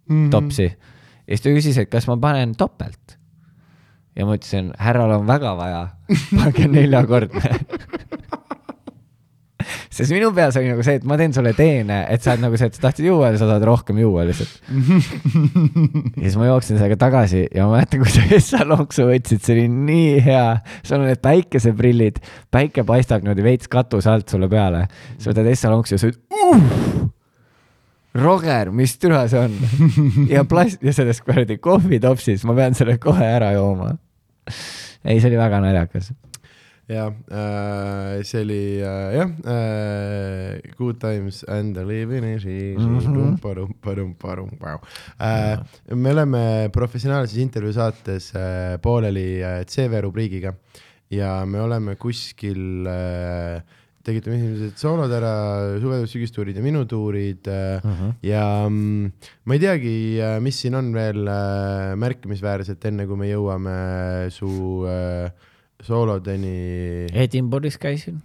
äh, 0.10 0.26
seda 0.26 0.32
topsi. 0.36 0.68
ja 0.68 1.38
siis 1.38 1.46
ta 1.46 1.56
küsis, 1.56 1.80
et 1.82 1.90
kas 1.92 2.10
ma 2.10 2.18
panen 2.22 2.56
topelt. 2.58 3.18
ja 4.16 4.26
ma 4.26 4.36
ütlesin, 4.36 4.74
härral 4.78 5.20
on 5.20 5.28
väga 5.30 5.56
vaja, 5.58 5.84
pange 6.36 6.68
neljakordne. 6.68 7.60
sest 10.00 10.14
minu 10.14 10.30
peas 10.36 10.58
oli 10.60 10.70
nagu 10.72 10.84
see, 10.86 11.00
et 11.00 11.06
ma 11.08 11.18
teen 11.20 11.34
sulle 11.36 11.52
teene, 11.58 12.00
et 12.12 12.24
sa 12.24 12.34
oled 12.34 12.46
nagu 12.46 12.60
see, 12.60 12.70
et 12.70 12.78
sa 12.78 12.86
tahtsid 12.86 13.10
juua 13.10 13.32
ja 13.34 13.40
sa 13.42 13.50
tahad 13.50 13.66
rohkem 13.68 14.00
juua 14.02 14.24
lihtsalt. 14.30 14.54
ja 14.72 16.24
siis 16.24 16.38
ma 16.40 16.50
jooksin 16.50 16.78
sellega 16.80 17.00
tagasi 17.02 17.46
ja 17.48 17.68
ma 17.68 17.78
mäletan, 17.78 18.04
kui 18.04 18.14
sa 18.14 18.26
Essa 18.40 18.64
lonksu 18.68 19.10
võtsid, 19.10 19.44
see 19.44 19.58
oli 19.58 19.68
nii 19.74 20.18
hea. 20.26 20.48
sul 20.80 21.02
on 21.02 21.08
need 21.10 21.24
päikeseprillid, 21.26 22.22
päike 22.54 22.86
paistab 22.88 23.26
niimoodi 23.26 23.46
veits 23.46 23.72
katuse 23.72 24.12
alt 24.12 24.32
sulle 24.32 24.50
peale. 24.52 24.86
sa 25.18 25.34
võtad 25.34 25.52
Essa 25.52 25.74
lonksu 25.74 25.98
ja 25.98 26.04
sa 26.04 26.14
ütled 26.14 26.40
uh!. 26.40 27.09
Roger, 28.18 28.72
mis 28.74 28.96
türa 28.98 29.28
see 29.30 29.42
on? 29.46 29.54
ja 30.34 30.46
plast 30.50 30.82
ja 30.84 30.94
sellest 30.96 31.22
kuradi 31.26 31.60
kohvitopsis, 31.62 32.46
ma 32.48 32.56
pean 32.58 32.78
selle 32.78 32.98
kohe 33.02 33.26
ära 33.26 33.52
jooma. 33.54 33.94
ei, 35.06 35.20
see 35.20 35.30
oli 35.30 35.38
väga 35.38 35.62
naljakas. 35.62 36.10
ja 36.90 37.06
äh, 37.06 38.24
see 38.26 38.42
oli 38.42 38.62
äh, 38.82 39.14
jah 39.14 39.30
äh, 39.46 40.74
Good 40.78 40.98
times 41.00 41.44
and 41.46 41.78
the 41.78 41.86
living 41.86 42.26
is 42.26 42.46
easy 42.46 42.82
mm. 42.82 43.38
Äh, 45.22 45.60
me 45.94 46.12
oleme 46.12 46.70
professionaalses 46.74 47.38
intervjuu 47.38 47.74
saates 47.78 48.32
äh, 48.34 48.80
pooleli 48.82 49.44
äh, 49.44 49.66
CV 49.70 50.02
rubriigiga 50.02 50.56
ja 51.14 51.46
me 51.46 51.62
oleme 51.62 51.96
kuskil 51.96 52.88
äh, 52.90 53.62
tegime 54.10 54.38
esimesed 54.40 54.80
soolod 54.82 55.12
ära, 55.16 55.34
suve-, 55.82 56.02
sügistuurid 56.10 56.58
ja 56.58 56.64
minu 56.66 56.84
tuurid 56.90 57.48
äh, 57.48 57.80
Mhm. 57.86 58.16
ja 58.26 58.44
mm, 58.68 59.12
ma 59.46 59.56
ei 59.56 59.62
teagi, 59.64 59.94
mis 60.44 60.60
siin 60.64 60.76
on 60.80 60.90
veel 60.96 61.28
äh, 61.28 61.94
märkimisväärset, 62.02 62.84
enne 62.90 63.06
kui 63.10 63.18
me 63.22 63.30
jõuame 63.30 63.76
su 64.34 64.50
äh, 64.90 65.30
soolodeni 65.86 67.08
Edinburgh'is 67.14 67.78
käisin. 67.82 68.20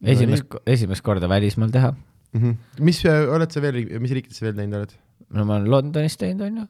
No 0.00 0.10
esimest, 0.12 0.52
esimest 0.66 1.02
korda 1.06 1.28
välismaal 1.30 1.70
teha. 1.74 1.94
mm. 2.32 2.40
-hmm. 2.42 2.54
mis 2.84 3.04
äh, 3.06 3.24
oled 3.30 3.50
sa 3.50 3.60
veel, 3.64 3.80
mis 4.00 4.12
riikides 4.12 4.38
sa 4.38 4.46
veel 4.46 4.56
teinud 4.58 4.78
oled 4.82 4.94
no 5.34 5.44
ma 5.44 5.56
olen 5.56 5.70
Londonis 5.70 6.16
teinud, 6.16 6.46
onju. 6.46 6.66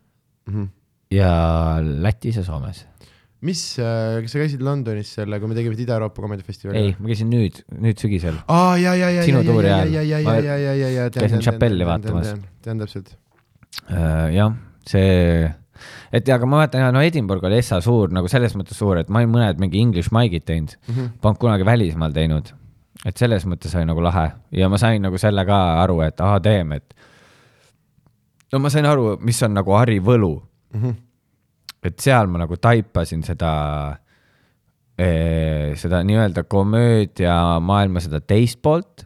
mm? 0.47 0.55
-hmm. 0.55 0.69
ja 1.11 1.31
Lätis 1.83 2.37
ja 2.37 2.45
Soomes. 2.45 2.87
Mis 3.45 3.62
äh,, 3.82 4.20
kas 4.24 4.34
sa 4.34 4.40
käisid 4.42 4.62
Londonis 4.64 5.11
selle, 5.18 5.38
kui 5.40 5.51
me 5.51 5.57
tegime 5.57 5.76
Ida-Euroopa 5.76 6.24
komedifestivali? 6.24 6.80
ei, 6.80 6.95
ma 6.99 7.11
käisin 7.11 7.30
nüüd, 7.32 7.61
nüüd 7.84 8.01
sügisel. 8.01 8.38
aa 8.49 8.76
ja, 8.80 8.95
ja, 8.95 9.11
ja, 9.11 9.20
ja, 9.20 9.26
Sinu 9.26 9.42
ja, 9.45 9.82
ja, 9.84 10.03
ja, 10.03 10.20
ja, 10.20 10.38
ja, 10.38 10.57
ja, 10.57 10.72
ja, 10.80 10.88
ja, 10.95 11.11
käisin 11.14 11.45
Chappelli 11.45 11.86
vaatamas. 11.88 12.32
tean 12.64 12.80
täpselt. 12.80 13.14
Äh, 13.90 14.32
jah, 14.36 14.55
see, 14.88 15.47
et 16.14 16.28
ja, 16.28 16.38
aga 16.38 16.49
ma 16.49 16.62
mäletan, 16.62 16.86
no 16.95 17.03
Edinburgh 17.05 17.45
oli 17.45 17.59
Essa 17.61 17.80
suur 17.84 18.12
nagu 18.14 18.30
selles 18.32 18.57
mõttes 18.59 18.78
suur, 18.80 19.01
et 19.03 19.11
ma 19.12 19.22
olin 19.22 19.34
mõned 19.34 19.62
mingi 19.62 19.82
English 19.82 20.14
mic'id 20.14 20.47
teinud 20.49 20.76
mm, 20.76 20.95
-hmm. 20.95 21.16
polnud 21.20 21.42
kunagi 21.42 21.66
välismaal 21.68 22.14
teinud. 22.16 22.53
et 23.05 23.16
selles 23.20 23.45
mõttes 23.45 23.74
oli 23.76 23.84
nagu 23.84 24.01
lahe 24.01 24.30
ja 24.53 24.68
ma 24.72 24.78
sain 24.80 25.03
nagu 25.03 25.18
selle 25.18 25.45
ka 25.45 25.61
aru, 25.82 26.01
et 26.07 26.20
aa, 26.20 26.40
teeme, 26.40 26.76
et 26.80 26.95
no 28.53 28.59
ma 28.62 28.70
sain 28.70 28.86
aru, 28.86 29.18
mis 29.20 29.42
on 29.42 29.55
nagu 29.55 29.74
Harri 29.76 29.99
Võlu 30.01 30.34
mm. 30.38 30.80
-hmm. 30.80 30.95
Et 31.85 32.01
seal 32.01 32.30
ma 32.32 32.45
nagu 32.45 32.57
taipasin 32.57 33.24
seda, 33.26 33.55
seda 34.97 36.05
nii-öelda 36.07 36.47
komöödia 36.49 37.35
maailma 37.61 38.03
seda 38.05 38.22
teist 38.24 38.61
poolt, 38.62 39.05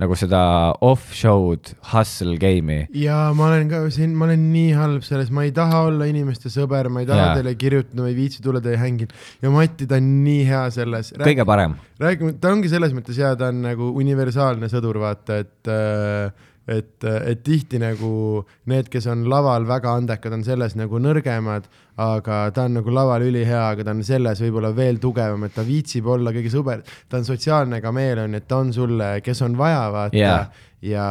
nagu 0.00 0.16
seda 0.16 0.40
off-show'd 0.86 1.74
hustle 1.90 2.36
game'i. 2.40 2.86
ja 2.96 3.30
ma 3.36 3.50
olen 3.50 3.68
ka 3.68 3.82
siin, 3.92 4.14
ma 4.16 4.28
olen 4.28 4.46
nii 4.52 4.70
halb 4.78 5.04
selles, 5.04 5.32
ma 5.34 5.44
ei 5.44 5.52
taha 5.56 5.82
olla 5.90 6.06
inimeste 6.08 6.52
sõber, 6.52 6.88
ma 6.92 7.02
ei 7.02 7.08
taha 7.10 7.26
Jaa. 7.26 7.34
teile 7.40 7.54
kirjutada, 7.60 8.04
ma 8.04 8.12
ei 8.12 8.16
viitsi 8.16 8.40
tulla 8.44 8.62
teie 8.64 8.78
hängil 8.80 9.10
ja 9.42 9.52
Mati, 9.52 9.88
ta 9.90 9.98
on 10.00 10.12
nii 10.24 10.44
hea 10.48 10.62
selles. 10.76 11.12
kõige 11.20 11.44
parem. 11.48 11.76
räägime, 12.00 12.36
ta 12.40 12.54
ongi 12.54 12.70
selles 12.72 12.94
mõttes 12.96 13.18
hea, 13.20 13.34
ta 13.36 13.50
on 13.52 13.60
nagu 13.66 13.90
universaalne 14.00 14.70
sõdur, 14.72 15.02
vaata, 15.02 15.42
et 15.44 15.72
äh, 15.74 16.48
et, 16.70 17.04
et 17.04 17.42
tihti 17.44 17.80
nagu 17.82 18.44
need, 18.70 18.88
kes 18.92 19.08
on 19.10 19.26
laval 19.30 19.66
väga 19.68 19.96
andekad, 19.98 20.34
on 20.36 20.44
selles 20.46 20.76
nagu 20.78 21.00
nõrgemad, 21.02 21.66
aga 22.00 22.40
ta 22.54 22.66
on 22.68 22.78
nagu 22.78 22.94
laval 22.94 23.24
ülihea, 23.26 23.66
aga 23.74 23.86
ta 23.86 23.94
on 23.96 24.02
selles 24.06 24.40
võib-olla 24.44 24.70
veel 24.76 25.00
tugevam, 25.02 25.44
et 25.46 25.54
ta 25.56 25.64
viitsib 25.66 26.08
olla 26.10 26.32
kõige 26.34 26.52
sõber, 26.52 26.82
ta 27.10 27.20
on 27.20 27.28
sotsiaalne 27.28 27.80
kameeleon, 27.82 28.34
et 28.38 28.48
ta 28.48 28.60
on 28.62 28.74
sulle, 28.74 29.16
kes 29.24 29.46
on 29.46 29.56
vaja, 29.58 29.86
vaata. 29.92 30.20
Jaa. 30.20 30.42
ja, 30.82 31.06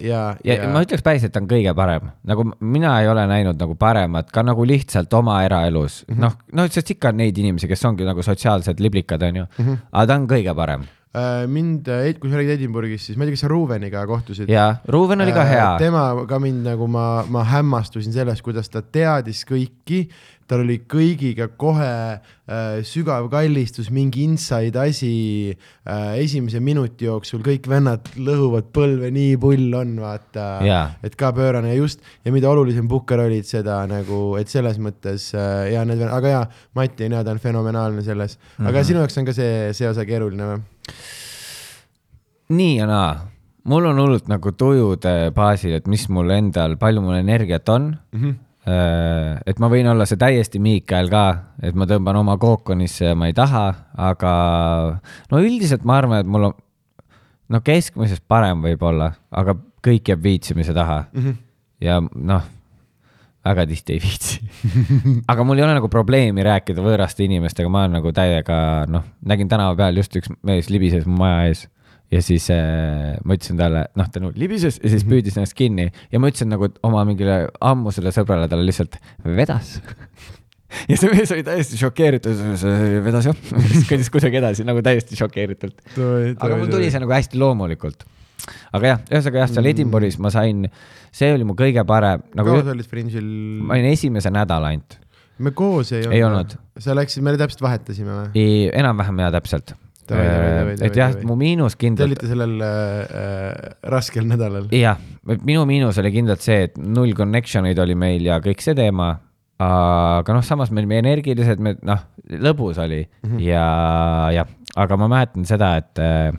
ja, 0.00 0.20
ja, 0.44 0.54
ja. 0.62 0.68
ma 0.72 0.82
ütleks 0.86 1.04
päris, 1.04 1.26
et 1.26 1.34
ta 1.34 1.42
on 1.42 1.48
kõige 1.50 1.74
parem, 1.76 2.12
nagu 2.28 2.46
mina 2.60 2.94
ei 3.02 3.10
ole 3.10 3.26
näinud 3.28 3.58
nagu 3.60 3.74
paremat 3.78 4.30
ka 4.32 4.46
nagu 4.46 4.64
lihtsalt 4.68 5.12
oma 5.18 5.40
eraelus. 5.44 6.04
Mm 6.06 6.14
-hmm., 6.14 6.22
noh, 6.24 6.38
no 6.52 6.68
sest 6.70 6.94
ikka 6.94 7.10
on 7.12 7.20
neid 7.24 7.38
inimesi, 7.38 7.68
kes 7.68 7.84
ongi 7.84 8.06
nagu 8.08 8.22
sotsiaalsed 8.22 8.80
liblikad, 8.80 9.26
onju, 9.26 9.48
aga 9.92 10.06
ta 10.06 10.20
on 10.22 10.30
kõige 10.30 10.54
parem 10.54 10.86
mind, 11.50 11.88
kui 12.20 12.30
sa 12.30 12.38
räägid 12.38 12.56
Edinburgh'is, 12.58 13.08
siis 13.08 13.18
ma 13.18 13.24
ei 13.24 13.32
tea, 13.32 13.38
kas 13.38 13.46
sa 13.46 13.52
Ruveniga 13.52 14.06
kohtusid? 14.06 14.48
ja 14.52 14.70
Ruuben 14.86 15.20
oli 15.20 15.32
ka 15.34 15.48
Äh, 15.48 15.54
hea. 15.54 15.76
tema 15.78 16.26
ka 16.28 16.38
mind 16.38 16.66
nagu 16.66 16.88
ma, 16.88 17.24
ma 17.28 17.44
hämmastusin 17.44 18.12
sellest, 18.12 18.42
kuidas 18.44 18.68
ta 18.68 18.82
teadis 18.82 19.44
kõiki, 19.48 20.08
tal 20.48 20.62
oli 20.64 20.78
kõigiga 20.88 21.50
kohe 21.60 21.88
äh, 22.16 22.78
sügav 22.88 23.28
kallistus, 23.32 23.90
mingi 23.92 24.24
inside 24.24 24.80
asi 24.80 25.52
äh, 25.52 26.14
esimese 26.22 26.60
minuti 26.64 27.04
jooksul, 27.04 27.42
kõik 27.44 27.68
vennad 27.68 28.08
lõhuvad 28.16 28.70
põlve, 28.72 29.10
nii 29.12 29.36
pull 29.40 29.76
on, 29.76 29.98
vaata 30.00 30.46
Jaa. 30.64 30.86
et 31.04 31.18
ka 31.20 31.34
pöörane 31.36 31.74
ja 31.74 31.76
just 31.82 32.00
ja 32.24 32.32
mida 32.32 32.48
olulisem 32.50 32.88
Pukker 32.88 33.20
olid 33.26 33.44
seda 33.48 33.82
nagu, 33.90 34.38
et 34.40 34.48
selles 34.48 34.80
mõttes 34.80 35.30
äh, 35.36 35.68
ja 35.74 35.84
need, 35.88 36.00
aga 36.08 36.34
jaa, 36.34 36.48
Mati 36.78 37.08
on 37.08 37.18
hea, 37.18 37.24
ta 37.24 37.36
on 37.36 37.44
fenomenaalne 37.44 38.02
selles, 38.06 38.38
aga 38.58 38.70
mm 38.70 38.74
-hmm. 38.74 38.88
sinu 38.88 39.04
jaoks 39.04 39.18
on 39.18 39.28
ka 39.28 39.36
see, 39.36 39.72
see 39.76 39.88
osa 39.88 40.08
keeruline 40.08 40.52
või? 40.52 40.64
Nii 42.48 42.76
ja 42.78 42.86
naa, 42.88 43.12
mul 43.68 43.88
on 43.90 44.00
hullult 44.02 44.28
nagu 44.30 44.52
tujude 44.56 45.30
baasil, 45.36 45.76
et 45.78 45.88
mis 45.90 46.08
mul 46.12 46.30
endal, 46.36 46.76
palju 46.80 47.02
mul 47.04 47.18
energiat 47.18 47.68
on 47.68 47.90
mm. 48.12 48.20
-hmm. 48.20 48.36
et 49.46 49.58
ma 49.58 49.68
võin 49.72 49.88
olla 49.88 50.06
see 50.06 50.20
täiesti 50.20 50.58
Miikael 50.58 51.08
ka, 51.12 51.26
et 51.62 51.74
ma 51.74 51.86
tõmban 51.86 52.16
oma 52.16 52.36
kookonisse 52.36 53.12
ja 53.12 53.14
ma 53.14 53.26
ei 53.26 53.36
taha, 53.36 53.74
aga 53.96 54.32
no 55.30 55.40
üldiselt 55.40 55.84
ma 55.84 55.98
arvan, 55.98 56.20
et 56.20 56.26
mul 56.26 56.50
on 56.50 56.54
no 57.48 57.60
keskmisest 57.64 58.24
parem 58.28 58.62
võib-olla, 58.62 59.12
aga 59.30 59.56
kõik 59.84 60.08
jääb 60.12 60.22
viitsimise 60.22 60.74
taha 60.74 61.04
mm. 61.12 61.20
-hmm. 61.20 61.36
ja 61.80 62.00
noh, 62.14 62.42
väga 63.46 63.64
tihti 63.70 63.96
ei 63.96 64.02
viitsi. 64.02 64.40
aga 65.32 65.46
mul 65.46 65.60
ei 65.60 65.66
ole 65.66 65.78
nagu 65.78 65.90
probleemi 65.92 66.44
rääkida 66.46 66.84
võõraste 66.84 67.24
inimestega, 67.26 67.70
ma 67.72 67.86
olen 67.86 67.98
nagu 68.00 68.12
täiega 68.14 68.60
noh, 68.90 69.06
nägin 69.26 69.50
tänava 69.50 69.76
peal 69.78 70.00
just 70.00 70.16
üks 70.18 70.32
mees 70.46 70.70
libises 70.72 71.06
mu 71.08 71.20
maja 71.22 71.48
ees 71.50 71.66
ja 72.12 72.20
siis 72.24 72.48
äh, 72.52 73.16
ma 73.24 73.36
ütlesin 73.36 73.58
talle, 73.60 73.84
noh 73.98 74.08
ta 74.08 74.20
nagu 74.22 74.32
libises 74.40 74.78
ja 74.80 74.92
siis 74.92 75.04
püüdis 75.08 75.36
ennast 75.36 75.56
kinni 75.58 75.88
ja 75.88 76.20
ma 76.20 76.30
ütlesin 76.32 76.50
nagu 76.52 76.70
oma 76.86 77.04
mingile 77.08 77.46
ammusele 77.60 78.12
sõbrale 78.16 78.48
talle 78.48 78.64
lihtsalt 78.68 78.96
vedas. 79.24 79.76
ja 80.90 80.96
see 81.00 81.10
mees 81.12 81.32
oli 81.36 81.44
täiesti 81.44 81.80
šokeeritud, 81.80 82.40
vedas 83.04 83.28
jah, 83.28 83.42
siis 83.72 83.88
kõndis 83.88 84.12
kuidagi 84.12 84.40
edasi 84.40 84.66
nagu 84.68 84.84
täiesti 84.84 85.20
šokeeritult. 85.20 85.84
aga 85.98 86.56
mul 86.56 86.72
tuli 86.72 86.88
see 86.92 87.04
nagu 87.04 87.12
hästi 87.12 87.40
loomulikult. 87.40 88.08
Aga 88.72 88.94
jah, 88.94 89.02
ühesõnaga 89.10 89.42
jah, 89.44 89.52
seal 89.56 89.70
Edinburgh'is 89.72 90.18
ma 90.22 90.32
sain, 90.34 90.68
see 91.14 91.32
oli 91.34 91.46
mu 91.48 91.56
kõige 91.58 91.84
parem 91.88 92.24
nagu 92.38 92.54
kaua, 92.54 92.64
sa 92.66 92.76
olid 92.76 92.88
Fringe'il? 92.88 93.28
ma 93.64 93.78
olin 93.78 93.90
esimese 93.92 94.32
nädala 94.34 94.72
ainult, 94.72 94.98
me 95.38 95.52
koos 95.56 95.92
ei 95.92 96.04
olnud. 96.04 96.16
Ei 96.16 96.24
olnud. 96.26 96.56
sa 96.78 96.96
läksid, 96.98 97.24
me 97.24 97.36
täpselt 97.38 97.62
vahetasime 97.64 98.16
või? 98.22 98.48
enam-vähem 98.72 99.24
ja 99.26 99.30
täpselt. 99.34 99.76
Davai, 100.08 100.76
et 100.86 100.96
jah 100.96 101.16
mu 101.28 101.34
miinus 101.36 101.74
Te 101.76 101.82
kindlalt 101.82 102.08
olite 102.08 102.28
sellel 102.30 102.54
äh, 102.64 102.68
äh, 103.04 103.72
raskel 103.92 104.24
nädalal. 104.28 104.70
jah, 104.72 105.00
minu 105.44 105.66
miinus 105.68 105.98
oli 106.00 106.12
kindlalt 106.14 106.44
see, 106.44 106.62
et 106.68 106.78
null 106.80 107.12
connection 107.16 107.68
eid 107.68 107.80
oli 107.82 107.96
meil 107.98 108.24
ja 108.24 108.38
kõik 108.44 108.64
see 108.64 108.76
teema. 108.78 109.18
aga 109.60 110.32
noh, 110.32 110.44
samas 110.46 110.70
me 110.70 110.80
olime 110.80 111.00
energilised, 111.02 111.60
me 111.60 111.74
noh, 111.82 112.06
lõbus 112.30 112.78
oli 112.78 113.02
mm 113.02 113.28
-hmm. 113.28 113.40
ja, 113.42 113.64
jah, 114.32 114.48
aga 114.76 114.96
ma 114.96 115.08
mäletan 115.10 115.44
seda, 115.44 115.74
et 115.82 115.98
äh, 115.98 116.32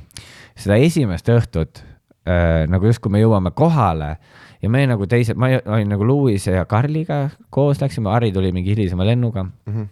seda 0.55 0.79
esimest 0.79 1.29
õhtut 1.29 1.83
äh, 2.28 2.65
nagu 2.70 2.89
just, 2.89 3.01
kui 3.03 3.13
me 3.13 3.22
jõuame 3.22 3.51
kohale 3.55 4.15
ja 4.59 4.72
me 4.72 4.84
nagu 4.89 5.07
teised, 5.09 5.38
ma 5.39 5.51
olin 5.59 5.93
nagu 5.93 6.07
Louise 6.07 6.51
ja 6.57 6.65
Karliga 6.70 7.28
koos 7.53 7.80
läksime, 7.82 8.11
Harri 8.11 8.32
tuli 8.36 8.51
mingi 8.55 8.76
hilisema 8.76 9.07
lennuga 9.07 9.43
mm. 9.43 9.53
-hmm. 9.67 9.88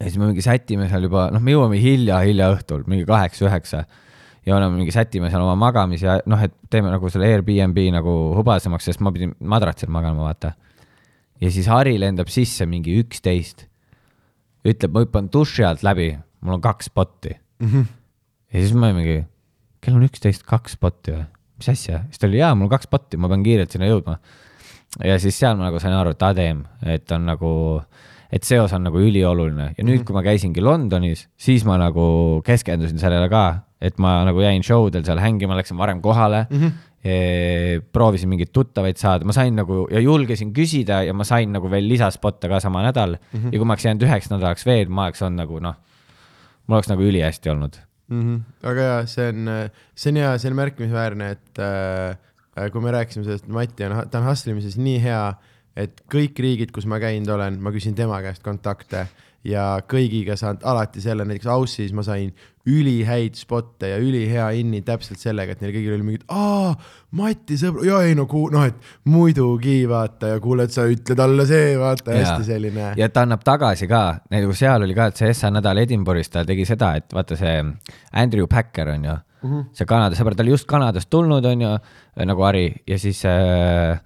ja 0.00 0.06
siis 0.06 0.18
me 0.18 0.30
mingi 0.30 0.42
sätime 0.42 0.88
seal 0.88 1.08
juba, 1.08 1.28
noh, 1.32 1.42
me 1.42 1.52
jõuame 1.52 1.80
hilja-hilja 1.80 2.52
õhtul, 2.56 2.86
mingi 2.86 3.04
kaheksa-üheksa 3.08 3.84
ja 4.46 4.56
oleme 4.56 4.76
mingi 4.76 4.92
sätime 4.94 5.30
seal 5.30 5.44
oma 5.44 5.54
magamis 5.58 6.02
ja 6.02 6.18
noh, 6.26 6.40
et 6.42 6.54
teeme 6.70 6.90
nagu 6.90 7.10
selle 7.10 7.28
Airbnb 7.30 7.78
nagu 7.94 8.14
hubasemaks, 8.38 8.88
sest 8.90 9.00
ma 9.04 9.12
pidin 9.12 9.34
madratsil 9.38 9.90
magama, 9.92 10.26
vaata. 10.26 10.54
ja 11.40 11.50
siis 11.50 11.68
Harri 11.70 11.98
lendab 12.00 12.28
sisse 12.28 12.66
mingi 12.66 12.96
üksteist. 13.02 13.68
ütleb, 14.64 14.92
ma 14.94 15.02
hüppan 15.02 15.28
duši 15.32 15.64
alt 15.66 15.82
läbi, 15.82 16.16
mul 16.40 16.54
on 16.54 16.60
kaks 16.60 16.86
spotti. 16.90 17.36
ja 18.52 18.58
siis 18.58 18.74
ma 18.74 18.92
mingi, 18.94 19.24
kell 19.80 19.96
on 19.98 20.06
üksteist, 20.06 20.46
kaks 20.46 20.78
spotti 20.78 21.12
või? 21.12 21.26
Mis 21.62 21.70
asja? 21.72 22.04
siis 22.10 22.20
ta 22.20 22.28
oli, 22.28 22.42
jaa, 22.42 22.52
mul 22.58 22.70
kaks 22.72 22.90
spotti, 22.90 23.20
ma 23.20 23.30
pean 23.32 23.44
kiirelt 23.46 23.72
sinna 23.72 23.88
jõudma. 23.90 24.18
ja 25.06 25.18
siis 25.22 25.38
seal 25.38 25.56
ma 25.58 25.70
nagu 25.70 25.80
sain 25.82 25.94
aru, 25.96 26.16
et 26.16 26.26
adem, 26.26 26.64
et 26.84 27.16
on 27.16 27.26
nagu, 27.30 27.52
et 28.32 28.44
seos 28.44 28.74
on 28.76 28.88
nagu 28.88 29.00
ülioluline 29.00 29.72
ja 29.76 29.86
nüüd, 29.86 30.04
kui 30.08 30.16
ma 30.16 30.24
käisingi 30.26 30.64
Londonis, 30.64 31.28
siis 31.38 31.66
ma 31.68 31.78
nagu 31.80 32.04
keskendusin 32.46 33.00
sellele 33.00 33.30
ka, 33.32 33.46
et 33.82 33.98
ma 34.02 34.20
nagu 34.28 34.42
jäin 34.44 34.64
show 34.66 34.90
del 34.92 35.06
seal 35.06 35.22
hängima, 35.22 35.56
läksin 35.58 35.78
varem 35.80 36.02
kohale 36.04 36.46
mm. 36.50 36.64
-hmm 36.64 36.88
proovisin 37.02 38.30
mingeid 38.30 38.52
tuttavaid 38.54 38.94
saada, 38.94 39.26
ma 39.26 39.34
sain 39.34 39.56
nagu 39.58 39.88
ja 39.90 39.98
julgesin 39.98 40.52
küsida 40.54 41.00
ja 41.02 41.14
ma 41.14 41.24
sain 41.26 41.50
nagu 41.50 41.66
veel 41.70 41.88
lisaspotte 41.90 42.46
ka 42.46 42.60
sama 42.62 42.84
nädal 42.84 43.16
mm. 43.16 43.40
-hmm. 43.40 43.50
ja 43.52 43.58
kui 43.58 43.66
ma 43.66 43.74
oleks 43.74 43.84
jäänud 43.84 44.04
üheks 44.06 44.30
nädalaks 44.30 44.66
veel, 44.66 44.88
ma 44.88 45.08
oleks 45.08 45.22
olnud 45.22 45.42
nagu 45.42 45.58
noh, 45.58 45.74
mul 46.66 46.78
oleks 46.78 46.88
nagu 46.92 47.02
ülihästi 47.02 47.50
olnud. 47.50 47.80
mm. 48.12 48.26
-hmm. 48.26 48.68
aga 48.70 48.88
jaa, 48.88 49.00
see 49.06 49.28
on, 49.32 49.54
see 49.94 50.12
on 50.12 50.20
hea, 50.22 50.36
see 50.38 50.52
on 50.52 50.58
märkimisväärne, 50.60 51.30
et 51.36 51.62
äh, 51.62 52.68
kui 52.72 52.84
me 52.84 52.92
rääkisime 52.94 53.24
sellest, 53.24 53.48
Mati 53.48 53.88
on, 53.88 53.96
ta 54.10 54.20
on 54.20 54.28
hustlemises 54.28 54.76
nii 54.76 55.00
hea, 55.02 55.24
et 55.76 56.02
kõik 56.12 56.38
riigid, 56.44 56.72
kus 56.74 56.86
ma 56.86 57.00
käinud 57.00 57.30
olen, 57.32 57.60
ma 57.64 57.72
küsin 57.72 57.96
tema 57.96 58.20
käest 58.24 58.44
kontakte 58.44 59.06
ja 59.44 59.80
kõigiga 59.88 60.36
saan 60.38 60.58
alati 60.62 61.00
selle, 61.02 61.24
näiteks 61.26 61.46
Aussis 61.50 61.92
ma 61.92 62.02
sain 62.06 62.30
ülihäid 62.66 63.34
spotte 63.34 63.88
ja 63.90 63.96
ülihea 63.98 64.44
inni 64.54 64.82
täpselt 64.86 65.18
sellega, 65.18 65.56
et 65.56 65.62
neil 65.64 65.72
kõigil 65.74 65.96
oli 65.96 66.06
mingid, 66.06 66.26
aa, 66.30 66.76
Mati 67.18 67.56
sõbra, 67.58 67.82
ja 67.84 67.98
ei 68.06 68.14
no 68.14 68.28
ku-, 68.30 68.46
noh, 68.54 68.62
et 68.70 68.78
muidugi 69.10 69.80
vaata 69.90 70.30
ja 70.36 70.38
kuule, 70.40 70.68
et 70.68 70.76
sa 70.76 70.86
ütle 70.88 71.16
talle 71.18 71.46
see, 71.50 71.74
vaata, 71.80 72.14
hästi 72.14 72.46
selline. 72.46 72.92
ja 72.96 73.08
ta 73.10 73.26
annab 73.26 73.42
tagasi 73.44 73.90
ka, 73.90 74.04
nagu 74.30 74.54
seal 74.54 74.86
oli 74.86 74.94
ka, 74.94 75.10
et 75.10 75.18
see 75.20 75.34
SA 75.34 75.50
nädal 75.50 75.82
Edinburgh'is 75.82 76.30
ta 76.30 76.46
tegi 76.46 76.64
seda, 76.68 76.94
et 77.02 77.12
vaata 77.12 77.36
see 77.40 77.58
Andrew 78.22 78.46
Packer 78.46 78.94
on 78.94 79.04
ju 79.10 79.18
Mhm. 79.42 79.52
-huh. 79.58 79.64
see 79.72 79.86
Kanada 79.86 80.14
sõber, 80.14 80.36
ta 80.36 80.42
oli 80.42 80.50
just 80.50 80.68
Kanadast 80.70 81.10
tulnud, 81.10 81.44
on 81.44 81.60
ju, 81.60 81.70
nagu 82.26 82.42
Harri 82.42 82.74
ja 82.86 82.98
siis 82.98 83.24
äh, 83.26 83.98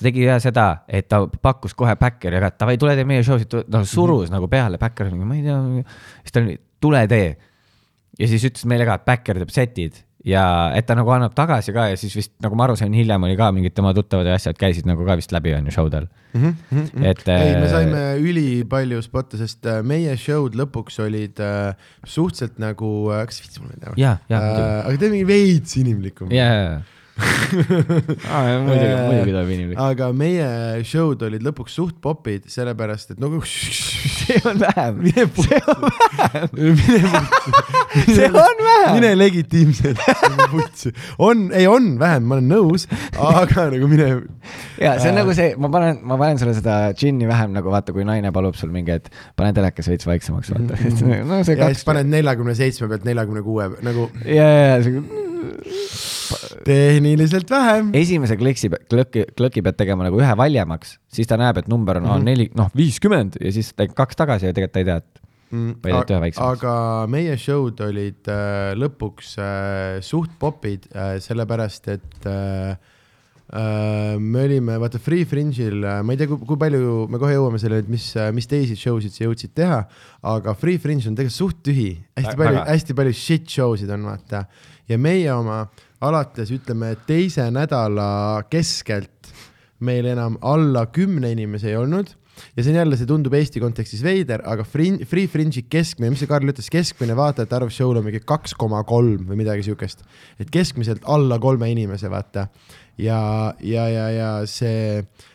ta 0.00 0.08
tegi 0.08 0.24
ja 0.24 0.40
seda, 0.42 0.66
et 0.88 1.08
ta 1.10 1.22
pakkus 1.28 1.76
kohe 1.76 1.94
Backeri, 2.00 2.40
aga 2.40 2.52
davai, 2.56 2.78
tule 2.80 2.96
tee 2.98 3.06
meie 3.08 3.24
show 3.26 3.38
sid, 3.40 3.54
noh 3.68 3.84
surus 3.84 4.26
mm 4.26 4.32
-hmm. 4.32 4.36
nagu 4.38 4.48
peale 4.48 4.78
Backer, 4.80 5.12
ma 5.14 5.36
ei 5.36 5.42
tea, 5.44 5.58
siis 6.24 6.32
ta 6.32 6.40
oli, 6.40 6.60
tule 6.80 7.06
tee. 7.06 7.36
ja 8.18 8.28
siis 8.28 8.44
ütles 8.44 8.66
meile 8.66 8.84
ka, 8.88 8.94
et 8.94 9.04
Backer 9.04 9.36
teeb 9.38 9.52
setid 9.52 10.04
ja 10.26 10.44
et 10.76 10.84
ta 10.84 10.94
nagu 10.98 11.08
annab 11.14 11.32
tagasi 11.36 11.72
ka 11.72 11.86
ja 11.92 11.96
siis 12.00 12.12
vist 12.16 12.32
nagu 12.44 12.56
ma 12.58 12.66
aru 12.66 12.76
sain, 12.76 12.92
hiljem 12.92 13.24
oli 13.24 13.36
ka 13.38 13.48
mingid 13.56 13.74
tema 13.76 13.92
tuttavad 13.96 14.28
ja 14.28 14.36
asjad 14.36 14.58
käisid 14.60 14.88
nagu 14.88 15.06
ka 15.06 15.16
vist 15.16 15.32
läbi 15.32 15.54
on 15.56 15.70
ju 15.70 15.72
show 15.72 15.88
del 15.92 16.08
mm. 16.34 16.54
-hmm. 16.72 17.06
et 17.08 17.28
ei, 17.28 17.54
me 17.56 17.64
äh, 17.64 17.70
saime 17.70 18.02
ülipalju 18.20 19.00
spotte, 19.02 19.40
sest 19.40 19.66
äh, 19.66 19.80
meie 19.82 20.16
show'd 20.16 20.56
lõpuks 20.60 21.00
olid 21.00 21.40
äh, 21.40 21.74
suhteliselt 22.04 22.58
nagu, 22.60 23.08
kas 23.26 23.40
viitsi 23.40 23.64
mulle 23.64 23.80
teha? 23.80 23.94
Jaa, 23.96 24.16
jaa, 24.28 24.40
muidugi. 24.40 24.70
aga 24.84 24.96
teeme 24.98 25.12
mingi 25.16 25.26
veits 25.26 25.76
inimlikum. 25.80 26.32
jaa, 26.36 26.80
muidugi, 28.66 28.88
muidugi 29.06 29.32
tuleb 29.32 29.50
inimlik. 29.54 29.78
aga 29.80 30.10
meie 30.16 30.48
show'd 30.86 31.22
olid 31.26 31.44
lõpuks 31.44 31.76
suht 31.78 31.96
popid, 32.02 32.46
sellepärast 32.50 33.14
et 33.14 33.22
nagu 33.22 33.40
see 33.46 34.38
on 34.48 34.60
vähem, 34.62 35.00
mine 35.04 35.26
see 35.36 35.60
on 35.70 35.86
vähem, 35.86 36.48
mine 36.80 37.22
see 38.06 38.28
on 38.28 38.62
vähem. 38.66 38.92
mine 38.96 39.12
legitiimselt 39.18 40.02
putsi. 40.52 40.94
on, 41.18 41.48
ei 41.56 41.68
on 41.70 41.92
vähem, 42.00 42.26
ma 42.26 42.38
olen 42.38 42.50
nõus, 42.50 42.86
aga 43.16 43.68
nagu 43.74 43.90
mine. 43.90 44.10
ja 44.80 44.96
see 45.00 45.12
on 45.12 45.20
nagu 45.22 45.36
see, 45.36 45.54
ma 45.60 45.72
panen, 45.72 46.02
ma 46.06 46.18
panen 46.20 46.40
sulle 46.42 46.54
seda 46.58 46.78
džinni 46.96 47.28
vähem 47.30 47.56
nagu 47.56 47.72
vaata, 47.72 47.94
kui 47.96 48.06
naine 48.08 48.32
palub 48.34 48.58
sul 48.58 48.72
mingi, 48.74 49.00
et 49.00 49.10
pane 49.38 49.54
telekas 49.56 49.90
veits 49.92 50.08
vaiksemaks, 50.08 50.54
vaata. 50.54 50.78
no 51.28 51.42
see 51.46 51.58
kaks 51.60 51.84
paned 51.88 52.10
neljakümne 52.12 52.56
seitsme 52.58 52.90
pealt 52.90 53.08
neljakümne 53.08 53.44
kuue 53.46 53.68
nagu 53.86 54.08
ja, 54.24 54.46
ja, 54.46 54.62
ja 54.74 54.80
see 54.86 55.28
tehniliselt 56.66 57.50
vähem. 57.50 57.90
esimese 58.00 58.36
klõksi, 58.40 58.70
klõki, 58.90 59.24
klõki 59.36 59.64
pead 59.66 59.78
tegema 59.80 60.06
nagu 60.06 60.20
ühe 60.20 60.36
valjemaks, 60.36 60.98
siis 61.12 61.30
ta 61.30 61.38
näeb, 61.40 61.62
et 61.62 61.68
number 61.68 61.98
on 62.00 62.06
mm 62.06 62.12
-hmm. 62.12 62.30
neli, 62.32 62.50
noh, 62.54 62.70
viiskümmend 62.76 63.40
ja 63.40 63.52
siis 63.52 63.72
teed 63.74 63.94
kaks 63.96 64.16
tagasi 64.16 64.50
ja 64.50 64.56
tegelikult 64.56 64.72
ta 64.78 64.84
ei 64.84 64.90
tea, 64.90 65.00
et 65.02 65.26
Või 65.50 65.90
teed 65.90 66.12
ühe 66.14 66.22
väiksemaks? 66.22 66.62
aga 66.62 66.72
meie 67.10 67.34
show'd 67.40 67.80
olid 67.82 68.28
äh, 68.30 68.70
lõpuks 68.78 69.34
äh, 69.42 69.98
suht 70.06 70.36
popid 70.38 70.86
äh,, 70.94 71.16
sellepärast 71.22 71.88
et 71.90 72.28
äh, 72.30 72.76
äh, 73.50 74.14
me 74.14 74.44
olime, 74.46 74.78
vaata 74.78 75.00
Free 75.02 75.26
Fringe'il 75.26 75.82
äh,, 75.82 76.04
ma 76.06 76.14
ei 76.14 76.20
tea, 76.20 76.30
kui 76.30 76.60
palju, 76.60 77.08
me 77.10 77.18
kohe 77.18 77.34
jõuame 77.34 77.58
sellele, 77.58 77.82
et 77.82 77.90
mis, 77.90 78.06
mis 78.36 78.46
teisi 78.50 78.78
show 78.78 79.02
sid 79.02 79.16
sa 79.16 79.26
jõudsid 79.26 79.56
teha, 79.58 79.80
aga 80.36 80.54
Free 80.54 80.78
Fringe 80.78 81.10
on 81.10 81.18
tegelikult 81.18 81.40
suht 81.40 81.64
tühi, 81.66 81.90
hästi 82.20 82.38
palju, 82.38 82.62
hästi 82.70 82.98
palju 83.02 83.18
shit 83.24 83.50
show 83.50 83.74
sid 83.80 83.90
on, 83.96 84.06
vaata. 84.12 84.46
Ja 84.90 84.98
meie 84.98 85.30
oma 85.32 85.64
alates 86.02 86.50
ütleme 86.54 86.94
teise 87.06 87.46
nädala 87.54 88.42
keskelt 88.50 89.30
meil 89.80 90.08
enam 90.10 90.36
alla 90.42 90.86
kümne 90.92 91.30
inimese 91.32 91.70
ei 91.70 91.78
olnud 91.80 92.10
ja 92.56 92.64
see 92.64 92.72
on 92.72 92.78
jälle, 92.80 92.96
see 92.96 93.08
tundub 93.08 93.34
Eesti 93.36 93.60
kontekstis 93.60 94.02
veider, 94.04 94.42
aga 94.48 94.64
Free, 94.64 95.04
Free 95.08 95.28
Fringe'i 95.28 95.66
keskmine, 95.70 96.12
mis 96.12 96.22
see 96.22 96.30
Karl 96.30 96.48
ütles, 96.52 96.70
keskmine 96.72 97.16
vaatajate 97.18 97.58
arv 97.58 97.72
show'l 97.74 98.00
on 98.00 98.06
mingi 98.06 98.22
kaks 98.24 98.54
koma 98.58 98.80
kolm 98.88 99.26
või 99.28 99.42
midagi 99.42 99.66
siukest. 99.66 100.06
et 100.40 100.52
keskmiselt 100.52 101.04
alla 101.04 101.38
kolme 101.38 101.68
inimese, 101.72 102.10
vaata. 102.10 102.48
ja, 102.98 103.20
ja, 103.60 103.88
ja, 103.88 104.06
ja 104.14 104.30
see 104.48 105.02
äh, 105.02 105.29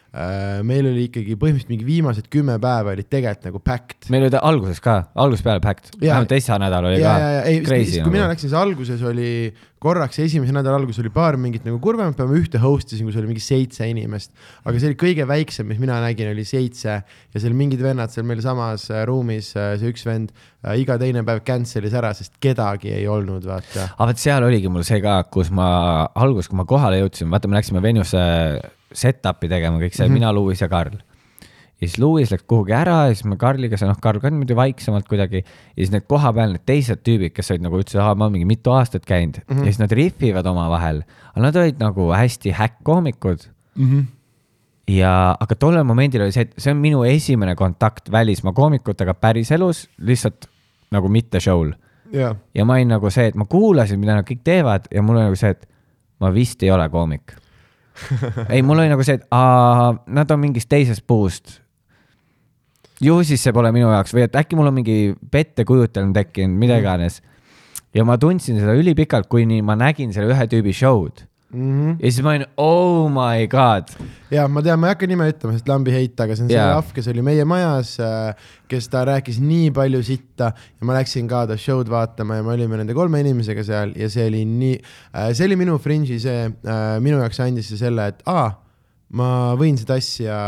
meil 0.63 0.85
oli 0.87 1.09
ikkagi 1.09 1.35
põhimõtteliselt 1.35 1.71
mingi 1.73 1.87
viimased 1.87 2.29
kümme 2.31 2.55
päeva 2.63 2.93
olid 2.93 3.09
tegelikult 3.11 3.49
nagu 3.49 3.59
packed. 3.59 4.09
meil 4.13 4.27
oli 4.27 4.31
ta 4.31 4.39
alguses 4.47 4.79
ka, 4.83 4.97
algusest 5.19 5.43
peale 5.43 5.63
packed, 5.63 5.95
vähemalt 5.99 6.31
teise 6.31 6.55
nädal 6.61 6.87
oli 6.87 7.01
ja, 7.01 7.11
ka 7.11 7.31
ja, 7.33 7.39
ja 7.51 7.63
crazy 7.65 7.99
kui 7.99 8.13
mina 8.13 8.23
nagu. 8.23 8.35
läksin, 8.35 8.47
siis 8.47 8.59
alguses 8.59 9.03
oli 9.03 9.31
korraks 9.85 10.17
esimese 10.23 10.53
nädala 10.55 10.79
alguses 10.79 11.01
oli 11.03 11.11
paar 11.13 11.35
mingit 11.41 11.65
nagu 11.67 11.77
kurvemat 11.83 12.15
päeva, 12.17 12.31
ma 12.31 12.39
ühte 12.39 12.61
host 12.63 12.93
isin, 12.95 13.09
kus 13.09 13.17
oli 13.19 13.29
mingi 13.29 13.43
seitse 13.43 13.85
inimest. 13.89 14.31
aga 14.63 14.79
see 14.79 14.91
oli 14.91 14.97
kõige 15.03 15.27
väiksem, 15.29 15.67
mis 15.69 15.81
mina 15.81 15.99
nägin, 16.03 16.31
oli 16.31 16.45
seitse 16.47 16.95
ja 16.95 17.41
seal 17.41 17.57
mingid 17.57 17.83
vennad 17.83 18.13
seal 18.13 18.25
meil 18.27 18.41
samas 18.45 18.87
äh, 18.93 19.03
ruumis, 19.09 19.51
see 19.53 19.91
üks 19.91 20.07
vend 20.07 20.31
äh, 20.31 20.77
iga 20.81 20.97
teine 21.01 21.25
päev 21.27 21.43
cancel'is 21.45 21.97
ära, 21.97 22.13
sest 22.17 22.39
kedagi 22.41 22.93
ei 22.95 23.05
olnud, 23.11 23.45
vaata. 23.51 23.91
aga 23.91 24.09
vot 24.13 24.23
seal 24.23 24.47
oligi 24.47 24.71
mul 24.71 24.87
see 24.87 25.03
ka, 25.03 25.19
kus 25.33 25.51
ma 25.53 25.67
alguses, 26.15 26.49
kui 26.49 26.61
ma 26.61 26.67
kohale 26.69 27.03
jõudsin, 27.03 27.29
vaata, 27.33 27.51
me 27.51 27.59
läksime 27.59 27.83
venusse 27.83 28.23
set-up'i 28.93 29.49
tegema 29.51 29.79
kõik 29.81 29.95
see 29.95 30.05
mm, 30.05 30.11
-hmm. 30.11 30.19
mina, 30.19 30.33
Luis 30.33 30.61
ja 30.61 30.69
Karl. 30.69 30.97
ja 31.75 31.87
siis 31.87 31.97
Luis 31.99 32.31
läks 32.31 32.45
kuhugi 32.47 32.73
ära 32.73 33.07
ja 33.07 33.13
siis 33.13 33.25
me 33.25 33.37
Karliga, 33.37 33.77
see 33.77 33.87
noh, 33.87 33.97
Karl 34.01 34.19
ka 34.19 34.29
niimoodi 34.29 34.55
vaiksemalt 34.55 35.07
kuidagi 35.07 35.43
ja 35.43 35.79
siis 35.79 35.91
need 35.91 36.07
kohapeal 36.07 36.55
need 36.55 36.65
teised 36.65 37.03
tüübid, 37.03 37.33
kes 37.35 37.51
olid 37.51 37.65
nagu 37.65 37.79
ütlesid, 37.79 38.01
aa, 38.01 38.15
ma 38.15 38.25
olen 38.25 38.37
mingi 38.39 38.49
mitu 38.49 38.71
aastat 38.71 39.05
käinud 39.05 39.41
mm 39.41 39.55
-hmm. 39.55 39.59
ja 39.59 39.65
siis 39.65 39.79
nad 39.79 39.91
rihvivad 39.91 40.45
omavahel, 40.45 41.03
aga 41.33 41.47
nad 41.47 41.55
olid 41.55 41.79
nagu 41.79 42.11
hästi 42.13 42.51
häkk-koomikud 42.51 43.51
Mm 43.75 43.91
-hmm. 43.91 44.05
ja, 44.87 45.35
aga 45.39 45.55
tollel 45.55 45.83
momendil 45.83 46.21
oli 46.21 46.31
see, 46.31 46.41
et 46.41 46.53
see 46.57 46.71
on 46.71 46.77
minu 46.77 47.03
esimene 47.03 47.55
kontakt 47.55 48.11
välismaa 48.11 48.53
koomikutega 48.53 49.13
päriselus, 49.13 49.89
lihtsalt 49.97 50.47
nagu 50.91 51.09
mitte 51.09 51.39
show'l 51.39 51.73
ja, 52.13 52.35
ja 52.55 52.65
ma 52.65 52.73
olin 52.73 52.93
nagu 52.95 53.09
see, 53.09 53.27
et 53.31 53.35
ma 53.35 53.47
kuulasin, 53.49 53.99
mida 53.99 54.17
nad 54.17 54.27
kõik 54.27 54.43
teevad 54.43 54.87
ja 54.93 55.03
mul 55.05 55.19
oli 55.19 55.29
nagu 55.29 55.39
see, 55.39 55.55
et 55.55 55.67
ma 56.21 56.31
vist 56.33 56.63
ei 56.63 56.71
ole 56.71 56.87
koomik. 56.89 57.35
ei, 58.53 58.61
mul 58.61 58.81
oli 58.83 58.91
nagu 58.91 59.05
see, 59.05 59.19
et 59.19 59.27
aa, 59.35 59.93
nad 60.07 60.31
on 60.31 60.41
mingist 60.41 60.69
teisest 60.71 61.05
puust. 61.07 61.59
ju 63.03 63.19
siis 63.27 63.43
see 63.43 63.53
pole 63.55 63.71
minu 63.75 63.91
jaoks 63.91 64.15
või 64.15 64.25
et 64.25 64.35
äkki 64.39 64.57
mul 64.57 64.71
on 64.71 64.77
mingi 64.79 65.13
pettekujutelm 65.31 66.13
tekkinud, 66.15 66.59
mida 66.59 66.79
iganes. 66.81 67.21
ja 67.95 68.05
ma 68.07 68.17
tundsin 68.17 68.59
seda 68.59 68.75
ülipikalt, 68.77 69.29
kuni 69.31 69.61
ma 69.61 69.77
nägin 69.79 70.13
selle 70.15 70.35
ühe 70.35 70.47
tüübi 70.51 70.75
show'd 70.75 71.25
mm 71.55 71.71
-hmm. 71.75 71.95
ja 71.99 72.11
siis 72.11 72.23
ma 72.23 72.33
olin, 72.33 72.45
oh 72.57 73.09
my 73.11 73.47
god. 73.47 73.91
ja 74.31 74.47
ma 74.47 74.61
tean, 74.61 74.79
ma 74.79 74.87
ei 74.87 74.95
hakka 74.95 75.07
nime 75.07 75.29
ütlema, 75.31 75.53
sest 75.55 75.69
lambi 75.71 75.93
heit, 75.93 76.19
aga 76.19 76.35
see 76.35 76.43
on 76.43 76.49
see 76.49 76.57
Jaa. 76.57 76.73
rahv, 76.75 76.91
kes 76.95 77.07
oli 77.11 77.23
meie 77.25 77.45
majas, 77.45 77.95
kes 78.67 78.89
ta 78.89 79.05
rääkis 79.05 79.39
nii 79.39 79.71
palju 79.75 80.03
sitta 80.03 80.51
ja 80.55 80.89
ma 80.89 80.97
läksin 80.99 81.29
ka 81.31 81.45
ta 81.47 81.57
show'd 81.57 81.89
vaatama 81.91 82.35
ja 82.41 82.43
me 82.43 82.53
olime 82.57 82.81
nende 82.81 82.93
kolme 82.93 83.21
inimesega 83.23 83.63
seal 83.63 83.95
ja 83.95 84.09
see 84.09 84.27
oli 84.27 84.43
nii, 84.45 84.79
see 85.31 85.45
oli 85.47 85.55
minu 85.55 85.79
fringe'i 85.79 86.19
see, 86.19 86.51
minu 86.99 87.21
jaoks 87.23 87.39
andis 87.39 87.71
see 87.71 87.79
selle, 87.79 88.07
et 88.13 88.21
aa, 88.25 88.51
ma 89.15 89.29
võin 89.59 89.77
seda 89.79 89.99
asja 90.01 90.39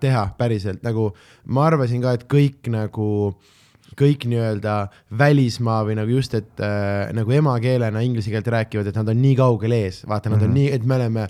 teha 0.00 0.30
päriselt, 0.38 0.82
nagu 0.86 1.10
ma 1.46 1.66
arvasin 1.66 2.02
ka, 2.02 2.16
et 2.16 2.26
kõik 2.30 2.70
nagu 2.72 3.36
kõik 3.96 4.26
nii-öelda 4.30 4.76
välismaa 5.18 5.82
või 5.88 5.96
nagu 5.98 6.18
just, 6.18 6.34
et 6.36 6.64
äh, 6.64 7.12
nagu 7.16 7.32
emakeelena 7.32 8.02
inglise 8.04 8.32
keelt 8.32 8.50
rääkivad, 8.52 8.90
et 8.90 8.98
nad 8.98 9.12
on 9.12 9.22
nii 9.22 9.38
kaugel 9.38 9.76
ees, 9.76 10.02
vaata, 10.08 10.32
nad 10.32 10.44
on 10.44 10.52
nii, 10.56 10.68
et 10.76 10.84
me 10.86 10.98
oleme 11.00 11.26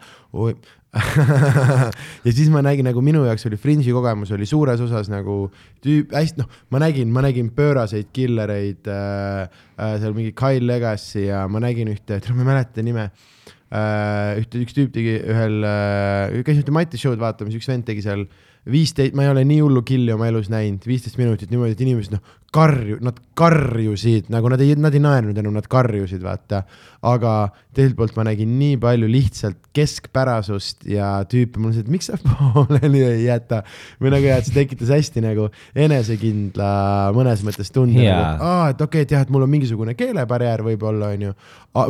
ja 2.27 2.33
siis 2.33 2.49
ma 2.53 2.63
nägin 2.65 2.87
nagu 2.89 3.03
minu 3.05 3.25
jaoks 3.27 3.47
oli 3.49 3.59
Fringe'i 3.61 3.93
kogemus 3.93 4.31
oli 4.33 4.47
suures 4.49 4.81
osas 4.81 5.11
nagu 5.13 5.51
tüüp, 5.85 6.15
hästi 6.15 6.41
noh, 6.41 6.49
ma 6.73 6.81
nägin, 6.81 7.11
ma 7.13 7.25
nägin 7.27 7.51
pööraseid 7.57 8.09
killereid 8.17 8.89
äh,, 8.89 9.59
äh, 9.77 9.97
seal 10.01 10.17
mingi 10.17 10.33
Kyle 10.37 10.65
Legacy 10.65 11.27
ja 11.27 11.45
ma 11.53 11.61
nägin 11.63 11.91
ühte, 11.93 12.21
ma 12.33 12.45
ei 12.45 12.51
mäleta 12.53 12.85
nime 12.87 13.11
äh,. 13.11 14.41
ühte, 14.41 14.63
üks 14.63 14.77
tüüp 14.77 14.95
tegi 14.95 15.19
ühel 15.21 15.61
äh,, 15.69 16.41
käis 16.47 16.63
ühte 16.63 16.75
Mati 16.75 17.01
show'd 17.01 17.21
vaatamas, 17.21 17.57
üks 17.59 17.69
vend 17.71 17.87
tegi 17.89 18.05
seal 18.07 18.25
viisteist, 18.71 19.15
ma 19.15 19.27
ei 19.27 19.31
ole 19.31 19.45
nii 19.47 19.61
hullu 19.63 19.83
killi 19.87 20.13
oma 20.15 20.29
elus 20.31 20.51
näinud, 20.51 20.87
viisteist 20.87 21.19
minutit 21.21 21.53
niimoodi, 21.53 21.77
et 21.77 21.85
inimesed 21.85 22.17
noh, 22.17 22.23
karju, 22.57 22.99
nad 23.05 23.17
karjusid 23.37 24.31
nagu 24.33 24.49
nad 24.49 24.61
ei, 24.65 24.75
nad 24.81 24.95
ei 24.95 25.03
naernud 25.03 25.37
enam, 25.37 25.55
nad 25.59 25.67
karjusid, 25.71 26.23
vaata. 26.25 26.63
aga 27.07 27.33
teiselt 27.77 27.95
poolt 27.99 28.17
ma 28.17 28.25
nägin 28.27 28.55
nii 28.59 28.79
palju 28.83 29.07
lihtsalt 29.11 29.59
keskpärasust 29.77 30.87
ja 30.91 31.11
mul 31.59 31.69
on 31.69 31.75
see, 31.77 31.85
et 31.85 31.91
miks 31.93 32.09
sa 32.09 32.19
pooleli 32.25 33.03
ei 33.05 33.27
jäta. 33.27 33.63
või 34.01 34.15
nagu 34.15 34.31
jah, 34.31 34.41
et 34.41 34.49
see 34.49 34.57
tekitas 34.57 34.93
hästi 34.95 35.23
nagu 35.25 35.51
enesekindla 35.77 36.71
mõnes 37.17 37.45
mõttes 37.47 37.71
tunde 37.75 38.03
Jaa. 38.03 38.17
nagu, 38.17 38.33
et 38.33 38.49
aa, 38.49 38.71
et 38.73 38.81
okei 38.81 39.03
okay,, 39.03 39.09
et 39.09 39.17
jah, 39.17 39.27
et 39.27 39.35
mul 39.35 39.47
on 39.47 39.53
mingisugune 39.53 39.95
keelebarjäär 39.99 40.65
võib-olla 40.67 41.13
onju. 41.15 41.37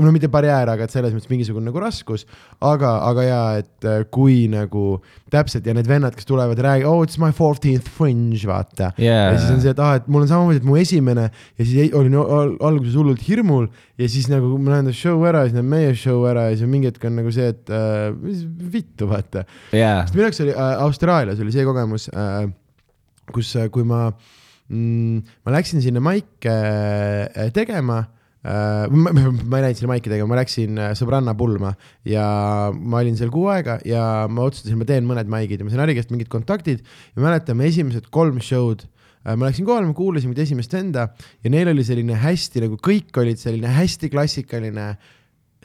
No 0.03 0.11
mitte 0.15 0.29
barjäär, 0.33 0.69
aga 0.73 0.87
et 0.89 0.93
selles 0.95 1.13
mõttes 1.15 1.31
mingisugune 1.31 1.69
nagu 1.69 1.81
raskus, 1.83 2.25
aga, 2.65 2.91
aga 3.09 3.25
ja, 3.27 3.41
et 3.63 3.87
äh, 3.87 4.03
kui 4.13 4.47
nagu 4.53 4.99
täpselt 5.33 5.67
ja 5.69 5.75
need 5.77 5.87
vennad, 5.91 6.15
kes 6.19 6.27
tulevad, 6.29 6.59
räägivad, 6.65 6.91
oh 6.91 7.05
it's 7.07 7.19
my 7.23 7.31
fourteenth 7.37 7.89
fringe, 7.97 8.43
vaata. 8.49 8.93
Jaa. 8.99 9.33
ja 9.33 9.39
siis 9.39 9.53
on 9.55 9.61
see, 9.65 9.73
et 9.77 9.83
aa, 9.83 10.01
et 10.01 10.09
mul 10.11 10.25
on 10.27 10.31
samamoodi, 10.31 10.61
et 10.63 10.67
mu 10.69 10.77
esimene 10.81 11.29
ja 11.31 11.63
siis 11.65 11.77
ei- 11.87 11.93
olin 11.99 12.15
al- 12.23 12.57
alguses 12.71 12.97
hullult 12.99 13.23
hirmul 13.29 13.69
ja 14.01 14.09
siis 14.11 14.27
nagu 14.33 14.51
ma 14.59 14.75
näen 14.77 14.91
ta 14.91 14.97
show 14.97 15.23
ära 15.29 15.45
ja 15.45 15.51
siis 15.53 15.59
näen 15.61 15.71
meie 15.71 15.95
show 15.99 16.25
ära 16.31 16.49
ja 16.51 16.57
siis 16.59 16.71
mingi 16.73 16.91
hetk 16.91 17.05
on 17.09 17.17
nagu 17.21 17.33
see, 17.35 17.49
et 17.55 17.71
äh, 17.75 18.09
mis 18.23 18.43
vittu, 18.75 19.07
vaata. 19.13 19.45
Jaa, 19.77 20.03
sest 20.07 20.17
minu 20.19 20.27
jaoks 20.29 20.43
oli 20.47 20.55
äh, 20.57 20.73
Austraalias 20.87 21.41
oli 21.45 21.55
see 21.55 21.65
kogemus 21.69 22.09
äh,, 22.15 22.49
kus 23.35 23.55
äh,, 23.59 23.71
kui 23.75 23.85
ma 23.87 24.09
mm,, 24.69 25.23
ma 25.47 25.55
läksin 25.57 25.83
sinna 25.85 26.03
maike 26.05 26.53
äh, 26.53 27.51
tegema 27.55 28.03
ma, 29.03 29.11
ma 29.11 29.59
ei 29.59 29.65
läinud 29.65 29.81
sinna 29.81 29.91
maiki 29.91 30.11
tegema, 30.13 30.31
ma 30.31 30.39
läksin 30.41 30.79
äh, 30.79 30.93
sõbranna 30.99 31.35
pulma 31.39 31.73
ja 32.07 32.27
ma 32.77 33.01
olin 33.03 33.17
seal 33.19 33.33
kuu 33.35 33.49
aega 33.51 33.79
ja 33.89 34.27
ma 34.31 34.47
otsustasin, 34.47 34.79
ma 34.79 34.87
teen 34.89 35.09
mõned 35.09 35.31
maigid 35.33 35.63
ja 35.63 35.67
ma 35.67 35.73
sain 35.73 35.83
Harri 35.83 35.97
käest 35.99 36.13
mingid 36.15 36.31
kontaktid 36.33 36.85
ja 36.85 37.25
mäletan, 37.25 37.59
me 37.59 37.67
esimesed 37.71 38.07
kolm 38.15 38.39
show'd 38.45 38.87
äh, 38.87 39.35
ma 39.35 39.49
läksin 39.49 39.67
kohale, 39.67 39.89
ma 39.91 39.97
kuulasin 39.99 40.31
mingit 40.31 40.45
esimest 40.47 40.79
venda 40.79 41.09
ja 41.43 41.53
neil 41.53 41.73
oli 41.73 41.87
selline 41.87 42.19
hästi 42.23 42.67
nagu 42.69 42.79
kõik 42.79 43.19
olid 43.23 43.43
selline 43.43 43.73
hästi 43.81 44.13
klassikaline 44.15 44.89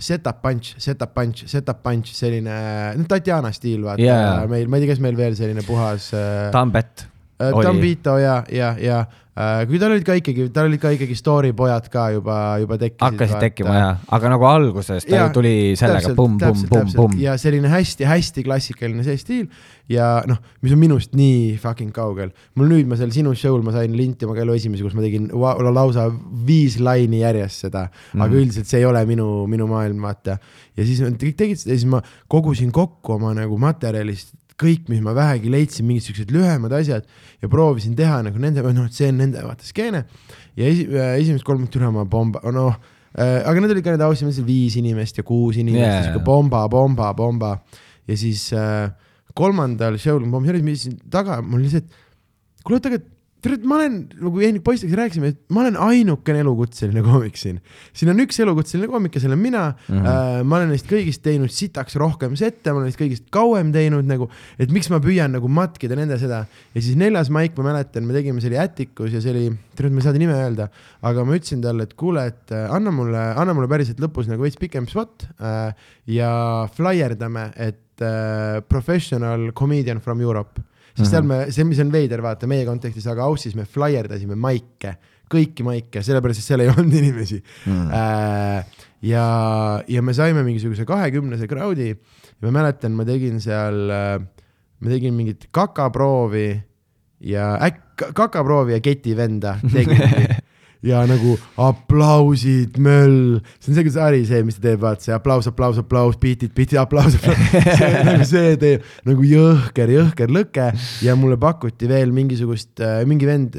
setup 0.02 0.42
punch, 0.42 0.74
setup 0.82 1.14
punch, 1.14 1.46
setup 1.52 1.84
punch, 1.86 2.16
selline, 2.18 2.54
no 2.98 3.06
Tatjana 3.10 3.52
stiil 3.54 3.86
vaata 3.86 4.02
yeah. 4.02 4.46
meil, 4.50 4.66
ma 4.72 4.80
ei 4.80 4.88
tea, 4.88 4.96
kas 4.96 5.04
meil 5.04 5.20
veel 5.20 5.38
selline 5.38 5.62
puhas 5.68 6.10
äh, 6.18 6.48
Tambet 6.56 7.06
äh. 7.38 7.52
Tambito 7.62 8.18
ja, 8.18 8.40
ja, 8.50 8.74
ja 8.82 9.04
äh, 9.06 9.21
kui 9.32 9.80
tal 9.80 9.94
olid 9.96 10.04
ka 10.04 10.18
ikkagi, 10.20 10.50
tal 10.52 10.68
olid 10.68 10.82
ka 10.82 10.90
ikkagi 10.92 11.16
story 11.16 11.54
pojad 11.56 11.86
ka 11.92 12.10
juba, 12.12 12.38
juba 12.60 12.76
tekkisid. 12.82 13.06
hakkasid 13.06 13.44
tekkima 13.46 13.76
jaa, 13.78 13.92
aga 14.18 14.32
nagu 14.34 14.48
alguses 14.50 15.06
ta 15.08 15.22
ju 15.22 15.28
tuli 15.38 15.54
sellega 15.80 16.12
pumm, 16.18 16.36
pumm, 16.42 16.66
pumm, 16.68 16.92
pumm. 16.98 17.16
ja 17.22 17.38
selline 17.40 17.72
hästi-hästi 17.72 18.44
klassikaline 18.44 19.06
see 19.08 19.16
stiil 19.22 19.46
ja 19.92 20.10
noh, 20.28 20.42
mis 20.60 20.76
on 20.76 20.82
minust 20.82 21.16
nii 21.16 21.56
fucking 21.62 21.94
kaugel. 21.96 22.34
mul 22.60 22.68
nüüd 22.74 22.92
ma 22.92 23.00
seal 23.00 23.14
sinu 23.16 23.32
show'l 23.38 23.64
ma 23.64 23.72
sain 23.76 23.96
linti 23.96 24.28
oma 24.28 24.36
elu 24.44 24.58
esimese, 24.60 24.84
kus 24.84 24.98
ma 25.00 25.06
tegin 25.06 25.30
lausa 25.32 26.10
viis 26.48 26.76
laini 26.84 27.24
järjest 27.24 27.68
seda 27.68 27.86
mm, 27.88 27.94
-hmm. 27.94 28.12
Mhm. 28.18 28.26
aga 28.28 28.42
üldiselt 28.44 28.68
see 28.68 28.84
ei 28.84 28.90
ole 28.90 29.06
minu, 29.08 29.48
minu 29.48 29.68
maailm, 29.72 30.04
vaata. 30.04 30.38
ja 30.76 30.86
siis 30.86 31.00
kõik 31.00 31.40
tegid 31.40 31.56
seda 31.56 31.72
ja 31.72 31.80
siis 31.80 31.88
ma 31.88 32.04
kogusin 32.28 32.72
kokku 32.72 33.16
oma 33.16 33.34
nagu 33.34 33.58
materjalist 33.58 34.36
kõik, 34.62 34.88
mis 34.92 35.02
ma 35.04 35.16
vähegi 35.18 35.52
leidsin, 35.52 35.88
mingid 35.90 36.06
siuksed 36.06 36.32
lühemad 36.34 36.74
asjad 36.78 37.08
ja 37.42 37.50
proovisin 37.52 37.96
teha 37.98 38.22
nagu 38.28 38.42
nende, 38.42 38.64
noh, 38.64 38.88
et 38.88 38.98
see 38.98 39.10
on 39.12 39.22
nende 39.24 39.44
vaata 39.46 39.68
skeene 39.68 40.06
ja 40.60 40.68
esi, 40.70 40.88
äh, 40.88 41.14
esimesed 41.20 41.46
kolm 41.48 41.64
minutit 41.64 41.82
üle 41.82 41.92
ma 41.96 42.06
pomba, 42.10 42.44
noh 42.54 42.76
äh, 43.18 43.40
aga 43.42 43.56
need 43.60 43.76
olid 43.76 43.86
ka 43.86 43.96
need 43.96 44.06
ausad, 44.06 44.44
viis 44.48 44.78
inimest 44.80 45.22
ja 45.22 45.28
kuus 45.28 45.60
inimest 45.62 45.86
yeah., 45.86 46.04
siuke 46.10 46.24
pomba, 46.28 46.66
pomba, 46.72 47.12
pomba 47.18 47.56
ja 48.08 48.18
siis 48.20 48.48
äh, 48.58 48.92
kolmandal 49.38 49.98
show'l 50.02 50.28
ma 50.28 50.42
istusin 50.44 51.00
taga, 51.12 51.42
mul 51.42 51.66
lihtsalt, 51.66 51.90
kuule 52.64 52.80
oota, 52.80 52.94
aga 52.94 53.21
tere, 53.42 53.58
ma 53.66 53.78
olen 53.80 53.96
nagu 54.22 54.42
Eenik 54.44 54.64
poistega 54.66 55.00
rääkisime, 55.00 55.32
et 55.34 55.40
ma 55.54 55.64
olen 55.64 55.78
ainukene 55.82 56.44
elukutseline 56.44 57.02
koomik 57.06 57.40
siin. 57.40 57.58
siin 57.98 58.12
on 58.14 58.22
üks 58.22 58.38
elukutseline 58.44 58.90
koomik 58.92 59.18
ja 59.18 59.24
see 59.24 59.32
olen 59.32 59.42
mina 59.42 59.64
mm. 59.72 59.98
-hmm. 59.98 60.48
Ma 60.52 60.60
olen 60.60 60.72
neist 60.74 60.88
kõigist 60.90 61.24
teinud 61.26 61.54
sitaks 61.54 61.98
rohkem 62.00 62.36
sette, 62.38 62.70
ma 62.70 62.80
olen 62.80 62.90
neist 62.92 63.02
kõigist 63.02 63.28
kauem 63.34 63.72
teinud 63.74 64.06
nagu, 64.06 64.30
et 64.62 64.72
miks 64.72 64.92
ma 64.94 65.02
püüan 65.02 65.34
nagu 65.34 65.50
matkida 65.50 65.98
nende 65.98 66.20
seda. 66.22 66.46
ja 66.76 66.82
siis 66.82 66.96
neljas 66.96 67.30
maik, 67.34 67.58
ma 67.58 67.72
mäletan, 67.72 68.06
me 68.06 68.14
tegime, 68.14 68.42
see 68.42 68.54
oli 68.54 68.62
Ätikus 68.62 69.14
ja 69.14 69.22
see 69.22 69.34
oli, 69.34 69.46
tere, 69.76 69.90
ma 69.90 70.02
ei 70.02 70.06
saa 70.08 70.14
ta 70.14 70.22
nime 70.22 70.38
öelda, 70.38 70.70
aga 71.02 71.26
ma 71.26 71.38
ütlesin 71.38 71.62
talle, 71.62 71.90
et 71.90 71.94
kuule, 71.98 72.26
et 72.28 72.54
äh, 72.54 72.70
anna 72.70 72.92
mulle, 72.94 73.22
anna 73.36 73.58
mulle 73.58 73.70
päriselt 73.72 74.02
lõpus 74.02 74.30
nagu 74.30 74.46
veits 74.46 74.60
pikem 74.62 74.90
spot 74.90 75.26
äh, 75.42 75.72
ja 76.06 76.34
flaierdame, 76.76 77.52
et 77.58 77.80
professional 78.66 79.52
comedian 79.54 80.00
from 80.02 80.22
Europe 80.22 80.58
siis 80.98 81.12
seal 81.12 81.26
me, 81.28 81.44
see, 81.54 81.66
mis 81.68 81.82
on 81.84 81.92
veider, 81.94 82.24
vaata 82.24 82.50
meie 82.50 82.66
kontekstis, 82.68 83.08
aga 83.12 83.26
Aussis 83.30 83.56
me 83.58 83.66
flaierdasime 83.70 84.38
maike, 84.40 84.96
kõiki 85.32 85.66
maike, 85.68 86.04
sellepärast 86.06 86.44
et 86.44 86.48
seal 86.48 86.64
ei 86.66 86.72
olnud 86.74 86.98
inimesi 87.02 87.40
mm.. 87.42 87.94
Äh, 87.96 88.82
ja, 89.12 89.28
ja 89.88 90.04
me 90.06 90.16
saime 90.18 90.44
mingisuguse 90.48 90.86
kahekümnese 90.90 91.50
crowd'i 91.52 91.92
ja 91.94 92.48
ma 92.48 92.56
mäletan, 92.62 92.96
ma 92.98 93.06
tegin 93.08 93.40
seal, 93.44 93.88
ma 93.92 94.92
tegin 94.92 95.16
mingit 95.18 95.48
kakaproovi 95.54 96.50
ja 97.32 97.54
äkk-, 97.62 98.12
kakaproovi 98.18 98.74
ja 98.78 98.84
ketivenda 98.84 99.58
tegin. 99.72 100.02
ja 100.86 101.04
nagu 101.10 101.36
aplausid, 101.62 102.78
möll. 102.82 103.40
see 103.60 103.72
on 103.72 103.78
see, 103.78 103.86
kuidas 103.86 104.00
Ari 104.02 104.24
see, 104.26 104.42
mis 104.46 104.58
ta 104.58 104.66
teeb, 104.66 104.82
vaata 104.82 105.06
see 105.06 105.16
aplaus, 105.16 105.50
aplaus, 105.50 105.80
aplaus, 105.82 106.18
beat'id, 106.22 106.54
beat'id, 106.58 106.80
aplaus, 106.82 107.18
aplaus. 107.20 107.42
nagu 108.10 108.28
see 108.28 108.56
teeb 108.62 108.88
nagu 109.08 109.26
jõhker, 109.28 109.94
jõhker 109.94 110.34
lõke 110.34 110.72
ja 111.06 111.18
mulle 111.20 111.38
pakuti 111.42 111.90
veel 111.92 112.14
mingisugust, 112.16 112.82
mingi 113.10 113.30
vend, 113.30 113.58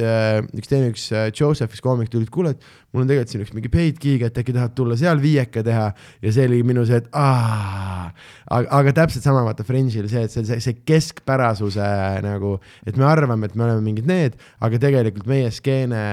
üks 0.58 0.72
teine, 0.72 0.90
üks 0.90 1.08
Joseph, 1.38 1.70
üks 1.70 1.84
koomik 1.84 2.10
tuli, 2.12 2.26
et 2.26 2.34
kuule, 2.34 2.56
et 2.56 2.70
mul 2.92 3.04
on 3.04 3.08
tegelikult 3.08 3.32
siin 3.32 3.46
üks 3.46 3.54
mingi 3.56 3.70
paid 3.72 4.02
gig, 4.02 4.26
et 4.26 4.42
äkki 4.42 4.56
tahad 4.56 4.74
tulla 4.76 4.98
seal 5.00 5.22
viieka 5.22 5.62
teha 5.64 5.86
ja 5.94 6.34
see 6.34 6.50
oli 6.50 6.60
minu 6.66 6.84
see, 6.88 7.00
et 7.00 7.08
aa, 7.16 8.10
aga, 8.50 8.66
aga 8.82 8.98
täpselt 8.98 9.24
sama 9.24 9.46
vaata 9.46 9.64
Fringe'il 9.66 10.10
see, 10.10 10.26
et 10.26 10.34
see, 10.34 10.44
see, 10.48 10.60
see 10.64 10.82
keskpärasuse 10.90 11.88
nagu, 12.26 12.58
et 12.84 12.98
me 12.98 13.08
arvame, 13.08 13.48
et 13.48 13.56
me 13.56 13.68
oleme 13.68 13.86
mingid 13.86 14.10
need, 14.10 14.38
aga 14.60 14.82
tegelikult 14.82 15.30
meie 15.30 15.54
skeene 15.54 16.04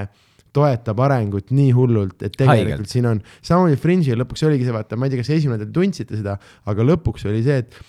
toetab 0.56 1.00
arengut 1.06 1.52
nii 1.54 1.70
hullult, 1.76 2.18
et 2.22 2.34
tegelikult 2.34 2.80
Haigelt. 2.80 2.92
siin 2.92 3.08
on, 3.10 3.22
samamoodi 3.46 3.78
Fringe'il 3.80 4.20
lõpuks 4.20 4.44
oligi 4.48 4.66
see, 4.66 4.74
vaata, 4.74 4.98
ma 4.98 5.06
ei 5.06 5.14
tea, 5.14 5.22
kas 5.22 5.32
esimene 5.36 5.64
te 5.64 5.70
tundsite 5.74 6.18
seda, 6.18 6.36
aga 6.70 6.86
lõpuks 6.86 7.26
oli 7.30 7.42
see, 7.46 7.62
et 7.64 7.80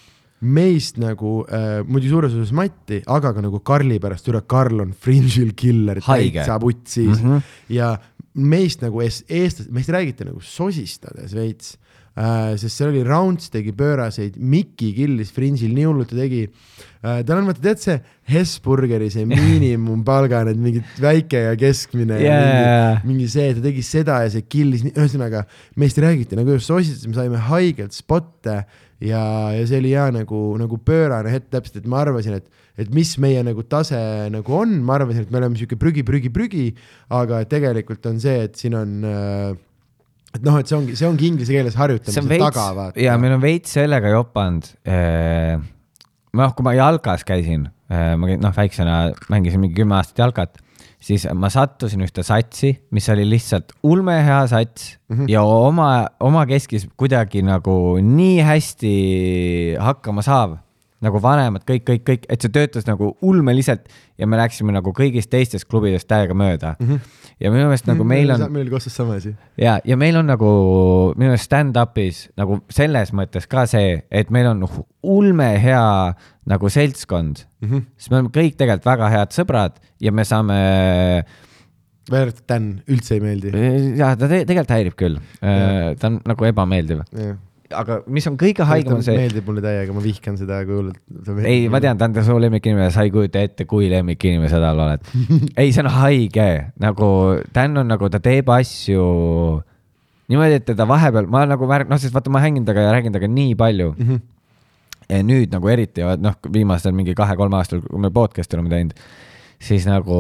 meist 0.41 0.97
nagu 1.01 1.41
äh,, 1.45 1.81
muidugi 1.85 2.13
suures 2.13 2.33
osas 2.37 2.53
Matti, 2.57 3.01
aga 3.13 3.33
ka 3.35 3.43
nagu 3.45 3.61
Karli 3.65 3.99
pärast, 4.01 4.29
üle 4.31 4.41
Karl 4.49 4.81
on 4.81 4.95
Fringe'il 4.97 5.53
killer, 5.57 6.01
täitsa 6.01 6.57
putsis 6.61 7.19
mm 7.19 7.27
-hmm. 7.27 7.53
ja 7.77 7.93
meist 8.33 8.81
nagu 8.81 9.01
eestlased, 9.03 9.69
meist 9.69 9.89
räägiti 9.93 10.25
nagu 10.25 10.41
sosistades 10.41 11.35
veits 11.37 11.75
äh,. 11.75 11.90
Sest 12.59 12.75
seal 12.75 12.91
oli 12.91 13.03
Rounds 13.07 13.47
tegi 13.53 13.71
pööraseid, 13.75 14.35
Mikki 14.35 14.91
killis 14.97 15.31
Fringe'il 15.31 15.71
nii 15.75 15.87
hullult 15.87 16.11
ta 16.11 16.17
tegi 16.19 16.41
äh,. 16.43 17.21
tal 17.23 17.39
on 17.39 17.47
vaata, 17.47 17.63
tead 17.63 17.79
see 17.79 17.97
Hesburgeri 18.33 19.07
see 19.13 19.23
miinimumpalga, 19.29 20.43
need 20.49 20.59
mingid 20.59 21.01
väike 21.01 21.45
ja 21.47 21.55
keskmine 21.59 22.19
yeah. 22.19 22.99
mingi, 22.99 23.13
mingi 23.13 23.31
see, 23.31 23.55
ta 23.55 23.63
tegi 23.63 23.85
seda 23.87 24.21
ja 24.25 24.33
see 24.33 24.43
killis, 24.43 24.83
ühesõnaga 24.91 25.45
meist 25.79 25.99
räägiti 26.03 26.39
nagu 26.39 26.57
just 26.57 26.67
sosistades, 26.67 27.07
me 27.07 27.15
saime 27.15 27.43
haigelt 27.47 27.95
spotte 27.95 28.59
ja, 28.99 29.23
ja 29.55 29.63
see 29.63 29.79
oli 29.79 29.95
hea 29.95 30.09
nagu, 30.19 30.43
nagu 30.59 30.83
pöörane 30.83 31.31
hetk 31.31 31.47
täpselt, 31.53 31.79
et 31.81 31.89
ma 31.89 32.03
arvasin, 32.03 32.41
et 32.41 32.59
et 32.79 32.91
mis 32.95 33.09
meie 33.21 33.41
nagu 33.45 33.63
tase 33.67 33.97
nagu 34.31 34.53
on, 34.55 34.77
ma 34.85 34.95
arvasin, 34.95 35.25
et 35.25 35.33
me 35.33 35.41
oleme 35.41 35.59
sihuke 35.59 35.77
prügi, 35.77 36.05
prügi, 36.07 36.31
prügi, 36.33 36.69
aga 37.13 37.43
tegelikult 37.49 38.07
on 38.09 38.21
see, 38.23 38.47
et 38.47 38.55
siin 38.57 38.77
on 38.79 38.95
äh, 39.05 39.51
et 40.35 40.41
noh, 40.45 40.57
et 40.61 40.69
see 40.69 40.77
ongi, 40.77 40.95
see 40.99 41.09
ongi 41.09 41.29
inglise 41.31 41.53
keeles 41.53 41.77
harjutamise 41.79 42.39
taga, 42.39 42.65
vaata. 42.77 43.03
ja 43.03 43.17
meil 43.21 43.35
on 43.37 43.43
veits 43.43 43.75
sellega 43.77 44.13
jopanud 44.13 44.67
eh,. 44.87 45.59
noh, 46.37 46.55
kui 46.55 46.67
ma 46.67 46.75
jalkas 46.77 47.25
käisin 47.27 47.67
eh,, 47.91 48.13
ma 48.15 48.29
käin, 48.29 48.41
noh, 48.43 48.55
väiksena 48.55 48.99
mängisin 49.33 49.63
mingi 49.63 49.77
kümme 49.81 49.97
aastat 49.99 50.23
jalkat, 50.23 50.61
siis 51.03 51.27
ma 51.35 51.51
sattusin 51.51 52.05
ühte 52.05 52.23
satsi, 52.25 52.73
mis 52.95 53.09
oli 53.11 53.27
lihtsalt 53.27 53.75
ulmehea 53.83 54.41
sats 54.51 54.95
mm 55.09 55.17
-hmm. 55.17 55.31
ja 55.35 55.43
oma, 55.43 55.91
omakeskis 56.19 56.87
kuidagi 56.97 57.43
nagu 57.45 57.97
nii 58.01 58.41
hästi 58.47 58.95
hakkama 59.79 60.23
saav 60.25 60.59
nagu 61.01 61.21
vanemad, 61.21 61.63
kõik, 61.67 61.83
kõik, 61.87 62.03
kõik, 62.05 62.25
et 62.29 62.43
see 62.43 62.53
töötas 62.53 62.85
nagu 62.87 63.11
ulmeliselt 63.25 63.89
ja 64.21 64.27
me 64.29 64.37
läksime 64.39 64.73
nagu 64.75 64.93
kõigist 64.95 65.31
teistest 65.33 65.67
klubidest 65.69 66.07
täiega 66.09 66.35
mööda 66.37 66.75
mm. 66.77 66.87
-hmm. 66.87 67.19
ja 67.41 67.51
minu 67.53 67.65
meelest 67.69 67.89
nagu 67.89 68.05
meil 68.07 68.31
on. 68.35 68.45
meil 68.51 68.67
oli 68.67 68.73
kostas 68.73 68.95
sama 68.95 69.17
asi. 69.17 69.33
ja, 69.57 69.79
ja 69.85 69.97
meil 69.97 70.17
on 70.17 70.29
nagu 70.29 70.51
minu 71.17 71.31
meelest 71.31 71.49
stand-up'is 71.49 72.27
nagu 72.37 72.61
selles 72.69 73.13
mõttes 73.17 73.49
ka 73.49 73.65
see, 73.65 74.03
et 74.11 74.29
meil 74.29 74.51
on 74.53 74.65
ulmehea 75.01 75.85
nagu 76.45 76.69
seltskond 76.69 77.45
mm, 77.61 77.69
-hmm. 77.69 77.85
sest 77.97 78.11
me 78.11 78.19
oleme 78.19 78.33
kõik 78.37 78.57
tegelikult 78.57 78.85
väga 78.85 79.09
head 79.09 79.37
sõbrad 79.37 79.81
ja 80.01 80.11
me 80.11 80.25
saame 80.25 80.59
välja 82.11 82.25
arvatud 82.27 82.45
Dan, 82.47 82.81
üldse 82.89 83.15
ei 83.15 83.21
meeldi. 83.21 83.51
ja 83.97 84.15
ta 84.15 84.27
te 84.27 84.45
tegelikult 84.45 84.75
häirib 84.75 84.97
küll, 84.99 85.21
ta 85.41 86.07
on 86.07 86.21
nagu 86.25 86.45
ebameeldiv 86.45 87.05
aga 87.75 88.01
mis 88.11 88.27
on 88.29 88.37
kõige 88.39 88.65
haigem 88.67 88.97
on 88.97 89.03
see. 89.05 89.15
meeldib 89.17 89.47
mulle 89.47 89.63
täiega, 89.63 89.95
ma 89.95 90.03
vihkan 90.03 90.37
seda 90.39 90.61
kui 90.67 90.77
hullult. 90.77 90.99
ei, 91.45 91.67
ma 91.71 91.81
tean, 91.83 91.99
ta 91.99 92.09
on 92.09 92.27
su 92.27 92.37
lemmikinimene, 92.43 92.91
sa 92.93 93.05
ei 93.07 93.13
kujuta 93.13 93.41
ette, 93.41 93.65
kui 93.69 93.89
lemmikinimene 93.91 94.51
sa 94.51 94.61
tal 94.63 94.79
oled. 94.85 95.07
ei, 95.61 95.71
see 95.71 95.83
on 95.85 95.91
haige, 96.01 96.49
nagu 96.81 97.09
Dan 97.55 97.81
on 97.81 97.91
nagu, 97.91 98.09
ta 98.11 98.21
teeb 98.23 98.49
asju 98.53 99.07
niimoodi, 100.31 100.61
et 100.61 100.67
teda 100.71 100.87
vahepeal, 100.87 101.27
ma 101.31 101.43
nagu 101.49 101.67
märk-, 101.69 101.89
noh, 101.91 101.99
sest 102.01 102.15
vaata, 102.15 102.31
ma 102.33 102.43
hängin 102.43 102.67
temaga 102.67 102.87
ja 102.87 102.93
räägin 102.95 103.15
temaga 103.15 103.31
nii 103.31 103.57
palju 103.59 103.95
mm. 103.97 104.07
-hmm. 104.07 104.27
Ja 105.11 105.17
nüüd 105.27 105.51
nagu 105.51 105.67
eriti, 105.67 106.05
noh, 106.23 106.37
viimastel 106.53 106.93
mingi 106.95 107.11
kahe-kolme 107.17 107.57
aastal, 107.57 107.81
kui 107.83 107.99
me 107.99 108.13
podcast'i 108.15 108.55
oleme 108.55 108.71
teinud 108.71 108.95
siis 109.61 109.85
nagu 109.85 110.17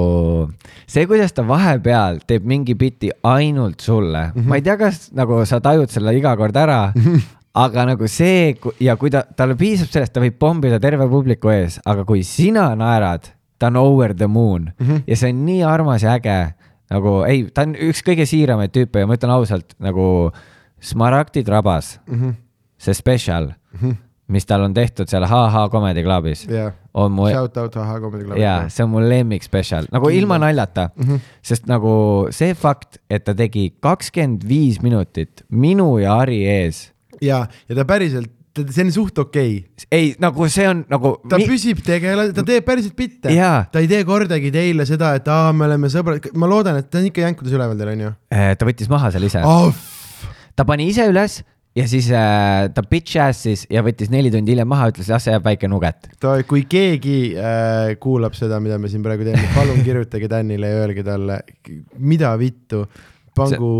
see, 0.85 1.05
kuidas 1.09 1.33
ta 1.33 1.45
vahepeal 1.47 2.21
teeb 2.29 2.45
mingi 2.47 2.75
biti 2.77 3.09
ainult 3.23 3.81
sulle 3.81 4.27
mm, 4.27 4.33
-hmm. 4.35 4.47
ma 4.47 4.55
ei 4.59 4.61
tea, 4.61 4.77
kas 4.77 5.09
nagu 5.17 5.45
sa 5.45 5.61
tajud 5.61 5.89
selle 5.89 6.13
iga 6.17 6.35
kord 6.37 6.55
ära 6.55 6.93
aga 7.57 7.85
nagu 7.89 8.07
see 8.07 8.55
ja 8.83 8.95
kui 8.99 9.11
ta, 9.11 9.23
talle 9.35 9.57
piisab 9.59 9.91
sellest, 9.91 10.13
ta 10.15 10.23
võib 10.23 10.37
pommida 10.39 10.79
terve 10.83 11.07
publiku 11.11 11.51
ees, 11.51 11.79
aga 11.85 12.05
kui 12.07 12.23
sina 12.27 12.69
naerad, 12.79 13.27
ta 13.59 13.69
on 13.71 13.79
over 13.81 14.15
the 14.15 14.27
moon 14.27 14.71
mm 14.71 14.87
-hmm. 14.87 15.03
ja 15.07 15.15
see 15.15 15.29
on 15.33 15.45
nii 15.45 15.63
armas 15.63 16.03
ja 16.03 16.15
äge. 16.15 16.53
nagu 16.89 17.23
ei, 17.23 17.49
ta 17.53 17.61
on 17.61 17.75
üks 17.75 18.03
kõige 18.03 18.25
siiramaid 18.25 18.71
tüüpe 18.71 18.99
ja 18.99 19.07
ma 19.07 19.15
ütlen 19.15 19.31
ausalt 19.31 19.75
nagu 19.79 20.31
Smaragdid 20.81 21.47
rabas 21.47 21.99
mm, 22.07 22.19
-hmm. 22.19 22.33
see 22.77 22.93
special 22.93 23.51
mm, 23.73 23.79
-hmm. 23.79 23.95
mis 24.27 24.45
tal 24.45 24.61
on 24.61 24.73
tehtud 24.73 25.07
seal 25.07 25.25
HH 25.25 25.69
Comedy 25.71 26.03
Clubis 26.03 26.47
yeah.. 26.49 26.73
on 26.93 27.11
mu. 27.11 27.29
Shout 27.29 27.57
out 27.57 27.75
HH 27.75 28.01
Comedy 28.01 28.23
Club. 28.23 28.37
jaa, 28.37 28.69
see 28.69 28.83
on 28.83 28.89
mu 28.89 28.99
lemmik 28.99 29.43
spetsial, 29.43 29.85
nagu 29.91 30.09
ilma 30.09 30.37
naljata 30.37 30.89
mm, 30.95 31.03
-hmm. 31.03 31.19
sest 31.41 31.67
nagu 31.67 32.27
see 32.29 32.53
fakt, 32.53 32.97
et 33.09 33.23
ta 33.23 33.33
tegi 33.33 33.75
kakskümmend 33.79 34.47
viis 34.47 34.81
minutit 34.81 35.43
minu 35.49 35.97
ja 35.97 36.15
Ari 36.15 36.47
ees 36.47 36.91
ja, 37.21 37.43
ja 37.69 37.77
ta 37.77 37.87
päriselt 37.89 38.37
see 38.51 38.83
on 38.83 38.91
suht 38.91 39.19
okei 39.21 39.53
okay.. 39.59 39.85
ei, 39.91 40.09
nagu 40.19 40.47
see 40.51 40.67
on 40.67 40.83
nagu. 40.91 41.13
ta 41.29 41.39
mi... 41.39 41.47
püsib 41.47 41.79
tegelane, 41.85 42.33
ta 42.35 42.43
teeb 42.47 42.65
päriselt 42.67 42.97
bitte. 42.97 43.31
ta 43.31 43.83
ei 43.83 43.87
tee 43.91 44.03
kordagi 44.07 44.51
teile 44.53 44.85
seda, 44.89 45.13
et 45.19 45.29
aa, 45.31 45.53
me 45.55 45.69
oleme 45.69 45.91
sõbrad, 45.91 46.31
ma 46.35 46.49
loodan, 46.51 46.81
et 46.81 46.91
ta 46.91 46.99
on 46.99 47.07
ikka 47.07 47.23
jänkudes 47.23 47.55
üleval 47.55 47.79
teil 47.79 47.93
onju. 47.93 48.11
Äh, 48.35 48.51
ta 48.59 48.67
võttis 48.67 48.91
maha 48.91 49.13
seal 49.13 49.27
ise 49.29 49.43
oh.. 49.47 49.71
ta 50.57 50.67
pani 50.67 50.89
ise 50.91 51.07
üles 51.11 51.39
ja 51.77 51.85
siis 51.87 52.09
äh, 52.11 52.67
ta 52.75 52.83
bitch 52.83 53.21
ass'is 53.23 53.63
ja 53.71 53.83
võttis 53.85 54.11
neli 54.11 54.33
tundi 54.33 54.51
hiljem 54.51 54.67
maha, 54.67 54.89
ütles, 54.91 55.07
jah, 55.13 55.21
see 55.23 55.31
jääb 55.31 55.47
väike 55.47 55.71
nuget. 55.71 56.11
kui 56.49 56.65
keegi 56.67 57.17
äh, 57.39 57.93
kuulab 58.03 58.35
seda, 58.35 58.59
mida 58.63 58.79
me 58.81 58.91
siin 58.91 59.05
praegu 59.05 59.27
teeme, 59.27 59.47
palun 59.55 59.79
kirjutage 59.85 60.27
Danile 60.31 60.73
ja 60.73 60.83
öelge 60.83 61.07
talle, 61.07 61.39
mida 61.95 62.33
vittu 62.41 62.83
pangu 63.37 63.71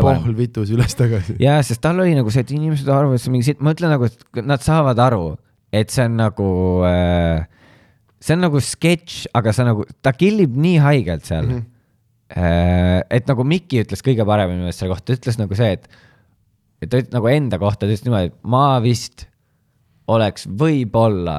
pohl 0.00 0.36
vitus 0.36 0.70
üles-tagasi. 0.74 1.36
ja, 1.46 1.58
sest 1.66 1.82
tal 1.84 2.00
oli 2.02 2.14
nagu 2.16 2.32
see, 2.32 2.44
et 2.44 2.54
inimesed 2.54 2.88
arvavad, 2.88 3.18
et 3.18 3.24
see 3.24 3.30
on 3.30 3.36
mingi 3.36 3.48
siit, 3.50 3.60
ma 3.64 3.74
ütlen 3.76 3.92
nagu, 3.94 4.08
et 4.08 4.40
nad 4.46 4.64
saavad 4.64 5.02
aru, 5.04 5.26
et 5.74 5.92
see 5.92 6.06
on 6.08 6.16
nagu 6.20 6.48
äh,, 6.88 7.44
see 8.24 8.36
on 8.36 8.44
nagu 8.46 8.62
sketš, 8.64 9.20
aga 9.36 9.54
see 9.56 9.68
nagu, 9.68 9.86
ta 10.04 10.14
killib 10.16 10.56
nii 10.56 10.80
haigelt 10.84 11.28
seal 11.28 11.46
mm. 11.46 11.54
-hmm. 11.54 11.70
Äh, 12.34 13.04
et 13.12 13.28
nagu 13.28 13.44
Mikki 13.46 13.82
ütles 13.84 14.00
kõige 14.02 14.24
paremini 14.26 14.56
minu 14.56 14.64
meelest 14.64 14.80
selle 14.80 14.94
kohta, 14.94 15.04
ta 15.12 15.14
ütles 15.18 15.36
nagu 15.38 15.54
see, 15.54 15.74
et, 15.76 15.84
et 16.82 16.88
ta 16.90 16.98
ütles 16.98 17.12
nagu 17.12 17.28
enda 17.30 17.58
kohta, 17.60 17.84
ta 17.84 17.92
ütles 17.92 18.02
niimoodi, 18.06 18.32
et 18.32 18.38
ma 18.48 18.80
vist 18.82 19.26
oleks 20.10 20.48
võib-olla 20.48 21.36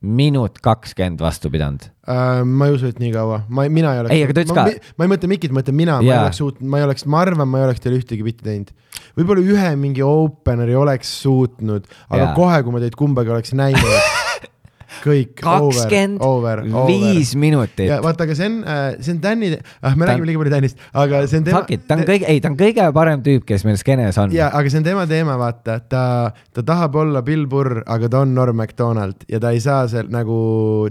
minut 0.00 0.60
kakskümmend 0.62 1.22
vastu 1.22 1.50
pidanud 1.50 1.88
uh,. 2.06 2.44
ma 2.46 2.68
ei 2.68 2.76
usu, 2.76 2.92
et 2.92 3.00
nii 3.02 3.10
kaua, 3.14 3.40
ma, 3.48 3.66
mina 3.72 3.94
ei 3.96 4.02
oleks. 4.04 4.14
ei, 4.14 4.26
aga 4.26 4.36
ta 4.36 4.44
ütles 4.46 4.58
ka. 4.58 4.92
ma 4.94 5.08
ei 5.08 5.12
mõtle 5.14 5.32
Mikit, 5.32 5.54
ma 5.54 5.62
mõtlen 5.62 5.78
mina, 5.80 5.98
ma 6.02 6.06
ei 6.12 6.20
oleks 6.20 6.42
suutnud, 6.42 6.70
ma 6.70 6.80
ei 6.80 6.86
oleks, 6.86 7.06
ma 7.10 7.24
arvan, 7.24 7.50
ma 7.50 7.62
ei 7.62 7.68
oleks 7.68 7.82
teile 7.82 7.98
ühtegi 7.98 8.26
bitti 8.26 8.46
teinud. 8.46 8.70
võib-olla 9.18 9.42
ühe 9.42 9.74
mingi 9.80 10.06
openeri 10.06 10.78
oleks 10.78 11.10
suutnud, 11.24 11.90
aga 12.08 12.24
ja. 12.24 12.32
kohe, 12.38 12.62
kui 12.62 12.78
ma 12.78 12.84
teid 12.84 12.98
kumbagi 12.98 13.34
oleks 13.34 13.56
näinud 13.58 14.26
kõik. 15.04 15.34
kakskümmend 15.40 16.78
viis 16.88 17.34
minutit. 17.38 17.90
vaata, 18.02 18.26
aga 18.26 18.36
see 18.38 18.48
on, 18.50 18.58
äh, 18.64 18.84
see 19.04 19.14
on 19.14 19.20
Danny 19.22 19.50
ah,, 19.54 19.94
me 19.94 20.04
ta... 20.04 20.12
räägime 20.12 20.28
liiga 20.28 20.42
palju 20.42 20.54
Danist, 20.54 20.80
aga 20.92 21.22
see 21.26 21.40
on 21.40 21.48
tema. 21.48 21.60
Fuck 21.60 21.74
it, 21.76 21.84
ta 21.88 21.98
on 21.98 22.04
kõige, 22.08 22.28
ei, 22.30 22.42
ta 22.44 22.52
on 22.52 22.58
kõige 22.60 22.88
parem 22.96 23.24
tüüp, 23.26 23.44
kes 23.48 23.66
meil 23.68 23.78
skeenes 23.80 24.20
on. 24.22 24.34
ja, 24.36 24.50
aga 24.54 24.72
see 24.72 24.82
on 24.82 24.88
tema 24.88 25.06
teema, 25.10 25.38
vaata, 25.40 25.78
ta, 25.90 26.04
ta 26.54 26.64
tahab 26.72 26.98
olla 27.02 27.22
Bill 27.26 27.48
Burr, 27.50 27.82
aga 27.86 28.10
ta 28.12 28.22
on 28.24 28.34
Norm 28.36 28.58
Macdonald 28.58 29.26
ja 29.30 29.42
ta 29.42 29.52
ei 29.56 29.62
saa 29.64 29.86
seal 29.90 30.10
nagu, 30.14 30.38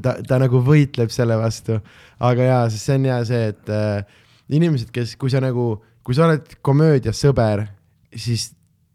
ta, 0.03 0.18
ta 0.28 0.41
nagu 0.44 0.61
võitleb 0.65 1.14
selle 1.14 1.40
vastu. 1.40 1.80
aga 2.19 2.52
jaa, 2.52 2.61
sest 2.74 2.90
see 2.90 2.99
on 3.02 3.10
hea 3.11 3.22
see, 3.30 3.49
et 3.53 3.74
äh, 3.74 4.22
inimesed, 4.53 4.91
kes, 4.95 5.15
kui 5.19 5.34
sa 5.34 5.41
nagu, 5.44 5.74
kui 6.06 6.15
sa 6.18 6.28
oled 6.28 6.57
komöödias 6.65 7.19
sõber, 7.24 7.68
siis 8.15 8.52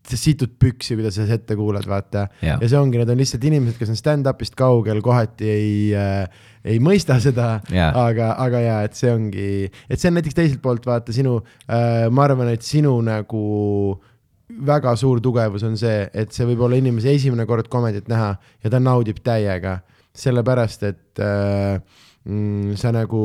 sa 0.08 0.18
situd 0.18 0.54
püksi, 0.60 0.96
kuidas 0.98 1.16
sa 1.18 1.26
ette 1.30 1.56
kuulad, 1.58 1.86
vaata. 1.88 2.26
ja 2.42 2.56
see 2.60 2.78
ongi, 2.78 2.98
need 3.00 3.12
on 3.12 3.20
lihtsalt 3.20 3.44
inimesed, 3.46 3.78
kes 3.78 3.92
on 3.92 3.98
stand-up'ist 3.98 4.56
kaugel, 4.58 5.02
kohati 5.04 5.50
ei 5.50 5.74
äh,, 5.96 6.40
ei 6.64 6.78
mõista 6.82 7.18
seda, 7.22 7.56
aga, 7.70 8.32
aga 8.42 8.62
ja, 8.62 8.76
et 8.86 8.98
see 8.98 9.10
ongi, 9.10 9.46
et 9.86 9.98
see 9.98 10.10
on 10.10 10.18
näiteks 10.18 10.38
teiselt 10.38 10.62
poolt 10.64 10.86
vaata 10.86 11.14
sinu 11.14 11.38
äh,, 11.66 12.08
ma 12.10 12.26
arvan, 12.26 12.50
et 12.54 12.66
sinu 12.66 12.96
nagu 13.06 13.44
väga 14.52 14.92
suur 15.00 15.22
tugevus 15.24 15.64
on 15.66 15.78
see, 15.80 16.04
et 16.12 16.34
see 16.34 16.46
võib 16.50 16.66
olla 16.66 16.78
inimese 16.82 17.14
esimene 17.14 17.46
kord 17.48 17.70
komedit 17.72 18.10
näha 18.10 18.34
ja 18.62 18.72
ta 18.72 18.82
naudib 18.82 19.22
täiega, 19.24 19.78
sellepärast 20.18 20.86
et 20.90 21.22
äh, 21.22 21.78
mm, 22.26 22.74
sa 22.80 22.92
nagu 22.94 23.22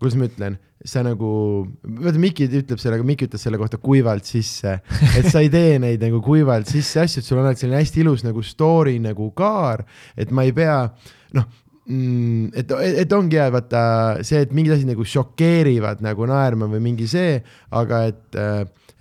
kuidas 0.00 0.16
ma 0.16 0.26
ütlen, 0.30 0.56
sa 0.86 1.02
nagu, 1.04 1.30
vaata 1.84 2.20
Miki 2.20 2.46
ütleb 2.48 2.80
selle, 2.80 3.00
Miki 3.04 3.26
ütles 3.28 3.42
selle 3.44 3.58
kohta 3.60 3.76
kuivalt 3.80 4.28
sisse, 4.28 4.78
et 5.18 5.26
sa 5.28 5.42
ei 5.44 5.50
tee 5.52 5.76
neid 5.82 6.00
nagu 6.00 6.22
kuivalt 6.24 6.70
sisse 6.70 7.02
asju, 7.02 7.20
et 7.20 7.26
sul 7.26 7.40
on 7.40 7.48
alati 7.48 7.66
selline 7.66 7.82
hästi 7.82 8.00
ilus 8.04 8.24
nagu 8.24 8.44
story 8.46 8.96
nagu 9.02 9.28
kaar, 9.36 9.84
et 10.16 10.32
ma 10.32 10.46
ei 10.48 10.54
pea, 10.56 10.78
noh 11.36 11.48
mm,, 11.84 12.52
et, 12.56 12.72
et 13.04 13.12
ongi 13.16 13.40
hea, 13.40 13.50
vaata 13.52 13.82
see, 14.26 14.40
et 14.46 14.54
mingid 14.56 14.78
asjad 14.78 14.92
nagu 14.94 15.04
šokeerivad 15.04 16.00
nagu 16.06 16.28
naerma 16.30 16.70
või 16.72 16.80
mingi 16.88 17.08
see, 17.10 17.36
aga 17.76 18.06
et, 18.08 18.40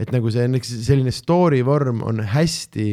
et 0.03 0.11
nagu 0.15 0.35
see 0.35 0.49
selline 0.75 1.15
story 1.15 1.63
vorm 1.65 2.03
on 2.07 2.19
hästi 2.35 2.91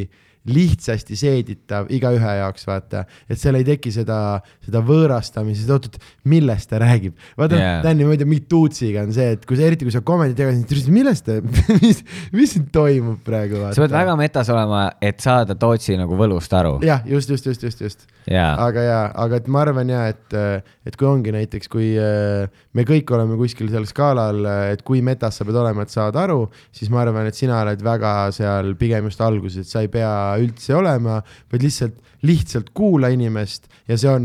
lihtsasti 0.51 1.17
seeditav 1.19 1.91
igaühe 1.93 2.35
jaoks, 2.41 2.67
vaata, 2.69 3.05
et 3.31 3.41
seal 3.41 3.59
ei 3.59 3.67
teki 3.67 3.93
seda, 3.95 4.19
seda 4.65 4.83
võõrastamist, 4.87 5.65
et 5.65 5.73
oot-oot, 5.75 5.99
millest 6.29 6.71
ta 6.71 6.81
räägib. 6.83 7.17
vaata 7.39 7.59
Jaa. 7.59 7.63
yeah., 7.63 7.83
Tänni, 7.87 8.07
ma 8.07 8.17
ei 8.17 8.21
tea, 8.21 8.29
mingi 8.31 8.47
tuutsiga 8.51 9.05
on 9.07 9.13
see, 9.15 9.37
et 9.37 9.47
kui 9.47 9.59
sa, 9.59 9.67
eriti 9.69 9.87
kui 9.87 9.95
sa 9.95 10.03
komedi 10.07 10.37
teed, 10.39 10.63
siis 10.71 10.89
millest 10.93 11.27
ta, 11.29 11.39
mis, 11.85 12.03
mis 12.35 12.55
siin 12.57 12.69
toimub 12.75 13.21
praegu, 13.27 13.63
sa 13.71 13.85
pead 13.85 13.95
väga 13.97 14.17
metas 14.21 14.51
olema, 14.55 14.87
et 15.05 15.23
saada 15.25 15.57
Tootsi 15.59 15.97
nagu 15.99 16.19
võlust 16.19 16.53
aru. 16.57 16.77
jah, 16.87 17.05
just, 17.09 17.31
just, 17.33 17.49
just, 17.49 17.67
just, 17.67 17.83
just. 17.85 18.07
jaa, 18.31 18.53
aga 18.67 18.87
jaa, 18.87 19.05
aga 19.27 19.41
et 19.43 19.51
ma 19.53 19.63
arvan 19.67 19.93
ja, 19.93 20.05
et, 20.13 20.39
et 20.87 20.99
kui 20.99 21.09
ongi 21.09 21.35
näiteks, 21.35 21.71
kui 21.73 21.93
äh, 22.01 22.47
me 22.77 22.87
kõik 22.89 23.11
oleme 23.17 23.39
kuskil 23.41 23.71
seal 23.73 23.87
skaalal, 23.89 24.43
et 24.73 24.85
kui 24.87 25.03
metas 25.05 25.39
sa 25.39 25.47
pead 25.47 25.59
olema, 25.61 25.87
et 25.87 25.95
saada 25.95 26.25
aru, 26.27 26.47
siis 26.75 26.91
ma 26.93 27.03
arvan, 27.05 27.29
et 27.31 27.39
sina 27.39 27.61
oled 27.65 27.83
väga 27.85 28.15
seal 28.37 28.75
pigem 28.79 29.11
just 29.11 29.23
alguses, 29.25 29.67
et 29.67 29.71
sa 29.71 29.85
ei 29.85 29.91
pea 29.93 30.36
üldse 30.43 30.77
olema, 30.77 31.21
vaid 31.53 31.65
lihtsalt, 31.67 32.03
lihtsalt 32.27 32.71
kuula 32.77 33.11
inimest 33.13 33.69
ja 33.87 33.97
see 33.99 34.11
on 34.11 34.25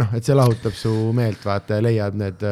noh, 0.00 0.12
et 0.16 0.24
see 0.24 0.36
lahutab 0.36 0.74
su 0.76 0.92
meelt, 1.16 1.42
vaata 1.44 1.78
ja 1.78 1.84
leiad 1.84 2.16
need, 2.18 2.42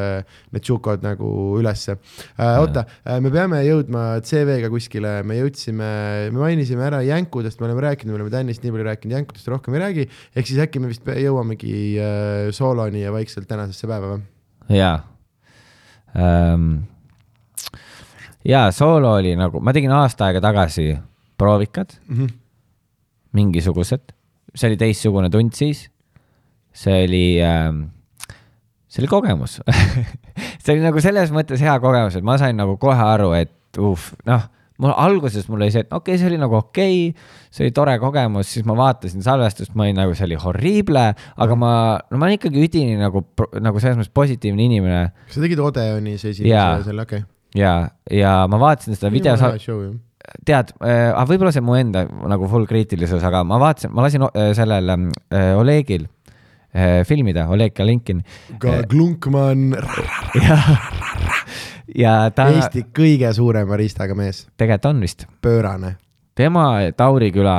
need 0.52 0.64
tšukod 0.64 1.04
nagu 1.04 1.28
ülesse 1.60 1.96
äh,. 1.96 2.58
oota, 2.60 2.84
me 3.24 3.32
peame 3.32 3.62
jõudma 3.64 4.04
CV-ga 4.24 4.68
kuskile, 4.72 5.16
me 5.26 5.38
jõudsime, 5.40 5.88
me 6.34 6.42
mainisime 6.42 6.84
ära 6.88 7.00
jänkudest, 7.06 7.60
me 7.60 7.70
oleme 7.70 7.86
rääkinud, 7.88 8.12
me 8.12 8.20
oleme 8.20 8.34
Tänist 8.34 8.64
nii 8.64 8.74
palju 8.74 8.88
rääkinud, 8.90 9.16
jänkudest 9.18 9.50
rohkem 9.52 9.78
ei 9.78 9.84
räägi, 9.86 10.06
ehk 10.34 10.50
siis 10.50 10.60
äkki 10.66 10.82
me 10.82 10.92
vist 10.92 11.06
jõuamegi 11.06 11.74
äh, 12.02 12.52
sooloni 12.56 13.04
ja 13.04 13.14
vaikselt 13.14 13.48
tänasesse 13.48 13.88
päeva 13.88 14.14
või? 14.16 14.24
jaa 14.74 14.98
ähm,. 16.18 16.70
jaa, 18.44 18.68
soolo 18.74 19.16
oli 19.20 19.36
nagu, 19.38 19.64
ma 19.64 19.72
tegin 19.76 19.92
aasta 19.96 20.28
aega 20.28 20.44
tagasi 20.44 20.92
proovikad, 21.40 21.96
mingisugused, 23.34 24.14
see 24.54 24.70
oli 24.70 24.78
teistsugune 24.80 25.30
tund 25.32 25.54
siis. 25.58 25.88
see 26.74 27.04
oli 27.06 27.26
ähm,, 27.42 27.84
see 28.90 29.02
oli 29.02 29.10
kogemus 29.10 29.60
see 30.62 30.74
oli 30.74 30.82
nagu 30.82 31.02
selles 31.02 31.30
mõttes 31.34 31.62
hea 31.62 31.76
kogemus, 31.82 32.18
et 32.18 32.26
ma 32.26 32.38
sain 32.40 32.56
nagu 32.58 32.76
kohe 32.82 33.06
aru, 33.14 33.32
et 33.38 33.78
uh, 33.78 34.06
noh, 34.26 34.46
mul 34.82 34.94
alguses 34.98 35.46
mul 35.50 35.62
oli 35.62 35.74
see, 35.74 35.84
et 35.84 35.92
okei 35.92 36.14
okay,, 36.14 36.20
see 36.20 36.30
oli 36.32 36.40
nagu 36.40 36.58
okei 36.58 36.96
okay,, 37.10 37.28
see 37.54 37.66
oli 37.66 37.74
tore 37.76 37.94
kogemus, 38.02 38.50
siis 38.56 38.66
ma 38.66 38.76
vaatasin 38.78 39.22
salvestust, 39.26 39.74
ma 39.78 39.86
olin 39.86 40.00
nagu, 40.02 40.16
see 40.18 40.26
oli 40.26 40.38
horrible, 40.40 41.04
aga 41.46 41.58
ma, 41.58 41.74
no 42.10 42.18
ma 42.18 42.26
olen 42.28 42.40
ikkagi 42.40 42.64
üdini 42.66 42.98
nagu, 42.98 43.22
nagu 43.62 43.82
selles 43.82 44.00
mõttes 44.00 44.14
positiivne 44.14 44.66
inimene 44.66 45.04
kas 45.28 45.38
sa 45.38 45.44
tegid 45.46 45.62
Odeonis 45.62 46.26
esimese 46.32 46.88
selle, 46.88 47.06
okei 47.06 47.22
ja, 47.54 47.76
ja 48.10 48.34
ma 48.50 48.60
vaatasin 48.62 48.98
seda 48.98 49.12
video, 49.14 49.36
okay.. 49.38 49.94
Tead 50.46 50.72
äh,, 50.80 51.10
aga 51.12 51.26
võib-olla 51.28 51.52
see 51.54 51.64
mu 51.64 51.76
enda 51.78 52.04
nagu 52.30 52.48
full 52.50 52.68
kriitilisus, 52.68 53.22
aga 53.24 53.44
ma 53.46 53.58
vaatasin, 53.62 53.92
ma 53.94 54.04
lasin 54.06 54.26
äh, 54.28 54.50
sellel 54.56 54.92
äh, 54.94 55.52
Olegil 55.58 56.06
äh, 56.74 57.04
filmida, 57.08 57.46
Oleg 57.52 57.74
Kalinkin. 57.76 58.24
Ka 58.62 58.80
Glunkmann, 58.88 59.76
ja, 60.40 60.58
ja 61.94 62.16
ta 62.34 62.48
Eesti 62.52 62.86
kõige 62.96 63.32
suurema 63.36 63.78
riistaga 63.80 64.16
mees, 64.18 64.46
tegelikult 64.56 64.92
on 64.92 65.04
vist, 65.04 65.26
pöörane. 65.44 65.96
tema 66.34 66.66
Tauri 66.96 67.30
küla 67.34 67.58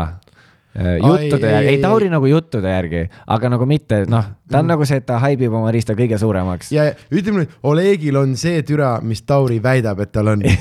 äh, 0.75 0.97
juttude 0.99 1.53
järgi, 1.53 1.73
ei, 1.75 1.81
Tauri 1.83 2.09
nagu 2.11 2.29
juttude 2.29 2.73
järgi, 2.73 3.05
aga 3.37 3.53
nagu 3.55 3.69
mitte, 3.69 4.03
noh, 4.11 4.33
ta 4.51 4.61
on 4.63 4.73
nagu 4.73 4.89
see, 4.89 4.99
et 5.03 5.07
ta 5.07 5.21
haibib 5.23 5.53
oma 5.53 5.71
riista 5.73 5.97
kõige 5.97 6.19
suuremaks. 6.21 6.73
ja 6.75 6.89
ütleme 7.13 7.43
nüüd, 7.43 7.57
Olegil 7.63 8.21
on 8.21 8.35
see 8.39 8.65
türa, 8.67 8.97
mis 9.05 9.21
Tauri 9.23 9.61
väidab, 9.63 10.01
et 10.05 10.13
tal 10.15 10.33
on. 10.35 10.45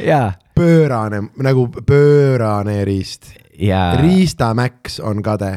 Ja, 0.00 0.32
pöörane, 0.56 1.22
nagu 1.42 1.68
pöörane 1.86 2.80
riist. 2.88 3.32
ja, 3.58 3.92
riistamäks 4.00 5.00
on 5.00 5.22
kade. 5.22 5.52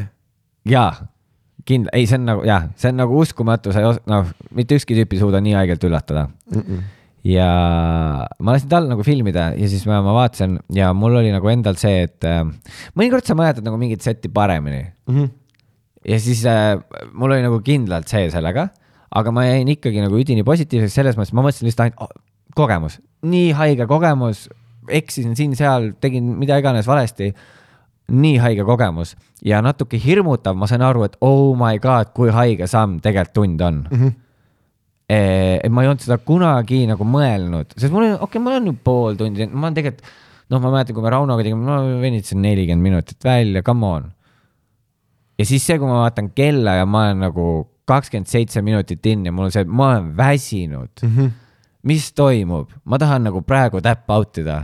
ja 0.65 0.91
kindla-, 1.69 1.93
ei, 1.95 2.07
see 2.09 2.19
on 2.19 2.27
nagu 2.27 2.45
jah, 2.47 2.69
see 2.79 2.91
on 2.91 2.99
nagu 2.99 3.19
uskumatu, 3.23 3.73
sa 3.73 3.83
ei 3.83 3.89
os-, 3.89 4.01
noh, 4.09 4.29
mitte 4.55 4.77
ükski 4.79 4.97
tüüp 4.97 5.15
ei 5.15 5.21
suuda 5.21 5.41
nii 5.43 5.55
haigelt 5.57 5.85
üllatada. 5.87 6.27
ja 7.27 7.49
ma 8.39 8.55
lasin 8.55 8.71
tal 8.71 8.87
nagu 8.89 9.03
filmida 9.03 9.49
ja 9.59 9.69
siis 9.71 9.83
ma, 9.89 9.99
ma 10.03 10.15
vaatasin 10.15 10.57
ja 10.75 10.93
mul 10.95 11.19
oli 11.21 11.33
nagu 11.35 11.51
endal 11.51 11.79
see, 11.79 12.05
et 12.07 12.27
äh, 12.27 12.43
mõnikord 12.97 13.27
sa 13.27 13.37
mäletad 13.39 13.67
nagu 13.67 13.79
mingit 13.81 14.05
setti 14.05 14.31
paremini. 14.31 14.85
Ja 16.07 16.19
siis 16.23 16.45
äh, 16.47 16.77
mul 17.11 17.35
oli 17.35 17.43
nagu 17.43 17.59
kindlalt 17.65 18.11
see 18.11 18.29
sellega, 18.33 18.69
aga 19.09 19.35
ma 19.35 19.45
jäin 19.47 19.69
ikkagi 19.75 20.03
nagu 20.03 20.17
üdini 20.19 20.45
positiivseks 20.47 20.95
selles 20.95 21.19
mõttes, 21.19 21.35
ma 21.35 21.43
mõtlesin 21.45 21.67
lihtsalt 21.67 21.89
ainult 21.89 22.07
oh, 22.07 22.25
kogemus, 22.55 22.97
nii 23.27 23.51
haige 23.57 23.85
kogemus, 23.89 24.47
eksisin 24.89 25.35
siin-seal, 25.37 25.93
tegin 26.01 26.35
mida 26.39 26.57
iganes 26.59 26.87
valesti. 26.87 27.33
nii 28.09 28.39
haige 28.41 28.63
kogemus 28.65 29.11
ja 29.45 29.59
natuke 29.61 29.99
hirmutav, 30.01 30.55
ma 30.57 30.65
sain 30.67 30.81
aru, 30.81 31.03
et 31.05 31.17
oh 31.21 31.53
my 31.57 31.77
god, 31.77 32.09
kui 32.15 32.31
haige 32.33 32.65
samm 32.67 32.97
tegelikult 32.99 33.33
tund 33.33 33.61
on 33.61 33.85
mm. 33.91 33.99
-hmm 33.99 34.15
et 35.09 35.71
ma 35.73 35.81
ei 35.81 35.89
olnud 35.89 36.03
seda 36.05 36.19
kunagi 36.21 36.83
nagu 36.85 37.05
mõelnud, 37.05 37.71
sest 37.73 37.89
mul 37.89 38.03
oli, 38.03 38.11
okei 38.13 38.25
okay,, 38.27 38.41
mul 38.45 38.57
on 38.59 38.67
ju 38.69 38.73
pool 38.83 39.15
tundi, 39.17 39.47
ma 39.49 39.65
olen 39.65 39.77
tegelikult, 39.79 40.11
noh, 40.53 40.61
ma 40.61 40.71
mäletan, 40.75 40.93
kui 40.93 41.05
me 41.05 41.13
Raunoga 41.13 41.45
tegime, 41.45 41.65
ma 41.65 41.79
venitasin 42.01 42.41
nelikümmend 42.45 42.85
minutit 42.85 43.25
välja, 43.25 43.63
come 43.65 43.89
on. 43.89 44.11
ja 45.39 45.47
siis 45.49 45.65
see, 45.65 45.79
kui 45.81 45.89
ma 45.89 46.03
vaatan 46.03 46.29
kella 46.37 46.77
ja 46.77 46.85
ma 46.85 47.07
olen 47.07 47.25
nagu 47.25 47.45
kakskümmend 47.89 48.29
seitse 48.29 48.61
minutit 48.61 49.05
in 49.09 49.25
ja 49.25 49.33
mul 49.33 49.47
on 49.47 49.55
see, 49.55 49.65
ma 49.65 49.93
olen 49.95 50.11
väsinud 50.17 50.91
mm. 51.01 51.15
-hmm. 51.15 51.31
Mis 51.87 52.09
toimub, 52.15 52.71
ma 52.83 52.99
tahan 52.99 53.29
nagu 53.29 53.43
praegu 53.47 53.81
tap 53.83 54.09
out 54.11 54.41
ida 54.41 54.63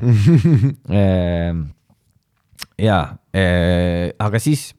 ja, 2.80 3.00
aga 4.20 4.42
siis 4.44 4.74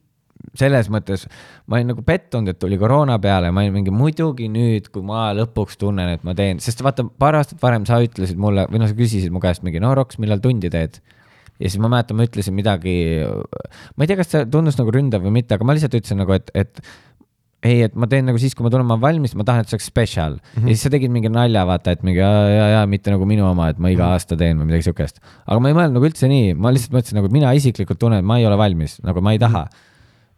selles 0.57 0.89
mõttes 0.93 1.27
ma 1.69 1.79
olin 1.79 1.91
nagu 1.93 2.05
pettunud, 2.07 2.51
et 2.53 2.59
tuli 2.61 2.79
koroona 2.81 3.19
peale, 3.23 3.51
ma 3.55 3.65
olin 3.65 3.75
mingi 3.79 3.95
muidugi 3.95 4.49
nüüd, 4.53 4.91
kui 4.93 5.05
ma 5.07 5.29
lõpuks 5.37 5.79
tunnen, 5.81 6.13
et 6.17 6.25
ma 6.27 6.37
teen, 6.39 6.61
sest 6.63 6.83
vaata 6.85 7.07
paar 7.21 7.39
aastat 7.41 7.61
varem 7.63 7.87
sa 7.89 8.01
ütlesid 8.05 8.41
mulle 8.41 8.67
või 8.71 8.83
noh, 8.83 8.91
sa 8.91 8.97
küsisid 8.99 9.35
mu 9.35 9.43
käest 9.43 9.65
mingi 9.67 9.83
no 9.83 9.95
Roks, 9.97 10.21
millal 10.23 10.43
tundi 10.45 10.71
teed. 10.73 11.01
ja 11.57 11.71
siis 11.71 11.81
ma 11.81 11.89
mäletan, 11.93 12.19
ma 12.19 12.27
ütlesin 12.29 12.57
midagi, 12.57 12.97
ma 13.97 14.05
ei 14.05 14.11
tea, 14.11 14.21
kas 14.21 14.33
see 14.33 14.47
tundus 14.53 14.77
nagu 14.81 14.93
ründav 14.93 15.25
või 15.25 15.39
mitte, 15.39 15.57
aga 15.57 15.65
ma 15.65 15.77
lihtsalt 15.77 15.97
ütlesin 15.99 16.21
nagu, 16.21 16.37
et, 16.37 16.53
et 16.55 16.83
ei, 17.65 17.81
et 17.87 17.97
ma 17.97 18.09
teen 18.11 18.27
nagu 18.29 18.41
siis, 18.41 18.55
kui 18.57 18.67
ma 18.67 18.71
tunnen, 18.73 18.87
ma 18.89 18.97
olen 18.97 19.05
valmis, 19.05 19.35
ma 19.39 19.47
tahan, 19.47 19.65
et 19.65 19.71
see 19.71 19.79
oleks 19.79 19.89
spetsial 19.89 20.37
mm. 20.37 20.53
-hmm. 20.53 20.69
ja 20.69 20.77
siis 20.77 20.85
sa 20.87 20.93
tegid 20.93 21.13
mingi 21.13 21.33
nalja, 21.33 21.65
vaata, 21.69 21.97
et 21.97 22.05
mingi 22.07 22.21
ja, 22.21 22.31
ja, 22.53 22.69
ja 22.75 22.85
mitte 22.91 23.15
nagu 23.15 23.27
minu 23.29 23.47
oma, 23.49 23.71
et 23.73 23.81
ma 23.83 23.91
iga 23.93 24.13
aasta 24.15 24.37
teen 24.37 24.61
või 24.61 24.71
midagi 24.71 24.89
siukest. 24.91 25.21
aga 25.47 25.59
ma 25.61 25.73
ei 25.73 25.79
mõelnud 25.79 25.99
nagu 25.99 26.09
üldse 26.11 26.31
nii, 26.31 26.55
ma 26.55 26.73
lihtsalt 26.75 26.97
mõtlesin 26.97 27.21
nagu, 27.21 27.31
et 27.31 27.37
mina 27.37 27.53
isiklikult 27.57 28.01
tunnen, 28.03 28.21
et 28.21 28.29
ma 28.29 28.39
ei 28.41 28.47
ole 28.47 28.59
valmis, 28.61 29.01
nagu 29.07 29.25
ma 29.25 29.37
ei 29.37 29.43
taha. 29.43 29.67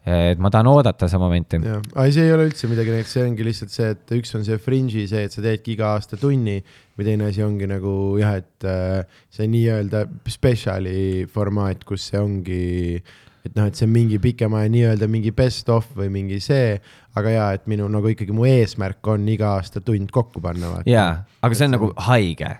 et 0.08 0.38
ma 0.40 0.48
tahan 0.48 0.66
oodata 0.70 1.04
seda 1.04 1.18
momenti. 1.20 1.58
ei, 1.58 2.12
see 2.14 2.24
ei 2.24 2.32
ole 2.32 2.46
üldse 2.48 2.68
midagi 2.70 3.02
see 3.04 3.26
ongi 3.26 3.44
lihtsalt 3.44 3.70
see, 3.74 3.90
et 3.92 4.12
üks 4.16 4.30
on 4.38 4.44
see 4.46 4.56
fringe'i 4.56 5.04
see, 5.10 5.26
et 5.26 5.34
sa 5.34 5.42
teedki 5.44 5.74
iga 5.74 5.90
aasta 5.98 6.16
tunni 6.16 6.62
või 6.96 7.04
teine 7.04 7.28
asi 7.28 7.42
ongi 7.44 7.68
nagu 7.68 8.16
jah, 8.16 8.38
et 8.40 8.64
äh, 8.64 9.04
see 9.28 9.50
nii-öelda 9.50 10.06
spetsiali 10.26 11.26
formaat, 11.28 11.84
kus 11.84 12.08
see 12.08 12.22
ongi, 12.22 13.02
et 13.44 13.54
noh, 13.58 13.68
et 13.68 13.76
see 13.76 13.86
on 13.86 13.92
mingi 13.92 14.18
pikema 14.22 14.64
ja 14.64 14.72
nii-öelda 14.72 15.10
mingi 15.10 15.34
best 15.36 15.68
of 15.72 15.86
või 15.98 16.08
mingi 16.14 16.40
see, 16.40 16.78
aga 17.18 17.34
ja 17.34 17.48
et 17.56 17.66
minu 17.70 17.88
nagu 17.92 18.10
ikkagi 18.12 18.34
mu 18.36 18.46
eesmärk 18.48 19.12
on 19.14 19.28
iga 19.28 19.56
aasta 19.56 19.82
tund 19.84 20.12
kokku 20.14 20.42
panna. 20.44 20.78
jaa, 20.86 21.24
aga 21.42 21.58
see 21.58 21.68
on 21.68 21.76
nagu 21.78 21.92
haige. 22.08 22.54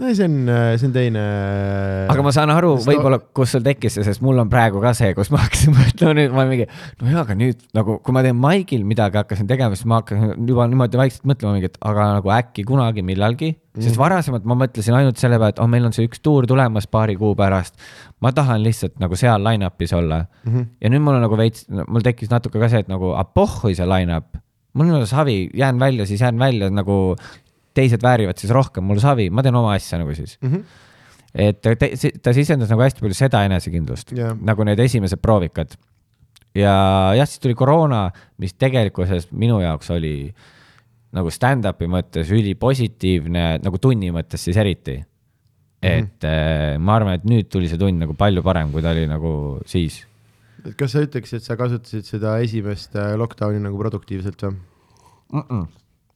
No 0.00 0.10
see 0.16 0.24
on, 0.26 0.36
see 0.80 0.88
on 0.88 0.94
teine. 0.94 1.22
aga 2.10 2.24
ma 2.24 2.32
saan 2.34 2.52
aru 2.54 2.72
võib-olla, 2.84 3.20
kus 3.36 3.54
sul 3.54 3.64
tekkis 3.64 3.98
see, 3.98 4.06
sest 4.06 4.22
mul 4.24 4.40
on 4.42 4.50
praegu 4.52 4.80
ka 4.82 4.92
see, 4.96 5.12
kus 5.16 5.30
ma 5.32 5.42
hakkasin 5.42 5.74
mõtlema 5.78 6.14
nüüd, 6.16 6.34
ma 6.36 6.44
mingi, 6.48 6.66
no 7.02 7.10
jaa, 7.10 7.24
aga 7.24 7.36
nüüd 7.38 7.64
nagu, 7.76 7.98
kui 8.04 8.16
ma 8.16 8.24
teen 8.24 8.38
maigil 8.40 8.86
midagi 8.88 9.20
hakkasin 9.20 9.50
tegema, 9.50 9.76
siis 9.78 9.88
ma 9.90 10.00
hakkasin 10.00 10.48
juba 10.48 10.66
niimoodi 10.70 11.00
vaikselt 11.00 11.28
mõtlema 11.30 11.56
mingi, 11.56 11.70
et 11.72 11.80
aga 11.90 12.06
nagu 12.18 12.32
äkki 12.36 12.64
kunagi 12.68 13.04
millalgi 13.06 13.52
mm., 13.52 13.84
sest 13.84 14.00
varasemalt 14.00 14.48
ma 14.48 14.56
mõtlesin 14.64 14.96
ainult 14.96 15.20
selle 15.20 15.40
peale, 15.40 15.54
et 15.54 15.62
oh, 15.62 15.68
meil 15.70 15.88
on 15.88 15.96
see 15.96 16.08
üks 16.08 16.22
tuur 16.24 16.48
tulemas 16.50 16.88
paari 16.90 17.18
kuu 17.20 17.34
pärast. 17.38 17.76
ma 18.24 18.32
tahan 18.36 18.64
lihtsalt 18.64 18.96
nagu 19.02 19.18
seal 19.18 19.44
line-up'is 19.44 19.94
olla 19.96 20.24
mm. 20.24 20.52
-hmm. 20.54 20.70
ja 20.80 20.92
nüüd 20.94 21.04
mul 21.04 21.20
on 21.20 21.26
nagu 21.28 21.36
veits, 21.40 21.68
mul 21.68 22.06
tekkis 22.06 22.32
natuke 22.32 22.58
ka 22.62 22.72
see, 22.72 22.80
et 22.86 22.88
nagu 22.88 23.12
pohhui 23.34 23.76
see 23.76 23.86
line-up. 23.86 24.40
mul 24.74 24.94
on 24.94 25.06
savi, 25.06 25.50
jään 25.54 25.78
välja, 25.78 26.06
siis 26.06 26.20
jään 26.20 26.38
välja 26.38 26.70
nagu 26.70 27.16
teised 27.76 28.02
väärivad 28.02 28.40
siis 28.40 28.52
rohkem, 28.54 28.84
mul 28.86 29.00
savi, 29.02 29.28
ma 29.30 29.44
teen 29.46 29.58
oma 29.58 29.74
asja 29.76 30.00
nagu 30.00 30.14
siis 30.16 30.36
mm. 30.40 30.52
-hmm. 30.52 30.64
et 31.46 31.60
ta, 31.62 31.74
ta 32.22 32.34
sisendas 32.36 32.72
nagu 32.72 32.82
hästi 32.82 33.04
palju 33.04 33.18
seda 33.18 33.44
enesekindlust 33.48 34.12
Jah. 34.16 34.36
nagu 34.36 34.64
need 34.64 34.78
esimesed 34.78 35.22
proovikad. 35.22 35.76
ja 36.54 36.74
jah, 37.16 37.28
siis 37.28 37.38
tuli 37.40 37.54
koroona, 37.54 38.10
mis 38.38 38.54
tegelikkuses 38.54 39.30
minu 39.30 39.60
jaoks 39.60 39.90
oli 39.90 40.32
nagu 41.12 41.30
stand-up'i 41.30 41.88
mõttes 41.90 42.30
ülipositiivne, 42.30 43.58
nagu 43.62 43.78
tunni 43.78 44.12
mõttes 44.14 44.44
siis 44.46 44.56
eriti. 44.56 45.04
et 45.82 46.24
äh, 46.28 46.76
ma 46.78 46.98
arvan, 46.98 47.14
et 47.16 47.24
nüüd 47.24 47.48
tuli 47.48 47.68
see 47.68 47.78
tund 47.80 47.96
nagu 47.96 48.14
palju 48.14 48.42
parem, 48.42 48.72
kui 48.72 48.82
ta 48.82 48.90
oli 48.92 49.06
nagu 49.08 49.60
siis 49.66 50.04
et 50.66 50.76
kas 50.78 50.94
sa 50.94 51.04
ütleksid, 51.04 51.40
et 51.40 51.46
sa 51.46 51.56
kasutasid 51.58 52.08
seda 52.08 52.36
esimest 52.44 52.96
äh, 52.98 53.14
lockdown'i 53.20 53.62
nagu 53.62 53.78
produktiivselt 53.80 54.44
või 54.44 54.52
mm. 54.52 55.44
-mm. 55.44 55.66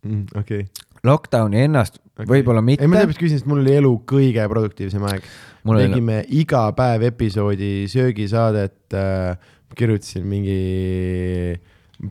mm,? 0.03 0.27
okei 0.41 0.67
okay. 0.67 0.94
Lockdowni 1.05 1.65
ennast 1.67 1.99
okay. 2.15 2.29
võib-olla 2.31 2.63
mitte 2.65 2.85
ei, 2.85 2.91
ma 2.91 3.01
sellepärast 3.01 3.21
küsin, 3.21 3.41
sest 3.41 3.51
mul 3.51 3.61
oli 3.65 3.75
elu 3.79 3.91
kõige 4.09 4.47
produktiivsem 4.51 5.05
aeg. 5.11 5.27
Tegime 5.65 6.23
iga 6.37 6.67
päev 6.77 7.07
episoodi 7.09 7.75
söögisaadet 7.93 8.97
äh,, 8.97 9.53
kirjutasin 9.75 10.27
mingi, 10.29 10.59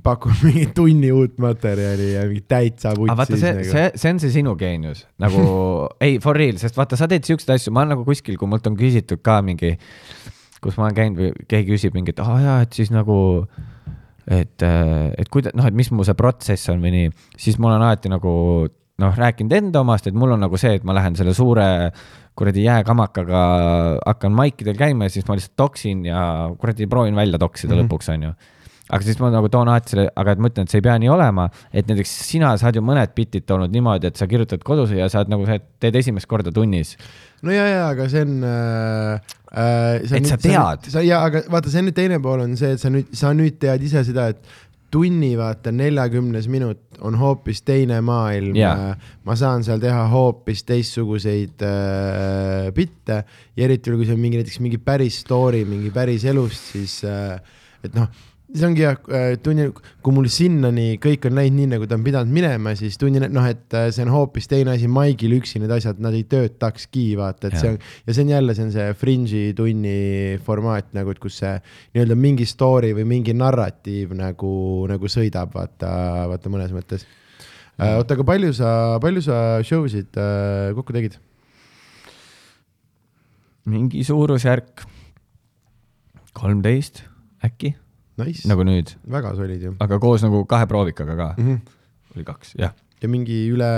pakun 0.04 0.36
mingi 0.44 0.68
tunni 0.76 1.12
uut 1.16 1.38
materjali 1.42 2.14
ja 2.14 2.26
mingi 2.28 2.44
täitsa 2.50 2.92
aga 2.94 3.08
vaata, 3.08 3.34
vutsis 3.34 3.44
see, 3.44 3.54
nagu. 3.60 3.72
see, 3.72 3.90
see 4.02 4.14
on 4.14 4.22
see 4.24 4.34
sinu 4.38 4.56
geenius 4.60 5.06
nagu 5.22 5.44
ei, 6.06 6.18
for 6.24 6.38
real, 6.40 6.60
sest 6.62 6.78
vaata, 6.80 7.00
sa 7.00 7.10
teed 7.12 7.28
siukseid 7.28 7.56
asju, 7.56 7.74
ma 7.76 7.84
olen 7.84 7.96
nagu 7.96 8.08
kuskil, 8.08 8.38
kui 8.40 8.50
mult 8.50 8.68
on 8.70 8.78
küsitud 8.80 9.24
ka 9.26 9.40
mingi, 9.46 9.76
kus 10.64 10.80
ma 10.80 10.90
olen 10.90 11.00
käinud 11.00 11.22
või 11.22 11.48
keegi 11.52 11.76
küsib 11.76 11.98
mingi, 11.98 12.16
et 12.16 12.24
aa 12.24 12.40
jaa, 12.44 12.60
et 12.66 12.80
siis 12.80 12.92
nagu, 12.94 13.18
et, 14.28 14.66
et 14.66 15.34
kuida-, 15.34 15.54
noh, 15.58 15.68
et 15.70 15.78
mis 15.78 15.92
mu 15.94 16.06
see 16.08 16.18
protsess 16.20 16.72
on 16.74 16.84
või 16.84 16.96
nii, 16.98 17.12
siis 17.40 17.60
ma 17.60 17.72
olen 17.72 17.86
alati 17.88 18.12
nagu 18.12 18.34
noh, 19.02 19.16
rääkinud 19.18 19.54
enda 19.58 19.82
omast, 19.82 20.08
et 20.10 20.18
mul 20.18 20.36
on 20.36 20.44
nagu 20.46 20.60
see, 20.60 20.76
et 20.78 20.84
ma 20.86 20.94
lähen 20.94 21.16
selle 21.18 21.34
suure 21.38 21.66
kuradi 22.38 22.66
jääkamakaga 22.66 23.44
hakkan 24.06 24.34
maikidel 24.38 24.78
käima 24.78 25.08
ja 25.08 25.14
siis 25.16 25.26
ma 25.28 25.38
lihtsalt 25.38 25.58
toksin 25.58 26.06
ja 26.06 26.50
kuradi 26.60 26.90
proovin 26.90 27.16
välja 27.16 27.40
toksida 27.42 27.74
mm. 27.74 27.80
-hmm. 27.80 27.90
lõpuks, 27.90 28.12
onju 28.14 28.34
aga 28.92 29.06
siis 29.06 29.20
ma 29.22 29.30
nagu 29.34 29.50
toon 29.52 29.70
alati 29.72 29.94
selle, 29.94 30.08
aga 30.20 30.36
et 30.36 30.42
ma 30.44 30.50
ütlen, 30.52 30.68
et 30.68 30.74
see 30.74 30.82
ei 30.82 30.86
pea 30.86 30.96
nii 31.02 31.12
olema, 31.14 31.46
et 31.72 31.88
näiteks 31.90 32.16
sina 32.28 32.52
saad 32.60 32.78
ju 32.78 32.84
mõned 32.86 33.14
bitid 33.16 33.46
toonud 33.50 33.72
niimoodi, 33.74 34.12
et 34.12 34.20
sa 34.20 34.28
kirjutad 34.30 34.64
kodus 34.68 34.92
ja 34.96 35.08
saad 35.12 35.32
nagu 35.32 35.48
see, 35.48 35.62
teed 35.84 35.96
esimest 36.02 36.30
korda 36.30 36.52
tunnis. 36.54 36.98
no 37.42 37.54
ja, 37.56 37.64
ja, 37.70 37.88
aga 37.94 38.10
see 38.12 38.26
on 38.28 38.44
äh,. 38.50 39.32
Äh, 39.54 40.02
Et 40.18 40.26
sa 40.26 40.34
tead. 40.42 40.88
sa 40.90 41.02
ja, 41.06 41.20
aga 41.22 41.44
vaata, 41.54 41.70
see 41.70 41.84
on 41.84 41.86
nüüd 41.86 41.98
teine 41.98 42.18
pool 42.22 42.42
on 42.42 42.56
see, 42.58 42.72
et 42.74 42.82
sa 42.82 42.90
nüüd, 42.90 43.12
sa 43.14 43.30
nüüd 43.38 43.60
tead 43.62 43.84
ise 43.86 44.02
seda, 44.08 44.32
et 44.34 44.42
tunni 44.94 45.32
vaata 45.38 45.72
neljakümnes 45.74 46.48
minut 46.52 47.00
on 47.02 47.18
hoopis 47.18 47.64
teine 47.66 47.98
maailm 48.06 48.58
Jaa. 48.58 48.94
ma 49.26 49.38
saan 49.40 49.66
seal 49.66 49.82
teha 49.82 50.06
hoopis 50.12 50.64
teistsuguseid 50.70 51.66
äh, 51.66 52.70
bitte 52.76 53.24
ja 53.58 53.66
eriti 53.66 53.94
kui 53.94 54.06
see 54.06 54.18
on 54.18 54.22
mingi 54.22 54.42
näiteks 54.42 54.62
mingi 54.64 54.78
päris 54.78 55.24
story 55.26 55.64
mingi 55.70 55.90
päris 55.96 56.28
elust, 56.30 56.74
siis 56.76 57.00
äh, 57.10 57.40
et 57.84 57.98
noh, 57.98 58.10
see 58.54 58.68
ongi 58.68 58.84
jah 58.84 59.00
äh, 59.10 59.34
tunni, 59.42 59.66
kui 60.06 60.14
mul 60.14 60.28
sinnani 60.30 61.00
kõik 61.02 61.26
on 61.26 61.40
läinud 61.40 61.58
nii, 61.58 61.70
nagu 61.72 61.88
ta 61.90 61.98
on 61.98 62.04
pidanud 62.06 62.34
minema, 62.34 62.76
siis 62.78 63.00
tunni, 63.02 63.22
noh, 63.24 63.48
et 63.50 63.74
äh, 63.78 63.88
see 63.96 64.06
on 64.06 64.12
hoopis 64.14 64.50
teine 64.52 64.76
asi, 64.76 64.90
maigil 64.92 65.34
üksi 65.40 65.62
need 65.62 65.74
asjad, 65.74 66.02
nad 66.04 66.14
ei 66.14 66.26
töötakski, 66.30 67.08
vaata, 67.18 67.50
et 67.50 67.58
Jah. 67.58 67.64
see 67.64 67.74
on 67.74 67.80
ja 67.82 68.16
see 68.16 68.26
on 68.28 68.34
jälle, 68.36 68.56
see 68.58 68.68
on 68.68 68.72
see 68.76 68.94
Fringe'i 69.00 69.58
tunni 69.58 69.98
formaat 70.46 70.94
nagu, 70.94 71.16
et 71.16 71.22
kus 71.24 71.42
see 71.42 71.56
nii-öelda 71.96 72.20
mingi 72.20 72.48
story 72.50 72.94
või 72.94 73.08
mingi 73.16 73.34
narratiiv 73.38 74.14
nagu, 74.20 74.54
nagu 74.92 75.12
sõidab, 75.12 75.54
vaata, 75.58 75.94
vaata 76.30 76.54
mõnes 76.54 76.78
mõttes 76.78 77.08
äh,. 77.82 77.98
oota, 77.98 78.14
aga 78.14 78.28
palju 78.28 78.54
sa, 78.54 78.72
palju 79.02 79.26
sa 79.26 79.44
show 79.66 79.90
sid 79.90 80.14
kokku 80.78 80.94
tegid? 80.94 81.18
mingi 83.66 84.04
suurusjärk 84.04 84.84
kolmteist 86.36 87.06
äkki, 87.46 87.74
Nice, 88.22 88.46
nagu 88.46 88.62
nüüd, 88.68 88.94
väga 89.10 89.34
solid 89.34 89.64
ju 89.66 89.74
aga 89.82 89.98
koos 90.02 90.22
nagu 90.26 90.44
kahe 90.50 90.68
proovikaga 90.70 91.16
ka 91.18 91.28
mm. 91.38 91.46
-hmm. 91.48 92.16
oli 92.16 92.26
kaks, 92.28 92.54
jah. 92.60 92.74
ja 93.02 93.10
mingi 93.10 93.48
üle 93.50 93.70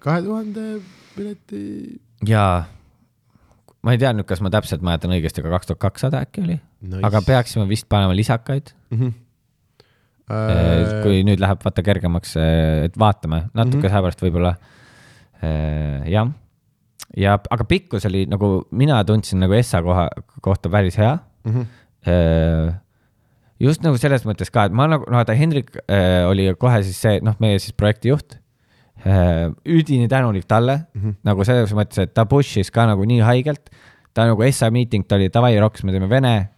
kahe 0.00 0.22
tuhande 0.24 0.80
pileti 1.16 2.00
ja 2.26 2.64
ma 3.82 3.92
ei 3.92 4.00
tea 4.00 4.14
nüüd, 4.16 4.26
kas 4.28 4.40
ma 4.40 4.50
täpselt 4.50 4.84
mäletan 4.84 5.12
õigesti, 5.12 5.44
aga 5.44 5.58
kaks 5.58 5.70
tuhat 5.70 5.82
kakssada 5.84 6.24
äkki 6.24 6.46
oli 6.46 6.56
nice. 6.56 7.04
aga 7.04 7.22
peaksime 7.26 7.68
vist 7.68 7.88
panema 7.88 8.16
lisakaid 8.16 8.74
mm. 8.90 8.98
-hmm. 8.98 9.16
Äh, 10.28 11.00
kui 11.00 11.22
nüüd 11.24 11.40
läheb 11.40 11.62
vaata 11.64 11.80
kergemaks, 11.80 12.34
et 12.36 12.98
vaatame 13.00 13.46
natuke 13.54 13.78
mm. 13.78 13.82
-hmm. 13.82 13.92
seepärast 13.94 14.22
võib-olla. 14.22 14.56
jah, 16.04 16.28
ja 17.16 17.38
aga 17.50 17.64
pikkus 17.64 18.04
oli 18.06 18.26
nagu 18.26 18.66
mina 18.70 19.04
tundsin 19.04 19.40
nagu 19.40 19.52
Essa 19.56 19.82
koha 19.82 20.08
kohta 20.40 20.68
päris 20.68 20.98
hea. 20.98 21.18
mm 21.44 21.52
-hmm. 21.54 21.66
Just 23.62 23.84
nagu 23.84 23.98
selles 24.00 24.24
mõttes 24.28 24.52
ka, 24.54 24.68
et 24.68 24.76
ma 24.76 24.88
nagu, 24.90 25.06
no 25.10 25.18
vaata 25.18 25.36
Hendrik 25.38 25.72
äh, 25.86 26.24
oli 26.28 26.48
kohe 26.58 26.82
siis 26.86 27.00
see, 27.02 27.22
noh, 27.24 27.38
meie 27.42 27.58
siis 27.62 27.76
projektijuht. 27.76 28.38
üdini 29.62 30.08
tänulik 30.10 30.48
talle 30.50 30.74
mm. 30.74 31.00
-hmm. 31.00 31.14
nagu 31.22 31.44
selles 31.46 31.70
mõttes, 31.70 32.00
et 32.02 32.14
ta 32.14 32.24
push'is 32.26 32.72
ka 32.74 32.86
nagu 32.86 33.04
nii 33.06 33.20
haigelt. 33.22 33.70
ta 34.14 34.26
nagu 34.26 34.42
Essa 34.42 34.70
meeting, 34.70 35.06
ta 35.06 35.14
oli 35.14 35.28
davai, 35.28 35.58
Roks, 35.60 35.84
me 35.84 35.92
teeme 35.92 36.08
vene. 36.08 36.50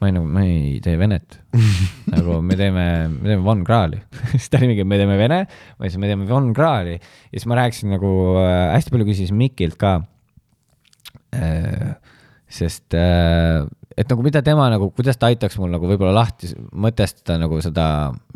ma 0.00 0.06
olin 0.06 0.14
nagu, 0.14 0.26
me 0.28 0.42
ei 0.44 0.80
tee 0.84 0.98
venet 0.98 1.40
nagu 2.12 2.42
me 2.42 2.56
teeme, 2.56 3.08
me 3.08 3.28
teeme 3.28 3.42
Von 3.42 3.64
Krahli 3.64 3.96
siis 4.32 4.50
ta 4.50 4.58
oli 4.58 4.66
mingi, 4.66 4.84
me 4.84 4.98
teeme 4.98 5.16
vene, 5.16 5.46
ma 5.78 5.86
ütlesin, 5.86 6.00
me 6.00 6.06
teeme 6.06 6.28
Von 6.28 6.52
Krahli 6.52 6.98
ja 6.98 7.32
siis 7.32 7.46
ma 7.46 7.56
rääkisin 7.56 7.96
nagu 7.96 8.36
äh, 8.36 8.74
hästi 8.74 8.92
palju 8.92 9.06
küsisin 9.08 9.36
Mikilt 9.36 9.78
ka 9.80 10.02
äh,. 11.32 11.96
sest 12.46 12.92
äh, 12.94 13.64
et 13.96 14.12
nagu 14.12 14.24
mida 14.24 14.42
tema 14.44 14.68
nagu, 14.72 14.90
kuidas 14.96 15.16
ta 15.16 15.30
aitaks 15.30 15.56
mul 15.60 15.72
nagu 15.72 15.88
võib-olla 15.88 16.12
lahti 16.18 16.50
mõtestada 16.76 17.38
nagu 17.40 17.58
seda, 17.64 17.86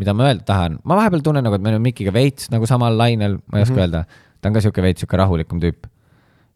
mida 0.00 0.14
ma 0.16 0.30
öelda 0.30 0.46
tahan. 0.48 0.80
ma 0.88 0.96
vahepeal 1.02 1.24
tunnen 1.26 1.44
nagu, 1.44 1.56
et 1.56 1.64
me 1.64 1.74
oleme 1.74 1.90
Mikiga 1.90 2.14
veits 2.16 2.48
nagu 2.52 2.68
samal 2.68 2.96
lainel, 2.96 3.38
ma 3.46 3.60
ei 3.60 3.66
oska 3.66 3.76
mm 3.76 3.78
-hmm. 3.78 3.82
öelda. 3.84 4.04
ta 4.40 4.48
on 4.48 4.54
ka 4.54 4.62
sihuke 4.64 4.82
veits 4.82 5.04
sihuke 5.04 5.20
rahulikum 5.20 5.60
tüüp. 5.60 5.86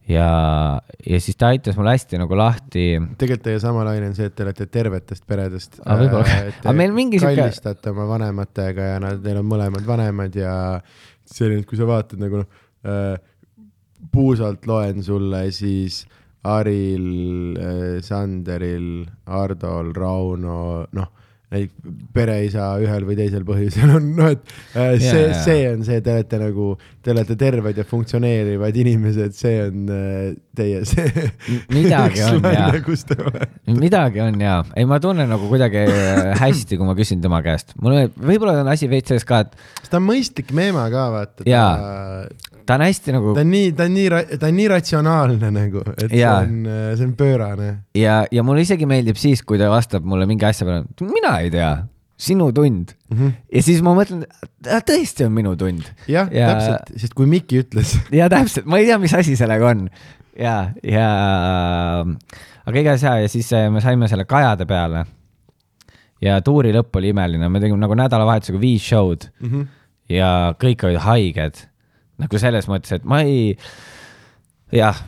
ja, 0.09 0.81
ja 1.07 1.21
siis 1.21 1.37
ta 1.37 1.53
aitas 1.53 1.77
mul 1.77 1.89
hästi 1.89 2.19
nagu 2.19 2.37
lahti 2.37 3.01
tegelikult 3.19 3.45
teie 3.45 3.61
sama 3.61 3.85
laine 3.85 4.09
on 4.09 4.15
see, 4.15 4.27
et 4.27 4.35
te 4.35 4.43
olete 4.43 4.67
tervetest 4.67 5.27
peredest. 5.27 5.81
Aa, 5.85 5.97
võib-olla. 5.97 6.53
Aga 6.65 6.73
meil 6.81 6.93
mingi 6.93 7.21
sihuke- 7.21 7.37
kallistate 7.37 7.91
oma 7.91 8.09
vanematega 8.09 8.83
ja 8.83 8.99
nad, 9.01 9.21
neil 9.25 9.39
on 9.41 9.49
mõlemad 9.49 9.87
vanemad 9.87 10.35
ja 10.35 10.81
selline, 11.25 11.61
et 11.61 11.67
kui 11.67 11.77
sa 11.77 11.87
vaatad 11.87 12.21
nagu 12.21 12.37
noh 12.41 12.47
äh,, 12.85 13.21
puusalt 14.13 14.67
loen 14.67 15.03
sulle, 15.03 15.51
siis 15.53 16.05
Aril 16.45 17.57
äh,, 17.57 17.99
Sanderil, 18.05 19.05
Hardol, 19.31 19.93
Rauno, 19.97 20.87
noh, 20.93 21.11
neid 21.55 21.71
pereisa 22.16 22.73
ühel 22.83 23.05
või 23.07 23.15
teisel 23.15 23.45
põhjusel 23.47 23.91
on, 23.95 24.07
noh, 24.16 24.31
et 24.33 24.41
äh, 24.75 24.97
see 24.99 25.07
Jaa, 25.07 25.21
yeah, 25.21 25.29
jaa. 25.31 25.43
see 25.45 25.66
on 25.71 25.85
see, 25.87 26.01
te 26.03 26.11
olete 26.16 26.41
nagu, 26.41 26.65
te 27.05 27.12
olete 27.12 27.37
terved 27.39 27.79
ja 27.79 27.85
funktsioneerivad 27.87 28.75
inimesed, 28.83 29.37
see 29.39 29.61
on 29.69 29.85
äh, 29.95 30.33
teie 30.59 30.81
see 30.89 31.05
midagi 31.77 32.25
on, 32.27 32.41
jaa. 32.49 32.73
olete. 32.75 33.47
midagi 33.79 34.25
on 34.25 34.41
ja, 34.43 34.57
ei, 34.75 34.89
ma 34.91 34.99
tunnen 35.05 35.31
nagu 35.31 35.47
kuidagi 35.53 35.85
hästi, 36.41 36.81
kui 36.81 36.89
ma 36.91 36.97
küsin 36.99 37.23
tema 37.23 37.39
käest. 37.47 37.77
mul 37.79 38.01
on- 38.01 38.19
võib-olla 38.33 38.57
on 38.65 38.73
asi 38.75 38.91
veits 38.91 39.12
selles 39.15 39.29
ka, 39.29 39.45
et 39.47 39.55
ta 39.93 40.01
on 40.01 40.09
mõistlik 40.09 40.51
meema 40.57 40.89
ka, 40.91 41.07
vaata. 41.15 41.47
Jaa. 41.47 42.25
Ta 42.65 42.74
ta 42.74 42.81
on 42.81 42.86
hästi 42.89 43.15
nagu 43.15 43.32
on 43.36 43.51
nii, 43.51 43.73
ta 43.77 43.89
on 43.89 43.95
nii, 43.95 44.11
ta 44.41 44.49
on 44.49 44.57
nii 44.59 44.69
ratsionaalne 44.73 45.51
nagu, 45.55 45.82
et 45.95 46.07
see 46.09 46.20
Jaa. 46.23 46.39
on, 46.43 46.69
see 46.97 47.07
on 47.07 47.16
pöörane. 47.19 47.73
ja, 47.99 48.23
ja 48.32 48.43
mulle 48.47 48.65
isegi 48.65 48.89
meeldib 48.89 49.20
siis, 49.20 49.45
kui 49.47 49.61
ta 49.61 49.70
vastab 49.73 50.07
mulle 50.09 50.27
mingi 50.31 50.47
asja 50.49 50.66
peale, 50.69 51.11
mina 51.12 51.36
ei 51.45 51.53
tea, 51.55 51.73
sinu 52.16 52.53
tund 52.53 52.95
mm. 53.11 53.19
-hmm. 53.19 53.32
ja 53.53 53.62
siis 53.62 53.82
ma 53.82 53.95
mõtlen, 53.97 54.24
tõesti 54.65 55.27
on 55.27 55.32
minu 55.32 55.57
tund. 55.57 55.82
jah 56.09 56.28
Ja- 56.32 56.41
ja..., 56.41 56.53
täpselt, 56.55 57.01
sest 57.01 57.15
kui 57.15 57.27
Mikki 57.27 57.62
ütles, 57.65 57.99
ja 58.20 58.28
täpselt, 58.28 58.66
ma 58.66 58.78
ei 58.78 58.86
tea, 58.86 58.99
mis 58.99 59.15
asi 59.15 59.36
sellega 59.36 59.69
on. 59.69 59.89
ja, 60.39 60.70
ja 60.82 61.09
aga 62.65 62.81
igatahes 62.81 63.03
ja, 63.03 63.19
ja 63.24 63.28
siis 63.28 63.53
äh, 63.53 63.69
me 63.73 63.82
saime 63.85 64.09
selle 64.09 64.24
kajade 64.24 64.66
peale. 64.66 65.05
ja 66.23 66.41
tuuri 66.41 66.73
lõpp 66.73 66.97
oli 66.97 67.12
imeline, 67.12 67.49
me 67.49 67.61
tegime 67.61 67.82
nagu 67.82 67.95
nädalavahetusega 67.99 68.61
viis 68.61 68.86
show'd 68.89 69.28
mm. 69.41 69.51
-hmm. 69.51 69.66
ja 70.09 70.55
kõik 70.59 70.86
olid 70.86 71.03
haiged. 71.05 71.66
Nagu 72.19 72.39
selles 72.39 72.69
mõttes, 72.70 72.93
et 72.93 73.05
ma 73.05 73.20
ei, 73.27 73.57
jah, 74.73 75.01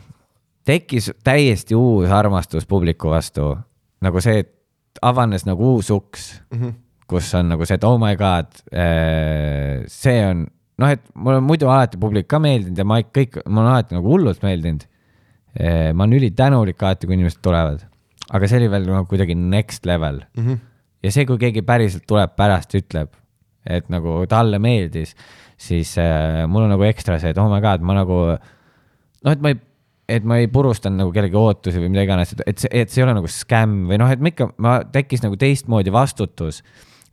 tekkis 0.67 1.11
täiesti 1.23 1.75
uus 1.75 2.09
armastus 2.11 2.65
publiku 2.65 3.09
vastu. 3.13 3.55
nagu 4.01 4.21
see, 4.21 4.39
et 4.43 4.99
avanes 5.01 5.45
nagu 5.45 5.73
uus 5.75 5.89
uks 5.91 6.41
Mm 6.51 6.59
-hmm. 6.61 6.73
kus 7.07 7.33
on 7.35 7.49
nagu 7.49 7.65
see, 7.65 7.75
et 7.75 7.83
oh 7.83 7.97
my 7.99 8.15
god, 8.15 8.47
see 9.87 10.19
on, 10.29 10.45
noh, 10.81 10.89
et 10.93 11.01
mulle 11.15 11.37
on 11.41 11.47
muidu 11.47 11.69
alati 11.71 11.97
publik 11.97 12.27
ka 12.27 12.39
meeldinud 12.43 12.77
ja 12.77 12.85
ma 12.85 12.99
ik- 13.01 13.13
kõik, 13.15 13.39
mulle 13.47 13.67
on 13.67 13.73
alati 13.75 13.95
nagu 13.97 14.07
hullult 14.13 14.43
meeldinud. 14.43 14.85
ma 15.93 16.03
olen 16.03 16.13
ülitänulik 16.19 16.83
alati, 16.83 17.07
kui 17.07 17.15
inimesed 17.17 17.39
tulevad, 17.41 17.79
aga 18.29 18.47
see 18.47 18.59
oli 18.59 18.67
veel 18.69 18.83
nagu 18.85 19.05
kuidagi 19.09 19.33
next 19.35 19.85
level 19.85 20.19
Mm 20.37 20.45
-hmm. 20.45 20.57
ja 21.03 21.11
see, 21.11 21.25
kui 21.25 21.37
keegi 21.37 21.61
päriselt 21.61 22.03
tuleb 22.07 22.35
pärast, 22.35 22.75
ütleb, 22.75 23.09
et 23.65 23.89
nagu 23.89 24.25
talle 24.29 24.59
meeldis, 24.59 25.15
siis 25.57 25.95
äh, 26.01 26.43
mul 26.49 26.67
on 26.67 26.75
nagu 26.75 26.85
ekstra 26.87 27.17
see, 27.21 27.33
et 27.33 27.39
oh 27.41 27.49
my 27.51 27.61
god, 27.63 27.83
ma 27.85 27.97
nagu 27.97 28.19
noh, 28.37 29.31
et 29.31 29.41
ma 29.41 29.51
ei, 29.53 29.59
et 30.17 30.27
ma 30.27 30.37
ei 30.41 30.49
purustanud 30.51 31.01
nagu 31.01 31.13
kellegi 31.15 31.37
ootusi 31.39 31.81
või 31.81 31.91
mida 31.95 32.05
iganes, 32.05 32.35
et, 32.35 32.45
et 32.45 32.63
see, 32.63 32.71
et 32.83 32.93
see 32.93 33.01
ei 33.01 33.07
ole 33.07 33.17
nagu 33.17 33.31
skämm 33.31 33.89
või 33.89 33.99
noh, 34.01 34.13
et 34.13 34.21
ma 34.21 34.31
ikka, 34.33 34.51
ma 34.63 34.77
tekkis 34.93 35.25
nagu 35.25 35.39
teistmoodi 35.39 35.93
vastutus 35.93 36.61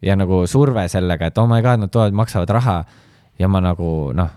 ja 0.04 0.16
nagu 0.18 0.44
surve 0.50 0.86
sellega, 0.92 1.32
et 1.32 1.40
oh 1.40 1.48
my 1.50 1.64
god, 1.64 1.84
nad 1.84 1.92
tulevad, 1.94 2.16
maksavad 2.20 2.52
raha 2.54 2.78
ja 3.40 3.50
ma 3.50 3.64
nagu 3.64 3.90
noh, 4.14 4.36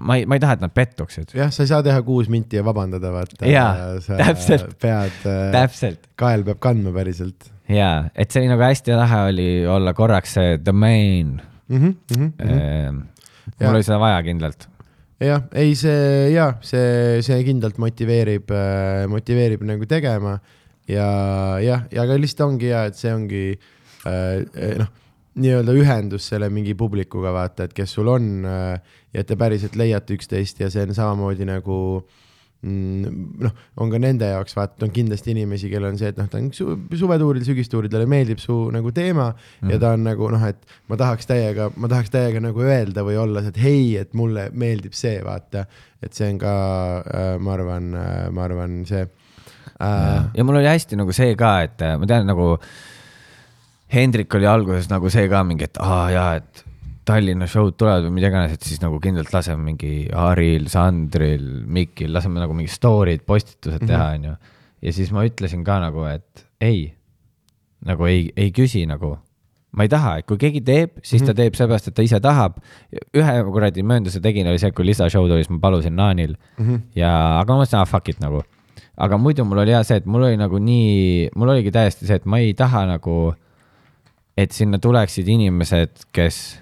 ma 0.00 0.16
ei, 0.16 0.24
ma 0.24 0.40
ei 0.40 0.42
taha, 0.42 0.56
et 0.56 0.64
nad 0.64 0.74
pettuksid. 0.74 1.36
jah, 1.36 1.52
sa 1.52 1.66
ei 1.66 1.70
saa 1.70 1.84
teha 1.84 2.00
kuus 2.06 2.32
minti 2.32 2.56
ja 2.56 2.64
vabandada, 2.64 3.12
vaata. 3.12 3.44
Jaa, 3.44 4.00
täpselt. 4.08 4.74
pead, 4.80 5.22
täpselt. 5.52 6.10
kael 6.18 6.48
peab 6.48 6.64
kandma 6.64 6.96
päriselt 6.96 7.52
jaa, 7.70 8.08
et 8.16 8.32
see 8.32 8.42
oli 8.42 8.50
nagu 8.50 8.64
hästi 8.64 8.96
lahe 8.98 9.22
oli 9.28 9.48
olla 9.68 9.94
korraks 9.94 10.34
see 10.38 10.58
domain 10.64 11.36
mm. 11.70 11.78
-hmm, 11.78 12.18
mm 12.18 12.26
mm. 12.26 12.50
-hmm. 12.50 13.64
mul 13.64 13.74
oli 13.74 13.86
seda 13.86 13.98
vaja 14.02 14.22
kindlalt. 14.26 14.68
jah, 15.20 15.42
ei 15.52 15.74
see 15.74 16.30
ja 16.34 16.54
see, 16.60 17.20
see 17.22 17.42
kindlalt 17.44 17.78
motiveerib, 17.78 18.52
motiveerib 19.08 19.62
nagu 19.68 19.86
tegema 19.86 20.38
ja 20.88 21.10
jah, 21.62 21.84
ja 21.92 22.02
aga 22.06 22.16
lihtsalt 22.18 22.48
ongi 22.48 22.72
hea, 22.72 22.86
et 22.90 22.96
see 22.98 23.12
ongi 23.14 23.44
äh, 24.08 24.78
noh, 24.80 24.88
nii-öelda 25.40 25.74
ühendus 25.78 26.26
selle 26.32 26.48
mingi 26.52 26.74
publikuga, 26.74 27.32
vaata, 27.34 27.68
et 27.68 27.76
kes 27.76 27.94
sul 27.98 28.10
on 28.10 28.46
äh, 28.48 28.96
ja 29.14 29.24
te 29.26 29.36
päriselt 29.38 29.76
leiate 29.78 30.16
üksteist 30.16 30.60
ja 30.62 30.70
see 30.72 30.86
on 30.88 30.96
samamoodi 30.96 31.46
nagu 31.48 31.76
mm, 32.00 32.26
noh, 32.62 33.52
on 33.80 33.92
ka 33.92 33.98
nende 34.02 34.28
jaoks 34.28 34.56
vaata, 34.56 34.84
on 34.84 34.92
kindlasti 34.92 35.32
inimesi, 35.32 35.70
kellel 35.72 35.94
on 35.94 36.00
see, 36.00 36.10
et 36.12 36.18
noh, 36.20 36.28
ta 36.28 36.36
on 36.40 36.50
su 36.52 36.74
suvetuuril, 37.00 37.44
sügistuuril, 37.46 37.92
talle 37.92 38.08
meeldib 38.10 38.42
su 38.42 38.56
nagu 38.74 38.92
teema 38.96 39.30
mm. 39.32 39.72
ja 39.72 39.80
ta 39.80 39.94
on 39.96 40.04
nagu 40.04 40.28
noh, 40.34 40.44
et 40.44 40.76
ma 40.92 40.98
tahaks 41.00 41.30
täiega, 41.30 41.70
ma 41.80 41.88
tahaks 41.92 42.12
täiega 42.12 42.42
nagu 42.44 42.64
öelda 42.66 43.04
või 43.06 43.16
olla 43.22 43.44
see, 43.44 43.54
et 43.54 43.62
hei, 43.64 43.86
et 44.02 44.12
mulle 44.18 44.50
meeldib 44.52 44.96
see, 44.96 45.22
vaata. 45.24 45.64
et 46.04 46.16
see 46.16 46.28
on 46.34 46.40
ka, 46.40 46.54
ma 47.40 47.56
arvan, 47.56 47.90
ma 48.36 48.46
arvan, 48.46 48.80
see 48.88 49.06
äh,. 49.80 50.30
ja 50.36 50.44
mul 50.44 50.60
oli 50.60 50.68
hästi 50.68 51.00
nagu 51.00 51.16
see 51.16 51.34
ka, 51.40 51.60
et 51.64 51.84
äh, 51.84 51.96
ma 52.00 52.08
tean 52.08 52.28
nagu 52.28 52.54
Hendrik 53.90 54.34
oli 54.38 54.46
alguses 54.46 54.86
nagu 54.90 55.10
see 55.10 55.26
ka 55.32 55.40
mingi, 55.46 55.66
et 55.66 55.80
aa 55.82 56.04
jaa, 56.12 56.34
et 56.38 56.64
Tallinna 57.10 57.48
show'd 57.50 57.74
tulevad 57.80 58.06
või 58.06 58.16
mida 58.18 58.30
iganes, 58.30 58.54
et 58.54 58.66
siis 58.66 58.80
nagu 58.82 59.00
kindlalt 59.02 59.32
laseme 59.34 59.64
mingi 59.72 59.94
Haril, 60.14 60.68
Sandril, 60.70 61.46
Mikil, 61.66 62.12
laseme 62.14 62.42
nagu 62.42 62.54
mingi 62.56 62.70
story'd, 62.70 63.24
postitused 63.26 63.82
teha, 63.86 64.12
onju. 64.18 64.36
ja 64.86 64.92
siis 64.94 65.10
ma 65.14 65.24
ütlesin 65.26 65.64
ka 65.66 65.80
nagu, 65.82 66.04
et 66.10 66.44
ei, 66.62 66.84
nagu 67.86 68.06
ei, 68.10 68.28
ei 68.36 68.54
küsi 68.54 68.84
nagu. 68.88 69.16
ma 69.70 69.84
ei 69.86 69.90
taha, 69.90 70.16
et 70.18 70.26
kui 70.26 70.38
keegi 70.38 70.64
teeb, 70.66 70.96
siis 71.06 71.22
ta 71.22 71.30
teeb 71.36 71.54
seepärast, 71.54 71.90
et 71.90 71.94
ta 71.94 72.02
ise 72.02 72.18
tahab. 72.22 72.56
ühe 73.14 73.34
kuradi 73.50 73.84
möönduse 73.86 74.22
tegin, 74.22 74.48
oli 74.50 74.58
see, 74.58 74.72
kui 74.74 74.86
lisashow 74.88 75.28
tuli, 75.28 75.44
siis 75.44 75.52
ma 75.54 75.60
palusin 75.62 75.94
Naanil 75.96 76.34
mm 76.34 76.64
-hmm. 76.64 76.80
ja, 76.94 77.12
aga 77.40 77.54
ma 77.54 77.62
mõtlesin, 77.62 77.78
aa 77.78 77.86
fuck 77.86 78.08
it 78.08 78.20
nagu. 78.20 78.42
aga 78.96 79.18
muidu 79.18 79.44
mul 79.44 79.58
oli 79.58 79.70
hea 79.70 79.82
see, 79.84 79.96
et 79.96 80.06
mul 80.06 80.22
oli 80.22 80.36
nagu 80.36 80.58
nii, 80.58 81.30
mul 81.34 81.48
oligi 81.48 81.70
täiesti 81.70 82.06
see, 82.06 82.16
et 82.16 82.26
ma 82.26 82.38
ei 82.38 82.54
taha 82.54 82.86
nagu, 82.86 83.34
et 84.36 84.52
sinna 84.52 84.78
tuleksid 84.78 85.28
inimesed, 85.28 86.10
kes 86.12 86.60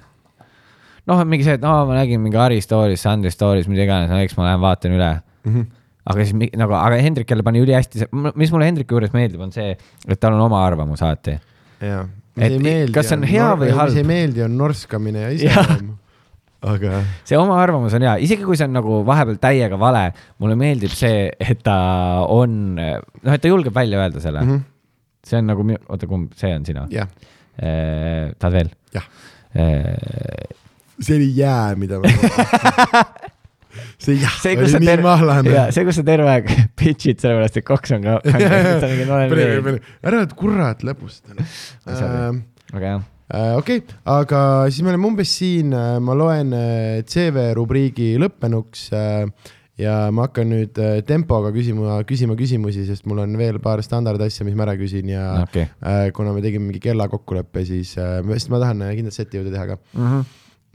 noh, 1.09 1.25
mingi 1.29 1.47
see, 1.47 1.57
et 1.59 1.65
no 1.65 1.75
ma 1.89 1.99
nägin 1.99 2.23
mingi 2.23 2.39
Harri 2.41 2.61
story's, 2.65 3.03
Sandri 3.05 3.33
story's, 3.35 3.69
mida 3.71 3.87
iganes, 3.87 4.13
no 4.13 4.21
eks 4.23 4.37
ma 4.39 4.49
lähen 4.51 4.63
vaatan 4.65 4.97
üle 4.97 5.11
mm. 5.17 5.53
-hmm. 5.55 5.67
aga 6.13 6.27
siis 6.27 6.57
nagu, 6.61 6.77
aga 6.79 7.01
Hendrik 7.05 7.31
jälle 7.31 7.47
pani 7.47 7.63
ülihästi, 7.65 8.09
mis 8.35 8.53
mulle 8.53 8.69
Hendriku 8.69 8.99
juures 8.99 9.15
meeldib, 9.17 9.41
on 9.45 9.55
see, 9.55 9.77
et 10.09 10.21
tal 10.21 10.37
on 10.37 10.45
oma 10.49 10.65
arvamus 10.67 11.03
alati. 11.03 11.39
jaa. 11.81 12.07
Et 12.39 12.93
kas 12.95 13.09
see 13.11 13.17
on 13.19 13.25
hea 13.27 13.47
või 13.59 13.73
halb? 13.75 13.91
mis 13.91 13.99
ei 13.99 14.07
meeldi, 14.07 14.45
on 14.45 14.53
norskamine 14.59 15.25
ja 15.25 15.31
iseloom. 15.35 15.97
aga 16.73 17.01
see 17.27 17.39
oma 17.39 17.57
arvamus 17.63 17.95
on 17.99 18.05
hea, 18.07 18.17
isegi 18.27 18.47
kui 18.47 18.59
see 18.59 18.69
on 18.69 18.77
nagu 18.79 19.01
vahepeal 19.07 19.39
täiega 19.43 19.79
vale, 19.79 20.09
mulle 20.43 20.59
meeldib 20.59 20.95
see, 20.95 21.29
et 21.39 21.63
ta 21.67 21.79
on, 22.35 22.75
noh, 22.77 23.33
et 23.35 23.43
ta 23.43 23.51
julgeb 23.51 23.75
välja 23.75 24.03
öelda 24.03 24.23
selle 24.23 24.43
mm. 24.45 24.53
-hmm. 24.55 24.63
see 25.27 25.39
on 25.39 25.51
nagu, 25.53 25.67
oota, 25.89 26.11
kumb, 26.11 26.33
see 26.39 26.55
on 26.55 26.67
sina? 26.67 26.87
jah, 26.91 27.11
tahad 27.59 28.53
veel? 28.61 28.71
jah, 28.95 29.11
see 31.01 31.19
oli 31.19 31.29
jää, 31.37 31.75
mida 31.81 32.01
ma. 32.03 32.13
see 34.03 34.17
jah 34.19 34.39
see, 34.43 34.57
oli 34.59 34.73
nii 34.73 34.91
terve, 34.91 35.07
mahlane. 35.07 35.67
see, 35.75 35.85
kus 35.89 36.01
sa 36.01 36.07
terve 36.07 36.31
aeg 36.33 36.51
pitch'id 36.79 37.21
sellepärast, 37.23 37.61
et 37.61 37.69
koks 37.69 37.95
on 37.99 38.09
ka. 38.09 38.19
ära 40.09 40.23
nüüd 40.23 40.35
kurat 40.39 40.85
lõbusta. 40.87 41.37
Sorry. 41.87 42.43
aga 42.75 42.85
jah, 42.87 43.07
okei, 43.61 43.85
aga 44.09 44.41
siis 44.73 44.83
me 44.85 44.95
oleme 44.95 45.13
umbes 45.13 45.37
siin, 45.41 45.75
ma 45.75 46.19
loen 46.19 46.57
äh, 46.57 47.05
CV 47.09 47.51
rubriigi 47.59 48.15
lõppenuks 48.21 48.91
äh, 48.97 49.55
ja 49.79 49.95
ma 50.15 50.27
hakkan 50.27 50.51
nüüd 50.51 50.79
äh, 50.83 50.99
tempoga 51.07 51.53
küsima, 51.55 52.01
küsima 52.09 52.37
küsimusi, 52.39 52.85
sest 52.89 53.07
mul 53.09 53.23
on 53.23 53.39
veel 53.39 53.61
paar 53.63 53.83
standardasja, 53.85 54.47
mis 54.47 54.57
ma 54.59 54.67
ära 54.67 54.75
küsin 54.79 55.13
ja 55.13 55.25
äh, 55.47 56.09
kuna 56.15 56.35
me 56.35 56.43
tegime 56.45 56.69
mingi 56.69 56.83
kella 56.83 57.09
kokkuleppe, 57.11 57.65
siis 57.69 57.95
äh,, 58.01 58.19
sest 58.35 58.51
ma 58.53 58.61
tahan 58.63 58.83
äh, 58.89 58.95
kindlalt 58.99 59.17
seti 59.17 59.39
juurde 59.39 59.55
teha 59.55 59.69
ka 59.71 59.79
mm.. 59.95 60.27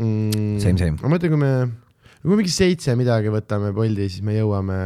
Same, 0.02 0.78
same. 0.78 0.98
ma 0.98 1.12
mõtlen, 1.12 1.30
kui 1.30 1.40
me, 1.40 1.52
kui 2.24 2.32
me 2.32 2.38
mingi 2.40 2.52
seitse 2.52 2.96
midagi 2.98 3.30
võtame 3.30 3.70
Bolti, 3.76 4.08
siis 4.10 4.24
me 4.26 4.34
jõuame 4.34 4.78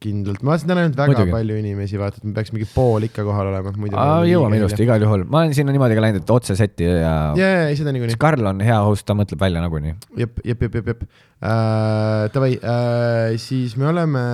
kindlalt, 0.00 0.40
ma 0.40 0.54
vaatasin 0.54 0.70
täna 0.70 0.84
ainult 0.84 0.96
väga 0.96 1.12
Muidugi. 1.12 1.34
Palju 1.34 1.58
inimesi, 1.60 1.98
vaata, 2.00 2.22
et 2.22 2.28
me 2.28 2.32
peaks 2.36 2.54
mingi 2.54 2.68
pool 2.72 3.04
ikka 3.04 3.24
kohal 3.26 3.50
olema, 3.50 3.74
muidu. 3.76 4.00
jõuame 4.30 4.60
ilusti, 4.60 4.86
igal 4.86 5.04
juhul, 5.04 5.26
ma 5.28 5.42
olen 5.42 5.56
sinna 5.56 5.74
niimoodi 5.76 5.98
ka 5.98 6.04
läinud, 6.06 6.24
et 6.24 6.32
otse 6.32 6.56
seti 6.56 6.88
ja 6.88 6.96
ja, 7.36 7.50
ja, 7.66 7.74
seda 7.76 7.92
niikuinii. 7.92 8.16
Karl 8.22 8.48
on 8.48 8.64
hea 8.64 8.78
host, 8.86 9.04
ta 9.08 9.16
mõtleb 9.18 9.44
välja 9.44 9.64
nagunii. 9.64 9.92
jep, 10.22 10.40
jep, 10.40 10.64
jep, 10.68 10.80
jep, 10.80 10.92
jep 10.94 11.04
äh,. 11.44 12.30
Davai 12.32 12.54
äh,, 12.56 13.36
siis 13.42 13.76
me 13.76 13.90
oleme, 13.92 14.24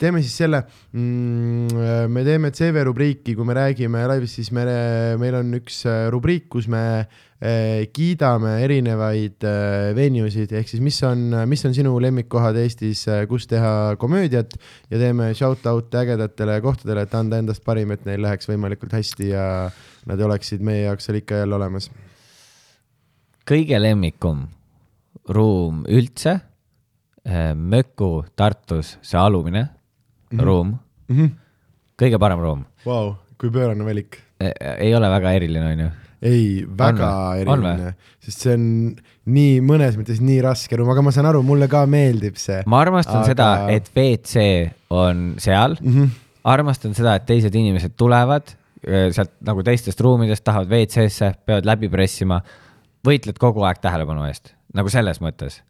teeme 0.00 0.24
siis 0.24 0.32
selle 0.40 0.62
mm,, 0.96 2.08
me 2.08 2.24
teeme 2.24 2.54
CV 2.56 2.88
rubriiki, 2.88 3.36
kui 3.36 3.44
me 3.44 3.58
räägime 3.60 4.06
laivis, 4.08 4.38
siis 4.40 4.48
me, 4.56 4.64
meil 5.20 5.42
on 5.42 5.52
üks 5.60 5.84
äh, 5.90 6.06
rubriik, 6.14 6.48
kus 6.56 6.70
me 6.72 6.84
äh, 7.04 7.22
kiidame 7.92 8.54
erinevaid 8.64 9.44
äh, 9.44 9.90
venue 9.96 10.30
sid, 10.32 10.52
ehk 10.56 10.70
siis 10.70 10.80
mis 10.84 10.96
on, 11.04 11.26
mis 11.50 11.64
on 11.68 11.74
sinu 11.76 11.92
lemmikkohad 12.00 12.56
Eestis, 12.56 13.02
kus 13.28 13.44
teha 13.50 13.96
komöödiat 14.00 14.54
ja 14.88 15.00
teeme 15.00 15.28
shout 15.36 15.66
out'e 15.68 16.00
ägedatele 16.00 16.56
kohtadele, 16.64 17.04
et 17.04 17.16
anda 17.18 17.40
endast 17.42 17.64
parim, 17.66 17.92
et 17.92 18.06
neil 18.08 18.22
läheks 18.24 18.48
võimalikult 18.48 18.96
hästi 18.96 19.28
ja 19.34 19.46
nad 20.08 20.24
oleksid 20.24 20.64
meie 20.64 20.86
jaoks 20.86 21.08
seal 21.08 21.20
ikka 21.20 21.42
jälle 21.42 21.58
olemas. 21.58 21.90
kõige 23.44 23.80
lemmikum 23.82 24.46
ruum 25.28 25.84
üldse, 25.88 26.38
Möku 27.56 28.24
Tartus, 28.36 28.98
see 29.00 29.18
alumine 29.20 29.62
mm 29.62 30.38
-hmm. 30.38 30.44
ruum, 30.44 30.78
mm. 31.08 31.16
-hmm. 31.16 31.30
kõige 32.02 32.18
parem 32.18 32.40
ruum. 32.40 32.64
Vau, 32.86 33.16
kui 33.38 33.50
pöörane 33.50 33.84
valik. 33.84 34.18
ei 34.78 34.94
ole 34.94 35.10
väga 35.10 35.32
eriline, 35.32 35.72
onju. 35.72 36.03
ei, 36.24 36.64
väga? 36.78 37.10
On 37.34 37.42
eriline, 37.42 37.94
sest 38.24 38.46
see 38.46 38.56
on 38.56 38.66
nii 39.34 39.60
mõnes 39.64 39.98
mõttes 40.00 40.20
nii 40.24 40.40
raske 40.44 40.76
ruum, 40.78 40.90
aga 40.94 41.04
ma 41.04 41.12
saan 41.14 41.28
aru, 41.30 41.42
mulle 41.46 41.68
ka 41.70 41.84
meeldib 41.90 42.40
see. 42.40 42.62
ma 42.66 42.80
armastan 42.84 43.20
Aga- 43.22 43.30
seda, 43.32 43.48
et 43.74 43.90
WC 43.92 44.44
on 44.90 45.34
seal 45.42 45.76
mm. 45.80 45.94
-hmm. 45.94 46.20
armastan 46.44 46.96
seda, 46.96 47.16
et 47.20 47.26
teised 47.28 47.54
inimesed 47.54 47.96
tulevad 48.00 48.56
sealt 48.84 49.32
nagu 49.44 49.62
teistest 49.64 50.00
ruumidest, 50.04 50.44
tahavad 50.44 50.68
WC-sse, 50.72 51.30
peavad 51.46 51.68
läbi 51.68 51.88
pressima, 51.92 52.40
võitled 53.06 53.38
kogu 53.40 53.64
aeg 53.66 53.80
tähelepanu 53.82 54.26
eest, 54.28 54.54
nagu 54.76 54.92
selles 54.92 55.20
mõttes. 55.24 55.62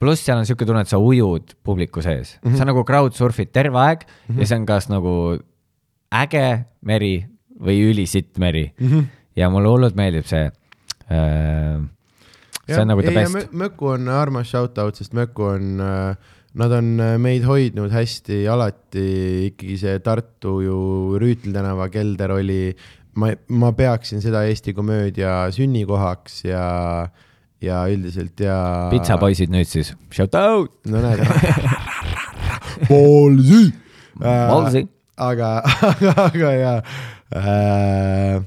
pluss 0.00 0.24
seal 0.24 0.38
on 0.40 0.46
siuke 0.48 0.64
tunne, 0.64 0.80
et 0.80 0.88
sa 0.88 0.98
ujud 0.98 1.54
publiku 1.62 2.00
sees 2.00 2.38
mm, 2.38 2.50
-hmm. 2.50 2.56
sa 2.56 2.64
nagu 2.64 2.84
crowdsurf'id 2.84 3.52
terve 3.52 3.78
aeg 3.78 4.06
mm 4.06 4.34
-hmm. 4.34 4.40
ja 4.40 4.46
see 4.46 4.58
on 4.58 4.66
kas 4.66 4.88
nagu 4.88 5.38
äge 6.10 6.64
meri 6.80 7.26
või 7.60 7.90
ülisitt 7.90 8.38
meri 8.38 8.72
mm. 8.80 8.86
-hmm. 8.86 9.04
Ja 9.40 9.48
mulle 9.52 9.72
hullult 9.72 9.96
meeldib 9.98 10.28
see 10.28 10.46
äh,. 11.10 11.80
see 12.68 12.80
on 12.80 12.92
nagu 12.92 13.02
the 13.04 13.14
best. 13.14 13.52
Möku 13.56 13.94
on 13.94 14.08
armas 14.12 14.52
shout 14.52 14.78
out, 14.78 14.98
sest 15.00 15.16
Möku 15.16 15.48
on, 15.48 15.80
nad 15.80 16.76
on 16.76 16.92
äh, 17.02 17.16
meid 17.22 17.46
hoidnud 17.48 17.92
hästi 17.94 18.44
alati, 18.50 19.06
ikkagi 19.50 19.78
see 19.80 19.98
Tartu 20.04 20.60
ju 20.64 20.78
Rüütli 21.20 21.54
tänava 21.54 21.88
kelder 21.92 22.36
oli, 22.36 22.70
ma, 23.18 23.32
ma 23.48 23.72
peaksin 23.76 24.22
seda 24.22 24.44
Eesti 24.48 24.74
komöödia 24.76 25.48
sünnikohaks 25.54 26.44
ja, 26.46 26.64
ja 27.62 27.82
üldiselt 27.90 28.40
ja. 28.44 28.60
pitsapoisid 28.92 29.52
nüüd 29.52 29.70
siis, 29.70 29.94
shout 30.14 30.36
out. 30.38 30.78
no 30.90 31.02
näed. 31.02 31.24
Ballsy. 32.90 33.66
Ballsy. 34.20 34.86
aga, 35.20 35.50
aga, 35.90 36.14
aga 36.28 36.54
ja 36.56 36.72
äh,, 37.36 38.40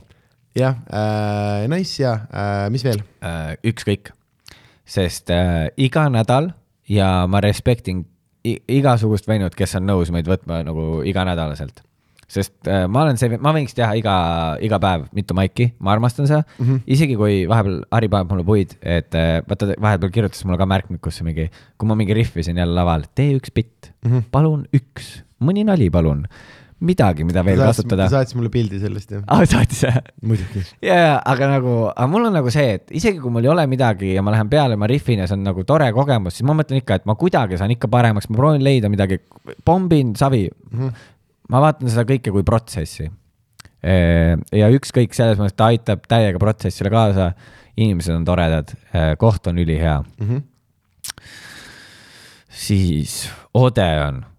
jah 0.58 0.76
äh,, 0.90 1.68
nice 1.72 2.04
ja 2.04 2.14
äh, 2.30 2.70
mis 2.74 2.84
veel? 2.86 3.02
äh, 3.26 3.56
ükskõik, 3.66 4.14
sest 4.86 5.32
äh, 5.34 5.70
iga 5.78 6.08
nädal 6.14 6.54
ja 6.90 7.26
ma 7.28 7.42
respektin 7.44 8.06
igasugust 8.44 9.28
venut, 9.30 9.56
kes 9.56 9.78
on 9.80 9.88
nõus 9.88 10.12
meid 10.14 10.28
võtma 10.28 10.62
nagu 10.68 11.02
iganädalaselt. 11.08 11.84
sest 12.34 12.68
äh, 12.68 12.86
ma 12.90 13.04
olen 13.04 13.20
see, 13.20 13.38
ma 13.38 13.52
võiks 13.56 13.76
teha 13.78 13.92
iga, 14.00 14.16
iga 14.64 14.80
päev 14.82 15.06
mitu 15.14 15.36
maiki, 15.38 15.70
ma 15.80 15.94
armastan 15.94 16.28
seda 16.28 16.42
mm, 16.44 16.66
-hmm. 16.66 16.80
isegi 16.96 17.16
kui 17.20 17.44
vahepeal 17.50 17.84
Harri 17.92 18.10
paneb 18.10 18.32
mulle 18.32 18.46
puid, 18.48 18.74
et 18.82 19.16
äh, 19.16 19.42
vaata, 19.48 19.74
vahepeal 19.78 20.12
kirjutas 20.12 20.46
mulle 20.46 20.58
ka 20.58 20.66
märkmikusse 20.66 21.24
mingi, 21.24 21.50
kui 21.78 21.88
ma 21.88 21.96
mingi 21.96 22.14
rihvisin 22.14 22.58
jälle 22.58 22.74
laval, 22.74 23.06
tee 23.16 23.38
üks 23.38 23.54
bitt 23.54 23.92
mm, 24.04 24.12
-hmm. 24.12 24.24
palun 24.32 24.66
üks, 24.74 25.24
mõni 25.40 25.64
nali, 25.64 25.90
palun. 25.90 26.26
midagi, 26.84 27.26
mida 27.28 27.44
veel 27.46 27.62
kasutada 27.64 28.06
ta. 28.06 28.20
saatis 28.20 28.36
mulle 28.38 28.52
pildi 28.54 28.80
sellest 28.82 29.14
jah, 29.16 29.24
aa, 29.32 29.46
saatis 29.50 29.84
jah? 29.86 30.00
muidugi. 30.26 30.64
ja, 30.84 30.98
ja, 30.98 31.16
aga 31.34 31.50
nagu, 31.56 31.76
aga 31.92 32.08
mul 32.12 32.28
on 32.30 32.38
nagu 32.38 32.52
see, 32.54 32.78
et 32.78 32.94
isegi 33.00 33.22
kui 33.24 33.34
mul 33.34 33.48
ei 33.48 33.52
ole 33.54 33.66
midagi 33.72 34.14
ja 34.14 34.24
ma 34.26 34.34
lähen 34.36 34.52
peale, 34.52 34.78
ma 34.80 34.90
rihvin 34.90 35.24
ja 35.24 35.28
see 35.30 35.38
on 35.38 35.46
nagu 35.48 35.66
tore 35.68 35.90
kogemus, 35.96 36.38
siis 36.38 36.48
ma 36.48 36.56
mõtlen 36.60 36.82
ikka, 36.82 37.00
et 37.02 37.10
ma 37.10 37.16
kuidagi 37.20 37.60
saan 37.62 37.74
ikka 37.76 37.90
paremaks, 37.92 38.30
ma 38.32 38.40
proovin 38.40 38.66
leida 38.66 38.92
midagi, 38.92 39.20
pombin 39.66 40.16
savi 40.20 40.46
mm. 40.50 40.80
-hmm. 40.80 41.06
ma 41.56 41.64
vaatan 41.68 41.92
seda 41.94 42.08
kõike 42.10 42.34
kui 42.36 42.44
protsessi. 42.48 43.10
ja 43.84 44.68
ükskõik 44.72 45.16
selles 45.16 45.40
mõttes, 45.40 45.58
ta 45.60 45.72
aitab 45.72 46.06
täiega 46.08 46.40
protsessile 46.40 46.92
kaasa, 46.92 47.34
inimesed 47.76 48.16
on 48.16 48.26
toredad, 48.26 48.72
koht 49.20 49.48
on 49.48 49.58
ülihea 49.60 50.04
Mm 50.04 50.28
-hmm. 50.30 50.42
siis 52.50 53.30
Odeon. 53.54 54.33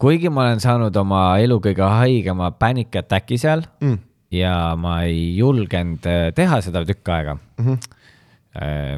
Kuigi 0.00 0.30
ma 0.32 0.46
olen 0.48 0.62
saanud 0.62 0.96
oma 0.96 1.22
elu 1.42 1.58
kõige 1.62 1.86
haigema 1.86 2.50
panic 2.56 2.96
attack'i 3.02 3.38
seal 3.40 3.64
mm.. 3.82 3.98
ja 4.34 4.74
ma 4.80 5.02
ei 5.08 5.36
julgenud 5.38 6.06
äh, 6.08 6.28
teha 6.36 6.60
seda 6.64 6.84
tükk 6.88 7.16
aega 7.16 7.38
Mm 7.60 7.66
-hmm. 7.66 7.96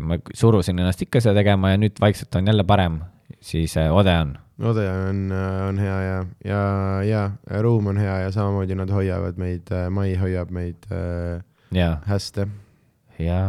Ma 0.00 0.16
surusin 0.34 0.78
ennast 0.78 1.02
ikka 1.02 1.20
seda 1.20 1.34
tegema 1.34 1.70
ja 1.70 1.76
nüüd 1.76 1.98
vaikselt 2.00 2.34
on 2.34 2.46
jälle 2.46 2.64
parem, 2.64 3.00
siis 3.40 3.76
äh, 3.76 3.92
Odeon. 3.92 4.38
On, 4.62 5.32
on 5.68 5.78
hea 5.78 5.98
ja, 6.02 6.24
ja, 6.44 6.62
ja 7.04 7.30
ruum 7.62 7.86
on 7.86 7.96
hea 7.96 8.18
ja 8.18 8.30
samamoodi 8.30 8.74
nad 8.74 8.90
hoiavad 8.90 9.36
meid, 9.36 9.68
Mai 9.90 10.14
hoiab 10.16 10.50
meid 10.50 10.76
äh, 10.92 11.42
ja, 11.72 11.96
hästi. 12.06 12.46
ja 13.18 13.40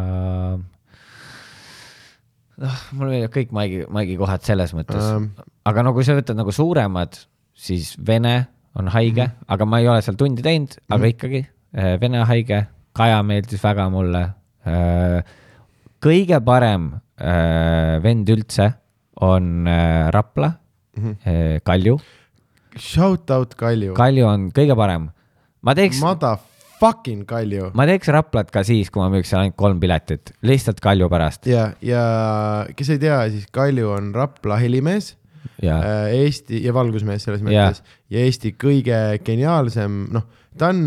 noh, 2.60 2.80
mul 2.92 3.10
meeldivad 3.10 3.34
kõik 3.34 3.54
Maigi, 3.54 3.84
Maigi 3.90 4.16
kohad 4.20 4.44
selles 4.46 4.74
mõttes 4.76 5.04
um,, 5.14 5.30
aga 5.66 5.84
no 5.86 5.94
kui 5.96 6.06
sa 6.06 6.16
võtad 6.18 6.38
nagu 6.38 6.52
suuremad, 6.54 7.18
siis 7.64 7.94
Vene 8.06 8.34
on 8.74 8.88
haige 8.92 9.24
mm, 9.24 9.30
-hmm. 9.32 9.44
aga 9.54 9.64
ma 9.64 9.80
ei 9.80 9.88
ole 9.88 10.02
seal 10.02 10.16
tundi 10.20 10.42
teinud, 10.42 10.76
aga 10.88 10.98
mm 10.98 11.04
-hmm. 11.04 11.14
ikkagi 11.14 11.46
äh, 11.78 12.00
Vene 12.00 12.24
haige, 12.24 12.66
Kaja 12.94 13.22
meeldis 13.22 13.62
väga 13.62 13.88
mulle. 13.90 14.28
kõige 16.04 16.38
parem 16.44 16.92
äh, 17.20 18.02
vend 18.02 18.28
üldse 18.28 18.72
on 19.20 19.66
äh, 19.66 20.10
Rapla 20.10 20.52
Mhm. 20.96 21.16
äh,, 21.26 21.60
Kalju, 21.64 21.98
Shout 22.78 23.30
out 23.30 23.54
Kalju. 23.54 23.94
Kalju 23.94 24.26
on 24.26 24.50
kõige 24.54 24.74
parem. 24.78 25.10
ma 25.62 25.74
teeks, 25.74 26.00
Motherfucking 26.02 27.24
Kalju. 27.26 27.70
ma 27.74 27.86
teeks 27.86 28.08
Raplat 28.14 28.50
ka 28.50 28.62
siis, 28.66 28.90
kui 28.90 29.02
ma 29.02 29.08
müüks 29.10 29.30
seal 29.32 29.44
ainult 29.44 29.56
kolm 29.56 29.80
piletit, 29.80 30.34
lihtsalt 30.42 30.80
Kalju 30.84 31.08
pärast 31.10 31.46
ja, 31.50 31.72
ja 31.82 32.66
kes 32.76 32.90
ei 32.94 32.98
tea, 33.02 33.20
siis 33.30 33.46
Kalju 33.50 33.90
on 33.96 34.12
Rapla 34.14 34.58
helimees 34.62 35.14
ja 35.62 35.78
äh, 35.78 36.18
Eesti 36.24 36.64
ja 36.64 36.74
valgusmees 36.76 37.26
selles 37.26 37.44
mõttes. 37.44 37.82
Ja 38.12 38.24
Eesti 38.24 38.54
kõige 38.60 39.00
geniaalsem, 39.24 40.04
noh, 40.14 40.28
ta 40.58 40.70
on, 40.74 40.84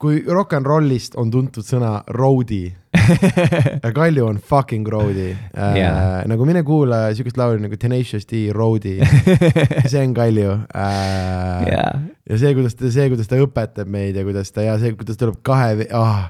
kui 0.00 0.20
rock 0.28 0.56
n 0.58 0.66
rollist 0.66 1.16
on 1.20 1.30
tuntud 1.32 1.64
sõna 1.64 1.98
road'i, 2.12 2.66
Kalju 3.96 4.24
on 4.26 4.38
fucking 4.40 4.88
road'i 4.88 5.30
äh, 5.32 5.76
Jaa. 5.78 6.24
nagu 6.28 6.46
mine 6.48 6.62
kuula 6.66 7.06
siukest 7.16 7.38
laulu 7.40 7.60
nagu 7.64 7.78
Tenacious 7.80 8.26
D 8.28 8.46
road'i, 8.54 8.96
see 9.90 10.02
on 10.02 10.14
Kalju. 10.16 10.58
Äh, 10.74 11.70
ja 11.70 11.86
ja 12.26 12.40
see, 12.40 12.52
kuidas 12.58 12.76
ta, 12.76 12.90
see, 12.92 13.08
kuidas 13.12 13.30
ta 13.30 13.38
õpetab 13.40 13.90
meid 13.92 14.18
ja 14.18 14.26
kuidas 14.26 14.52
ta 14.52 14.64
ja 14.66 14.76
see, 14.82 14.96
kuidas 14.98 15.20
tuleb 15.20 15.40
kahe 15.46 15.88
ah,, 15.94 16.28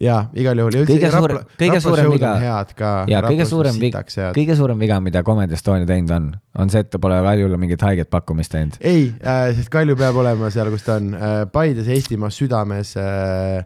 ja 0.00 0.16
igal 0.34 0.58
juhul. 0.58 0.72
Kõige 0.88 1.10
suurem- 1.12 1.44
kõige 1.60 1.80
suurem 1.84 2.10
viga- 2.12 2.32
ja 3.08 3.20
kõige 3.22 3.46
suurem 3.46 3.78
viga, 3.80 4.02
kõige 4.32 4.56
suurem 4.56 4.78
viga, 4.78 5.00
mida 5.00 5.22
Comedy 5.22 5.54
Estonia 5.54 5.86
teinud 5.86 6.10
on, 6.10 6.32
on 6.58 6.70
see, 6.72 6.80
et 6.80 6.90
ta 6.90 6.98
pole 6.98 7.20
Kaljule 7.22 7.56
mingit 7.60 7.80
haiget 7.82 8.10
pakkumist 8.10 8.52
teinud. 8.52 8.76
ei 8.80 9.12
äh,, 9.24 9.54
sest 9.56 9.68
Kalju 9.72 9.96
peab 9.96 10.16
olema 10.16 10.50
seal, 10.50 10.70
kus 10.70 10.82
ta 10.86 10.96
on 11.00 11.14
äh,, 11.14 11.44
Paides 11.52 11.88
Eestimaa 11.88 12.30
südames 12.30 12.96
äh,. 12.96 13.64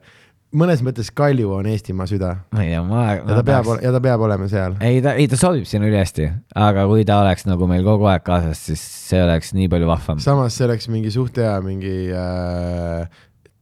mõnes 0.56 0.80
mõttes 0.82 1.10
Kalju 1.14 1.50
on 1.52 1.66
Eestimaa 1.66 2.06
süda 2.10 2.32
ma 2.54 2.62
ei 2.64 2.70
tea, 2.74 2.82
ma. 2.82 3.04
ja 3.14 3.24
ta 3.38 3.42
peab, 3.46 3.66
ja 3.82 3.92
ta 3.92 4.00
peab 4.00 4.20
olema 4.26 4.48
seal. 4.48 4.76
ei, 4.80 5.00
ta, 5.04 5.12
ei 5.18 5.28
ta 5.28 5.36
sobib 5.36 5.66
sinna 5.68 5.86
ülihästi, 5.90 6.28
aga 6.54 6.86
kui 6.90 7.04
ta 7.04 7.20
oleks 7.22 7.46
nagu 7.46 7.66
meil 7.70 7.84
kogu 7.86 8.06
aeg 8.10 8.24
kaasas, 8.26 8.66
siis 8.70 8.82
see 9.10 9.22
oleks 9.22 9.52
nii 9.54 9.68
palju 9.72 9.86
vahvam. 9.90 10.18
samas 10.22 10.56
see 10.58 10.66
oleks 10.66 10.88
mingi 10.88 11.10
suht 11.14 11.36
hea 11.42 11.54
mingi 11.64 12.10
äh, 12.10 13.06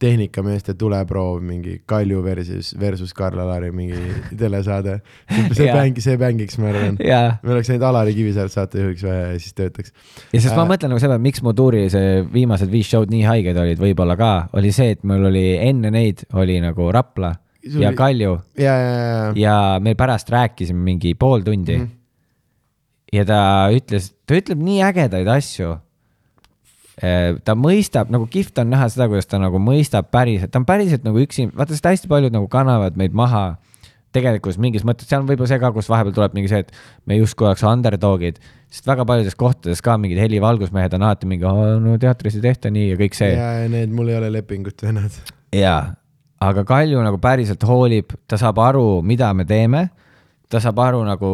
tehnikameeste 0.03 0.75
tuleproov, 0.75 1.39
mingi 1.47 1.77
Kalju 1.87 2.23
versus, 2.25 2.73
versus 2.81 3.13
Karl-Alari 3.15 3.71
mingi 3.73 3.99
telesaade. 4.37 4.99
see 5.55 5.69
bäng, 5.77 6.01
see 6.03 6.17
bängiks, 6.21 6.59
ma 6.59 6.69
arvan. 6.73 6.97
ja, 7.01 7.37
me 7.43 7.55
oleks 7.55 7.71
näinud 7.71 7.87
Alari 7.89 8.15
Kivisaart 8.17 8.53
saatejuhiks 8.53 9.05
vaja 9.07 9.29
ja 9.33 9.39
siis 9.39 9.55
töötaks. 9.55 9.93
ja 10.33 10.41
sest 10.41 10.57
ma 10.57 10.65
Äh. 10.67 10.69
mõtlen 10.75 10.93
nagu 10.93 11.01
peale, 11.01 11.19
miks 11.23 11.43
mu 11.47 11.53
tuuri 11.57 11.87
see 11.93 12.25
viimased 12.35 12.71
viis 12.73 12.91
show'd 12.91 13.11
nii 13.15 13.23
haiged 13.29 13.57
olid, 13.57 13.79
võib-olla 13.81 14.17
ka, 14.19 14.33
oli 14.59 14.73
see, 14.75 14.91
et 14.97 15.05
mul 15.07 15.31
oli 15.31 15.47
enne 15.63 15.91
neid 15.95 16.27
oli 16.35 16.59
nagu 16.65 16.91
Rapla 16.93 17.33
Sul 17.65 17.81
ja 17.81 17.95
Kalju 17.97 18.33
ja, 18.61 18.75
ja, 18.77 18.93
ja, 18.93 19.33
ja 19.41 19.57
me 19.81 19.95
pärast 19.97 20.29
rääkisime 20.35 20.83
mingi 20.91 21.15
pool 21.15 21.41
tundi 21.47 21.79
Mhm. 21.79 21.89
ja 23.15 23.25
ta 23.25 23.41
ütles, 23.73 24.11
ta 24.27 24.35
ütleb 24.35 24.59
nii 24.59 24.81
ägedaid 24.83 25.29
asju. 25.31 25.77
Ta 26.95 27.57
mõistab 27.59 28.11
nagu 28.15 28.29
kihvt 28.31 28.61
on 28.63 28.71
näha 28.71 28.89
seda, 28.93 29.09
kuidas 29.11 29.27
ta 29.27 29.41
nagu 29.43 29.59
mõistab 29.63 30.13
päriselt, 30.15 30.53
ta 30.55 30.61
on 30.63 30.67
päriselt 30.69 31.07
nagu 31.07 31.19
üksi, 31.23 31.49
vaata 31.51 31.75
sest 31.75 31.89
hästi 31.91 32.11
paljud 32.11 32.35
nagu 32.35 32.47
kannavad 32.53 32.99
meid 33.01 33.17
maha 33.17 33.57
tegelikus 34.15 34.59
mingis 34.63 34.85
mõttes, 34.87 35.09
seal 35.11 35.23
on 35.23 35.29
võib-olla 35.29 35.51
see 35.51 35.61
ka, 35.63 35.73
kus 35.75 35.89
vahepeal 35.91 36.15
tuleb 36.15 36.37
mingi 36.37 36.51
see, 36.51 36.63
et 36.63 36.71
me 37.11 37.19
justkui 37.19 37.49
oleks 37.49 37.65
underdog'id, 37.67 38.39
sest 38.71 38.87
väga 38.87 39.07
paljudes 39.09 39.35
kohtades 39.39 39.83
ka 39.85 39.97
mingid 40.01 40.21
helivalgusmehed 40.23 40.95
on 40.95 41.07
alati 41.09 41.31
mingi, 41.31 41.51
no 41.83 41.97
teatris 42.01 42.39
ei 42.39 42.45
tehta 42.45 42.71
nii 42.75 42.93
ja 42.93 43.01
kõik 43.01 43.19
see. 43.19 43.33
Ja, 43.35 43.51
ja 43.65 43.73
need, 43.73 43.93
mul 43.95 44.13
ei 44.13 44.19
ole 44.21 44.31
lepingut 44.37 44.87
vennad. 44.87 45.19
jaa, 45.55 45.81
aga 46.47 46.65
Kalju 46.69 47.03
nagu 47.03 47.19
päriselt 47.23 47.67
hoolib, 47.67 48.15
ta 48.31 48.39
saab 48.41 48.63
aru, 48.63 48.87
mida 49.03 49.33
me 49.35 49.47
teeme. 49.49 49.89
ta 50.55 50.61
saab 50.63 50.79
aru 50.79 51.01
nagu, 51.03 51.29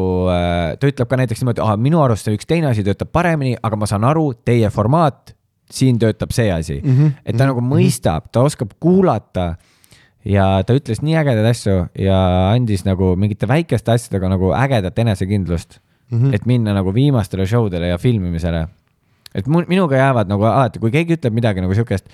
ta 0.81 0.89
ütleb 0.89 1.09
ka 1.11 1.17
näiteks 1.21 1.43
niimoodi, 1.43 1.65
minu 1.83 2.01
arust 2.01 2.25
see 2.25 2.39
üks 2.39 2.49
teine 2.49 2.71
asi 2.71 2.85
töötab 2.87 3.11
paremini, 3.13 3.59
aga 3.61 3.77
ma 3.77 3.89
saan 3.91 4.07
aru, 4.09 4.31
teie 4.47 4.71
formaat, 4.73 5.35
siin 5.71 5.99
töötab 5.99 6.33
see 6.33 6.51
asi 6.53 6.81
mm. 6.83 6.89
Mhm, 6.91 7.03
-hmm, 7.03 7.13
et 7.25 7.37
ta 7.37 7.45
mm 7.45 7.51
-hmm. 7.51 7.55
nagu 7.55 7.61
mõistab, 7.75 8.31
ta 8.33 8.41
oskab 8.43 8.71
kuulata 8.81 9.55
ja 10.25 10.63
ta 10.67 10.75
ütles 10.77 11.03
nii 11.03 11.15
ägedaid 11.17 11.47
asju 11.51 11.77
ja 11.99 12.51
andis 12.53 12.85
nagu 12.85 13.15
mingite 13.17 13.49
väikeste 13.49 13.93
asjadega 13.93 14.29
nagu 14.29 14.53
ägedat 14.53 14.99
enesekindlust 14.99 15.79
mm, 15.79 15.87
Mhm. 16.19 16.27
-hmm. 16.31 16.35
et 16.35 16.47
minna 16.47 16.75
nagu 16.75 16.95
viimastele 16.95 17.47
show 17.47 17.71
dele 17.71 17.87
ja 17.89 17.99
filmimisele. 17.99 18.67
et 19.35 19.47
mul, 19.47 19.65
minuga 19.69 19.97
jäävad 19.97 20.29
nagu 20.29 20.43
alati, 20.45 20.79
kui 20.79 20.91
keegi 20.91 21.15
ütleb 21.15 21.33
midagi 21.33 21.61
nagu 21.61 21.75
siukest, 21.75 22.05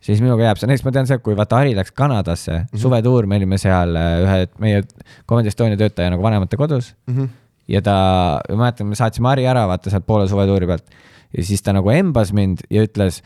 siis 0.00 0.20
minuga 0.20 0.42
jääb 0.42 0.56
see, 0.56 0.66
näiteks 0.66 0.84
ma 0.84 0.90
tean 0.90 1.06
seda, 1.06 1.18
kui 1.18 1.36
vaata 1.36 1.56
Hari 1.56 1.74
läks 1.76 1.92
Kanadasse 1.92 2.52
mm 2.52 2.64
-hmm. 2.64 2.78
suvetuur, 2.78 3.26
me 3.26 3.36
olime 3.36 3.58
seal 3.58 3.96
äh, 3.96 4.22
ühe 4.24 4.46
meie 4.58 4.82
Comedy 5.28 5.48
Estonia 5.48 5.76
töötaja 5.76 6.10
nagu 6.10 6.22
vanemate 6.22 6.56
kodus 6.56 6.94
Mhm. 7.06 7.24
ja 7.68 7.82
ta, 7.82 8.40
ma 8.50 8.56
mäletan, 8.56 8.86
me 8.86 8.94
saatsime 8.94 9.28
Harri 9.28 9.44
ära, 9.46 9.66
vaata 9.68 9.90
sealt 9.90 10.06
poole 10.06 10.28
suvetuuri 10.28 10.66
pealt 10.66 10.84
ja 11.32 11.44
siis 11.46 11.64
ta 11.64 11.74
nagu 11.76 11.90
embas 11.92 12.32
mind 12.36 12.64
ja 12.72 12.84
ütles, 12.86 13.22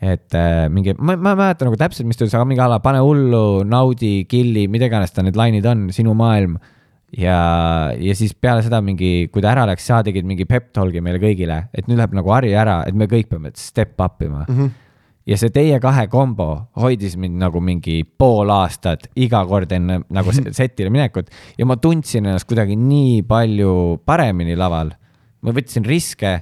et 0.00 0.36
äh, 0.36 0.66
mingi, 0.72 0.94
ma, 0.98 1.16
ma 1.16 1.34
ei 1.34 1.42
mäleta 1.42 1.68
nagu 1.68 1.78
täpselt, 1.80 2.08
mis 2.08 2.18
ta 2.18 2.26
ütles, 2.26 2.36
aga 2.36 2.48
mingi 2.48 2.64
ala, 2.64 2.80
pane 2.84 3.02
hullu, 3.04 3.64
naudi, 3.68 4.26
killi, 4.28 4.66
mida 4.72 4.90
iganes 4.90 5.14
ta 5.14 5.24
need 5.24 5.38
lainid 5.38 5.66
on, 5.68 5.88
sinu 5.96 6.16
maailm. 6.18 6.58
ja, 7.16 7.36
ja 7.96 8.16
siis 8.18 8.34
peale 8.34 8.64
seda 8.66 8.82
mingi, 8.84 9.28
kui 9.32 9.42
ta 9.44 9.52
ära 9.54 9.64
läks, 9.70 9.84
sa 9.88 10.02
tegid 10.04 10.26
mingi 10.26 10.44
pep 10.48 10.72
talk'i 10.74 11.00
meile 11.00 11.22
kõigile, 11.22 11.62
et 11.72 11.86
nüüd 11.86 12.00
läheb 12.00 12.16
nagu 12.18 12.34
Harri 12.34 12.50
ära, 12.58 12.82
et 12.88 12.98
me 12.98 13.06
kõik 13.08 13.30
peame 13.30 13.54
step 13.56 13.94
up 14.00 14.22
ima 14.22 14.44
mm. 14.48 14.58
-hmm 14.58 14.74
ja 15.26 15.36
see 15.38 15.50
teie 15.50 15.78
kahe 15.82 16.06
kombo 16.10 16.48
hoidis 16.78 17.16
mind 17.18 17.40
nagu 17.40 17.60
mingi 17.64 18.02
pool 18.18 18.50
aastat 18.54 19.08
iga 19.18 19.42
kord 19.48 19.72
enne 19.74 20.00
nagu 20.14 20.34
se- 20.34 20.52
setile 20.58 20.92
minekut 20.94 21.32
ja 21.58 21.66
ma 21.66 21.78
tundsin 21.82 22.28
ennast 22.28 22.46
kuidagi 22.48 22.78
nii 22.78 23.24
palju 23.26 23.72
paremini 24.06 24.56
laval. 24.58 24.92
ma 25.42 25.54
võtsin 25.54 25.86
riske 25.86 26.38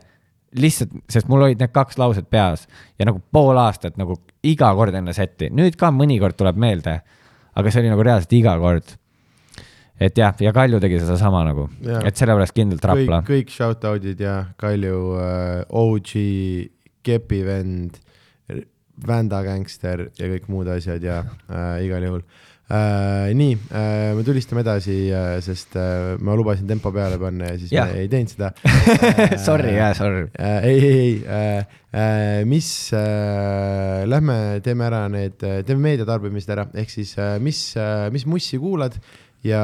lihtsalt, 0.60 0.92
sest 1.10 1.30
mul 1.30 1.46
olid 1.48 1.60
need 1.60 1.72
kaks 1.74 1.98
lauset 1.98 2.26
peas 2.30 2.66
ja 2.98 3.08
nagu 3.08 3.20
pool 3.34 3.58
aastat 3.58 3.98
nagu 4.00 4.16
iga 4.46 4.70
kord 4.76 4.94
enne 4.94 5.14
setti, 5.16 5.50
nüüd 5.50 5.78
ka 5.80 5.90
mõnikord 5.94 6.38
tuleb 6.38 6.58
meelde. 6.60 7.00
aga 7.54 7.70
see 7.70 7.84
oli 7.84 7.90
nagu 7.92 8.02
reaalselt 8.02 8.32
iga 8.34 8.56
kord. 8.58 8.94
et 10.00 10.18
jah, 10.18 10.34
ja 10.40 10.52
Kalju 10.52 10.80
tegi 10.80 10.98
sedasama 11.00 11.44
nagu, 11.46 11.68
et 12.02 12.16
sellepärast 12.16 12.54
kindlalt 12.54 12.82
kõik 12.82 12.90
Rapla,. 12.90 13.20
kõik 13.26 13.50
shout-out'id 13.50 14.20
ja 14.20 14.44
Kalju 14.56 15.02
äh,, 15.18 15.64
OG, 15.70 16.16
Kepi 17.04 17.44
vend, 17.44 18.00
Vända 19.06 19.42
gängster 19.42 20.08
ja 20.18 20.26
kõik 20.30 20.48
muud 20.48 20.68
asjad 20.70 21.02
ja 21.02 21.22
äh, 21.50 21.84
igal 21.86 22.04
juhul 22.06 22.22
äh,. 22.70 23.32
nii 23.36 23.56
äh,, 23.70 24.14
me 24.16 24.24
tulistame 24.26 24.62
edasi 24.64 24.96
äh,, 25.12 25.38
sest 25.44 25.76
äh, 25.76 26.14
ma 26.20 26.36
lubasin 26.38 26.68
tempo 26.70 26.92
peale 26.94 27.18
panna 27.20 27.52
ja 27.52 27.58
siis 27.60 27.74
me 27.74 28.04
ei 28.04 28.08
teinud 28.12 28.32
seda 28.32 28.52
Sorry, 29.46 29.74
jaa, 29.76 29.92
sorry. 29.98 30.28
äh,. 30.38 30.70
ei, 30.70 30.78
ei, 30.78 30.94
ei 30.94 31.12
äh,, 31.26 31.76
äh, 31.92 32.40
mis 32.48 32.70
äh,, 32.96 34.04
lähme 34.08 34.38
teeme 34.64 34.88
ära 34.88 35.04
need, 35.12 35.36
teeme 35.40 35.90
meediatarbimised 35.90 36.56
ära, 36.56 36.68
ehk 36.74 36.92
siis 36.92 37.16
äh, 37.18 37.36
mis 37.42 37.66
äh,, 37.76 38.08
mis 38.14 38.26
mussi 38.30 38.60
kuulad 38.62 38.96
ja 39.44 39.60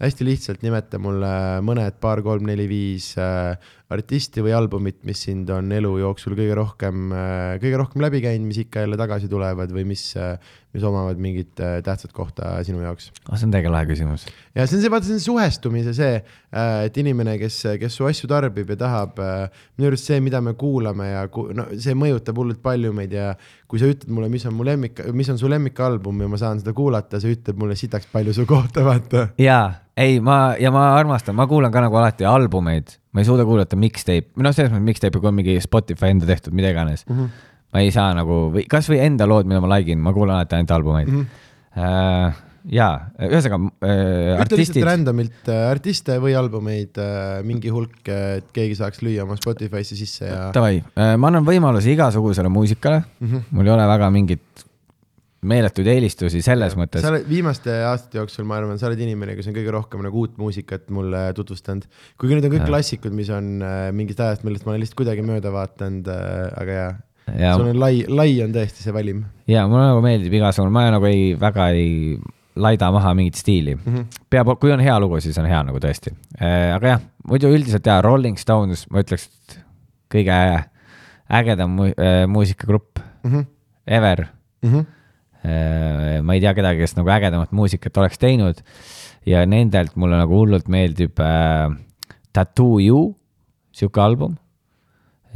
hästi 0.00 0.24
lihtsalt 0.24 0.62
nimeta 0.64 0.98
mulle 1.02 1.30
mõned 1.64 1.98
paar, 2.00 2.22
kolm, 2.24 2.46
neli, 2.48 2.64
viis 2.70 3.12
äh, 3.20 3.52
artisti 3.92 4.40
või 4.44 4.54
albumit, 4.56 5.02
mis 5.04 5.26
sind 5.26 5.50
on 5.52 5.68
elu 5.76 5.90
jooksul 6.00 6.36
kõige 6.38 6.56
rohkem 6.56 7.12
äh,, 7.12 7.58
kõige 7.60 7.80
rohkem 7.82 8.04
läbi 8.04 8.22
käinud, 8.24 8.48
mis 8.48 8.62
ikka 8.64 8.86
jälle 8.86 8.98
tagasi 9.00 9.28
tulevad 9.30 9.74
või 9.76 9.84
mis 9.92 10.06
äh,, 10.16 10.54
mis 10.74 10.84
omavad 10.86 11.18
mingit 11.18 11.60
äh, 11.60 11.80
tähtsat 11.82 12.12
kohta 12.14 12.52
sinu 12.66 12.82
jaoks. 12.84 13.10
oh, 13.26 13.34
see 13.34 13.48
on 13.48 13.54
tegelikult 13.54 13.74
lahe 13.74 13.88
küsimus. 13.90 14.26
ja 14.54 14.66
see 14.66 14.78
on 14.78 14.84
see, 14.84 14.92
vaata, 14.92 15.08
see 15.08 15.18
on 15.18 15.24
suhestumise 15.24 15.94
see 15.96 16.12
äh,, 16.20 16.86
et 16.86 17.00
inimene, 17.02 17.36
kes, 17.40 17.58
kes 17.80 17.98
su 17.98 18.06
asju 18.06 18.30
tarbib 18.30 18.70
ja 18.70 18.78
tahab 18.84 19.18
äh,, 19.24 19.64
minu 19.78 19.90
arust 19.90 20.06
see, 20.06 20.20
mida 20.22 20.42
me 20.44 20.54
kuulame 20.60 21.10
ja 21.10 21.26
ku, 21.32 21.48
no 21.56 21.66
see 21.74 21.96
mõjutab 21.98 22.38
hullult 22.38 22.62
palju 22.62 22.94
meid 22.94 23.16
ja 23.18 23.32
kui 23.70 23.82
sa 23.82 23.90
ütled 23.90 24.14
mulle, 24.14 24.30
mis 24.30 24.46
on 24.46 24.54
mu 24.54 24.66
lemmik, 24.66 25.02
mis 25.16 25.30
on 25.32 25.38
su 25.42 25.50
lemmikalbum 25.50 26.24
ja 26.24 26.30
ma 26.30 26.40
saan 26.40 26.62
seda 26.62 26.74
kuulata, 26.76 27.22
see 27.22 27.34
ütleb 27.34 27.58
mulle 27.58 27.78
sitaks 27.78 28.06
palju 28.12 28.34
su 28.36 28.46
kohta, 28.50 28.86
vaata. 28.86 29.28
jaa, 29.42 29.66
ei, 29.98 30.18
ma 30.22 30.56
ja 30.60 30.70
ma 30.74 30.92
armastan, 30.96 31.38
ma 31.38 31.50
kuulan 31.50 31.74
ka 31.74 31.82
nagu 31.82 31.98
alati 31.98 32.26
albumeid, 32.26 32.94
ma 33.10 33.22
ei 33.22 33.26
suuda 33.26 33.46
kuulata 33.46 33.78
mixtape, 33.78 34.38
noh, 34.38 34.54
selles 34.54 34.70
mõttes 34.70 34.86
mixtape, 34.86 35.22
on 35.22 35.38
mingi 35.42 35.58
Spotify 35.62 36.14
enda 36.14 36.30
tehtud, 36.30 36.54
mida 36.54 36.70
iganes 36.70 37.06
mm. 37.08 37.16
-hmm 37.16 37.46
ma 37.70 37.82
ei 37.84 37.90
saa 37.94 38.12
nagu 38.18 38.42
või 38.54 38.66
kasvõi 38.70 39.00
enda 39.06 39.28
lood, 39.30 39.48
mida 39.50 39.62
ma 39.62 39.70
like 39.76 39.92
in, 39.92 40.02
ma 40.02 40.14
kuulan 40.16 40.40
alati 40.40 40.58
ainult 40.58 40.78
albumeid 40.78 41.10
mm. 41.10 41.20
-hmm. 41.20 41.46
Uh, 41.70 42.32
ja 42.68 42.88
ühesõnaga 43.22 43.70
äh,. 43.86 44.40
ütle 44.42 44.58
lihtsalt 44.58 44.86
random'ilt 44.88 45.48
äh, 45.48 45.60
artiste 45.70 46.16
või 46.20 46.34
albumeid 46.36 46.98
äh, 47.00 47.40
mingi 47.46 47.70
hulk, 47.72 48.00
et 48.10 48.50
keegi 48.56 48.74
saaks 48.80 49.04
lüüa 49.06 49.24
oma 49.24 49.36
Spotify'sse 49.38 49.96
sisse 49.96 50.26
ja. 50.28 50.48
Davai 50.54 50.80
äh,, 50.80 51.14
ma 51.14 51.30
annan 51.30 51.46
võimaluse 51.46 51.92
igasugusele 51.94 52.50
muusikale 52.52 53.04
mm, 53.04 53.28
-hmm. 53.30 53.46
mul 53.56 53.70
ei 53.70 53.74
ole 53.76 53.86
väga 53.92 54.10
mingit 54.10 54.66
meeletuid 55.40 55.88
eelistusi 55.88 56.42
selles 56.44 56.74
mõttes. 56.76 57.00
sa 57.00 57.14
oled 57.14 57.28
viimaste 57.28 57.72
aastate 57.88 58.18
jooksul, 58.18 58.44
ma 58.44 58.58
arvan, 58.58 58.78
sa 58.82 58.90
oled 58.90 59.00
inimene, 59.00 59.38
kes 59.38 59.48
on 59.48 59.56
kõige 59.56 59.72
rohkem 59.72 60.02
nagu 60.04 60.20
uut 60.20 60.34
muusikat 60.36 60.90
mulle 60.92 61.30
tutvustanud. 61.38 61.86
kuigi 62.20 62.36
need 62.36 62.50
on 62.50 62.56
kõik 62.58 62.66
klassikud, 62.68 63.14
mis 63.16 63.30
on 63.32 63.62
äh, 63.62 63.86
mingist 63.96 64.20
ajast, 64.20 64.44
millest 64.44 64.66
ma 64.66 64.74
olen 64.74 64.84
lihtsalt 64.84 65.00
kuidagi 65.00 65.24
mööda 65.24 65.54
vaadanud 65.54 66.10
äh,, 66.12 66.50
aga 66.60 66.82
jaa 66.82 66.90
ja 67.38 67.54
sul 67.56 67.70
on 67.72 67.80
lai, 67.80 68.04
lai 68.08 68.34
on 68.44 68.52
tõesti 68.54 68.84
see 68.84 68.94
valim. 68.94 69.24
ja 69.50 69.66
mulle 69.70 69.88
nagu 69.90 70.04
meeldib 70.04 70.36
igasugune, 70.40 70.72
ma 70.74 70.86
nagu 70.94 71.08
ei, 71.08 71.32
väga 71.40 71.70
ei 71.76 72.18
laida 72.60 72.90
maha 72.92 73.14
mingit 73.14 73.38
stiili 73.38 73.74
mm. 73.74 73.82
-hmm. 73.86 74.20
peab, 74.30 74.52
kui 74.60 74.72
on 74.72 74.80
hea 74.80 74.98
lugu, 75.00 75.20
siis 75.20 75.38
on 75.38 75.46
hea 75.46 75.62
nagu 75.66 75.78
tõesti 75.78 76.14
äh,. 76.40 76.74
aga 76.74 76.94
jah, 76.94 77.02
muidu 77.28 77.52
üldiselt 77.54 77.86
ja 77.86 78.00
Rolling 78.02 78.38
Stones, 78.38 78.86
ma 78.90 79.04
ütleks, 79.04 79.28
et 79.28 79.60
kõige 80.10 80.38
ägedam 81.30 81.76
mu 81.78 81.90
äh, 81.90 82.26
muusikagrupp 82.26 82.98
mm 83.22 83.30
-hmm. 83.30 83.46
ever 83.86 84.26
mm. 84.62 84.72
-hmm. 84.72 84.86
Ma 86.22 86.34
ei 86.34 86.40
tea 86.40 86.52
kedagi, 86.54 86.78
kes 86.78 86.96
nagu 86.96 87.08
ägedamat 87.08 87.52
muusikat 87.52 87.96
oleks 87.96 88.18
teinud 88.18 88.58
ja 89.26 89.46
nendelt 89.46 89.96
mulle 89.96 90.16
nagu 90.16 90.34
hullult 90.36 90.68
meeldib 90.68 91.18
äh, 91.20 91.72
Tattoo 92.32 92.78
You, 92.80 93.16
sihuke 93.72 94.00
album 94.00 94.36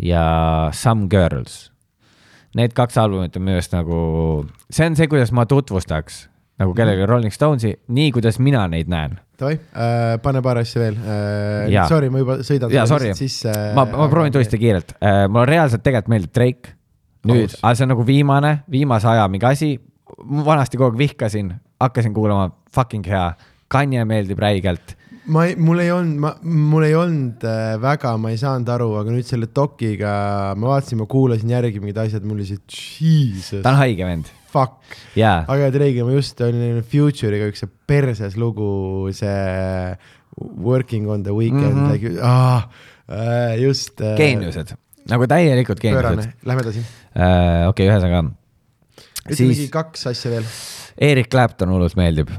ja 0.03 0.71
Some 0.73 1.09
Girls 1.09 1.74
need 2.59 2.75
kaks 2.77 2.99
albumit 3.01 3.37
on 3.39 3.45
minu 3.47 3.59
arust 3.59 3.75
nagu, 3.75 3.99
see 4.71 4.87
on 4.87 4.97
see, 4.99 5.11
kuidas 5.11 5.33
ma 5.35 5.47
tutvustaks 5.51 6.25
nagu 6.61 6.71
mhm. 6.71 6.77
kellelegi 6.79 7.07
Rolling 7.11 7.35
Stonesi, 7.35 7.73
nii 7.95 8.13
kuidas 8.15 8.39
mina 8.43 8.65
neid 8.71 8.91
näen. 8.91 9.17
Davai 9.41 9.57
äh,, 9.59 10.15
pane 10.23 10.43
paar 10.45 10.61
asja 10.61 10.83
veel 10.85 10.99
äh,. 11.01 11.89
Sorry, 11.91 12.11
ma 12.15 12.23
juba 12.23 12.39
sõidan. 12.47 12.71
jaa, 12.75 12.87
sorry, 12.87 13.11
ma, 13.75 13.87
ma 13.91 14.09
proovin 14.13 14.35
tõesti 14.35 14.61
kiirelt 14.63 14.95
äh,. 15.01 15.25
mulle 15.27 15.49
reaalselt 15.51 15.83
tegelikult 15.83 16.13
meeldib 16.15 16.35
Drake. 16.37 16.77
nüüd, 17.27 17.57
aga 17.59 17.75
see 17.75 17.87
on 17.87 17.95
nagu 17.95 18.07
viimane, 18.07 18.59
viimase 18.71 19.11
aja 19.11 19.27
mingi 19.33 19.51
asi. 19.51 19.73
vanasti 20.47 20.79
kogu 20.79 20.93
aeg 20.93 21.01
vihkasin, 21.01 21.51
hakkasin 21.83 22.15
kuulama, 22.15 22.53
fucking 22.75 23.07
hea. 23.09 23.33
Kanye 23.73 24.05
meeldib 24.07 24.39
räigelt 24.39 24.95
ma 25.33 25.45
ei, 25.49 25.55
mul 25.57 25.81
ei 25.81 25.91
olnud, 25.95 26.21
ma, 26.21 26.33
mul 26.45 26.87
ei 26.87 26.95
olnud 26.99 27.45
äh, 27.49 27.75
väga, 27.81 28.15
ma 28.21 28.33
ei 28.33 28.39
saanud 28.41 28.71
aru, 28.75 28.91
aga 29.01 29.15
nüüd 29.15 29.29
selle 29.29 29.49
dokiga 29.55 30.13
ma 30.59 30.75
vaatasin, 30.75 31.01
ma 31.01 31.09
kuulasin 31.11 31.53
järgi 31.55 31.81
mingid 31.83 32.01
asjad, 32.05 32.27
mul 32.29 32.41
oli 32.41 32.49
see, 32.49 32.61
jesus. 32.69 33.63
ta 33.65 33.73
on 33.73 33.81
haige 33.81 34.09
vend. 34.09 34.33
Fuck 34.55 34.95
yeah.. 35.19 35.43
aga 35.51 35.73
Drake'i 35.75 36.05
ma 36.07 36.15
just 36.15 36.39
olin 36.45 36.79
Future'iga 36.87 37.49
üks 37.51 37.65
see 37.65 37.73
perses 37.91 38.37
lugu, 38.39 39.11
see 39.17 39.97
Working 40.39 41.09
on 41.11 41.23
the 41.27 41.35
weekend 41.35 41.75
mm, 41.75 41.89
-hmm. 41.89 41.93
like, 41.93 42.23
ah, 42.23 42.69
äh, 43.09 43.59
just 43.63 44.01
äh,. 44.01 44.17
geeniused, 44.19 44.75
nagu 45.11 45.27
täielikult 45.31 45.83
geeniused. 45.83 46.33
Lähme 46.45 46.67
edasi 46.67 46.83
uh,. 46.83 47.69
okei 47.71 47.89
okay,, 47.89 47.91
ühesõnaga. 47.91 48.25
ütle 49.25 49.37
siis... 49.37 49.49
mingi 49.51 49.71
kaks 49.73 50.11
asja 50.13 50.37
veel. 50.37 50.51
Erik 50.99 51.31
Clapton 51.31 51.73
hullult 51.75 51.97
meeldib. 51.99 52.31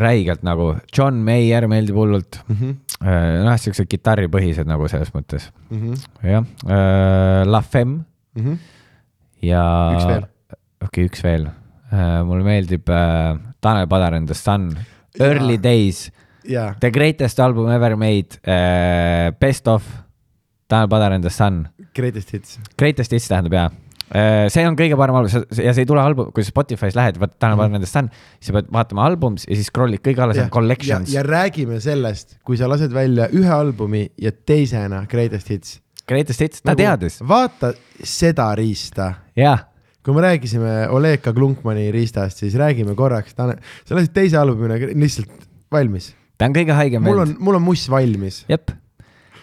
Räigelt 0.00 0.44
nagu, 0.46 0.70
John 0.94 1.20
Mayer 1.24 1.66
meeldib 1.70 1.98
hullult 1.98 2.40
mm. 2.46 2.56
-hmm. 2.56 3.44
noh, 3.44 3.58
siuksed 3.60 3.88
kitarripõhised 3.90 4.68
nagu 4.68 4.88
selles 4.88 5.12
mõttes 5.14 5.50
mm 5.70 5.82
-hmm.. 5.82 6.30
jah 6.32 6.44
uh,, 6.64 7.42
La 7.48 7.60
Femme 7.62 8.04
mm. 8.34 8.42
-hmm. 8.44 8.58
ja. 9.42 9.64
üks 9.96 10.08
veel. 10.08 10.26
okei 10.82 10.88
okay,, 10.88 11.04
üks 11.10 11.24
veel 11.24 11.48
uh,. 11.48 12.24
mulle 12.24 12.44
meeldib 12.44 12.88
uh, 12.88 13.36
Tanel 13.60 13.88
Padar 13.88 14.14
and 14.14 14.28
the 14.28 14.34
Sun, 14.34 14.76
Early 15.20 15.56
ja. 15.56 15.62
Days 15.62 16.10
yeah.. 16.48 16.76
The 16.80 16.90
greatest 16.90 17.40
album 17.40 17.70
ever 17.70 17.96
made 17.96 18.40
uh,, 18.46 19.32
Best 19.40 19.68
of, 19.68 19.84
Tanel 20.68 20.88
Padar 20.88 21.12
and 21.12 21.24
the 21.24 21.30
Sun. 21.30 21.68
Greatest 21.94 22.32
hits. 22.32 22.60
Greatest 22.78 23.12
hits 23.12 23.28
tähendab 23.28 23.52
jaa 23.52 23.70
Äh, 23.70 23.85
see 24.12 24.66
on 24.68 24.76
kõige 24.78 24.98
parem 24.98 25.16
album 25.18 25.46
ja 25.50 25.74
see 25.74 25.82
ei 25.82 25.88
tule 25.88 26.02
album, 26.02 26.30
kui 26.34 26.44
sa 26.46 26.52
Spotify's 26.52 26.96
lähed, 26.98 27.18
vaata 27.18 27.38
täna 27.42 27.56
mm. 27.56 27.76
nendest 27.76 27.98
on, 27.98 28.10
siis 28.38 28.52
sa 28.52 28.56
pead 28.58 28.68
vaatama 28.74 29.06
albums 29.08 29.46
ja 29.48 29.58
siis 29.58 29.70
scroll'id 29.72 30.02
kõik 30.04 30.20
alles 30.22 30.38
on 30.44 30.52
collections. 30.54 31.14
ja 31.14 31.24
räägime 31.26 31.80
sellest, 31.82 32.38
kui 32.46 32.58
sa 32.60 32.70
lased 32.70 32.94
välja 32.94 33.26
ühe 33.34 33.50
albumi 33.50 34.04
ja 34.22 34.30
teisena 34.32 35.04
Greatest 35.10 35.50
Hits. 35.50 35.80
Greatest 36.06 36.44
Hits, 36.44 36.62
ta 36.62 36.72
nagu, 36.72 36.84
teadis. 36.84 37.18
vaata 37.26 37.72
seda 38.06 38.52
riista. 38.58 39.12
jah 39.38 39.66
kui 40.06 40.14
me 40.14 40.22
rääkisime 40.22 40.74
Oleg 40.94 41.24
Klunkmani 41.34 41.88
riistast, 41.90 42.38
siis 42.38 42.54
räägime 42.54 42.94
korraks, 42.94 43.34
sa 43.34 43.96
lasid 43.98 44.12
teise 44.14 44.38
albumina 44.38 44.78
lihtsalt 44.94 45.48
valmis. 45.72 46.12
ta 46.38 46.46
on 46.46 46.54
kõige 46.54 46.78
haigem. 46.78 47.02
mul 47.02 47.24
on, 47.26 47.38
mul 47.42 47.58
on 47.58 47.66
muss 47.66 47.88
valmis. 47.90 48.44
jep 48.46 48.70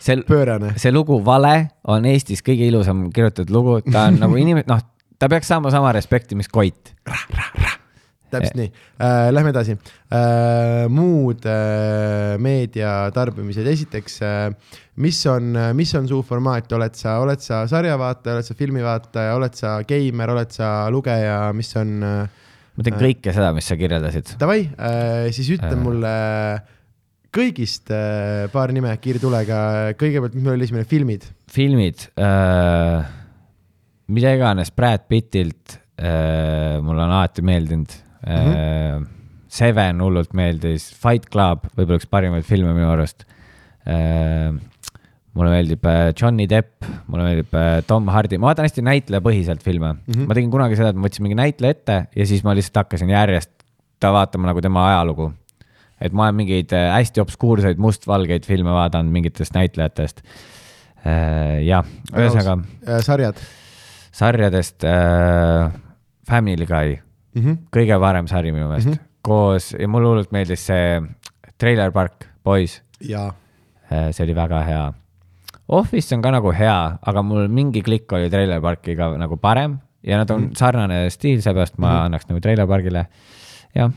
see, 0.03 0.23
pöörane. 0.27 0.73
see 0.77 0.91
lugu 0.93 1.19
Vale 1.25 1.55
on 1.88 2.07
Eestis 2.09 2.43
kõige 2.45 2.67
ilusam 2.67 3.07
kirjutatud 3.13 3.53
lugu, 3.53 3.80
ta 3.88 4.09
on 4.09 4.19
nagu 4.23 4.39
inimene, 4.39 4.67
noh, 4.69 4.81
ta 5.19 5.30
peaks 5.31 5.49
saama 5.51 5.71
sama 5.73 5.93
respekti, 5.95 6.38
mis 6.39 6.51
Koit. 6.51 6.93
täpselt 8.34 8.57
nii 8.57 8.69
äh,, 8.97 9.27
lähme 9.30 9.51
edasi 9.53 9.75
äh,. 9.77 10.88
muud 10.89 11.45
äh, 11.45 12.34
meedia 12.41 13.11
tarbimised, 13.13 13.67
esiteks 13.69 14.15
äh, 14.25 14.77
mis 15.05 15.19
on, 15.30 15.53
mis 15.77 15.93
on 15.99 16.09
su 16.09 16.23
formaat, 16.25 16.71
oled 16.73 16.97
sa, 16.97 17.19
oled 17.21 17.43
sa 17.45 17.63
sarjavaataja, 17.69 18.39
oled 18.39 18.47
sa 18.49 18.57
filmivaataja, 18.57 19.35
oled 19.38 19.59
sa 19.59 19.75
geimer, 19.88 20.34
oled 20.34 20.55
sa 20.55 20.71
lugeja, 20.93 21.38
mis 21.53 21.69
on 21.77 21.93
äh,? 22.01 22.41
ma 22.73 22.88
teen 22.88 22.97
kõike 22.97 23.35
seda, 23.35 23.53
mis 23.53 23.69
sa 23.69 23.77
kirjeldasid. 23.77 24.34
Davai 24.41 24.63
äh,, 24.65 25.30
siis 25.35 25.53
ütle 25.53 25.75
äh. 25.75 25.81
mulle 25.85 26.15
kõigist 27.34 27.91
äh, 27.93 28.45
paar 28.53 28.73
nime 28.76 28.93
kiirtulega, 29.01 29.60
kõigepealt, 29.99 30.35
mis 30.38 30.45
meil 30.45 30.57
oli 30.57 30.68
esimene, 30.68 30.88
filmid? 30.89 31.26
filmid 31.53 32.05
äh,, 32.22 33.07
mida 34.14 34.34
iganes 34.38 34.73
Brad 34.76 35.07
Pittilt 35.10 35.77
äh, 35.97 36.77
mulle 36.84 37.05
on 37.05 37.10
alati 37.10 37.45
meeldinud 37.45 37.93
äh, 37.93 38.38
mm. 38.38 38.53
-hmm. 38.53 39.10
Seven 39.53 39.99
hullult 40.01 40.31
meeldis, 40.34 40.88
Fight 40.97 41.27
Club, 41.30 41.68
võib-olla 41.77 41.99
üks 42.01 42.10
parimaid 42.10 42.45
filme 42.45 42.73
minu 42.73 42.89
arust 42.89 43.26
äh,. 43.85 44.53
mulle 45.34 45.49
meeldib 45.49 45.85
äh, 45.89 46.14
Johnny 46.14 46.47
Depp, 46.49 46.85
mulle 47.07 47.30
meeldib 47.30 47.53
äh, 47.57 47.81
Tom 47.88 48.10
Hardy, 48.14 48.38
ma 48.38 48.51
vaatan 48.51 48.69
hästi 48.69 48.85
näitlejapõhiselt 48.85 49.64
filme 49.65 49.93
mm. 49.93 50.01
-hmm. 50.10 50.27
ma 50.27 50.34
tegin 50.38 50.51
kunagi 50.53 50.77
seda, 50.77 50.93
et 50.93 50.97
ma 50.97 51.07
võtsin 51.07 51.26
mingi 51.26 51.38
näitleja 51.41 51.77
ette 51.77 52.01
ja 52.15 52.26
siis 52.26 52.43
ma 52.43 52.53
lihtsalt 52.53 52.85
hakkasin 52.85 53.10
järjest 53.10 53.51
vaatama 54.03 54.49
nagu 54.49 54.61
tema 54.61 54.81
ajalugu 54.89 55.31
et 56.03 56.15
ma 56.15 56.27
olen 56.27 56.41
mingeid 56.41 56.73
äh, 56.75 56.89
hästi 56.97 57.23
obskuurseid 57.23 57.80
mustvalgeid 57.81 58.45
filme 58.47 58.73
vaadanud 58.75 59.13
mingitest 59.13 59.55
näitlejatest. 59.55 60.23
Äh, 61.03 61.63
jah, 61.67 61.88
ühesõnaga. 62.13 62.59
Äh, 62.88 63.03
sarjad? 63.03 63.39
sarjadest 64.13 64.84
äh, 64.85 65.71
Family 66.30 66.67
Guy 66.69 66.99
mm, 66.99 67.41
-hmm. 67.41 67.55
kõige 67.73 67.97
parem 67.99 68.27
sari 68.30 68.51
minu 68.53 68.67
meelest 68.69 68.88
mm, 68.88 68.93
-hmm. 68.93 69.09
koos 69.25 69.71
ja 69.73 69.88
mulle 69.88 70.07
hullult 70.07 70.31
meeldis 70.31 70.65
see 70.67 71.01
Trailer 71.57 71.91
Park 71.91 72.27
Boys. 72.43 72.81
see 74.11 74.23
oli 74.23 74.35
väga 74.35 74.61
hea. 74.63 74.93
Office 75.67 76.15
on 76.15 76.21
ka 76.21 76.31
nagu 76.31 76.51
hea, 76.51 76.97
aga 77.01 77.21
mul 77.21 77.47
mingi 77.47 77.81
klikk 77.81 78.11
oli 78.13 78.30
Trailer 78.30 78.61
Parkiga 78.61 79.17
nagu 79.17 79.38
parem 79.38 79.80
ja 80.03 80.17
nad 80.17 80.30
on 80.31 80.41
mm 80.41 80.47
-hmm. 80.47 80.57
sarnane 80.57 81.09
stiil, 81.09 81.41
seepärast 81.41 81.77
ma 81.77 81.88
mm 81.88 81.93
-hmm. 81.93 82.05
annaks 82.05 82.27
nagu 82.27 82.39
Trailer 82.39 82.67
Parkile. 82.67 83.07
jah 83.75 83.91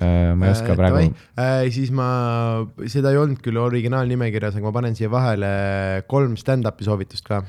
ma 0.00 0.48
ei 0.48 0.54
oska 0.54 0.74
äh, 0.74 0.78
praegu. 0.78 1.14
Äh, 1.38 1.68
siis 1.74 1.92
ma, 1.94 2.08
seda 2.90 3.12
ei 3.14 3.20
olnud 3.20 3.40
küll 3.44 3.58
originaalnimekirjas, 3.60 4.58
aga 4.58 4.68
ma 4.68 4.74
panen 4.74 4.98
siia 4.98 5.10
vahele 5.12 5.50
kolm 6.10 6.36
stand-up'i 6.40 6.86
soovitust 6.86 7.26
ka. 7.26 7.42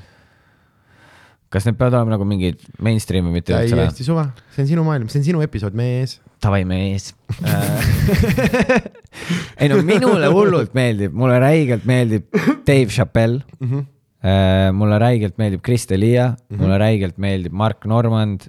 kas 1.49 1.65
need 1.65 1.79
peavad 1.79 1.97
olema 1.97 2.13
nagu 2.13 2.25
mingid 2.29 2.61
mainstream'i, 2.85 3.31
mitte 3.33 3.55
üldse 3.55 3.77
täiesti 3.77 4.05
suva, 4.05 4.27
see 4.53 4.65
on 4.65 4.69
sinu 4.69 4.83
maailm, 4.85 5.07
see 5.09 5.21
on 5.21 5.29
sinu 5.31 5.45
episood 5.45 5.77
meie 5.77 6.03
ees 6.03 6.19
davai 6.43 6.61
mees 6.67 7.09
ei 9.59 9.71
no 9.71 9.79
minule 9.81 10.29
hullult 10.29 10.77
meeldib, 10.77 11.15
mulle 11.17 11.39
räigelt 11.41 11.87
meeldib 11.89 12.29
Dave 12.67 12.93
Chappelle 12.93 13.41
mm. 13.57 13.71
-hmm. 13.71 14.77
mulle 14.77 15.01
räigelt 15.01 15.41
meeldib 15.41 15.65
Chris 15.65 15.87
D'Elia 15.89 16.29
mm, 16.29 16.37
-hmm. 16.37 16.61
mulle 16.61 16.77
räigelt 16.77 17.17
meeldib 17.17 17.51
Mark 17.51 17.85
Normand, 17.85 18.45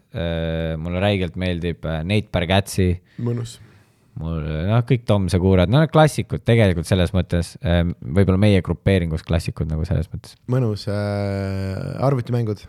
mulle 0.77 1.01
räigelt 1.01 1.37
meeldib 1.37 1.85
äh, 1.85 2.05
Nate 2.05 2.29
Bargatze 2.33 3.01
mõnus. 3.19 3.61
Mul 4.21 4.45
noh, 4.69 4.83
kõik 4.87 5.07
Tom 5.09 5.29
Segurad, 5.33 5.71
no 5.73 5.81
need 5.83 5.93
klassikud 5.95 6.45
tegelikult 6.47 6.89
selles 6.89 7.15
mõttes, 7.17 7.55
võib-olla 7.61 8.41
meie 8.41 8.61
grupeeringus 8.65 9.25
klassikud 9.27 9.71
nagu 9.71 9.87
selles 9.89 10.11
mõttes. 10.13 10.37
mõnus 10.51 10.87
äh,, 10.91 11.97
arvutimängud, 12.05 12.63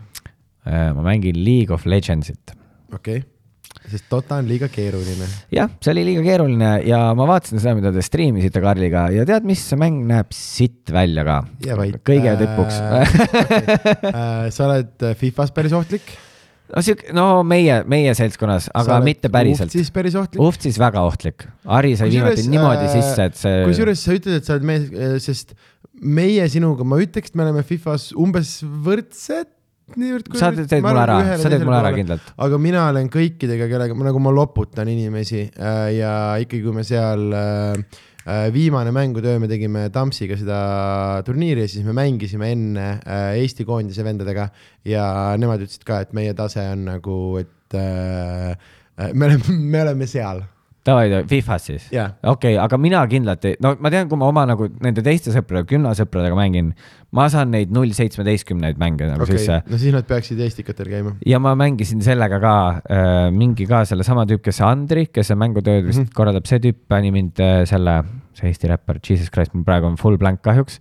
ma 0.65 1.06
mängin 1.06 1.38
League 1.41 1.73
of 1.76 1.86
Legendsit. 1.90 2.56
okei 2.94 3.22
okay.. 3.22 3.91
sest 3.91 4.07
Dota 4.11 4.40
on 4.40 4.49
liiga 4.49 4.72
keeruline. 4.72 5.28
jah, 5.53 5.72
see 5.84 5.94
oli 5.95 6.07
liiga 6.11 6.26
keeruline 6.26 6.72
ja 6.88 7.03
ma 7.18 7.28
vaatasin 7.30 7.61
seda, 7.61 7.76
mida 7.80 7.94
te 7.95 8.06
striimisite 8.06 8.64
Karliga 8.64 9.07
ja 9.14 9.28
tead, 9.28 9.48
mis 9.48 9.64
see 9.68 9.80
mäng 9.82 10.03
näeb 10.10 10.34
sitt 10.36 10.91
välja 10.94 11.28
ka 11.28 11.41
kõige 12.07 12.36
tipuks 12.41 12.82
äh, 12.88 14.49
sa 14.53 14.68
oled 14.69 15.10
Fifas 15.19 15.53
päris 15.56 15.76
ohtlik. 15.78 16.15
No 16.72 16.84
siuke, 16.85 17.11
no 17.15 17.26
meie, 17.48 17.81
meie 17.89 18.14
seltskonnas, 18.18 18.69
aga 18.77 18.99
mitte 19.06 19.31
päriselt. 19.34 19.73
siis 19.73 19.91
päris 19.93 20.15
ohtlik. 20.19 20.41
Uhtsis 20.43 20.80
väga 20.81 21.03
ohtlik, 21.07 21.48
Ari 21.65 21.95
sai 21.99 22.11
viimati 22.14 22.48
niimoodi 22.48 22.88
äh, 22.88 22.93
sisse, 22.95 23.30
et 23.31 23.39
see. 23.39 23.64
kusjuures 23.68 24.06
sa 24.07 24.18
ütled, 24.18 24.39
et 24.39 24.48
sa 24.48 24.57
oled 24.57 24.68
mees, 24.68 24.89
sest 25.26 25.56
meie 26.02 26.45
sinuga, 26.52 26.85
ma 26.88 26.99
ütleks, 27.02 27.31
et 27.31 27.39
me 27.39 27.48
oleme 27.48 27.65
Fifas 27.68 28.11
umbes 28.18 28.60
võrdsed. 28.85 29.57
niivõrd 29.91 30.30
kui 30.31 30.39
sa 30.39 30.53
teed 30.56 30.85
mulle 30.85 31.02
ära, 31.03 31.18
sa 31.41 31.49
teed 31.52 31.65
mulle 31.68 31.81
ära 31.81 31.91
kindlalt. 31.95 32.31
aga 32.45 32.60
mina 32.61 32.85
olen 32.93 33.10
kõikidega, 33.11 33.68
kellega 33.72 33.98
ma 33.98 34.07
nagu 34.07 34.22
ma 34.23 34.31
loputan 34.31 34.88
inimesi 34.88 35.43
äh, 35.49 35.81
ja 35.98 36.14
ikkagi, 36.39 36.64
kui 36.64 36.76
me 36.77 36.85
seal 36.88 37.27
äh, 37.35 37.76
äh, 37.76 38.02
viimane 38.53 38.91
mängutöö 38.93 39.39
me 39.39 39.48
tegime 39.49 39.88
Tampsiga 39.89 40.38
seda 40.38 40.57
turniiri 41.26 41.65
ja 41.65 41.69
siis 41.72 41.85
me 41.85 41.93
mängisime 41.98 42.52
enne 42.53 42.88
äh, 43.02 43.39
Eesti 43.41 43.65
koondise 43.65 44.06
vendadega 44.06 44.49
ja 44.85 45.06
nemad 45.41 45.64
ütlesid 45.65 45.85
ka, 45.88 46.02
et 46.06 46.14
meie 46.14 46.35
tase 46.38 46.64
on 46.76 46.85
nagu, 46.91 47.18
et 47.41 47.77
äh, 47.77 48.52
äh, 48.99 49.14
me 49.14 49.31
oleme, 49.31 49.57
me 49.57 49.81
oleme 49.88 50.10
seal. 50.10 50.43
Davai, 50.82 51.22
Fifas 51.30 51.68
siis 51.68 51.84
okei 52.26 52.56
aga 52.58 52.78
mina 52.82 53.03
kindlalt 53.10 53.44
ei, 53.45 53.58
no 53.62 53.76
ma 53.78 53.91
tean, 53.94 54.08
kui 54.10 54.18
ma 54.18 54.30
oma 54.32 54.48
nagu 54.49 54.66
nende 54.82 55.03
teiste 55.06 55.30
sõpradega, 55.30 55.68
gümnasõpradega 55.76 56.38
mängin, 56.38 56.72
ma 57.14 57.28
saan 57.30 57.52
neid 57.53 57.70
null 57.76 57.91
seitsmeteistkümneid 57.94 58.80
mänge 58.82 59.06
nagu 59.06 59.22
okay. 59.22 59.38
okei 59.38 59.44
sisse, 59.44 59.60
no 59.70 59.78
siis 59.82 59.94
nad 59.94 60.08
peaksid 60.10 60.41
Eestikatel 60.41 60.90
käima. 60.90 61.14
ja 61.28 61.38
ma 61.44 61.53
mängisin 61.60 62.02
sellega 62.02 62.40
ka 62.41 62.53
äh,, 62.82 63.28
mingi 63.36 63.68
ka 63.70 63.84
sellesama 63.86 64.26
tüüp, 64.30 64.41
kes 64.48 64.62
Andri, 64.66 65.06
kes 65.14 65.30
see 65.30 65.38
mängutööd 65.38 65.86
vist 65.86 65.99
mm 65.99 66.08
-hmm. 66.08 66.16
korraldab, 66.18 66.49
see 66.49 66.62
tüüp 66.64 66.80
pani 66.90 67.14
mind 67.14 67.38
äh, 67.45 67.62
selle, 67.70 67.99
see 68.34 68.49
Eesti 68.49 68.72
räppar, 68.74 68.98
Jesus 69.06 69.30
Christ, 69.30 69.53
mul 69.53 69.68
praegu 69.68 69.86
on 69.86 69.99
full 70.02 70.18
blank 70.18 70.41
kahjuks. 70.41 70.80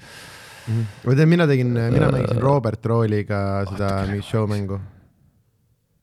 ma 1.04 1.12
tean, 1.12 1.28
mina 1.28 1.46
tegin, 1.46 1.76
mina 1.76 2.08
mängisin 2.08 2.40
Robert 2.40 2.86
Rooliga 2.86 3.66
seda 3.68 4.06
mingit 4.08 4.24
show 4.24 4.48
mängu. 4.48 4.80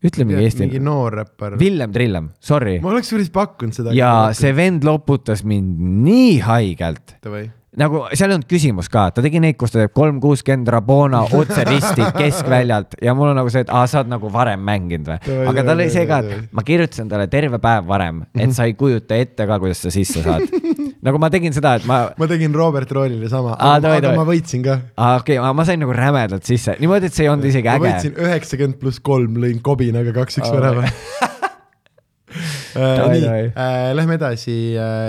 Ütle 0.05 0.27
mingi 0.27 0.45
Eesti 0.45 0.65
mingi, 0.65 0.81
noor 0.83 1.15
räppar. 1.23 1.57
Villem 1.59 1.93
Trillem, 1.93 2.31
sorry. 2.39 2.77
ma 2.83 2.93
oleks 2.93 3.13
päris 3.13 3.31
pakkunud 3.33 3.77
seda. 3.77 3.95
ja 3.97 4.33
see 4.37 4.53
vend 4.57 4.85
loputas 4.87 5.45
mind 5.47 6.03
nii 6.05 6.35
haigelt 6.45 7.17
nagu 7.77 8.01
seal 8.17 8.31
ei 8.31 8.37
olnud 8.37 8.47
küsimus 8.49 8.89
ka, 8.89 9.07
ta 9.13 9.21
tegi 9.23 9.41
neid, 9.43 9.57
kus 9.59 9.73
ta 9.73 9.83
teeb 9.83 9.93
kolm 9.95 10.17
kuuskümmend 10.23 10.69
Rabona 10.73 11.21
otse 11.37 11.65
risti 11.67 12.07
keskväljalt 12.21 12.97
ja 13.03 13.13
mul 13.17 13.31
on 13.31 13.37
nagu 13.41 13.51
see, 13.53 13.61
et 13.65 13.73
aa, 13.73 13.85
sa 13.89 14.01
oled 14.01 14.11
nagu 14.15 14.31
varem 14.33 14.63
mänginud 14.65 15.11
või. 15.11 15.37
Aga 15.51 15.65
tal 15.67 15.75
oli 15.75 15.89
see 15.93 16.07
ka, 16.09 16.21
et 16.23 16.55
ma 16.57 16.65
kirjutasin 16.65 17.11
talle 17.11 17.27
terve 17.31 17.61
päev 17.61 17.85
varem, 17.89 18.23
et 18.37 18.55
sa 18.57 18.65
ei 18.69 18.73
kujuta 18.77 19.19
ette 19.21 19.45
ka, 19.49 19.59
kuidas 19.61 19.83
sa 19.85 19.93
sisse 19.93 20.25
saad. 20.25 20.47
nagu 21.07 21.21
ma 21.21 21.29
tegin 21.33 21.55
seda, 21.55 21.77
et 21.79 21.87
ma, 21.89 21.99
ma 22.19 22.27
tegin 22.29 22.55
Robert 22.55 22.91
Roolile 22.95 23.29
sama, 23.31 23.55
Aa, 23.55 23.77
aga, 23.79 23.95
aga 24.01 24.13
ma 24.17 24.25
võitsin 24.27 24.65
ka. 24.65 24.79
okei 25.21 25.39
okay,, 25.39 25.55
ma 25.57 25.65
sain 25.67 25.81
nagu 25.81 25.95
rämedalt 25.95 26.47
sisse, 26.47 26.75
niimoodi, 26.81 27.09
et 27.09 27.17
see 27.17 27.27
ei 27.27 27.31
olnud 27.31 27.47
isegi 27.47 27.69
ma 27.69 27.77
äge. 27.77 27.87
võitsin 27.87 28.19
üheksakümmend 28.27 28.79
pluss 28.81 29.03
kolm, 29.03 29.39
lõin 29.43 29.61
kobinaga 29.63 30.13
kaks-üks 30.19 30.51
värava. 30.53 30.87
Davai, 32.77 33.15
nii 33.15 33.23
davai., 33.23 33.93
lähme 33.97 34.17
edasi, 34.19 34.55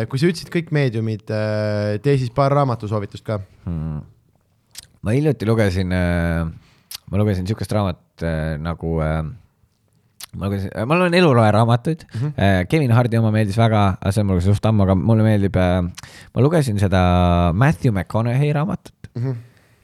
kui 0.09 0.21
sa 0.21 0.29
ütlesid 0.31 0.49
kõik 0.55 0.71
meediumid, 0.73 1.27
tee 2.05 2.15
siis 2.21 2.31
paar 2.35 2.55
raamatusoovitust 2.57 3.27
ka. 3.27 3.41
hmm.. 3.67 3.99
ma 5.05 5.17
hiljuti 5.17 5.49
lugesin, 5.49 5.93
ma 5.93 7.21
lugesin 7.21 7.45
niisugust 7.45 7.75
raamat 7.75 8.25
äh, 8.25 8.55
nagu 8.63 8.99
äh, 9.05 9.21
ma 10.37 10.49
lugesin, 10.49 10.73
ma 10.87 10.99
loen 10.99 11.15
eluloe 11.17 11.51
raamatuid 11.55 12.05
mm, 12.05 12.21
-hmm. 12.21 12.67
Kevin 12.69 12.93
Hardi 12.93 13.19
oma 13.19 13.31
meeldis 13.33 13.57
väga, 13.57 13.99
see 14.11 14.21
on 14.21 14.27
mul 14.33 14.41
suht 14.45 14.67
ammu, 14.67 14.85
aga 14.85 14.95
mulle 14.99 15.25
meeldib, 15.25 15.57
ma 15.57 16.45
lugesin 16.45 16.79
seda 16.79 17.53
Matthew 17.55 17.93
McConaughey 17.93 18.53
raamatut 18.53 19.09
mm. 19.15 19.23
-hmm. 19.23 19.37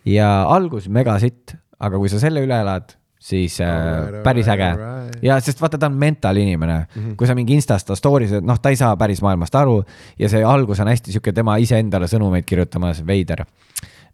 ja 0.05 0.43
algus 0.43 0.89
mega 0.89 1.19
sitt, 1.19 1.57
aga 1.79 1.97
kui 1.97 2.13
sa 2.13 2.21
selle 2.21 2.45
üle 2.45 2.61
elad, 2.61 2.97
siis 3.25 3.57
Alright, 3.61 4.19
äh, 4.19 4.23
päris 4.23 4.49
äge 4.49 4.67
alright. 4.69 5.23
ja 5.25 5.39
sest 5.41 5.61
vaata, 5.61 5.79
ta 5.81 5.89
on 5.89 5.97
mental 5.97 6.37
inimene 6.37 6.79
mm, 6.79 7.03
-hmm. 7.03 7.17
kui 7.17 7.27
sa 7.27 7.35
mingi 7.35 7.55
Instas 7.55 7.85
ta 7.85 7.97
story's, 7.97 8.37
noh, 8.43 8.61
ta 8.61 8.69
ei 8.69 8.77
saa 8.77 8.97
päris 8.97 9.23
maailmast 9.23 9.55
aru 9.55 9.83
ja 10.19 10.29
see 10.29 10.45
algus 10.45 10.81
on 10.81 10.89
hästi 10.89 11.13
sihuke 11.13 11.33
tema 11.33 11.57
iseendale 11.57 12.07
sõnumeid 12.07 12.45
kirjutamas, 12.45 13.07
veider. 13.07 13.45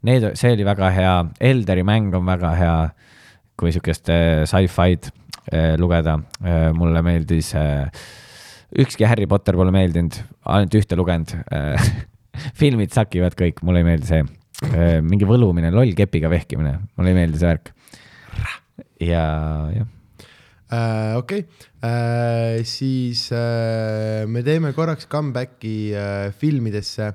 Need, 0.02 0.30
see 0.34 0.52
oli 0.52 0.64
väga 0.64 0.90
hea, 0.90 1.24
Elderi 1.40 1.82
mäng 1.82 2.14
on 2.14 2.26
väga 2.26 2.54
hea, 2.56 2.76
kui 3.56 3.72
sihukest 3.72 4.08
äh, 4.08 4.44
sci-fi'd 4.44 5.10
äh, 5.10 5.12
lugeda 5.80 6.18
äh,, 6.44 6.70
mulle 6.76 7.02
meeldis 7.06 7.52
äh,, 7.58 7.86
ükski 8.80 9.08
Harry 9.10 9.26
Potter 9.30 9.58
pole 9.58 9.72
meeldinud, 9.74 10.18
ainult 10.46 10.76
ühte 10.78 10.98
lugenud 10.98 11.34
äh. 11.52 11.90
filmid 12.60 12.94
sakivad 12.94 13.36
kõik, 13.38 13.64
mulle 13.66 13.82
ei 13.82 13.88
meeldi 13.90 14.10
see 14.10 14.24
äh,, 14.24 14.98
mingi 15.04 15.28
võlumine, 15.28 15.72
loll 15.74 15.94
kepiga 15.98 16.32
vehkimine, 16.32 16.76
mulle 16.96 17.14
ei 17.14 17.22
meeldi 17.22 17.40
see 17.40 17.50
värk. 17.50 17.72
ja, 19.00 19.24
jah 19.74 19.88
Äh, 20.70 21.16
okei, 21.18 21.40
siis 22.62 23.24
äh, 23.34 24.22
me 24.30 24.42
teeme 24.46 24.70
korraks 24.76 25.08
comeback'i 25.10 25.90
äh, 25.98 26.30
filmidesse. 26.38 27.08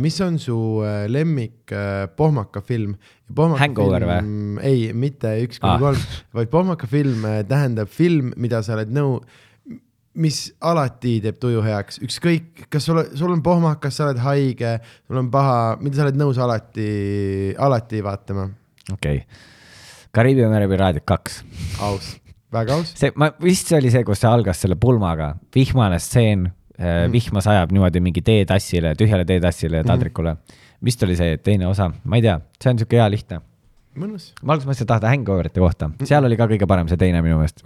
mis 0.00 0.16
on 0.24 0.38
su 0.38 0.56
äh, 0.80 1.04
lemmik 1.08 1.72
äh, 1.72 2.06
pohmaka 2.16 2.62
film? 2.64 2.94
Hangover 3.36 4.06
või? 4.08 4.32
ei, 4.66 4.88
mitte 4.96 5.34
üks 5.44 5.60
kuni 5.60 5.76
Ah. 5.76 5.78
kolm, 5.78 6.00
vaid 6.34 6.48
pohmaka 6.50 6.88
film 6.90 7.24
äh, 7.28 7.42
tähendab 7.46 7.92
film, 7.92 8.32
mida 8.36 8.62
sa 8.62 8.74
oled 8.78 8.90
nõu, 8.90 9.20
mis 10.20 10.40
alati 10.60 11.18
teeb 11.22 11.36
tuju 11.38 11.60
heaks, 11.62 12.00
ükskõik, 12.02 12.64
kas 12.72 12.88
sul, 12.88 13.04
sul 13.14 13.30
on 13.36 13.44
pohmakas, 13.44 13.94
sa 14.00 14.08
oled 14.08 14.18
haige, 14.24 14.78
sul 15.06 15.20
on 15.20 15.30
paha, 15.30 15.76
mida 15.84 16.00
sa 16.00 16.08
oled 16.08 16.18
nõus 16.18 16.40
alati, 16.40 17.54
alati 17.60 18.02
vaatama. 18.08 18.48
okei 18.88 19.20
okay.. 19.22 19.48
Kariibi 20.10 20.42
mere 20.50 20.66
piraadid 20.66 21.04
kaks, 21.06 21.44
aus, 21.86 22.16
väga 22.52 22.78
aus. 22.78 22.94
see, 22.98 23.12
ma 23.16 23.30
vist 23.42 23.70
see 23.70 23.78
oli 23.78 23.92
see, 23.92 24.04
kus 24.06 24.22
see 24.22 24.30
algas 24.30 24.62
selle 24.64 24.78
pulmaga, 24.80 25.34
vihmane 25.54 26.00
stseen 26.02 26.48
mm., 26.48 27.12
vihma 27.12 27.42
sajab 27.44 27.74
niimoodi 27.74 28.00
mingi 28.04 28.22
teetassile, 28.24 28.94
tühjale 28.98 29.26
teetassile 29.28 29.82
ja 29.82 29.86
taldrikule 29.86 30.34
mm. 30.34 30.40
-hmm. 30.40 30.66
vist 30.84 31.02
oli 31.06 31.16
see 31.16 31.36
teine 31.44 31.68
osa, 31.68 31.90
ma 32.04 32.16
ei 32.16 32.26
tea, 32.26 32.40
see 32.62 32.72
on 32.72 32.82
siuke 32.82 33.00
hea 33.00 33.08
lihtne. 33.10 33.40
mõnus. 34.00 34.30
ma 34.42 34.54
alguses 34.54 34.68
mõtlesin, 34.68 34.86
et 34.86 34.92
tahta 34.94 35.10
Hangoverite 35.12 35.60
kohta, 35.60 35.90
seal 36.04 36.24
oli 36.24 36.36
ka 36.40 36.48
kõige 36.48 36.66
parem 36.66 36.88
see 36.88 36.96
teine 36.96 37.22
minu 37.22 37.40
meelest. 37.40 37.64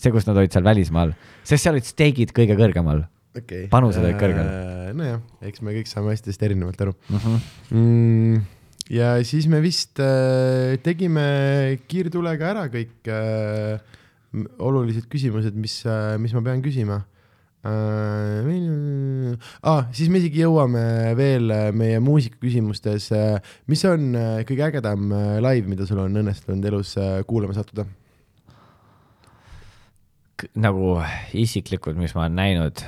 see, 0.00 0.10
kus 0.10 0.26
nad 0.26 0.36
olid 0.36 0.52
seal 0.52 0.64
välismaal, 0.64 1.14
sest 1.44 1.62
seal 1.62 1.76
olid 1.78 1.86
steigid 1.86 2.32
kõige 2.36 2.58
kõrgemal 2.58 3.06
okei. 3.36 3.68
Panused 3.72 4.02
olid 4.02 4.18
kõrgel.. 4.20 4.50
nojah, 4.98 5.22
eks 5.44 5.62
me 5.64 5.76
kõik 5.76 5.88
saame 5.90 6.12
asjadest 6.12 6.42
erinevalt 6.42 6.80
aru 6.84 6.94
mm. 6.96 7.16
-hmm. 7.16 7.38
mm,. 7.70 8.42
ja 8.92 9.14
siis 9.24 9.46
me 9.48 9.62
vist 9.64 10.00
äh, 10.02 10.76
tegime 10.82 11.78
kiirtulega 11.88 12.50
ära 12.52 12.66
kõik 12.72 13.08
äh, 13.08 14.00
olulised 14.32 15.08
küsimused, 15.12 15.56
mis 15.58 15.80
äh,, 15.86 16.18
mis 16.20 16.34
ma 16.36 16.44
pean 16.44 16.62
küsima 16.64 17.02
äh,. 17.62 19.32
Ah, 19.62 19.86
siis 19.94 20.10
me 20.10 20.18
isegi 20.18 20.42
jõuame 20.42 21.14
veel 21.18 21.50
äh, 21.54 21.70
meie 21.76 22.00
muusikaküsimustes 22.02 23.10
äh,, 23.16 23.56
mis 23.70 23.84
on 23.88 24.12
kõige 24.48 24.68
ägedam 24.70 25.12
live, 25.44 25.68
mida 25.70 25.88
sul 25.88 26.02
on 26.04 26.22
õnnestunud 26.22 26.70
elus 26.72 26.96
kuulama 27.28 27.56
sattuda? 27.56 27.86
nagu 30.58 30.96
isiklikult, 31.38 31.98
mis 31.98 32.14
ma 32.16 32.26
olen 32.26 32.38
näinud. 32.38 32.82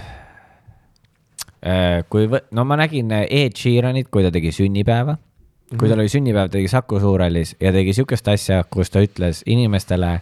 kui 2.12 2.26
võ-, 2.28 2.42
no 2.52 2.64
ma 2.68 2.76
nägin 2.80 3.12
Ed 3.24 3.56
Sheeranit, 3.56 4.10
kui 4.12 4.24
ta 4.24 4.32
tegi 4.34 4.52
sünnipäeva. 4.52 5.16
kui 5.78 5.88
tal 5.88 6.02
oli 6.02 6.10
sünnipäev, 6.12 6.50
ta 6.50 6.58
tegi 6.58 6.68
Saku 6.68 7.00
Suurhallis 7.00 7.56
ja 7.60 7.72
tegi 7.72 7.94
sihukest 7.96 8.28
asja, 8.28 8.62
kus 8.70 8.90
ta 8.90 9.02
ütles 9.02 9.42
inimestele, 9.46 10.18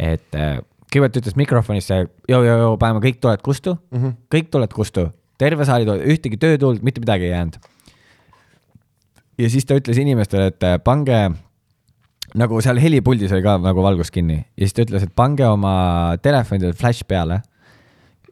et 0.00 0.36
äh, 0.38 0.58
kõigepealt 0.90 1.20
ütles 1.20 1.36
mikrofonisse, 1.38 2.00
joo-joo-joo, 2.28 2.76
paneme 2.80 3.02
kõik 3.04 3.20
tuled 3.22 3.42
kustu 3.44 3.76
mm, 3.76 3.98
-hmm. 3.98 4.16
kõik 4.34 4.48
tuled 4.50 4.72
kustu, 4.74 5.10
terve 5.38 5.66
saali 5.68 5.86
tuled, 5.88 6.06
ühtegi 6.08 6.40
töötuult, 6.40 6.82
mitte 6.82 7.02
midagi 7.02 7.28
ei 7.28 7.34
jäänud. 7.34 7.60
ja 9.38 9.50
siis 9.50 9.64
ta 9.64 9.78
ütles 9.78 10.00
inimestele, 10.00 10.50
et 10.50 10.62
äh, 10.66 10.78
pange 10.84 11.20
nagu 12.34 12.60
seal 12.62 12.78
helipuldis 12.78 13.32
oli 13.32 13.42
ka 13.42 13.58
nagu 13.58 13.82
valgus 13.82 14.10
kinni 14.10 14.38
ja 14.38 14.66
siis 14.66 14.74
ta 14.74 14.82
ütles, 14.86 15.06
et 15.06 15.14
pange 15.14 15.46
oma 15.46 16.16
telefonidel 16.22 16.72
flash 16.72 17.04
peale 17.04 17.42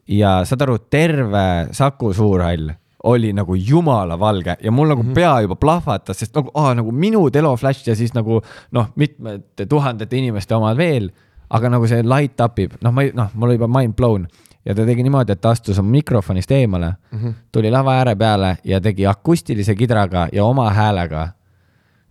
ja 0.09 0.43
saad 0.45 0.63
aru, 0.63 0.79
terve 0.91 1.69
Saku 1.73 2.13
Suurhall 2.15 2.71
oli 3.09 3.31
nagu 3.33 3.55
jumala 3.55 4.19
valge 4.19 4.57
ja 4.63 4.73
mul 4.73 4.89
nagu 4.89 5.03
mm 5.03 5.11
-hmm. 5.11 5.15
pea 5.15 5.41
juba 5.41 5.57
plahvatas, 5.57 6.19
sest 6.19 6.35
nagu, 6.35 6.51
aa, 6.55 6.75
nagu 6.75 6.93
minu 6.93 7.31
teloflash 7.31 7.89
ja 7.89 7.95
siis 7.97 8.15
nagu 8.15 8.43
noh, 8.71 8.87
mitmete 8.97 9.67
tuhandete 9.67 10.17
inimeste 10.17 10.55
omad 10.55 10.77
veel, 10.77 11.11
aga 11.51 11.71
nagu 11.73 11.89
see 11.89 12.03
light 12.03 12.41
up 12.45 12.59
ib, 12.59 12.77
noh, 12.83 12.93
ma 12.93 13.07
ei, 13.07 13.13
noh, 13.17 13.31
mul 13.35 13.51
oli 13.51 13.59
juba 13.59 13.71
mind 13.79 13.97
blown 13.97 14.27
ja 14.65 14.75
ta 14.75 14.85
tegi 14.85 15.05
niimoodi, 15.07 15.33
et 15.33 15.41
ta 15.41 15.55
astus 15.57 15.79
oma 15.81 15.91
mikrofonist 15.97 16.51
eemale 16.53 16.93
mm, 17.11 17.19
-hmm. 17.19 17.35
tuli 17.53 17.71
lava 17.71 17.99
ääre 18.01 18.17
peale 18.17 18.57
ja 18.65 18.81
tegi 18.81 19.07
akustilise 19.07 19.75
kidraga 19.75 20.29
ja 20.33 20.45
oma 20.45 20.71
häälega 20.71 21.29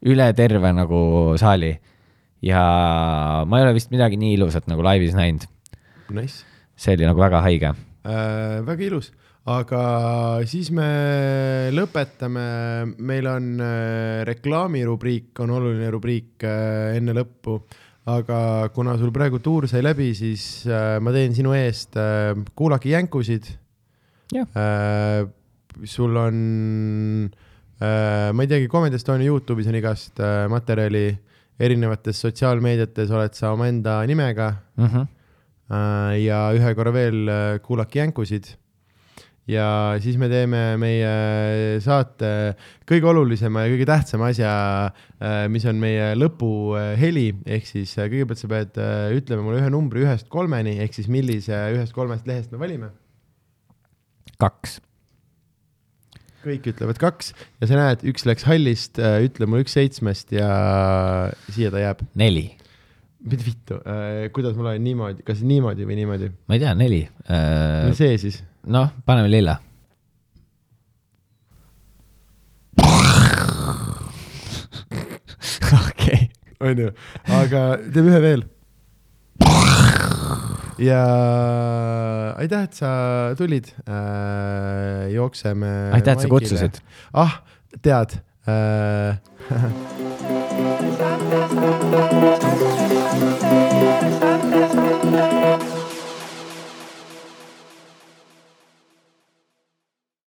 üle 0.05 0.33
terve 0.33 0.73
nagu 0.73 1.33
saali. 1.37 1.79
ja 2.41 2.61
ma 3.45 3.57
ei 3.57 3.63
ole 3.63 3.73
vist 3.73 3.91
midagi 3.91 4.17
nii 4.17 4.33
ilusat 4.33 4.67
nagu 4.67 4.83
laivis 4.83 5.15
näinud, 5.15 5.47
Nice 6.09 6.45
see 6.77 6.93
oli 6.93 7.07
nagu 7.09 7.21
väga 7.21 7.41
haige. 7.45 7.73
äh,. 8.05 8.61
väga 8.65 8.85
ilus, 8.85 9.11
aga 9.47 9.81
siis 10.45 10.69
me 10.75 10.87
lõpetame, 11.73 12.45
meil 12.97 13.27
on 13.31 13.49
äh, 13.63 14.21
reklaamirubriik, 14.27 15.33
on 15.43 15.55
oluline 15.57 15.89
rubriik 15.93 16.45
äh, 16.45 16.97
enne 16.99 17.15
lõppu, 17.17 17.59
aga 18.07 18.69
kuna 18.75 18.95
sul 18.99 19.11
praegu 19.11 19.41
tuur 19.43 19.67
sai 19.67 19.81
läbi, 19.83 20.13
siis 20.15 20.65
äh, 20.67 20.97
ma 21.03 21.11
teen 21.11 21.35
sinu 21.35 21.51
eest 21.57 21.97
äh, 21.99 22.31
kuulake 22.55 22.93
jänkusid 22.93 23.49
äh,. 24.55 25.27
sul 25.83 26.15
on 26.17 26.37
äh,, 27.79 28.31
ma 28.33 28.43
ei 28.43 28.47
teagi, 28.47 28.69
Comedy 28.71 28.95
Estonia 28.95 29.27
Youtube'is 29.27 29.67
on 29.67 29.75
igast 29.77 30.19
äh, 30.23 30.47
materjali, 30.49 31.11
erinevates 31.59 32.23
sotsiaalmeediates 32.23 33.11
oled 33.11 33.35
sa 33.37 33.51
omaenda 33.55 33.99
nimega 34.07 34.53
Mhm. 34.77 35.07
Äh, 35.67 36.23
ja 36.23 36.45
ühe 36.55 36.73
korra 36.77 36.93
veel 36.95 37.27
äh, 37.27 37.59
kuulake 37.59 37.99
jänkusid. 37.99 38.53
Ja 39.47 39.67
siis 40.03 40.17
me 40.19 40.27
teeme 40.31 40.61
meie 40.79 41.79
saate 41.83 42.31
kõige 42.87 43.07
olulisema 43.13 43.63
ja 43.63 43.71
kõige 43.71 43.87
tähtsama 43.87 44.31
asja, 44.33 44.51
mis 45.51 45.65
on 45.69 45.79
meie 45.81 46.11
lõpuheli, 46.19 47.29
ehk 47.47 47.69
siis 47.69 47.95
äh, 47.97 48.09
kõigepealt 48.11 48.43
sa 48.43 48.51
pead 48.51 48.81
äh, 48.81 49.13
ütlema 49.17 49.45
mulle 49.45 49.61
ühe 49.61 49.71
numbri 49.73 50.03
ühest 50.03 50.27
kolmeni, 50.33 50.77
ehk 50.83 50.97
siis 50.97 51.07
millise 51.11 51.55
ühest 51.75 51.95
kolmest 51.95 52.27
lehest 52.27 52.51
me 52.51 52.59
valime. 52.61 52.91
kaks, 54.37 54.77
kõik 56.43 56.67
ütlevad 56.73 56.99
kaks 57.01 57.31
ja 57.61 57.71
sa 57.71 57.79
näed, 57.79 58.03
üks 58.11 58.27
läks 58.27 58.45
hallist, 58.47 58.99
ütle 58.99 59.47
mulle 59.47 59.63
üks 59.65 59.79
seitsmest 59.79 60.35
ja 60.35 60.51
siia 61.47 61.71
ta 61.71 61.81
jääb. 61.81 62.03
neli, 62.19 62.49
mida 63.23 63.47
vittu, 63.47 63.79
kuidas 64.35 64.59
mul 64.59 64.73
on 64.75 64.83
niimoodi, 64.83 65.23
kas 65.25 65.39
niimoodi 65.39 65.87
või 65.87 66.01
niimoodi? 66.03 66.31
ma 66.51 66.59
ei 66.59 66.67
tea, 66.67 66.75
neli. 66.83 67.01
see 67.95 68.19
siis 68.27 68.43
noh, 68.67 68.91
paneme 69.05 69.31
lille. 69.31 69.55
okei. 75.87 76.29
onju, 76.59 76.91
aga 77.39 77.61
teeme 77.93 78.09
ühe 78.11 78.21
veel. 78.23 78.41
ja 80.83 81.01
aitäh, 82.37 82.63
et 82.67 82.73
sa 82.77 82.89
tulid 83.39 83.67
äh,. 83.87 85.07
jookseme. 85.15 85.71
aitäh, 85.97 86.13
et 86.13 86.21
sa 86.27 86.31
kutsusid. 86.31 86.75
ah, 87.13 87.33
tead 87.81 88.09
äh, 88.47 89.17